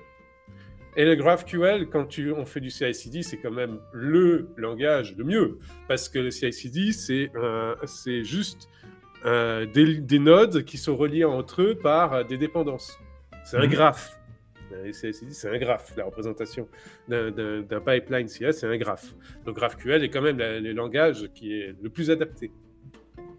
Et 0.96 1.04
le 1.04 1.14
GraphQL, 1.14 1.88
quand 1.88 2.06
tu, 2.06 2.32
on 2.32 2.44
fait 2.44 2.60
du 2.60 2.70
CI/CD, 2.70 3.22
c'est 3.22 3.36
quand 3.38 3.50
même 3.52 3.78
le 3.92 4.48
langage 4.56 5.14
le 5.16 5.24
mieux. 5.24 5.58
Parce 5.88 6.08
que 6.08 6.18
le 6.18 6.30
CI/CD, 6.30 6.92
c'est 6.92 7.30
euh, 7.36 7.74
juste 8.22 8.68
euh, 9.24 9.66
des, 9.66 9.98
des 9.98 10.18
nodes 10.18 10.64
qui 10.64 10.78
sont 10.78 10.96
reliés 10.96 11.24
entre 11.24 11.62
eux 11.62 11.74
par 11.74 12.24
des 12.24 12.36
dépendances. 12.38 12.98
C'est 13.44 13.56
un 13.58 13.64
Mhm. 13.66 13.70
graphe. 13.70 14.16
Le 14.84 14.92
CI/CD, 14.92 15.32
c'est 15.32 15.48
un 15.54 15.58
graphe. 15.58 15.92
La 15.96 16.04
représentation 16.04 16.68
d'un- 17.08 17.32
pipeline 17.84 18.28
CI, 18.28 18.52
c'est 18.52 18.66
un 18.66 18.76
graphe. 18.76 19.14
Donc 19.44 19.56
GraphQL 19.56 20.02
est 20.04 20.10
quand 20.10 20.22
même 20.22 20.38
la- 20.38 20.58
le 20.60 20.72
langage 20.72 21.28
qui 21.34 21.52
est 21.52 21.74
le 21.82 21.88
plus 21.90 22.10
adapté. 22.10 22.50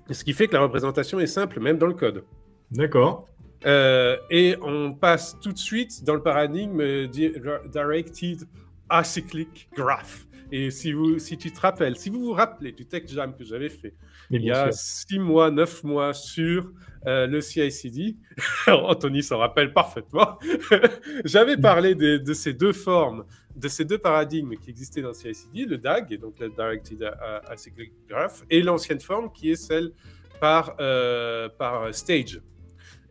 Ce 0.09 0.23
qui 0.23 0.33
fait 0.33 0.47
que 0.47 0.53
la 0.53 0.61
représentation 0.61 1.19
est 1.19 1.27
simple, 1.27 1.59
même 1.61 1.77
dans 1.77 1.87
le 1.87 1.93
code. 1.93 2.23
D'accord. 2.71 3.27
Euh, 3.65 4.17
et 4.29 4.55
on 4.61 4.93
passe 4.93 5.37
tout 5.39 5.51
de 5.51 5.57
suite 5.57 6.03
dans 6.03 6.15
le 6.15 6.23
paradigme 6.23 7.07
di- 7.07 7.33
Directed 7.71 8.47
acyclic 8.89 9.69
graph. 9.75 10.25
Et 10.51 10.69
si, 10.69 10.91
vous, 10.91 11.17
si 11.19 11.37
tu 11.37 11.51
te 11.51 11.61
rappelles, 11.61 11.95
si 11.95 12.09
vous 12.09 12.19
vous 12.19 12.33
rappelez 12.33 12.73
du 12.73 12.85
tech 12.85 13.03
jam 13.07 13.33
que 13.35 13.45
j'avais 13.45 13.69
fait 13.69 13.93
il 14.29 14.43
y 14.43 14.51
a 14.51 14.71
six 14.71 15.19
mois, 15.19 15.49
neuf 15.51 15.83
mois 15.83 16.13
sur 16.13 16.71
euh, 17.05 17.27
le 17.27 17.39
CI/CD, 17.39 18.15
Anthony 18.67 19.23
s'en 19.23 19.37
rappelle 19.37 19.73
parfaitement, 19.73 20.39
j'avais 21.25 21.57
parlé 21.57 21.95
de, 21.95 22.33
ces 22.33 22.53
deux 22.53 22.73
formes, 22.73 23.25
de 23.55 23.67
ces 23.67 23.85
deux 23.85 23.97
paradigmes 23.97 24.55
qui 24.55 24.69
existaient 24.69 25.01
dans 25.01 25.09
le 25.09 25.13
CI/CD, 25.13 25.65
le 25.65 25.77
DAG, 25.77 26.11
et 26.11 26.17
donc 26.17 26.39
le 26.39 26.49
Directed 26.49 27.11
Acyclic 27.47 27.93
Graph, 28.09 28.43
et 28.49 28.61
l'ancienne 28.61 28.99
forme 28.99 29.31
qui 29.31 29.51
est 29.51 29.55
celle 29.55 29.91
par, 30.39 30.75
euh, 30.79 31.47
par 31.49 31.93
Stage. 31.93 32.41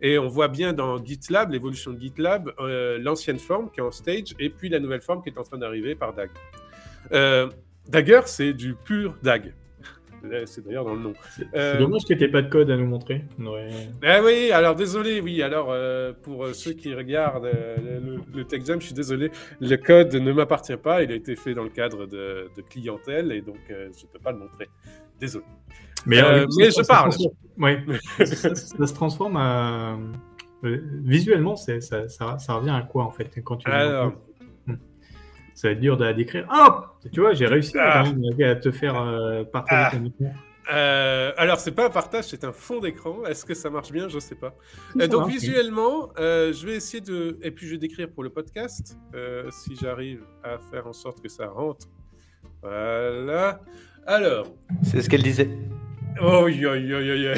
Et 0.03 0.19
on 0.19 0.29
voit 0.29 0.49
bien 0.49 0.73
dans 0.73 1.03
GitLab, 1.05 1.53
l'évolution 1.53 1.93
de 1.93 2.01
GitLab, 2.01 2.53
euh, 2.59 2.99
l'ancienne 2.99 3.39
forme 3.39 3.71
qui 3.71 3.81
est 3.81 3.83
en 3.83 3.91
stage 3.91 4.35
et 4.39 4.49
puis 4.49 4.69
la 4.69 4.81
nouvelle 4.81 5.03
forme 5.03 5.23
qui 5.23 5.29
est 5.29 5.39
en 5.39 5.43
train 5.43 5.59
d'arriver 5.59 5.95
par 5.95 6.15
DAG. 6.15 6.31
Euh, 7.13 7.49
Dagger, 7.89 8.23
c'est 8.27 8.53
du 8.53 8.75
pur 8.75 9.17
DAG. 9.23 9.55
C'est 10.45 10.63
d'ailleurs 10.63 10.85
dans 10.85 10.95
le 10.95 11.01
nom. 11.01 11.13
C'est 11.35 11.47
euh, 11.55 11.79
dommage 11.79 12.05
que 12.05 12.13
tu 12.13 12.31
pas 12.31 12.43
de 12.43 12.51
code 12.51 12.71
à 12.71 12.77
nous 12.77 12.87
montrer. 12.87 13.25
Ah 14.03 14.21
oui, 14.23 14.53
alors 14.53 14.75
désolé, 14.75 15.19
oui. 15.23 15.43
Alors 15.43 15.75
pour 16.23 16.47
ceux 16.55 16.73
qui 16.73 16.95
regardent 16.95 17.51
le, 17.51 18.21
le, 18.35 18.45
Tech 18.45 18.63
Jam, 18.67 18.79
je 18.81 18.87
suis 18.87 18.95
désolé, 18.95 19.31
le 19.61 19.77
code 19.77 20.15
ne 20.15 20.33
m'appartient 20.33 20.77
pas. 20.77 21.03
Il 21.03 21.11
a 21.11 21.15
été 21.15 21.37
fait 21.37 21.55
dans 21.55 21.65
le 21.65 21.71
cadre 21.71 22.05
de, 22.05 22.51
de 22.55 22.63
clientèle 22.69 23.33
et 23.33 23.41
donc 23.41 23.61
je 23.69 23.75
ne 23.75 24.13
peux 24.13 24.19
pas 24.19 24.33
le 24.33 24.39
montrer. 24.41 24.69
Désolé. 25.19 25.47
Mais, 26.07 26.23
euh, 26.23 26.47
je 26.49 26.87
parle. 26.87 27.11
Oui. 27.59 27.73
ça, 28.25 28.55
se 28.55 28.95
transforme 28.95 29.37
à... 29.37 29.99
Euh, 30.65 30.79
visuellement, 31.05 31.57
ça, 31.57 31.81
ça, 31.81 32.09
ça, 32.09 32.55
revient 32.55 32.71
à 32.71 32.83
quoi 32.83 33.05
en 33.05 33.11
fait 33.11 33.41
quand 33.43 33.57
tu 33.57 33.71
Alors... 33.71 34.13
Hmm. 34.67 34.75
Ça 35.55 35.69
va 35.69 35.73
être 35.73 35.81
dur 35.81 36.01
à 36.03 36.13
décrire. 36.13 36.47
Ah 36.51 36.95
Tu 37.13 37.21
vois, 37.21 37.35
j'ai 37.35 37.47
réussi 37.47 37.79
à, 37.79 38.05
ah. 38.05 38.55
te 38.57 38.71
faire 38.71 39.01
euh, 39.01 39.45
partager 39.45 39.83
ah. 39.87 39.97
ton 39.97 40.05
écran. 40.07 40.35
alors, 41.37 41.59
c'est 41.59 41.73
pas 41.73 41.87
un 41.87 41.91
partage, 41.91 42.27
c'est 42.27 42.45
un 42.45 42.53
fond 42.53 42.81
d'écran. 42.81 43.25
Est-ce 43.27 43.45
que 43.45 43.55
ça 43.55 43.69
marche 43.69 43.91
bien? 43.91 44.09
Je 44.09 44.19
sais 44.19 44.37
pas. 44.37 44.55
donc, 45.07 45.29
visuellement, 45.29 46.11
je 46.17 46.67
vais 46.67 46.77
essayer 46.77 47.03
de. 47.03 47.39
Et 47.43 47.51
puis, 47.51 47.67
je 47.67 47.73
vais 47.73 47.79
décrire 47.79 48.11
pour 48.11 48.23
le 48.23 48.31
podcast, 48.31 48.97
si 49.51 49.77
j'arrive 49.77 50.23
à 50.43 50.59
faire 50.71 50.87
en 50.87 50.93
sorte 50.93 51.21
que 51.21 51.29
ça 51.29 51.47
rentre. 51.49 51.87
Voilà. 52.63 53.61
Alors. 54.07 54.47
C'est 54.83 55.03
ce 55.03 55.09
qu'elle 55.09 55.23
disait. 55.23 55.49
Oh, 56.19 56.49
yo, 56.49 56.75
yo, 56.75 57.01
yo, 57.01 57.15
yo. 57.15 57.35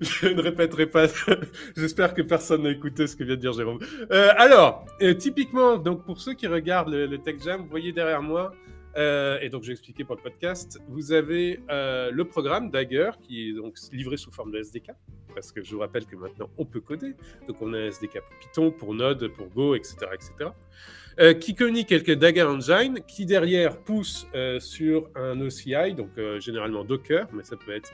je 0.00 0.28
ne 0.28 0.40
répéterai 0.40 0.86
pas. 0.86 1.06
J'espère 1.76 2.14
que 2.14 2.22
personne 2.22 2.62
n'a 2.62 2.70
écouté 2.70 3.06
ce 3.06 3.16
que 3.16 3.24
vient 3.24 3.34
de 3.34 3.40
dire 3.40 3.52
Jérôme. 3.52 3.78
Euh, 4.10 4.32
alors, 4.36 4.86
euh, 5.02 5.14
typiquement, 5.14 5.76
donc 5.76 6.04
pour 6.04 6.20
ceux 6.20 6.34
qui 6.34 6.46
regardent 6.46 6.90
le, 6.90 7.18
Tech 7.18 7.36
Jam, 7.42 7.62
vous 7.62 7.68
voyez 7.68 7.92
derrière 7.92 8.22
moi, 8.22 8.52
euh, 8.96 9.38
et 9.40 9.48
donc 9.48 9.64
j'ai 9.64 9.72
expliqué 9.72 10.04
pour 10.04 10.16
le 10.16 10.22
podcast, 10.22 10.80
vous 10.88 11.12
avez 11.12 11.60
le 11.68 12.22
programme 12.22 12.70
Dagger 12.70 13.10
qui 13.22 13.50
est 13.50 13.52
donc 13.52 13.76
livré 13.92 14.16
sous 14.16 14.30
forme 14.30 14.52
de 14.52 14.58
SDK, 14.58 14.90
parce 15.34 15.52
que 15.52 15.62
je 15.62 15.74
vous 15.74 15.80
rappelle 15.80 16.06
que 16.06 16.16
maintenant 16.16 16.48
on 16.58 16.64
peut 16.64 16.80
coder. 16.80 17.14
Donc 17.46 17.60
on 17.60 17.74
a 17.74 17.78
un 17.78 17.86
SDK 17.86 18.20
pour 18.20 18.38
Python, 18.40 18.70
pour 18.70 18.94
Node, 18.94 19.28
pour 19.28 19.48
Go, 19.48 19.74
etc., 19.74 19.96
etc. 20.14 20.50
Euh, 21.20 21.34
qui 21.34 21.56
communique 21.56 21.90
avec 21.90 22.08
Dagger 22.12 22.44
Engine, 22.44 23.00
qui 23.04 23.26
derrière 23.26 23.76
pousse 23.78 24.28
euh, 24.36 24.60
sur 24.60 25.10
un 25.16 25.40
OCI, 25.40 25.94
donc 25.96 26.10
euh, 26.16 26.38
généralement 26.38 26.84
Docker, 26.84 27.26
mais 27.32 27.42
ça 27.42 27.56
peut 27.56 27.74
être 27.74 27.92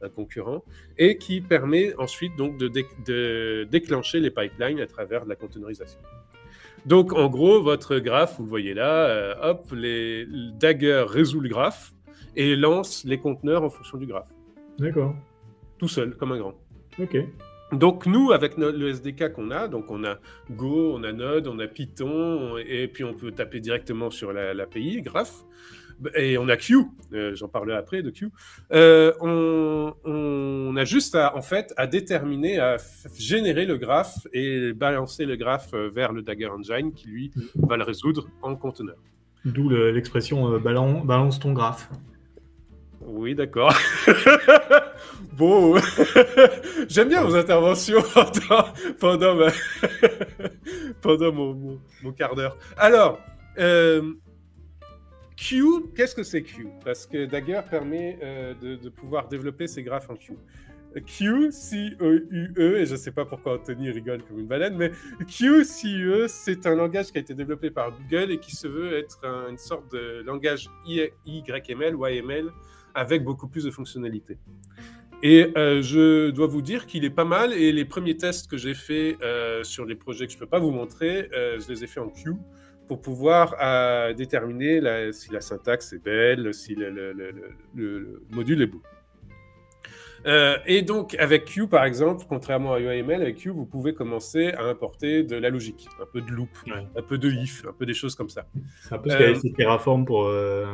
un 0.00 0.08
concurrent, 0.08 0.64
et 0.96 1.18
qui 1.18 1.42
permet 1.42 1.94
ensuite 1.98 2.34
donc 2.36 2.56
de, 2.56 3.64
déclencher 3.64 4.20
les 4.20 4.30
pipelines 4.30 4.80
à 4.80 4.86
travers 4.86 5.24
de 5.24 5.28
la 5.28 5.36
containerisation. 5.36 6.00
Donc 6.86 7.12
en 7.12 7.28
gros, 7.28 7.62
votre 7.62 7.98
graphe, 7.98 8.36
vous 8.38 8.44
le 8.44 8.48
voyez 8.48 8.72
là, 8.72 9.36
hop, 9.42 9.70
les, 9.72 10.26
Dagger 10.58 11.04
résout 11.06 11.40
le 11.40 11.50
graphe 11.50 11.92
et 12.34 12.56
lance 12.56 13.04
les 13.04 13.18
conteneurs 13.18 13.62
en 13.62 13.70
fonction 13.70 13.98
du 13.98 14.06
graphe. 14.06 14.28
D'accord. 14.78 15.14
Tout 15.78 15.88
seul, 15.88 16.16
comme 16.16 16.32
un 16.32 16.38
grand. 16.38 16.54
Ok. 16.98 17.16
Donc 17.78 18.06
nous, 18.06 18.32
avec 18.32 18.56
le 18.56 18.88
SDK 18.88 19.32
qu'on 19.32 19.50
a, 19.50 19.68
donc 19.68 19.90
on 19.90 20.04
a 20.04 20.18
Go, 20.50 20.94
on 20.94 21.02
a 21.04 21.12
Node, 21.12 21.48
on 21.48 21.58
a 21.58 21.66
Python, 21.66 22.56
et 22.58 22.88
puis 22.88 23.04
on 23.04 23.14
peut 23.14 23.32
taper 23.32 23.60
directement 23.60 24.10
sur 24.10 24.32
l'API, 24.32 25.02
Graph, 25.02 25.44
et 26.14 26.38
on 26.38 26.48
a 26.48 26.56
Q, 26.56 26.86
euh, 27.12 27.34
j'en 27.34 27.48
parlerai 27.48 27.76
après 27.76 28.02
de 28.02 28.10
Q. 28.10 28.30
Euh, 28.72 29.12
on, 29.20 30.76
a 30.76 30.84
juste 30.84 31.14
à, 31.14 31.36
en 31.36 31.42
fait, 31.42 31.72
à 31.76 31.86
déterminer, 31.86 32.58
à 32.58 32.76
générer 33.16 33.64
le 33.64 33.76
graphe 33.76 34.26
et 34.32 34.72
balancer 34.72 35.24
le 35.24 35.36
graphe 35.36 35.72
euh, 35.72 35.88
vers 35.88 36.12
le 36.12 36.22
Dagger 36.22 36.48
Engine 36.48 36.92
qui, 36.92 37.08
lui, 37.08 37.30
va 37.54 37.76
le 37.76 37.84
résoudre 37.84 38.28
en 38.42 38.56
conteneur. 38.56 38.96
D'où 39.44 39.68
l'expression 39.68 40.58
balance 40.58 41.38
ton 41.38 41.52
graphe. 41.52 41.90
Oui, 43.06 43.34
d'accord. 43.34 43.74
bon, 45.32 45.76
j'aime 46.88 47.08
bien 47.08 47.22
vos 47.22 47.34
interventions 47.34 48.02
pendant, 48.98 49.48
pendant, 51.02 51.32
mon, 51.32 52.12
quart 52.16 52.34
d'heure. 52.34 52.56
Alors, 52.76 53.20
euh, 53.58 54.14
Q, 55.36 55.64
qu'est-ce 55.94 56.14
que 56.14 56.22
c'est 56.22 56.42
Q? 56.42 56.68
Parce 56.82 57.06
que 57.06 57.26
Dagger 57.26 57.60
permet 57.70 58.18
euh, 58.22 58.54
de, 58.54 58.88
pouvoir 58.88 59.28
développer 59.28 59.66
ses 59.66 59.82
graphes 59.82 60.08
en 60.08 60.16
Q. 60.16 60.32
Q, 61.06 61.50
C-E-U-E, 61.50 62.76
et 62.78 62.86
je 62.86 62.92
ne 62.92 62.96
sais 62.96 63.10
pas 63.10 63.24
pourquoi 63.24 63.54
Anthony 63.54 63.90
rigole 63.90 64.22
comme 64.22 64.38
une 64.38 64.46
baleine, 64.46 64.76
mais 64.76 64.92
Q, 65.26 65.64
C-E, 65.64 66.26
c'est 66.28 66.66
un 66.68 66.76
langage 66.76 67.06
qui 67.10 67.18
a 67.18 67.20
été 67.20 67.34
développé 67.34 67.70
par 67.70 67.90
Google 67.90 68.30
et 68.30 68.38
qui 68.38 68.54
se 68.54 68.68
veut 68.68 68.96
être 68.96 69.24
une 69.50 69.58
sorte 69.58 69.90
de 69.92 70.22
langage 70.24 70.70
YML 70.86 71.96
ou 71.96 72.04
AML 72.04 72.52
avec 72.94 73.24
beaucoup 73.24 73.48
plus 73.48 73.64
de 73.64 73.70
fonctionnalités. 73.70 74.38
Et 75.22 75.52
euh, 75.56 75.80
je 75.80 76.30
dois 76.30 76.46
vous 76.46 76.60
dire 76.60 76.86
qu'il 76.86 77.04
est 77.04 77.10
pas 77.10 77.24
mal. 77.24 77.52
Et 77.54 77.72
les 77.72 77.84
premiers 77.86 78.16
tests 78.16 78.50
que 78.50 78.56
j'ai 78.58 78.74
faits 78.74 79.16
euh, 79.22 79.62
sur 79.64 79.86
les 79.86 79.94
projets 79.94 80.26
que 80.26 80.32
je 80.32 80.36
ne 80.36 80.40
peux 80.40 80.46
pas 80.46 80.58
vous 80.58 80.70
montrer, 80.70 81.30
euh, 81.32 81.58
je 81.58 81.72
les 81.72 81.84
ai 81.84 81.86
faits 81.86 82.02
en 82.02 82.08
Q 82.08 82.34
pour 82.86 83.00
pouvoir 83.00 83.56
déterminer 84.14 85.10
si 85.12 85.32
la 85.32 85.40
syntaxe 85.40 85.94
est 85.94 86.04
belle, 86.04 86.52
si 86.52 86.74
le 86.74 88.22
module 88.30 88.60
est 88.60 88.66
beau. 88.66 88.82
Euh, 90.26 90.56
et 90.66 90.82
donc, 90.82 91.14
avec 91.18 91.44
Q, 91.44 91.66
par 91.68 91.84
exemple, 91.84 92.24
contrairement 92.28 92.72
à 92.72 92.80
UAML, 92.80 93.22
avec 93.22 93.36
Q, 93.36 93.50
vous 93.50 93.66
pouvez 93.66 93.94
commencer 93.94 94.52
à 94.52 94.64
importer 94.64 95.22
de 95.22 95.36
la 95.36 95.50
logique, 95.50 95.86
un 96.00 96.06
peu 96.10 96.20
de 96.20 96.30
loop, 96.30 96.48
un 96.96 97.02
peu 97.02 97.18
de 97.18 97.30
if, 97.30 97.64
un 97.66 97.72
peu 97.72 97.84
des 97.84 97.94
choses 97.94 98.14
comme 98.14 98.30
ça. 98.30 98.46
C'est 98.82 98.94
un 98.94 98.98
peu 98.98 99.10
ce 99.10 99.18
qu'avait 99.18 99.34
fait 99.34 99.50
Terraform 99.50 100.04
pour, 100.04 100.24
euh, 100.24 100.64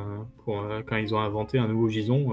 pour 0.44 0.60
euh, 0.60 0.82
quand 0.86 0.96
ils 0.96 1.14
ont 1.14 1.20
inventé 1.20 1.58
un 1.58 1.68
nouveau 1.68 1.88
gison. 1.88 2.28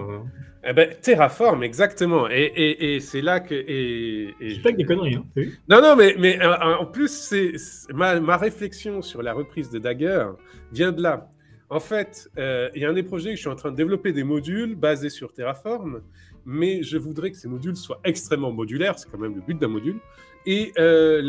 Eh 0.64 0.74
ben, 0.74 0.90
Terraform, 1.02 1.64
exactement. 1.64 2.30
Et, 2.30 2.44
et, 2.44 2.96
et 2.96 3.00
c'est 3.00 3.22
là 3.22 3.40
que. 3.40 3.56
Et, 3.56 4.36
et 4.40 4.50
je 4.50 4.62
pas 4.62 4.72
que 4.72 4.78
des 4.78 4.86
conneries, 4.86 5.16
hein, 5.16 5.26
Non, 5.70 5.82
non, 5.82 5.96
mais, 5.96 6.16
mais 6.20 6.40
en 6.46 6.86
plus, 6.86 7.10
c'est 7.10 7.54
ma, 7.94 8.20
ma 8.20 8.38
réflexion 8.38 9.02
sur 9.02 9.22
la 9.24 9.34
reprise 9.34 9.70
de 9.72 9.80
Dagger 9.80 10.26
vient 10.72 10.92
de 10.92 11.02
là. 11.02 11.30
En 11.70 11.80
fait, 11.80 12.30
il 12.38 12.82
y 12.82 12.86
a 12.86 12.90
un 12.90 12.94
des 12.94 13.04
projets 13.04 13.34
où 13.34 13.36
je 13.36 13.42
suis 13.42 13.50
en 13.50 13.56
train 13.56 13.72
de 13.72 13.76
développer 13.76 14.14
des 14.14 14.24
modules 14.24 14.76
basés 14.76 15.10
sur 15.10 15.34
Terraform 15.34 16.02
mais 16.48 16.82
je 16.82 16.98
voudrais 16.98 17.30
que 17.30 17.38
ces 17.38 17.50
modules 17.50 17.76
soient 17.76 18.00
extrêmement 18.06 18.54
modulaires, 18.54 18.98
c'est 18.98 19.12
quand 19.12 19.18
même 19.18 19.36
le 19.36 19.42
but 19.42 19.60
d'un 19.60 19.68
module. 19.68 20.00
Et 20.46 20.72
euh, 20.80 21.22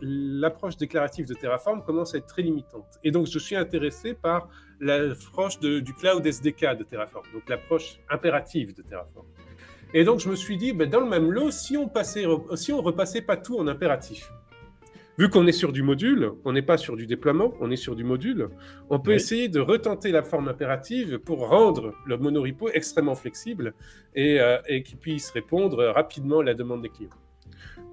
l'approche 0.00 0.78
déclarative 0.78 1.28
de 1.28 1.34
Terraform 1.34 1.84
commence 1.84 2.14
à 2.14 2.18
être 2.18 2.26
très 2.26 2.40
limitante. 2.40 2.86
Et 3.04 3.10
donc, 3.10 3.26
je 3.26 3.38
suis 3.38 3.54
intéressé 3.54 4.14
par 4.14 4.48
l'approche 4.80 5.60
du 5.60 5.92
cloud 5.92 6.24
SDK 6.24 6.78
de 6.78 6.84
Terraform, 6.84 7.26
donc 7.34 7.46
l'approche 7.50 8.00
impérative 8.08 8.74
de 8.74 8.80
Terraform. 8.80 9.26
Et 9.92 10.04
donc, 10.04 10.20
je 10.20 10.30
me 10.30 10.36
suis 10.36 10.56
dit, 10.56 10.72
ben, 10.72 10.88
dans 10.88 11.00
le 11.00 11.10
même 11.10 11.30
lot, 11.30 11.50
si 11.50 11.76
on, 11.76 11.86
passait, 11.86 12.24
si 12.54 12.72
on 12.72 12.80
repassait 12.80 13.20
pas 13.20 13.36
tout 13.36 13.58
en 13.58 13.68
impératif, 13.68 14.32
Vu 15.16 15.28
qu'on 15.28 15.46
est 15.46 15.52
sur 15.52 15.70
du 15.70 15.82
module, 15.82 16.32
on 16.44 16.52
n'est 16.52 16.62
pas 16.62 16.76
sur 16.76 16.96
du 16.96 17.06
déploiement, 17.06 17.54
on 17.60 17.70
est 17.70 17.76
sur 17.76 17.94
du 17.94 18.02
module, 18.02 18.48
on 18.90 18.98
peut 18.98 19.12
essayer 19.12 19.48
de 19.48 19.60
retenter 19.60 20.10
la 20.10 20.24
forme 20.24 20.48
impérative 20.48 21.18
pour 21.18 21.48
rendre 21.48 21.94
le 22.04 22.16
monorepo 22.16 22.68
extrêmement 22.70 23.14
flexible 23.14 23.74
et, 24.16 24.40
euh, 24.40 24.58
et 24.66 24.82
qu'il 24.82 24.98
puisse 24.98 25.30
répondre 25.30 25.84
rapidement 25.84 26.40
à 26.40 26.44
la 26.44 26.54
demande 26.54 26.82
des 26.82 26.88
clients. 26.88 27.10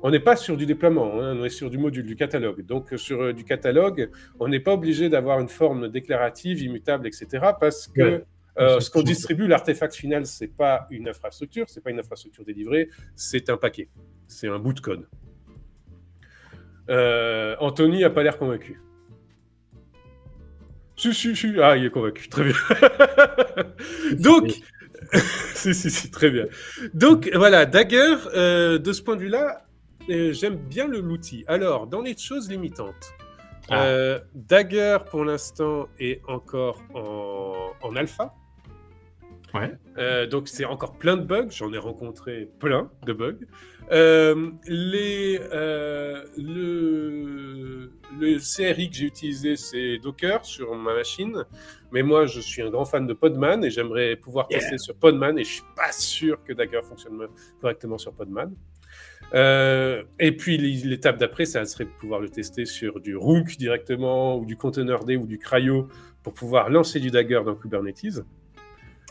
On 0.02 0.10
n'est 0.10 0.20
pas 0.20 0.36
sur 0.36 0.58
du 0.58 0.66
déploiement, 0.66 1.22
hein, 1.22 1.38
on 1.40 1.44
est 1.44 1.50
sur 1.50 1.70
du 1.70 1.78
module, 1.78 2.08
du 2.08 2.16
catalogue. 2.16 2.66
Donc 2.66 2.92
sur 2.96 3.22
euh, 3.22 3.34
du 3.34 3.44
catalogue, 3.44 4.10
on 4.40 4.48
n'est 4.48 4.60
pas 4.60 4.74
obligé 4.74 5.08
d'avoir 5.10 5.40
une 5.40 5.50
forme 5.50 5.90
déclarative, 5.90 6.64
immutable, 6.64 7.06
etc. 7.06 7.52
Parce 7.60 7.88
que 7.88 8.24
euh, 8.58 8.80
ce 8.80 8.90
qu'on 8.90 9.04
distribue, 9.04 9.48
l'artefact 9.48 9.94
final, 9.96 10.26
c'est 10.26 10.48
pas 10.48 10.88
une 10.90 11.08
infrastructure, 11.08 11.70
c'est 11.70 11.84
pas 11.84 11.92
une 11.92 12.00
infrastructure 12.00 12.44
délivrée, 12.44 12.90
c'est 13.16 13.50
un 13.52 13.58
paquet, 13.58 13.90
c'est 14.28 14.48
un 14.48 14.58
bout 14.58 14.74
de 14.74 14.80
code. 14.80 15.08
Euh, 16.90 17.56
Anthony 17.60 18.02
n'a 18.02 18.10
pas 18.10 18.24
l'air 18.24 18.38
convaincu. 18.38 18.82
Si, 20.96 21.14
si, 21.14 21.36
si. 21.36 21.54
Ah, 21.62 21.78
il 21.78 21.86
est 21.86 21.90
convaincu. 21.90 22.30
Très 22.30 22.44
bien. 22.44 22.54
Donc, 24.20 24.52
si, 25.56 25.74
si, 25.74 25.90
si, 25.90 26.12
très 26.12 26.30
bien. 26.30 26.46
Donc, 26.94 27.30
voilà, 27.34 27.66
Dagger, 27.66 28.16
euh, 28.36 28.78
de 28.78 28.94
ce 28.94 29.02
point 29.02 29.16
de 29.16 29.22
vue-là, 29.22 29.66
euh, 30.10 30.32
j'aime 30.34 30.58
bien 30.58 30.88
l'outil. 30.88 31.44
Alors, 31.48 31.88
dans 31.88 32.02
les 32.02 32.16
choses 32.18 32.50
limitantes, 32.50 33.14
Ah. 33.70 33.86
Euh, 33.86 34.20
Dagger, 34.36 34.98
pour 35.10 35.24
l'instant, 35.24 35.88
est 36.00 36.22
encore 36.28 36.84
en, 36.94 37.72
en 37.82 37.96
alpha. 37.96 38.34
Ouais. 39.54 40.28
Donc 40.28 40.48
c'est 40.48 40.64
encore 40.64 40.94
plein 40.98 41.18
de 41.18 41.24
bugs, 41.24 41.50
j'en 41.50 41.74
ai 41.74 41.78
rencontré 41.78 42.50
plein 42.60 42.90
de 43.06 43.12
bugs. 43.12 43.40
Euh, 43.92 44.52
les, 44.68 45.40
euh, 45.52 46.24
le, 46.38 47.92
le 48.20 48.38
CRI 48.40 48.90
que 48.90 48.96
j'ai 48.96 49.06
utilisé, 49.06 49.58
c'est 49.58 49.98
Docker 49.98 50.46
sur 50.46 50.74
ma 50.76 50.94
machine, 50.94 51.44
mais 51.92 52.02
moi 52.02 52.26
je 52.26 52.40
suis 52.40 52.62
un 52.62 52.70
grand 52.70 52.86
fan 52.86 53.06
de 53.06 53.14
Podman 53.14 53.66
et 53.66 53.70
j'aimerais 53.70 54.16
pouvoir 54.16 54.48
tester 54.48 54.78
sur 54.78 54.96
Podman 54.96 55.38
et 55.38 55.44
je 55.44 55.56
suis 55.56 55.64
pas 55.76 55.92
sûr 55.92 56.42
que 56.44 56.54
Dagger 56.54 56.80
fonctionne 56.84 57.28
correctement 57.60 57.98
sur 57.98 58.14
Podman. 58.14 58.56
et 59.34 60.32
puis 60.38 60.58
l'étape 60.58 61.18
d'après, 61.18 61.46
ça 61.46 61.66
serait 61.66 61.86
de 61.86 61.90
pouvoir 61.90 62.22
le 62.22 62.30
tester 62.30 62.66
sur 62.66 63.02
du 63.02 63.18
Rook 63.18 63.58
directement 63.58 64.38
ou 64.38 64.46
du 64.46 64.56
Container 64.56 65.04
D 65.04 65.18
ou 65.18 65.26
du 65.26 65.38
Cryo 65.38 65.90
pour 66.24 66.34
pouvoir 66.34 66.70
lancer 66.70 67.02
du 67.02 67.12
Dagger 67.12 67.42
dans 67.46 67.56
Kubernetes. 67.56 68.24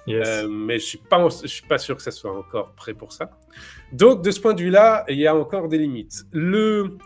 Euh, 0.08 0.48
mais 0.48 0.78
je 0.78 0.84
suis 0.84 1.00
je 1.42 1.46
suis 1.46 1.66
pas 1.66 1.78
sûr 1.78 1.96
que 1.96 2.02
ça 2.02 2.10
soit 2.10 2.36
encore 2.36 2.72
prêt 2.72 2.94
pour 2.94 3.12
ça. 3.12 3.30
Donc 3.92 4.22
de 4.22 4.30
ce 4.30 4.40
point 4.40 4.54
de 4.54 4.62
vue-là, 4.62 5.04
il 5.08 5.18
y 5.18 5.26
a 5.26 5.34
encore 5.34 5.68
des 5.68 5.78
limites. 5.78 6.24
Le 6.32 6.96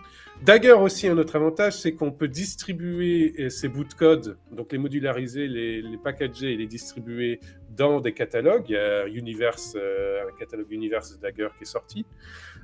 Dagger 0.42 0.72
aussi 0.72 1.06
un 1.08 1.16
autre 1.16 1.36
avantage, 1.36 1.78
c'est 1.78 1.94
qu'on 1.94 2.10
peut 2.12 2.28
distribuer 2.28 3.34
euh, 3.38 3.48
ces 3.48 3.68
bouts 3.68 3.84
de 3.84 3.94
code, 3.94 4.36
donc 4.50 4.72
les 4.72 4.78
modulariser, 4.78 5.46
les, 5.46 5.80
les 5.80 5.96
packager 5.96 6.52
et 6.52 6.56
les 6.56 6.66
distribuer 6.66 7.40
dans 7.70 8.00
des 8.00 8.12
catalogues. 8.12 8.66
Il 8.68 8.72
y 8.72 8.76
a 8.76 9.06
Universe, 9.06 9.74
euh, 9.76 10.26
un 10.28 10.38
catalogue 10.38 10.70
Universe 10.70 11.18
Dagger 11.18 11.48
qui 11.56 11.62
est 11.62 11.66
sorti. 11.66 12.04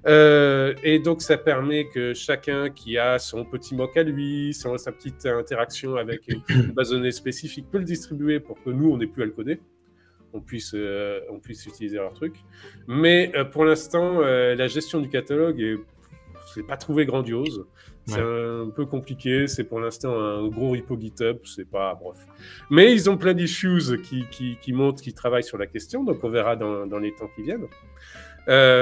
Euh, 0.06 0.74
et 0.82 0.98
donc, 0.98 1.22
ça 1.22 1.38
permet 1.38 1.88
que 1.88 2.12
chacun 2.12 2.70
qui 2.70 2.98
a 2.98 3.18
son 3.18 3.44
petit 3.44 3.74
mock 3.74 3.96
à 3.96 4.02
lui, 4.02 4.52
son, 4.52 4.76
sa 4.76 4.92
petite 4.92 5.24
interaction 5.24 5.96
avec 5.96 6.28
une 6.28 6.42
base 6.74 6.90
de 6.90 6.96
données 6.96 7.12
spécifique, 7.12 7.66
peut 7.70 7.78
le 7.78 7.84
distribuer 7.84 8.40
pour 8.40 8.62
que 8.62 8.70
nous, 8.70 8.90
on 8.90 8.98
n'ait 8.98 9.06
plus 9.06 9.22
à 9.22 9.26
le 9.26 9.32
coder 9.32 9.60
on 10.32 10.40
puisse, 10.40 10.72
euh, 10.74 11.20
on 11.30 11.38
puisse 11.38 11.66
utiliser 11.66 11.96
leur 11.96 12.12
truc. 12.12 12.36
Mais 12.86 13.32
euh, 13.34 13.44
pour 13.44 13.64
l'instant, 13.64 14.20
euh, 14.20 14.54
la 14.54 14.68
gestion 14.68 15.00
du 15.00 15.08
catalogue 15.08 15.60
est 15.60 15.76
c'est 16.54 16.66
pas 16.66 16.76
trouvé 16.76 17.06
grandiose. 17.06 17.64
C'est 18.06 18.18
un 18.18 18.70
peu 18.74 18.84
compliqué. 18.84 19.46
C'est 19.46 19.62
pour 19.62 19.78
l'instant 19.78 20.18
un 20.18 20.48
gros 20.48 20.70
repo 20.70 20.98
GitHub. 20.98 21.38
C'est 21.44 21.68
pas 21.68 21.94
bref. 21.94 22.18
Mais 22.68 22.92
ils 22.92 23.08
ont 23.08 23.16
plein 23.16 23.34
d'issues 23.34 24.00
qui, 24.02 24.24
qui, 24.32 24.56
qui, 24.60 24.72
montrent 24.72 25.00
qu'ils 25.00 25.14
travaillent 25.14 25.44
sur 25.44 25.58
la 25.58 25.68
question. 25.68 26.02
Donc 26.02 26.24
on 26.24 26.28
verra 26.28 26.56
dans, 26.56 26.86
dans 26.86 26.98
les 26.98 27.14
temps 27.14 27.30
qui 27.36 27.42
viennent. 27.42 27.68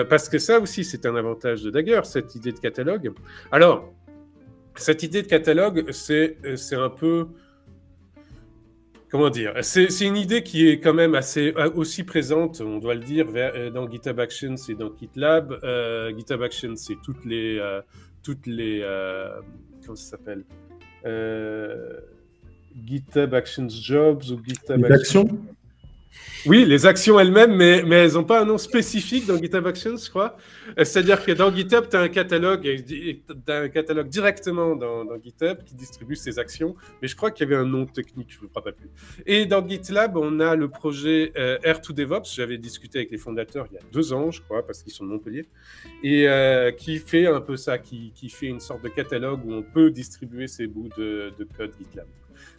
parce 0.09 0.31
que 0.31 0.39
ça 0.39 0.61
aussi, 0.61 0.83
c'est 0.83 1.05
un 1.05 1.15
avantage 1.15 1.63
de 1.63 1.69
Dagger, 1.69 2.01
cette 2.05 2.35
idée 2.37 2.53
de 2.53 2.59
catalogue. 2.59 3.13
Alors, 3.53 3.93
cette 4.77 5.03
idée 5.03 5.21
de 5.21 5.27
catalogue, 5.27 5.91
c'est 5.91 6.39
un 6.73 6.89
peu 6.89 7.27
comment 9.11 9.31
dire? 9.31 9.55
C'est 9.63 10.01
une 10.01 10.17
idée 10.17 10.43
qui 10.43 10.69
est 10.69 10.81
quand 10.81 10.95
même 10.95 11.15
assez 11.15 11.55
euh, 11.57 11.71
aussi 11.75 12.05
présente, 12.05 12.61
on 12.61 12.79
doit 12.79 12.95
le 12.95 13.01
dire, 13.01 13.27
euh, 13.35 13.71
dans 13.71 13.89
GitHub 13.89 14.19
Actions 14.21 14.57
et 14.69 14.75
dans 14.75 14.95
GitLab. 14.97 15.59
Euh, 15.65 16.13
GitHub 16.17 16.43
Actions, 16.43 16.77
c'est 16.77 16.97
toutes 17.03 17.25
les 17.25 17.61
toutes 18.23 18.47
les 18.47 18.81
comment 19.85 19.97
ça 19.97 20.17
s'appelle? 20.17 20.45
GitHub 22.85 23.35
Actions 23.35 23.69
Jobs 23.69 24.23
ou 24.31 24.41
GitHub 24.45 24.85
Actions? 24.85 25.29
Oui, 26.47 26.65
les 26.65 26.87
actions 26.87 27.19
elles-mêmes, 27.19 27.55
mais, 27.55 27.83
mais 27.83 27.97
elles 27.97 28.13
n'ont 28.13 28.25
pas 28.25 28.41
un 28.41 28.45
nom 28.45 28.59
spécifique 28.59 29.27
dans 29.27 29.37
GitHub 29.37 29.67
Actions, 29.67 29.97
je 29.97 30.09
crois. 30.09 30.37
Euh, 30.79 30.85
c'est-à-dire 30.85 31.25
que 31.25 31.33
dans 31.33 31.55
GitHub, 31.55 31.89
tu 31.91 31.97
as 31.97 32.01
un 32.01 32.09
catalogue, 32.09 32.67
un 33.49 33.69
catalogue 33.69 34.09
directement 34.09 34.77
dans, 34.77 35.05
GitHub 35.23 35.65
qui 35.65 35.75
distribue 35.75 36.15
ces 36.15 36.39
actions, 36.39 36.77
mais 37.03 37.09
je 37.09 37.17
crois 37.17 37.31
qu'il 37.33 37.49
y 37.49 37.53
avait 37.53 37.61
un 37.61 37.67
nom 37.67 37.87
technique, 37.87 38.33
je 38.33 38.39
ne 38.39 38.49
me 38.49 38.51
rappelle 38.55 38.75
plus. 38.75 38.89
Et 39.27 39.47
dans 39.47 39.67
GitLab, 39.67 40.17
on 40.17 40.39
a 40.39 40.55
le 40.55 40.69
projet 40.69 41.33
euh, 41.37 41.59
R2DevOps, 41.59 42.35
j'avais 42.35 42.59
discuté 42.59 42.99
avec 42.99 43.11
les 43.11 43.19
fondateurs 43.19 43.67
il 43.71 43.75
y 43.75 43.79
a 43.79 43.83
deux 43.93 44.13
ans, 44.13 44.31
je 44.31 44.41
crois, 44.41 44.65
parce 44.65 44.83
qu'ils 44.83 44.93
sont 44.93 45.05
de 45.05 45.11
Montpellier, 45.11 45.47
et 46.05 46.29
euh, 46.29 46.71
qui 46.71 46.99
fait 46.99 47.27
un 47.27 47.41
peu 47.41 47.57
ça, 47.57 47.79
qui, 47.79 48.13
qui, 48.15 48.29
fait 48.29 48.47
une 48.47 48.61
sorte 48.61 48.83
de 48.83 48.89
catalogue 48.89 49.45
où 49.45 49.53
on 49.53 49.63
peut 49.63 49.91
distribuer 49.91 50.47
ces 50.47 50.67
bouts 50.67 50.89
de, 50.97 51.33
de 51.37 51.49
code 51.57 51.73
GitLab. 51.79 52.07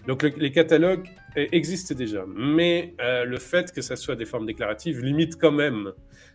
Donc 0.08 0.24
les 0.24 0.52
catalogues 0.52 1.08
existent 1.36 1.96
déjà, 1.96 2.26
mais 2.36 2.94
euh, 3.02 3.26
le 3.26 3.38
fait 3.38 3.72
que 3.72 3.82
ça 3.82 3.96
soit 3.96 4.16
des 4.16 4.26
formes 4.26 4.46
déclaratives 4.46 5.02
limite 5.02 5.38
quand 5.40 5.52
même 5.52 5.94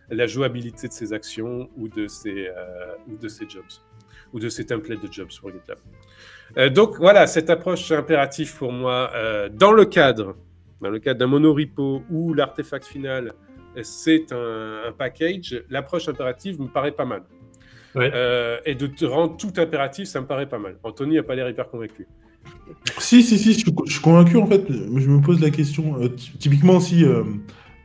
la 0.09 0.27
jouabilité 0.27 0.87
de 0.87 0.93
ces 0.93 1.13
actions 1.13 1.69
ou 1.75 1.87
de 1.87 2.07
ces, 2.07 2.47
euh, 2.47 2.95
ou 3.07 3.17
de 3.17 3.27
ces 3.27 3.49
jobs, 3.49 3.63
ou 4.33 4.39
de 4.39 4.49
ces 4.49 4.65
templates 4.65 5.01
de 5.01 5.11
jobs 5.11 5.29
pour 5.39 5.51
GitLab. 5.51 5.77
Euh, 6.57 6.69
donc 6.69 6.97
voilà, 6.97 7.27
cette 7.27 7.49
approche 7.49 7.91
impérative 7.91 8.55
pour 8.55 8.71
moi 8.71 9.11
dans 9.51 9.71
le 9.71 9.85
cadre, 9.85 10.35
dans 10.81 10.89
le 10.89 10.99
cadre 10.99 11.19
d'un 11.19 11.27
monorepo 11.27 12.03
où 12.09 12.33
l'artefact 12.33 12.85
final 12.85 13.33
c'est 13.81 14.31
un, 14.31 14.93
package, 14.97 15.61
l'approche 15.69 16.07
impérative 16.07 16.61
me 16.61 16.67
paraît 16.67 16.93
pas 16.93 17.03
mal. 17.03 17.23
et 18.65 18.75
de 18.75 18.87
te 18.87 19.05
rendre 19.05 19.35
tout 19.35 19.53
impératif, 19.57 20.07
ça 20.07 20.21
me 20.21 20.27
paraît 20.27 20.47
pas 20.47 20.59
mal. 20.59 20.77
Anthony 20.83 21.15
n'a 21.15 21.23
pas 21.23 21.35
l'air 21.35 21.49
hyper 21.49 21.69
convaincu. 21.69 22.07
Si, 22.99 23.23
si, 23.23 23.37
si, 23.37 23.53
je 23.53 23.59
suis, 23.59 24.01
convaincu 24.01 24.37
en 24.37 24.45
fait. 24.45 24.65
Je 24.69 25.09
me 25.09 25.21
pose 25.21 25.39
la 25.41 25.49
question. 25.49 26.01
Euh, 26.01 26.09
typiquement, 26.39 26.79
si 26.79 27.03
euh, 27.03 27.23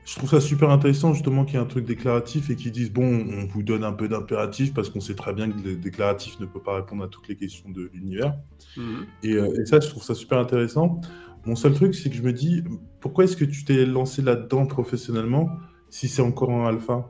je 0.04 0.16
trouve 0.16 0.30
ça 0.30 0.40
super 0.40 0.70
intéressant 0.70 1.14
justement 1.14 1.44
qu'il 1.44 1.54
y 1.54 1.58
ait 1.58 1.62
un 1.62 1.66
truc 1.66 1.84
déclaratif 1.84 2.50
et 2.50 2.56
qu'ils 2.56 2.72
disent 2.72 2.92
bon, 2.92 3.26
on 3.30 3.46
vous 3.46 3.62
donne 3.62 3.84
un 3.84 3.92
peu 3.92 4.08
d'impératif 4.08 4.72
parce 4.74 4.88
qu'on 4.88 5.00
sait 5.00 5.14
très 5.14 5.32
bien 5.32 5.50
que 5.50 5.58
le 5.62 5.76
déclaratif 5.76 6.38
ne 6.40 6.46
peut 6.46 6.60
pas 6.60 6.76
répondre 6.76 7.04
à 7.04 7.08
toutes 7.08 7.28
les 7.28 7.36
questions 7.36 7.70
de 7.70 7.90
l'univers. 7.92 8.34
Mhm. 8.76 9.06
Euh, 9.24 9.60
et, 9.60 9.66
ça, 9.66 9.80
je 9.80 9.88
trouve 9.88 10.02
ça 10.02 10.14
super 10.14 10.38
intéressant. 10.38 11.00
Mon 11.46 11.56
seul 11.56 11.72
truc, 11.72 11.94
c'est 11.94 12.10
que 12.10 12.16
je 12.16 12.22
me 12.22 12.32
dis 12.32 12.62
pourquoi 13.00 13.24
est-ce 13.24 13.36
que 13.36 13.46
tu 13.46 13.64
t'es 13.64 13.86
lancé 13.86 14.22
là-dedans 14.22 14.66
professionnellement 14.66 15.50
si 15.88 16.08
c'est 16.08 16.22
encore 16.22 16.50
en 16.50 16.66
alpha? 16.66 17.08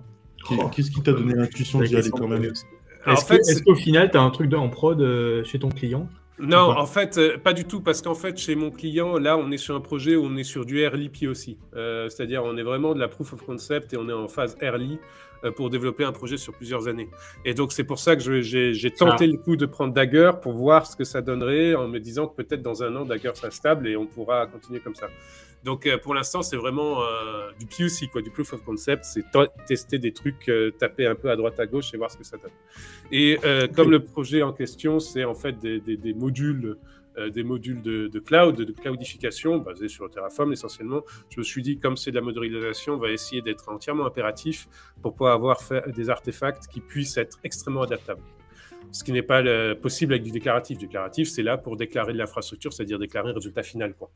Oh. 0.50 0.68
Qu'est-ce 0.74 0.90
qui 0.90 1.02
t'a 1.02 1.12
donné 1.12 1.34
l'intuition 1.34 1.80
d'y 1.80 1.96
aller 1.96 2.10
quand 2.10 2.28
même? 2.28 2.44
Est-ce 2.44 3.62
qu'au 3.62 3.74
final, 3.74 4.10
tu 4.10 4.16
as 4.16 4.22
un 4.22 4.30
truc 4.30 4.52
en 4.54 4.68
prod 4.68 5.44
chez 5.44 5.58
ton 5.58 5.68
client 5.68 6.08
non, 6.40 6.70
en 6.70 6.86
fait, 6.86 7.18
euh, 7.18 7.38
pas 7.38 7.52
du 7.52 7.64
tout, 7.64 7.80
parce 7.80 8.02
qu'en 8.02 8.14
fait, 8.14 8.38
chez 8.38 8.54
mon 8.54 8.70
client, 8.70 9.18
là, 9.18 9.36
on 9.36 9.50
est 9.50 9.58
sur 9.58 9.74
un 9.74 9.80
projet 9.80 10.16
où 10.16 10.24
on 10.24 10.36
est 10.36 10.44
sur 10.44 10.64
du 10.64 10.80
early 10.80 11.10
aussi. 11.26 11.58
Euh, 11.76 12.08
c'est-à-dire, 12.08 12.42
on 12.44 12.56
est 12.56 12.62
vraiment 12.62 12.94
de 12.94 13.00
la 13.00 13.08
proof 13.08 13.32
of 13.32 13.42
concept 13.42 13.92
et 13.92 13.96
on 13.96 14.08
est 14.08 14.12
en 14.12 14.28
phase 14.28 14.56
early 14.62 14.98
euh, 15.44 15.50
pour 15.50 15.70
développer 15.70 16.04
un 16.04 16.12
projet 16.12 16.36
sur 16.36 16.54
plusieurs 16.54 16.88
années. 16.88 17.08
Et 17.44 17.54
donc, 17.54 17.72
c'est 17.72 17.84
pour 17.84 17.98
ça 17.98 18.16
que 18.16 18.40
j'ai 18.40 18.90
tenté 18.90 19.24
ah. 19.24 19.32
le 19.32 19.36
coup 19.36 19.56
de 19.56 19.66
prendre 19.66 19.92
Dagger 19.92 20.32
pour 20.40 20.52
voir 20.52 20.86
ce 20.86 20.96
que 20.96 21.04
ça 21.04 21.20
donnerait 21.20 21.74
en 21.74 21.88
me 21.88 21.98
disant 21.98 22.26
que 22.26 22.42
peut-être 22.42 22.62
dans 22.62 22.82
un 22.82 22.94
an, 22.96 23.04
Dagger 23.04 23.32
sera 23.34 23.50
stable 23.50 23.88
et 23.88 23.96
on 23.96 24.06
pourra 24.06 24.46
continuer 24.46 24.80
comme 24.80 24.94
ça. 24.94 25.08
Donc 25.64 25.86
euh, 25.86 25.98
pour 25.98 26.14
l'instant, 26.14 26.42
c'est 26.42 26.56
vraiment 26.56 27.02
euh, 27.02 27.50
du 27.58 27.66
POC, 27.66 28.10
quoi, 28.10 28.22
du 28.22 28.30
proof 28.30 28.52
of 28.52 28.62
concept. 28.64 29.04
C'est 29.04 29.24
tester 29.66 29.98
des 29.98 30.12
trucs, 30.12 30.48
euh, 30.48 30.70
taper 30.70 31.06
un 31.06 31.14
peu 31.14 31.30
à 31.30 31.36
droite 31.36 31.60
à 31.60 31.66
gauche 31.66 31.92
et 31.92 31.96
voir 31.96 32.10
ce 32.10 32.16
que 32.16 32.24
ça 32.24 32.36
donne. 32.38 32.50
Et 33.12 33.38
comme 33.74 33.90
le 33.90 34.04
projet 34.04 34.42
en 34.42 34.52
question, 34.52 35.00
c'est 35.00 35.24
en 35.24 35.34
fait 35.34 35.58
des, 35.58 35.80
des, 35.80 36.14
modules. 36.14 36.76
des 37.34 37.42
modules 37.42 37.82
de, 37.82 38.06
de, 38.06 38.20
cloud, 38.20 38.56
de 38.56 38.72
cloudification 38.72 39.58
basés 39.58 39.88
sur 39.88 40.08
Terraform 40.08 40.52
essentiellement. 40.52 41.02
Je 41.28 41.40
me 41.40 41.44
suis 41.44 41.60
dit, 41.60 41.78
comme 41.78 41.96
c'est 41.96 42.12
de 42.12 42.16
la 42.16 42.22
modélisation, 42.22 42.94
on 42.94 42.98
va 42.98 43.10
essayer 43.10 43.42
d'être 43.42 43.68
entièrement 43.68 44.06
impératif 44.06 44.68
pour 45.02 45.12
pouvoir 45.14 45.34
avoir 45.34 45.60
fait 45.60 45.82
des 45.90 46.08
artefacts 46.08 46.68
qui 46.68 46.80
puissent 46.80 47.16
être 47.16 47.38
extrêmement 47.42 47.82
adaptables 47.82 48.22
ce 48.92 49.04
qui 49.04 49.12
n'est 49.12 49.22
pas 49.22 49.42
possible 49.74 50.14
avec 50.14 50.22
du 50.22 50.30
déclaratif. 50.30 50.78
Du 50.78 50.86
déclaratif, 50.86 51.28
c'est 51.28 51.42
là 51.42 51.56
pour 51.56 51.76
déclarer 51.76 52.12
de 52.12 52.18
l'infrastructure, 52.18 52.72
c'est-à-dire 52.72 52.98
déclarer 52.98 53.30
un 53.30 53.34
résultat 53.34 53.62
final. 53.62 53.94
Quoi. 53.94 54.10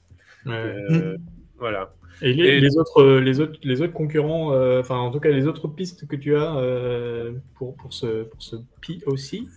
Euh, 0.47 1.17
voilà. 1.59 1.95
Et 2.23 2.33
les, 2.33 2.77
autres, 2.77 3.19
les, 3.19 3.41
autres, 3.41 3.59
les 3.63 3.83
autres 3.83 3.93
concurrents, 3.93 4.53
euh, 4.53 4.81
enfin 4.81 4.97
en 4.97 5.11
tout 5.11 5.19
cas 5.19 5.31
les 5.31 5.47
autres 5.47 5.67
pistes 5.67 6.07
que 6.07 6.15
tu 6.15 6.37
as 6.37 6.57
euh, 6.57 7.33
pour, 7.57 7.75
pour, 7.75 7.93
ce, 7.93 8.25
pour 8.25 8.41
ce 8.41 8.57
POC, 8.57 9.49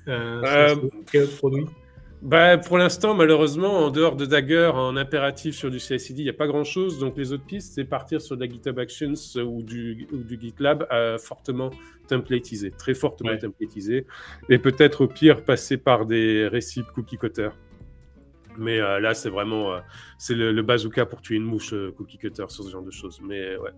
quel 1.12 1.24
autre 1.24 1.38
produit? 1.38 1.66
Bah, 2.22 2.58
pour 2.58 2.78
l'instant, 2.78 3.14
malheureusement, 3.14 3.86
en 3.86 3.92
dehors 3.92 4.16
de 4.16 4.26
Dagger, 4.26 4.72
en 4.74 4.98
impératif 4.98 5.56
sur 5.56 5.70
du 5.70 5.80
CI/CD, 5.80 6.22
il 6.22 6.24
n'y 6.24 6.30
a 6.30 6.34
pas 6.34 6.48
grand-chose. 6.48 7.00
Donc, 7.00 7.18
les 7.18 7.32
autres 7.34 7.46
pistes, 7.46 7.74
c'est 7.76 7.86
partir 7.86 8.22
sur 8.22 8.36
de 8.36 8.46
la 8.46 8.52
GitHub 8.52 8.80
Actions 8.80 9.14
ou 9.46 9.62
du, 9.62 10.08
ou 10.12 10.18
du 10.18 10.40
GitLab 10.40 10.88
fortement 11.20 11.72
templatisé, 12.08 12.72
très 12.72 12.94
fortement 12.94 13.38
templatisé. 13.38 14.06
Et 14.50 14.58
peut-être 14.58 15.02
au 15.02 15.08
pire, 15.08 15.44
passer 15.44 15.78
par 15.78 16.06
des 16.06 16.48
récits 16.48 16.84
cookie 16.96 17.18
cutter. 17.18 17.50
Mais 18.58 18.80
euh, 18.80 19.00
là, 19.00 19.14
c'est 19.14 19.30
vraiment 19.30 19.74
euh, 19.74 19.80
c'est 20.18 20.34
le, 20.34 20.62
bazooka 20.62 21.06
pour 21.06 21.22
tuer 21.22 21.36
une 21.36 21.44
mouche 21.44 21.74
euh, 21.74 21.92
cookie 21.96 22.18
cutter 22.18 22.46
sur 22.50 22.64
ce 22.64 22.70
genre 22.70 22.82
de 22.82 22.92
choses. 22.92 23.22
Mais 23.22 23.56
ouais. 23.58 23.72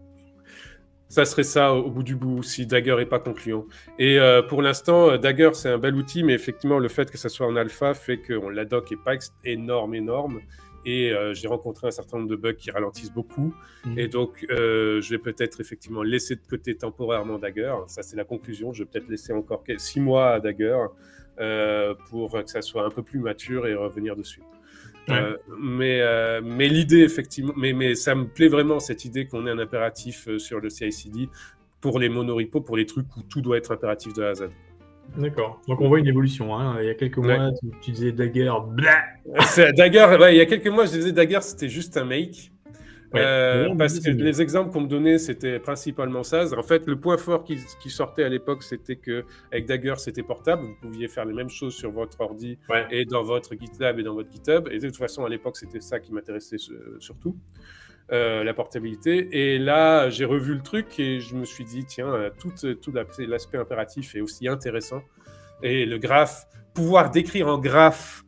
Ça 1.09 1.25
serait 1.25 1.43
ça 1.43 1.73
au, 1.73 1.89
bout 1.89 2.03
du 2.03 2.15
bout 2.15 2.43
si 2.43 2.65
Dagger 2.65 2.97
est 2.99 3.05
pas 3.05 3.19
concluant. 3.19 3.65
Et 3.97 4.19
pour 4.47 4.61
l'instant, 4.61 5.17
Dagger 5.17 5.51
c'est 5.53 5.69
un 5.69 5.77
bel 5.77 5.95
outil, 5.95 6.23
mais 6.23 6.33
effectivement 6.33 6.79
le 6.79 6.87
fait 6.87 7.09
que 7.09 7.17
ça 7.17 7.29
soit 7.29 7.47
en 7.47 7.55
alpha 7.55 7.93
fait 7.93 8.19
qu'on 8.19 8.49
la 8.49 8.65
doc 8.65 8.91
est 8.91 9.03
pas 9.03 9.15
énorme 9.43 9.95
énorme 9.95 10.39
et 10.85 11.11
j'ai 11.33 11.47
rencontré 11.47 11.87
un 11.87 11.91
certain 11.91 12.17
nombre 12.17 12.29
de 12.29 12.35
bugs 12.35 12.53
qui 12.53 12.71
ralentissent 12.71 13.11
beaucoup. 13.11 13.53
Mm. 13.85 13.99
Et 13.99 14.07
donc, 14.07 14.45
je 14.49 15.09
vais 15.09 15.17
peut-être 15.17 15.59
effectivement 15.61 16.03
laisser 16.03 16.35
de 16.35 16.45
côté 16.47 16.75
temporairement 16.75 17.39
Dagger. 17.39 17.75
Ça, 17.87 18.03
c'est 18.03 18.15
la 18.15 18.23
conclusion. 18.23 18.71
Je 18.71 18.83
vais 18.83 18.89
peut-être 18.89 19.09
laisser 19.09 19.33
encore 19.33 19.63
six 19.77 19.99
mois 19.99 20.33
à 20.33 20.39
Dagger 20.39 20.77
pour 22.09 22.31
que 22.31 22.49
ça 22.49 22.61
soit 22.61 22.85
un 22.85 22.91
peu 22.91 23.01
plus 23.01 23.19
mature 23.19 23.67
et 23.67 23.73
revenir 23.73 24.15
dessus. 24.15 24.41
Euh, 25.09 25.37
mais 25.59 26.01
euh, 26.01 26.41
mais 26.43 26.67
l'idée, 26.67 27.01
effectivement, 27.01 27.53
mais, 27.55 27.73
mais 27.73 27.95
ça 27.95 28.15
me 28.15 28.25
plaît 28.25 28.47
vraiment 28.47 28.79
cette 28.79 29.05
idée 29.05 29.27
qu'on 29.27 29.45
ait 29.47 29.51
un 29.51 29.59
impératif 29.59 30.27
euh, 30.27 30.39
sur 30.39 30.59
le 30.59 30.69
CI/CD 30.69 31.29
pour 31.81 31.99
les 31.99 32.09
monorepos, 32.09 32.61
pour 32.61 32.77
les 32.77 32.85
trucs 32.85 33.15
où 33.15 33.21
tout 33.23 33.41
doit 33.41 33.57
être 33.57 33.71
impératif 33.71 34.13
de 34.13 34.23
A 34.23 34.29
à 34.29 34.33
Z. 34.35 34.49
D'accord. 35.17 35.61
Donc 35.67 35.81
on 35.81 35.87
voit 35.87 35.99
une 35.99 36.07
évolution. 36.07 36.55
Hein. 36.55 36.77
Il 36.81 36.85
y 36.85 36.89
a 36.89 36.93
quelques 36.93 37.17
mois, 37.17 37.51
tu, 37.81 37.91
disais 37.91 38.11
Dagger. 38.11 38.53
Dagger, 39.75 40.17
il 40.31 40.37
y 40.37 40.41
a 40.41 40.45
quelques 40.45 40.67
mois, 40.67 40.85
je 40.85 40.91
disais 40.91 41.11
Dagger, 41.11 41.41
c'était 41.41 41.69
juste 41.69 41.97
un 41.97 42.05
make. 42.05 42.51
Euh, 43.15 43.73
parce 43.75 43.99
que 43.99 44.09
les 44.09 44.41
exemples 44.41 44.71
qu'on 44.71 44.81
me 44.81 44.87
donnait, 44.87 45.17
c'était 45.17 45.59
principalement 45.59 46.23
ça. 46.23 46.45
En 46.57 46.63
fait, 46.63 46.85
le 46.85 46.99
point 46.99 47.17
fort 47.17 47.43
qui, 47.43 47.57
sortait 47.89 48.23
à 48.23 48.29
l'époque, 48.29 48.63
c'était 48.63 48.97
que 48.97 49.25
avec 49.51 49.65
Dagger, 49.65 49.95
c'était 49.97 50.23
portable. 50.23 50.63
Vous 50.63 50.75
pouviez 50.81 51.07
faire 51.07 51.25
les 51.25 51.33
mêmes 51.33 51.49
choses 51.49 51.73
sur 51.73 51.91
votre 51.91 52.19
ordi 52.21 52.57
et 52.91 53.05
dans 53.05 53.23
votre 53.23 53.55
GitLab 53.59 53.99
et 53.99 54.03
dans 54.03 54.13
votre 54.13 54.31
GitHub. 54.31 54.67
Et 54.71 54.79
de 54.79 54.87
toute 54.87 54.97
façon, 54.97 55.25
à 55.25 55.29
l'époque, 55.29 55.57
c'était 55.57 55.81
ça 55.81 55.99
qui 55.99 56.13
m'intéressait 56.13 56.57
surtout. 56.99 57.35
Euh, 58.11 58.43
la 58.43 58.55
portabilité. 58.55 59.27
Et 59.31 59.59
là, 59.59 60.09
j'ai 60.09 60.25
revu 60.25 60.55
le 60.55 60.63
truc 60.63 60.99
et 60.99 61.19
je 61.19 61.35
me 61.35 61.45
suis 61.45 61.63
dit, 61.63 61.85
tiens, 61.85 62.31
tout, 62.39 62.51
tout 62.73 62.91
l'aspect 62.91 63.59
impératif 63.59 64.15
est 64.15 64.21
aussi 64.21 64.47
intéressant. 64.47 65.03
Et 65.61 65.85
le 65.85 65.99
graphe, 65.99 66.47
pouvoir 66.73 67.11
décrire 67.11 67.47
en 67.47 67.59
graphe 67.59 68.23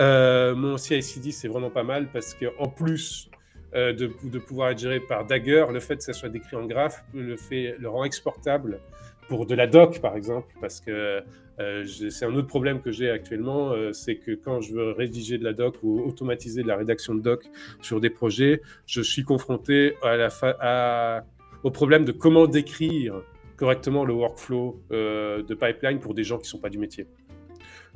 euh, 0.00 0.54
mon 0.54 0.76
CI/CD, 0.76 1.32
c'est 1.32 1.48
vraiment 1.48 1.70
pas 1.70 1.82
mal 1.82 2.08
parce 2.12 2.34
qu'en 2.34 2.68
plus 2.68 3.30
de, 3.74 4.10
de, 4.22 4.38
pouvoir 4.38 4.70
être 4.70 4.78
géré 4.78 5.00
par 5.00 5.24
Dagger, 5.24 5.66
le 5.72 5.80
fait 5.80 5.96
que 5.96 6.02
ça 6.02 6.12
soit 6.12 6.28
décrit 6.28 6.56
en 6.56 6.66
graphe 6.66 7.02
le, 7.14 7.36
fait, 7.36 7.74
le 7.78 7.88
rend 7.88 8.04
exportable 8.04 8.80
pour 9.28 9.46
de 9.46 9.54
la 9.54 9.66
doc, 9.66 10.00
par 10.00 10.16
exemple, 10.16 10.54
parce 10.60 10.80
que 10.80 11.22
euh, 11.60 11.84
c'est 11.86 12.24
un 12.24 12.34
autre 12.34 12.48
problème 12.48 12.80
que 12.80 12.90
j'ai 12.90 13.10
actuellement, 13.10 13.70
euh, 13.70 13.92
c'est 13.92 14.16
que 14.16 14.32
quand 14.32 14.60
je 14.60 14.74
veux 14.74 14.90
rédiger 14.92 15.38
de 15.38 15.44
la 15.44 15.52
doc 15.52 15.76
ou 15.82 16.00
automatiser 16.00 16.62
de 16.62 16.68
la 16.68 16.76
rédaction 16.76 17.14
de 17.14 17.20
doc 17.20 17.44
sur 17.80 18.00
des 18.00 18.10
projets, 18.10 18.62
je 18.86 19.00
suis 19.00 19.22
confronté 19.22 19.94
au 21.62 21.70
problème 21.70 22.04
de 22.04 22.12
comment 22.12 22.46
décrire 22.46 23.22
correctement 23.56 24.04
le 24.04 24.12
workflow 24.12 24.82
de 24.90 25.54
pipeline 25.54 26.00
pour 26.00 26.14
des 26.14 26.24
gens 26.24 26.36
qui 26.36 26.44
ne 26.44 26.48
sont 26.48 26.58
pas 26.58 26.70
du 26.70 26.78
métier. 26.78 27.06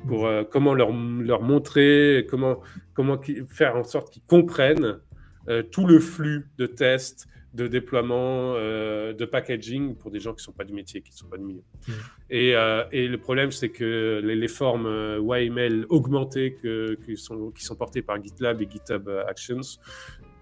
Pour 0.07 0.29
comment 0.51 0.73
leur, 0.73 0.91
leur 0.93 1.41
montrer, 1.41 2.25
comment, 2.29 2.61
comment 2.93 3.19
faire 3.49 3.75
en 3.75 3.83
sorte 3.83 4.11
qu'ils 4.11 4.23
comprennent 4.27 4.99
euh, 5.49 5.63
tout 5.63 5.85
le 5.85 5.99
flux 5.99 6.49
de 6.57 6.65
tests, 6.65 7.27
de 7.53 7.67
déploiement, 7.67 8.53
euh, 8.55 9.13
de 9.13 9.25
packaging 9.25 9.95
pour 9.95 10.11
des 10.11 10.19
gens 10.19 10.31
qui 10.31 10.41
ne 10.41 10.43
sont 10.43 10.51
pas 10.51 10.63
du 10.63 10.73
métier, 10.73 11.01
qui 11.01 11.11
ne 11.11 11.17
sont 11.17 11.27
pas 11.27 11.37
du 11.37 11.45
milieu. 11.45 11.63
Mmh. 11.87 11.91
Et, 12.29 12.55
euh, 12.55 12.83
et, 12.91 13.07
le 13.07 13.17
problème, 13.17 13.51
c'est 13.51 13.69
que 13.69 14.21
les, 14.23 14.47
formes 14.47 14.87
YML 15.19 15.85
augmentées 15.89 16.57
qui, 17.05 17.17
sont, 17.17 17.51
qui 17.51 17.63
sont 17.63 17.75
portées 17.75 18.01
par 18.01 18.21
GitLab 18.21 18.61
et 18.61 18.69
GitHub 18.69 19.09
Actions 19.27 19.61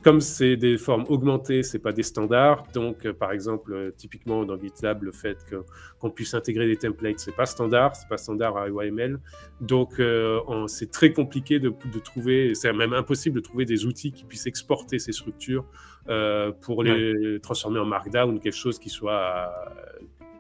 comme 0.06 0.22
c'est 0.22 0.56
des 0.56 0.78
formes 0.78 1.06
augmentées, 1.08 1.64
c'est 1.64 1.80
pas 1.80 1.92
des 1.92 2.04
standards. 2.04 2.68
Donc, 2.76 3.08
euh, 3.08 3.14
par 3.14 3.32
exemple, 3.32 3.74
euh, 3.74 3.90
typiquement 3.90 4.46
dans 4.46 4.56
GitLab, 4.56 5.02
le 5.02 5.12
fait 5.12 5.40
qu'on 5.50 6.12
puisse 6.12 6.36
intégrer 6.36 6.68
des 6.68 6.78
templates, 6.78 7.18
c'est 7.18 7.36
pas 7.36 7.48
standard, 7.48 7.96
c'est 7.96 8.08
pas 8.08 8.18
standard 8.18 8.56
à 8.56 8.70
UML. 8.70 9.20
Donc, 9.62 10.00
euh, 10.00 10.40
c'est 10.68 10.92
très 10.92 11.12
compliqué 11.12 11.60
de, 11.60 11.74
trouver, 12.04 12.54
c'est 12.54 12.72
même 12.72 12.94
impossible 12.94 13.38
de 13.38 13.42
trouver 13.42 13.66
des 13.66 13.88
outils 13.88 14.12
qui 14.12 14.26
puissent 14.26 14.46
exporter 14.46 15.00
ces 15.00 15.12
structures 15.12 15.66
pour 16.62 16.84
les 16.84 17.40
transformer 17.42 17.80
en 17.80 17.86
Markdown, 17.86 18.40
quelque 18.40 18.54
chose 18.54 18.78
qui 18.78 18.90
soit 18.90 19.52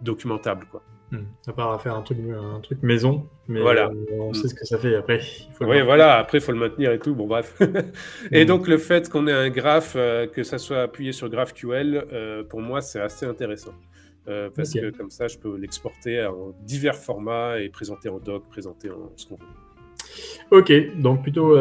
documentable, 0.03 0.67
quoi. 0.69 0.83
Hmm. 1.11 1.25
À 1.45 1.53
part 1.53 1.71
à 1.71 1.77
faire 1.77 1.95
un 1.95 2.01
truc, 2.01 2.17
un 2.19 2.59
truc 2.61 2.81
maison, 2.81 3.27
mais 3.47 3.61
voilà. 3.61 3.89
Euh, 3.89 4.17
on 4.19 4.33
sait 4.33 4.47
ce 4.47 4.55
que 4.55 4.65
ça 4.65 4.79
fait 4.79 4.95
après. 4.95 5.21
oui, 5.61 5.81
voilà, 5.83 6.17
après 6.17 6.39
il 6.39 6.41
faut 6.41 6.51
le 6.51 6.57
maintenir 6.57 6.91
et 6.91 6.99
tout. 6.99 7.13
Bon, 7.13 7.27
bref. 7.27 7.61
et 8.31 8.43
hmm. 8.43 8.47
donc 8.47 8.67
le 8.67 8.79
fait 8.79 9.07
qu'on 9.07 9.27
ait 9.27 9.31
un 9.31 9.49
graphe, 9.49 9.93
euh, 9.95 10.25
que 10.25 10.41
ça 10.43 10.57
soit 10.57 10.81
appuyé 10.81 11.11
sur 11.11 11.29
GraphQL, 11.29 12.07
euh, 12.11 12.43
pour 12.43 12.59
moi 12.59 12.81
c'est 12.81 12.99
assez 12.99 13.25
intéressant. 13.25 13.73
parce 14.25 14.73
que 14.73 14.89
comme 14.97 15.11
ça, 15.11 15.27
je 15.27 15.37
peux 15.37 15.55
l'exporter 15.57 16.25
en 16.25 16.55
divers 16.61 16.95
formats 16.95 17.59
et 17.59 17.69
présenter 17.69 18.09
en 18.09 18.17
doc, 18.17 18.49
présenter 18.49 18.89
en 18.89 19.11
ce 19.15 19.27
qu'on 19.27 19.35
veut. 19.35 19.45
Ok, 20.49 20.71
donc 20.99 21.21
plutôt, 21.21 21.55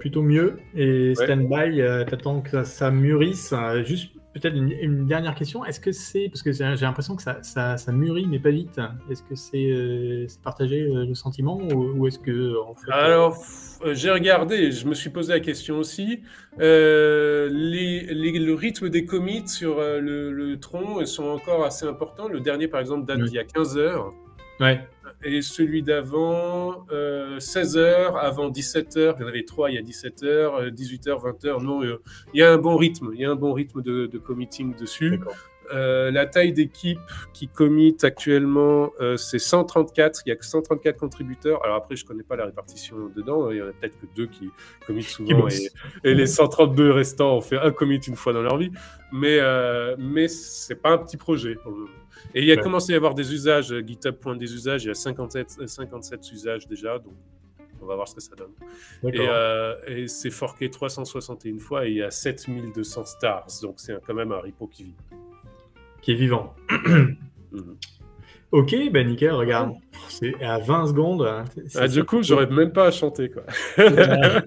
plutôt 0.00 0.22
mieux. 0.22 0.58
Et 0.74 1.14
stand-by, 1.14 2.04
t'attends 2.08 2.40
que 2.40 2.50
ça, 2.50 2.64
ça 2.64 2.90
mûrisse. 2.90 3.54
Juste 3.84 4.17
peut-être 4.34 4.54
une, 4.54 5.06
dernière 5.06 5.34
question. 5.34 5.64
Est-ce 5.64 5.80
que 5.80 5.92
c'est 5.92 6.28
parce 6.28 6.42
que 6.42 6.52
j'ai 6.52 6.64
l'impression 6.64 7.16
que 7.16 7.22
ça, 7.22 7.42
ça, 7.42 7.92
mûrit 7.92 8.26
mais 8.26 8.38
pas 8.38 8.50
vite. 8.50 8.80
Est-ce 9.10 9.22
que 9.22 9.34
c'est 9.34 9.70
euh, 9.70 10.26
partagé 10.42 10.82
euh, 10.82 11.04
le 11.06 11.14
sentiment 11.14 11.58
ou, 11.58 12.06
est-ce 12.06 12.18
que 12.18 12.56
en 12.62 12.74
fait, 12.74 12.90
Alors 12.92 13.36
euh, 13.84 13.94
j'ai 13.94 14.10
regardé, 14.10 14.72
je 14.72 14.86
me 14.86 14.94
suis 14.94 15.10
posé 15.10 15.32
la 15.32 15.40
question 15.40 15.78
aussi. 15.78 16.22
Les, 16.58 17.48
le 17.48 18.54
rythme 18.54 18.88
des 18.88 19.04
commits 19.04 19.48
sur 19.48 19.78
le, 19.78 20.32
le, 20.32 20.60
tronc 20.60 21.04
sont 21.06 21.26
encore 21.26 21.64
assez 21.64 21.86
importants. 21.86 22.28
Le 22.28 22.40
dernier 22.40 22.68
par 22.68 22.80
exemple 22.80 23.06
date 23.06 23.20
d'il 23.20 23.34
y 23.34 23.38
a 23.38 23.44
15 23.44 23.78
heures. 23.78 24.10
Ouais 24.60 24.80
et 25.22 25.42
celui 25.42 25.82
d'avant, 25.82 26.86
16h, 26.90 27.78
euh, 27.78 28.12
avant 28.14 28.50
17h, 28.50 29.16
il 29.18 29.22
y 29.22 29.24
en 29.24 29.28
avait 29.28 29.44
trois 29.44 29.70
il 29.70 29.74
y 29.74 29.78
a 29.78 29.82
17h, 29.82 30.70
18h, 30.70 31.08
20h. 31.08 31.62
Non, 31.62 31.82
euh, 31.82 32.00
il 32.34 32.40
y 32.40 32.42
a 32.42 32.52
un 32.52 32.58
bon 32.58 32.76
rythme, 32.76 33.10
il 33.14 33.20
y 33.20 33.24
a 33.24 33.30
un 33.30 33.36
bon 33.36 33.52
rythme 33.52 33.82
de, 33.82 34.06
de 34.06 34.18
committing 34.18 34.76
dessus. 34.76 35.20
Euh, 35.74 36.10
la 36.10 36.24
taille 36.24 36.54
d'équipe 36.54 37.00
qui 37.34 37.46
commit 37.46 37.94
actuellement, 38.02 38.90
c'est 39.16 39.40
134. 39.40 40.22
Il 40.24 40.30
y 40.30 40.32
a 40.32 40.36
que 40.36 40.46
134 40.46 40.96
contributeurs. 40.96 41.62
Alors 41.64 41.76
après, 41.76 41.96
je 41.96 42.06
connais 42.06 42.22
pas 42.22 42.36
la 42.36 42.46
répartition 42.46 43.10
dedans. 43.14 43.50
Il 43.50 43.58
y 43.58 43.62
en 43.62 43.66
a 43.66 43.72
peut-être 43.72 43.98
que 44.00 44.06
deux 44.14 44.28
qui 44.28 44.50
committent 44.86 45.08
souvent 45.08 45.48
et, 45.48 45.68
et, 46.04 46.14
les 46.14 46.26
132 46.26 46.90
restants 46.90 47.36
ont 47.36 47.40
fait 47.40 47.58
un 47.58 47.72
commit 47.72 47.98
une 47.98 48.16
fois 48.16 48.32
dans 48.32 48.42
leur 48.42 48.56
vie. 48.56 48.70
Mais 49.12 49.40
mais 49.98 50.28
c'est 50.28 50.76
pas 50.76 50.92
un 50.92 50.98
petit 50.98 51.16
projet. 51.16 51.58
Et 52.34 52.42
il 52.42 52.46
y 52.46 52.52
a 52.52 52.56
commencé 52.56 52.92
à 52.92 52.94
y 52.94 52.96
avoir 52.96 53.14
des 53.14 53.32
usages, 53.32 53.72
euh, 53.72 53.82
GitHub 53.84 54.14
point 54.16 54.36
des 54.36 54.52
usages, 54.52 54.84
il 54.84 54.88
y 54.88 54.90
a 54.90 54.94
57, 54.94 55.66
57 55.66 56.20
euh, 56.20 56.34
usages 56.34 56.68
déjà, 56.68 56.98
donc 56.98 57.14
on 57.80 57.86
va 57.86 57.94
voir 57.94 58.08
ce 58.08 58.14
que 58.14 58.20
ça 58.20 58.34
donne. 58.34 58.52
Et, 59.12 59.26
euh, 59.28 59.74
et 59.86 60.08
c'est 60.08 60.30
forqué 60.30 60.68
361 60.68 61.58
fois 61.58 61.86
et 61.86 61.90
il 61.90 61.96
y 61.96 62.02
a 62.02 62.10
7200 62.10 63.04
stars, 63.04 63.46
donc 63.62 63.74
c'est 63.76 63.94
quand 64.04 64.14
même 64.14 64.32
un 64.32 64.38
repo 64.38 64.66
qui 64.66 64.84
vit. 64.84 64.94
Qui 66.02 66.12
est 66.12 66.16
vivant. 66.16 66.54
Mhm. 67.50 67.78
Ok, 68.50 68.74
ben 68.92 69.06
nickel, 69.08 69.32
regarde, 69.32 69.72
c'est 70.08 70.34
à 70.42 70.58
20 70.58 70.88
secondes. 70.88 71.22
Hein. 71.22 71.44
Ah, 71.74 71.88
du 71.88 72.04
coup, 72.04 72.22
j'aurais 72.22 72.46
même 72.46 72.72
pas 72.72 72.86
à 72.86 72.90
chanter, 72.90 73.30
quoi. 73.30 73.42
la, 73.78 74.42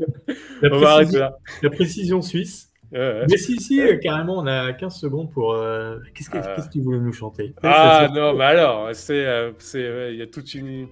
on 0.64 0.78
va 0.78 0.92
arrêter 0.92 1.18
là. 1.18 1.38
la 1.64 1.70
précision 1.72 2.22
suisse. 2.22 2.71
Mais 2.92 3.38
si, 3.38 3.60
si, 3.60 3.80
euh, 3.82 3.98
carrément, 3.98 4.40
on 4.40 4.48
a 4.48 4.74
15 4.74 4.96
secondes 4.96 5.32
pour. 5.32 5.54
Euh, 5.54 6.00
qu'est-ce 6.14 6.30
que, 6.30 6.38
ah. 6.38 6.68
tu 6.72 6.82
voulais 6.82 7.00
nous 7.00 7.14
chanter? 7.14 7.54
Ah 7.64 8.10
non, 8.14 8.36
bah 8.36 8.48
alors, 8.48 8.90
c'est, 8.94 9.26
euh, 9.26 9.52
il 10.12 10.18
y 10.18 10.22
a 10.22 10.28
toute 10.28 10.54
une. 10.54 10.88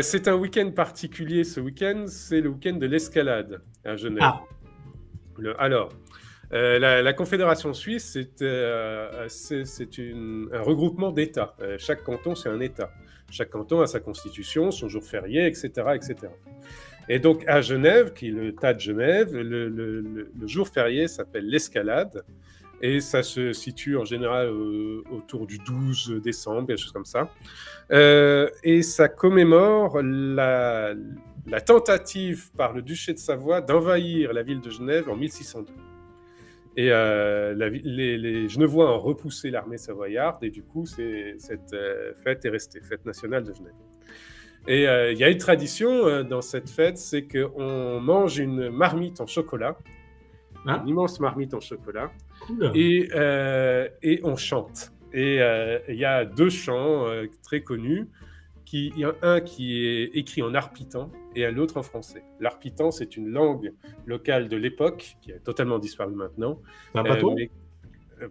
c'est 0.00 0.28
un 0.28 0.34
week-end 0.34 0.70
particulier 0.74 1.44
ce 1.44 1.60
week-end, 1.60 2.04
c'est 2.06 2.40
le 2.40 2.50
week-end 2.50 2.74
de 2.74 2.86
l'escalade 2.86 3.62
à 3.84 3.96
Genève. 3.96 4.22
Ah. 4.22 4.42
Le, 5.38 5.60
alors, 5.60 5.90
la, 6.50 7.12
Confédération 7.12 7.72
suisse, 7.72 8.12
c'est, 8.12 9.64
c'est, 9.64 9.98
un 9.98 10.62
regroupement 10.62 11.12
d'États. 11.12 11.54
chaque 11.78 12.02
canton, 12.02 12.34
c'est 12.34 12.48
un 12.48 12.60
État. 12.60 12.90
Chaque 13.30 13.48
canton 13.48 13.80
a 13.80 13.86
sa 13.86 14.00
constitution, 14.00 14.70
son 14.70 14.88
jour 14.88 15.02
férié, 15.02 15.46
etc. 15.46 15.70
etc. 15.94 16.28
Et 17.08 17.18
donc 17.18 17.44
à 17.46 17.60
Genève, 17.60 18.12
qui 18.12 18.28
est 18.28 18.30
le 18.30 18.54
tas 18.54 18.74
de 18.74 18.80
Genève, 18.80 19.34
le, 19.34 20.30
jour 20.46 20.68
férié 20.68 21.08
s'appelle 21.08 21.48
l'escalade. 21.48 22.24
Et 22.84 23.00
ça 23.00 23.22
se 23.22 23.52
situe 23.52 23.96
en 23.96 24.04
général 24.04 24.50
autour 25.12 25.46
du 25.46 25.58
12 25.58 26.20
décembre, 26.22 26.66
quelque 26.66 26.80
chose 26.80 26.92
comme 26.92 27.04
ça. 27.04 27.30
Euh, 27.92 28.48
et 28.64 28.82
ça 28.82 29.08
commémore 29.08 30.02
la, 30.02 30.94
tentative 31.64 32.50
par 32.56 32.72
le 32.72 32.82
duché 32.82 33.12
de 33.12 33.18
Savoie 33.18 33.60
d'envahir 33.60 34.32
la 34.32 34.42
ville 34.42 34.60
de 34.60 34.70
Genève 34.70 35.08
en 35.08 35.14
1602. 35.14 35.72
Et 36.76 36.90
euh, 36.90 37.54
les, 37.54 38.16
les, 38.16 38.48
Genevois 38.48 38.96
ont 38.96 38.98
repoussé 38.98 39.50
l'armée 39.50 39.76
savoyarde, 39.76 40.42
et 40.42 40.50
du 40.50 40.62
coup, 40.62 40.86
cette 40.86 41.74
euh, 41.74 42.14
fête 42.24 42.44
est 42.46 42.48
restée, 42.48 42.80
fête 42.80 43.04
nationale 43.04 43.44
de 43.44 43.52
Genève. 43.52 43.74
Et 44.68 44.86
euh, 44.86 45.12
il 45.12 45.18
y 45.18 45.24
a 45.24 45.28
une 45.28 45.38
tradition 45.38 45.90
euh, 45.90 46.22
dans 46.22 46.40
cette 46.40 46.70
fête, 46.70 46.98
c'est 46.98 47.26
qu'on 47.26 48.00
mange 48.00 48.38
une 48.38 48.70
marmite 48.70 49.20
en 49.20 49.26
chocolat, 49.26 49.76
hein 50.66 50.80
une 50.82 50.90
immense 50.90 51.18
marmite 51.20 51.54
en 51.54 51.60
chocolat, 51.60 52.12
et, 52.74 53.08
euh, 53.14 53.88
et, 54.02 54.20
on 54.22 54.36
chante. 54.36 54.92
Et 55.12 55.40
il 55.88 55.96
y 55.96 56.04
a 56.04 56.24
deux 56.24 56.48
chants 56.48 57.06
très 57.42 57.60
connus 57.60 58.08
qui, 58.64 58.90
il 58.96 59.00
y 59.00 59.04
a 59.04 59.14
un 59.20 59.42
qui 59.42 59.84
est 59.84 60.04
écrit 60.14 60.42
en 60.42 60.54
arpitan 60.54 61.10
et 61.36 61.44
un 61.44 61.58
autre 61.58 61.76
en 61.76 61.82
français. 61.82 62.24
L'arpitan, 62.40 62.90
c'est 62.90 63.18
une 63.18 63.28
langue 63.28 63.74
locale 64.06 64.48
de 64.48 64.56
l'époque 64.56 65.16
qui 65.20 65.30
a 65.32 65.38
totalement 65.38 65.78
disparu 65.78 66.14
maintenant. 66.14 66.58
Un 66.94 67.02
mais- 67.02 67.22
euh, 67.22 67.46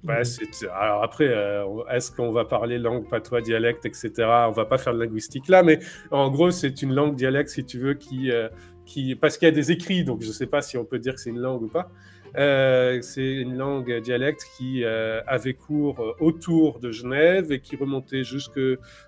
bah, 0.04 0.24
c'est- 0.24 0.68
alors 0.70 1.04
après, 1.04 1.28
euh, 1.28 1.66
est-ce 1.92 2.12
qu'on 2.12 2.32
va 2.32 2.46
parler 2.46 2.78
langue, 2.78 3.08
patois, 3.10 3.42
dialecte, 3.42 3.86
etc. 3.86 4.12
On 4.48 4.52
va 4.52 4.66
pas 4.66 4.78
faire 4.78 4.94
de 4.94 5.00
linguistique 5.00 5.48
là, 5.48 5.64
mais 5.64 5.80
en 6.12 6.30
gros, 6.30 6.52
c'est 6.52 6.82
une 6.82 6.94
langue 6.94 7.16
dialecte, 7.16 7.50
si 7.50 7.64
tu 7.66 7.80
veux, 7.80 7.94
qui, 7.94 8.32
euh, 8.32 8.50
qui 8.86 9.16
parce 9.16 9.38
qu'il 9.38 9.48
y 9.48 9.52
a 9.52 9.54
des 9.54 9.72
écrits, 9.72 10.04
donc 10.04 10.22
je 10.22 10.32
sais 10.32 10.48
pas 10.48 10.62
si 10.62 10.78
on 10.78 10.86
peut 10.86 11.00
dire 11.00 11.16
que 11.16 11.22
c'est 11.22 11.30
une 11.30 11.40
langue 11.40 11.64
ou 11.64 11.68
pas. 11.68 11.90
Euh, 12.38 13.02
c'est 13.02 13.34
une 13.34 13.58
langue 13.58 14.00
dialecte 14.00 14.46
qui 14.58 14.86
avait 14.86 15.54
cours 15.54 16.16
autour 16.20 16.80
de 16.80 16.90
Genève 16.92 17.52
et 17.52 17.60
qui 17.60 17.76
remontait 17.76 18.24
jusque 18.24 18.60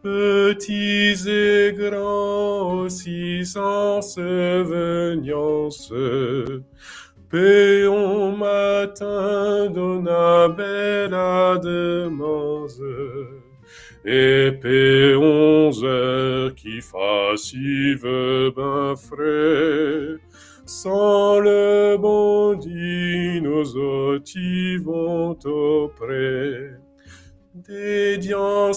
Petits 0.02 1.29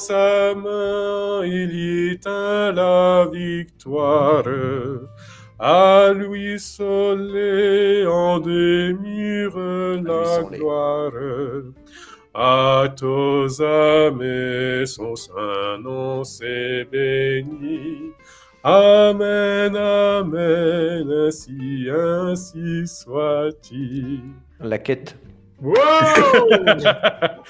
sa 0.07 0.53
main, 0.55 1.45
il 1.45 2.11
y 2.11 2.19
tint 2.19 2.71
la 2.73 3.25
victoire. 3.31 4.43
À 5.59 6.11
lui 6.13 6.59
seul 6.59 8.07
en 8.07 8.39
des 8.39 8.93
murs 8.93 9.57
la 10.03 10.43
gloire. 10.43 11.11
À 12.33 12.87
tous 12.99 13.61
âmes 13.61 14.85
son 14.85 15.15
saint 15.15 15.77
nom 15.81 16.23
c'est 16.23 16.85
béni. 16.91 18.11
Amen, 18.63 19.75
Amen, 19.75 21.11
ainsi, 21.11 21.87
ainsi 21.89 22.87
soit-il. 22.87 24.21
La 24.59 24.77
quête. 24.77 25.17
Wow 25.61 25.73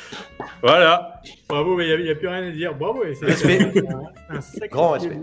Voilà. 0.61 1.21
Bravo, 1.53 1.75
mais 1.75 1.87
il 1.87 2.03
n'y 2.03 2.09
a, 2.09 2.15
plus 2.15 2.27
rien 2.27 2.47
à 2.47 2.49
dire. 2.49 2.75
Bravo, 2.75 3.03
et 3.03 3.13
c'est 3.13 3.25
un, 3.27 4.35
un 4.35 4.41
sacré 4.41 4.69
Grand 4.69 4.91
respect. 4.91 5.19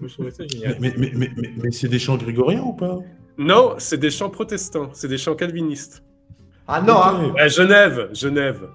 Je 0.00 0.08
ça 0.08 0.22
Mais, 0.22 0.48
génial. 0.48 0.76
mais, 0.78 0.94
mais, 0.96 1.12
mais, 1.16 1.30
mais- 1.36 1.70
c'est 1.72 1.88
des 1.88 1.98
chants 1.98 2.16
grégoriens 2.16 2.62
ou 2.62 2.74
pas? 2.74 2.98
Non, 3.38 3.74
c'est 3.78 3.98
des 3.98 4.10
chants 4.10 4.30
protestants, 4.30 4.90
c'est 4.92 5.08
des 5.08 5.18
chants 5.18 5.34
calvinistes. 5.34 6.04
Ah 6.68 6.80
non, 6.80 6.94
hein. 6.96 7.34
À 7.38 7.48
Genève, 7.48 8.10
Genève. 8.12 8.68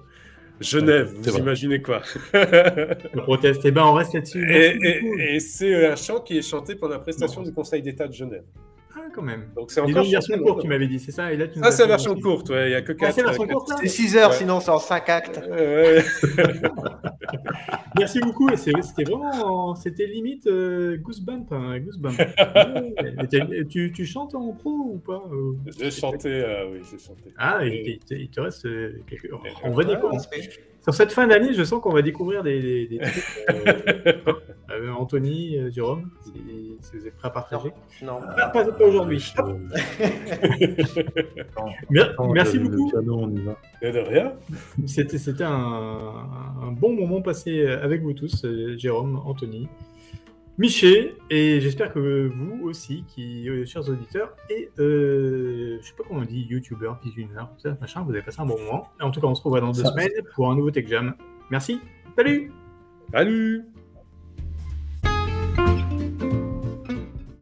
Genève, 0.60 1.10
c'est 1.22 1.30
vous 1.30 1.32
vrai. 1.36 1.40
imaginez 1.42 1.80
quoi 1.80 2.02
Le 2.34 3.22
proteste, 3.22 3.62
eh 3.64 3.70
ben, 3.70 3.84
on 3.84 3.94
reste 3.94 4.12
là-dessus. 4.12 4.46
Et, 4.50 5.40
c'est 5.40 5.86
un 5.86 5.96
chant 5.96 6.20
qui 6.20 6.36
est 6.36 6.42
chanté 6.42 6.74
pendant 6.74 6.94
la 6.94 7.00
prestation 7.00 7.42
du 7.42 7.52
Conseil 7.52 7.80
d'État 7.80 8.08
de 8.08 8.12
Genève. 8.12 8.44
Ah, 9.08 9.12
quand 9.14 9.22
même. 9.22 9.44
Donc 9.56 9.70
c'est 9.70 9.80
encore 9.80 10.02
donc, 10.02 10.10
version 10.10 10.38
courte, 10.38 10.62
tu 10.62 10.68
m'avais 10.68 10.86
dit, 10.86 10.98
c'est 10.98 11.12
ça 11.12 11.32
Et 11.32 11.36
là, 11.36 11.48
tu 11.48 11.58
Ça, 11.58 11.66
as 11.66 11.70
c'est 11.72 11.82
la 11.82 11.88
version 11.88 12.12
aussi. 12.12 12.20
courte, 12.22 12.50
ouais, 12.50 12.66
il 12.66 12.68
n'y 12.70 12.74
a 12.74 12.82
que 12.82 12.92
Ah, 12.92 12.96
4. 12.96 13.14
c'est 13.14 13.20
la 13.22 13.26
version 13.28 13.46
courte, 13.46 13.70
C'est 13.80 13.88
6 13.88 14.16
heures, 14.16 14.30
Ouais. 14.30 14.36
sinon 14.36 14.60
c'est 14.60 14.70
en 14.70 14.78
5 14.78 15.08
actes. 15.08 15.40
Merci 17.98 18.20
beaucoup. 18.20 18.48
et 18.50 18.56
c'est- 18.56 18.72
C'était 18.82 19.04
vraiment. 19.10 19.74
C'était 19.74 20.06
limite 20.06 20.46
euh, 20.46 20.96
Goosebump. 20.98 21.50
hein, 21.52 21.78
Goosebump. 21.80 22.18
Ouais, 22.18 23.64
tu, 23.68 23.92
tu 23.92 24.06
chantes 24.06 24.34
en 24.34 24.52
pro 24.52 24.70
ou 24.70 24.98
pas 25.04 25.22
euh 25.32 25.52
J'ai 25.78 25.90
chanté, 25.90 26.28
euh, 26.28 26.70
oui, 26.72 26.78
j'ai 26.90 26.98
chanté. 26.98 27.30
Ah, 27.36 27.58
il, 27.64 27.74
Et- 27.74 27.98
te- 27.98 28.14
il 28.14 28.28
te 28.30 28.40
reste 28.40 28.64
euh, 28.66 29.00
quelques. 29.06 29.24
Et- 29.26 29.30
On 29.64 29.70
va 29.70 29.76
Ouais, 29.76 29.84
découvrir. 29.84 30.20
Sur 30.82 30.94
cette 30.94 31.12
fin 31.12 31.26
d'année, 31.26 31.52
je 31.52 31.64
sens 31.64 31.82
qu'on 31.82 31.92
va 31.92 32.00
découvrir 32.02 32.42
des, 32.42 32.60
des, 32.60 32.86
des 32.86 32.98
trucs. 32.98 33.46
euh, 33.50 34.12
euh, 34.70 34.90
Anthony, 34.92 35.58
euh, 35.58 35.70
Jérôme, 35.70 36.10
si, 36.24 36.32
si 36.80 36.96
vous 36.96 37.06
êtes 37.06 37.16
prêts 37.16 37.28
à 37.28 37.30
partager. 37.30 37.72
Non. 38.02 38.20
Pas, 38.20 38.48
pas- 38.48 38.64
pas 38.64 38.84
aujourd'hui. 38.86 39.22
Merci 42.32 42.58
Le 42.58 42.68
beaucoup. 42.68 42.90
piano, 42.90 43.18
on 43.20 43.30
y 43.30 43.40
va. 43.42 43.56
Et 43.82 43.92
de 43.92 43.98
rien. 43.98 44.32
C'était 44.86 45.44
un, 45.44 45.50
un 46.62 46.72
bon 46.72 46.92
moment 46.94 47.22
passé 47.22 47.66
avec 47.66 48.02
vous 48.02 48.12
tous, 48.12 48.46
Jérôme, 48.76 49.20
Anthony, 49.26 49.68
Miché, 50.58 51.14
et 51.30 51.60
j'espère 51.60 51.92
que 51.92 52.26
vous 52.34 52.64
aussi, 52.64 53.04
qui, 53.06 53.48
euh, 53.48 53.64
chers 53.64 53.88
auditeurs, 53.88 54.34
et 54.50 54.70
euh, 54.80 55.78
je 55.80 55.86
sais 55.86 55.94
pas 55.96 56.02
comment 56.06 56.20
on 56.20 56.24
dit, 56.24 56.46
youtubeurs, 56.50 56.98
visionneurs, 57.04 57.48
tout 57.54 57.60
ça, 57.60 57.76
machin, 57.80 58.02
vous 58.02 58.10
avez 58.10 58.22
passé 58.22 58.40
un 58.40 58.46
bon 58.46 58.58
moment. 58.58 58.88
En 59.00 59.12
tout 59.12 59.20
cas, 59.20 59.28
on 59.28 59.36
se 59.36 59.42
revoit 59.42 59.60
dans 59.60 59.70
deux 59.70 59.84
Ça- 59.84 59.90
semaines 59.90 60.10
pour 60.34 60.50
un 60.50 60.56
nouveau 60.56 60.72
Tech 60.72 60.88
Jam. 60.88 61.14
Merci, 61.50 61.80
salut 62.16 62.50
Salut 63.12 63.64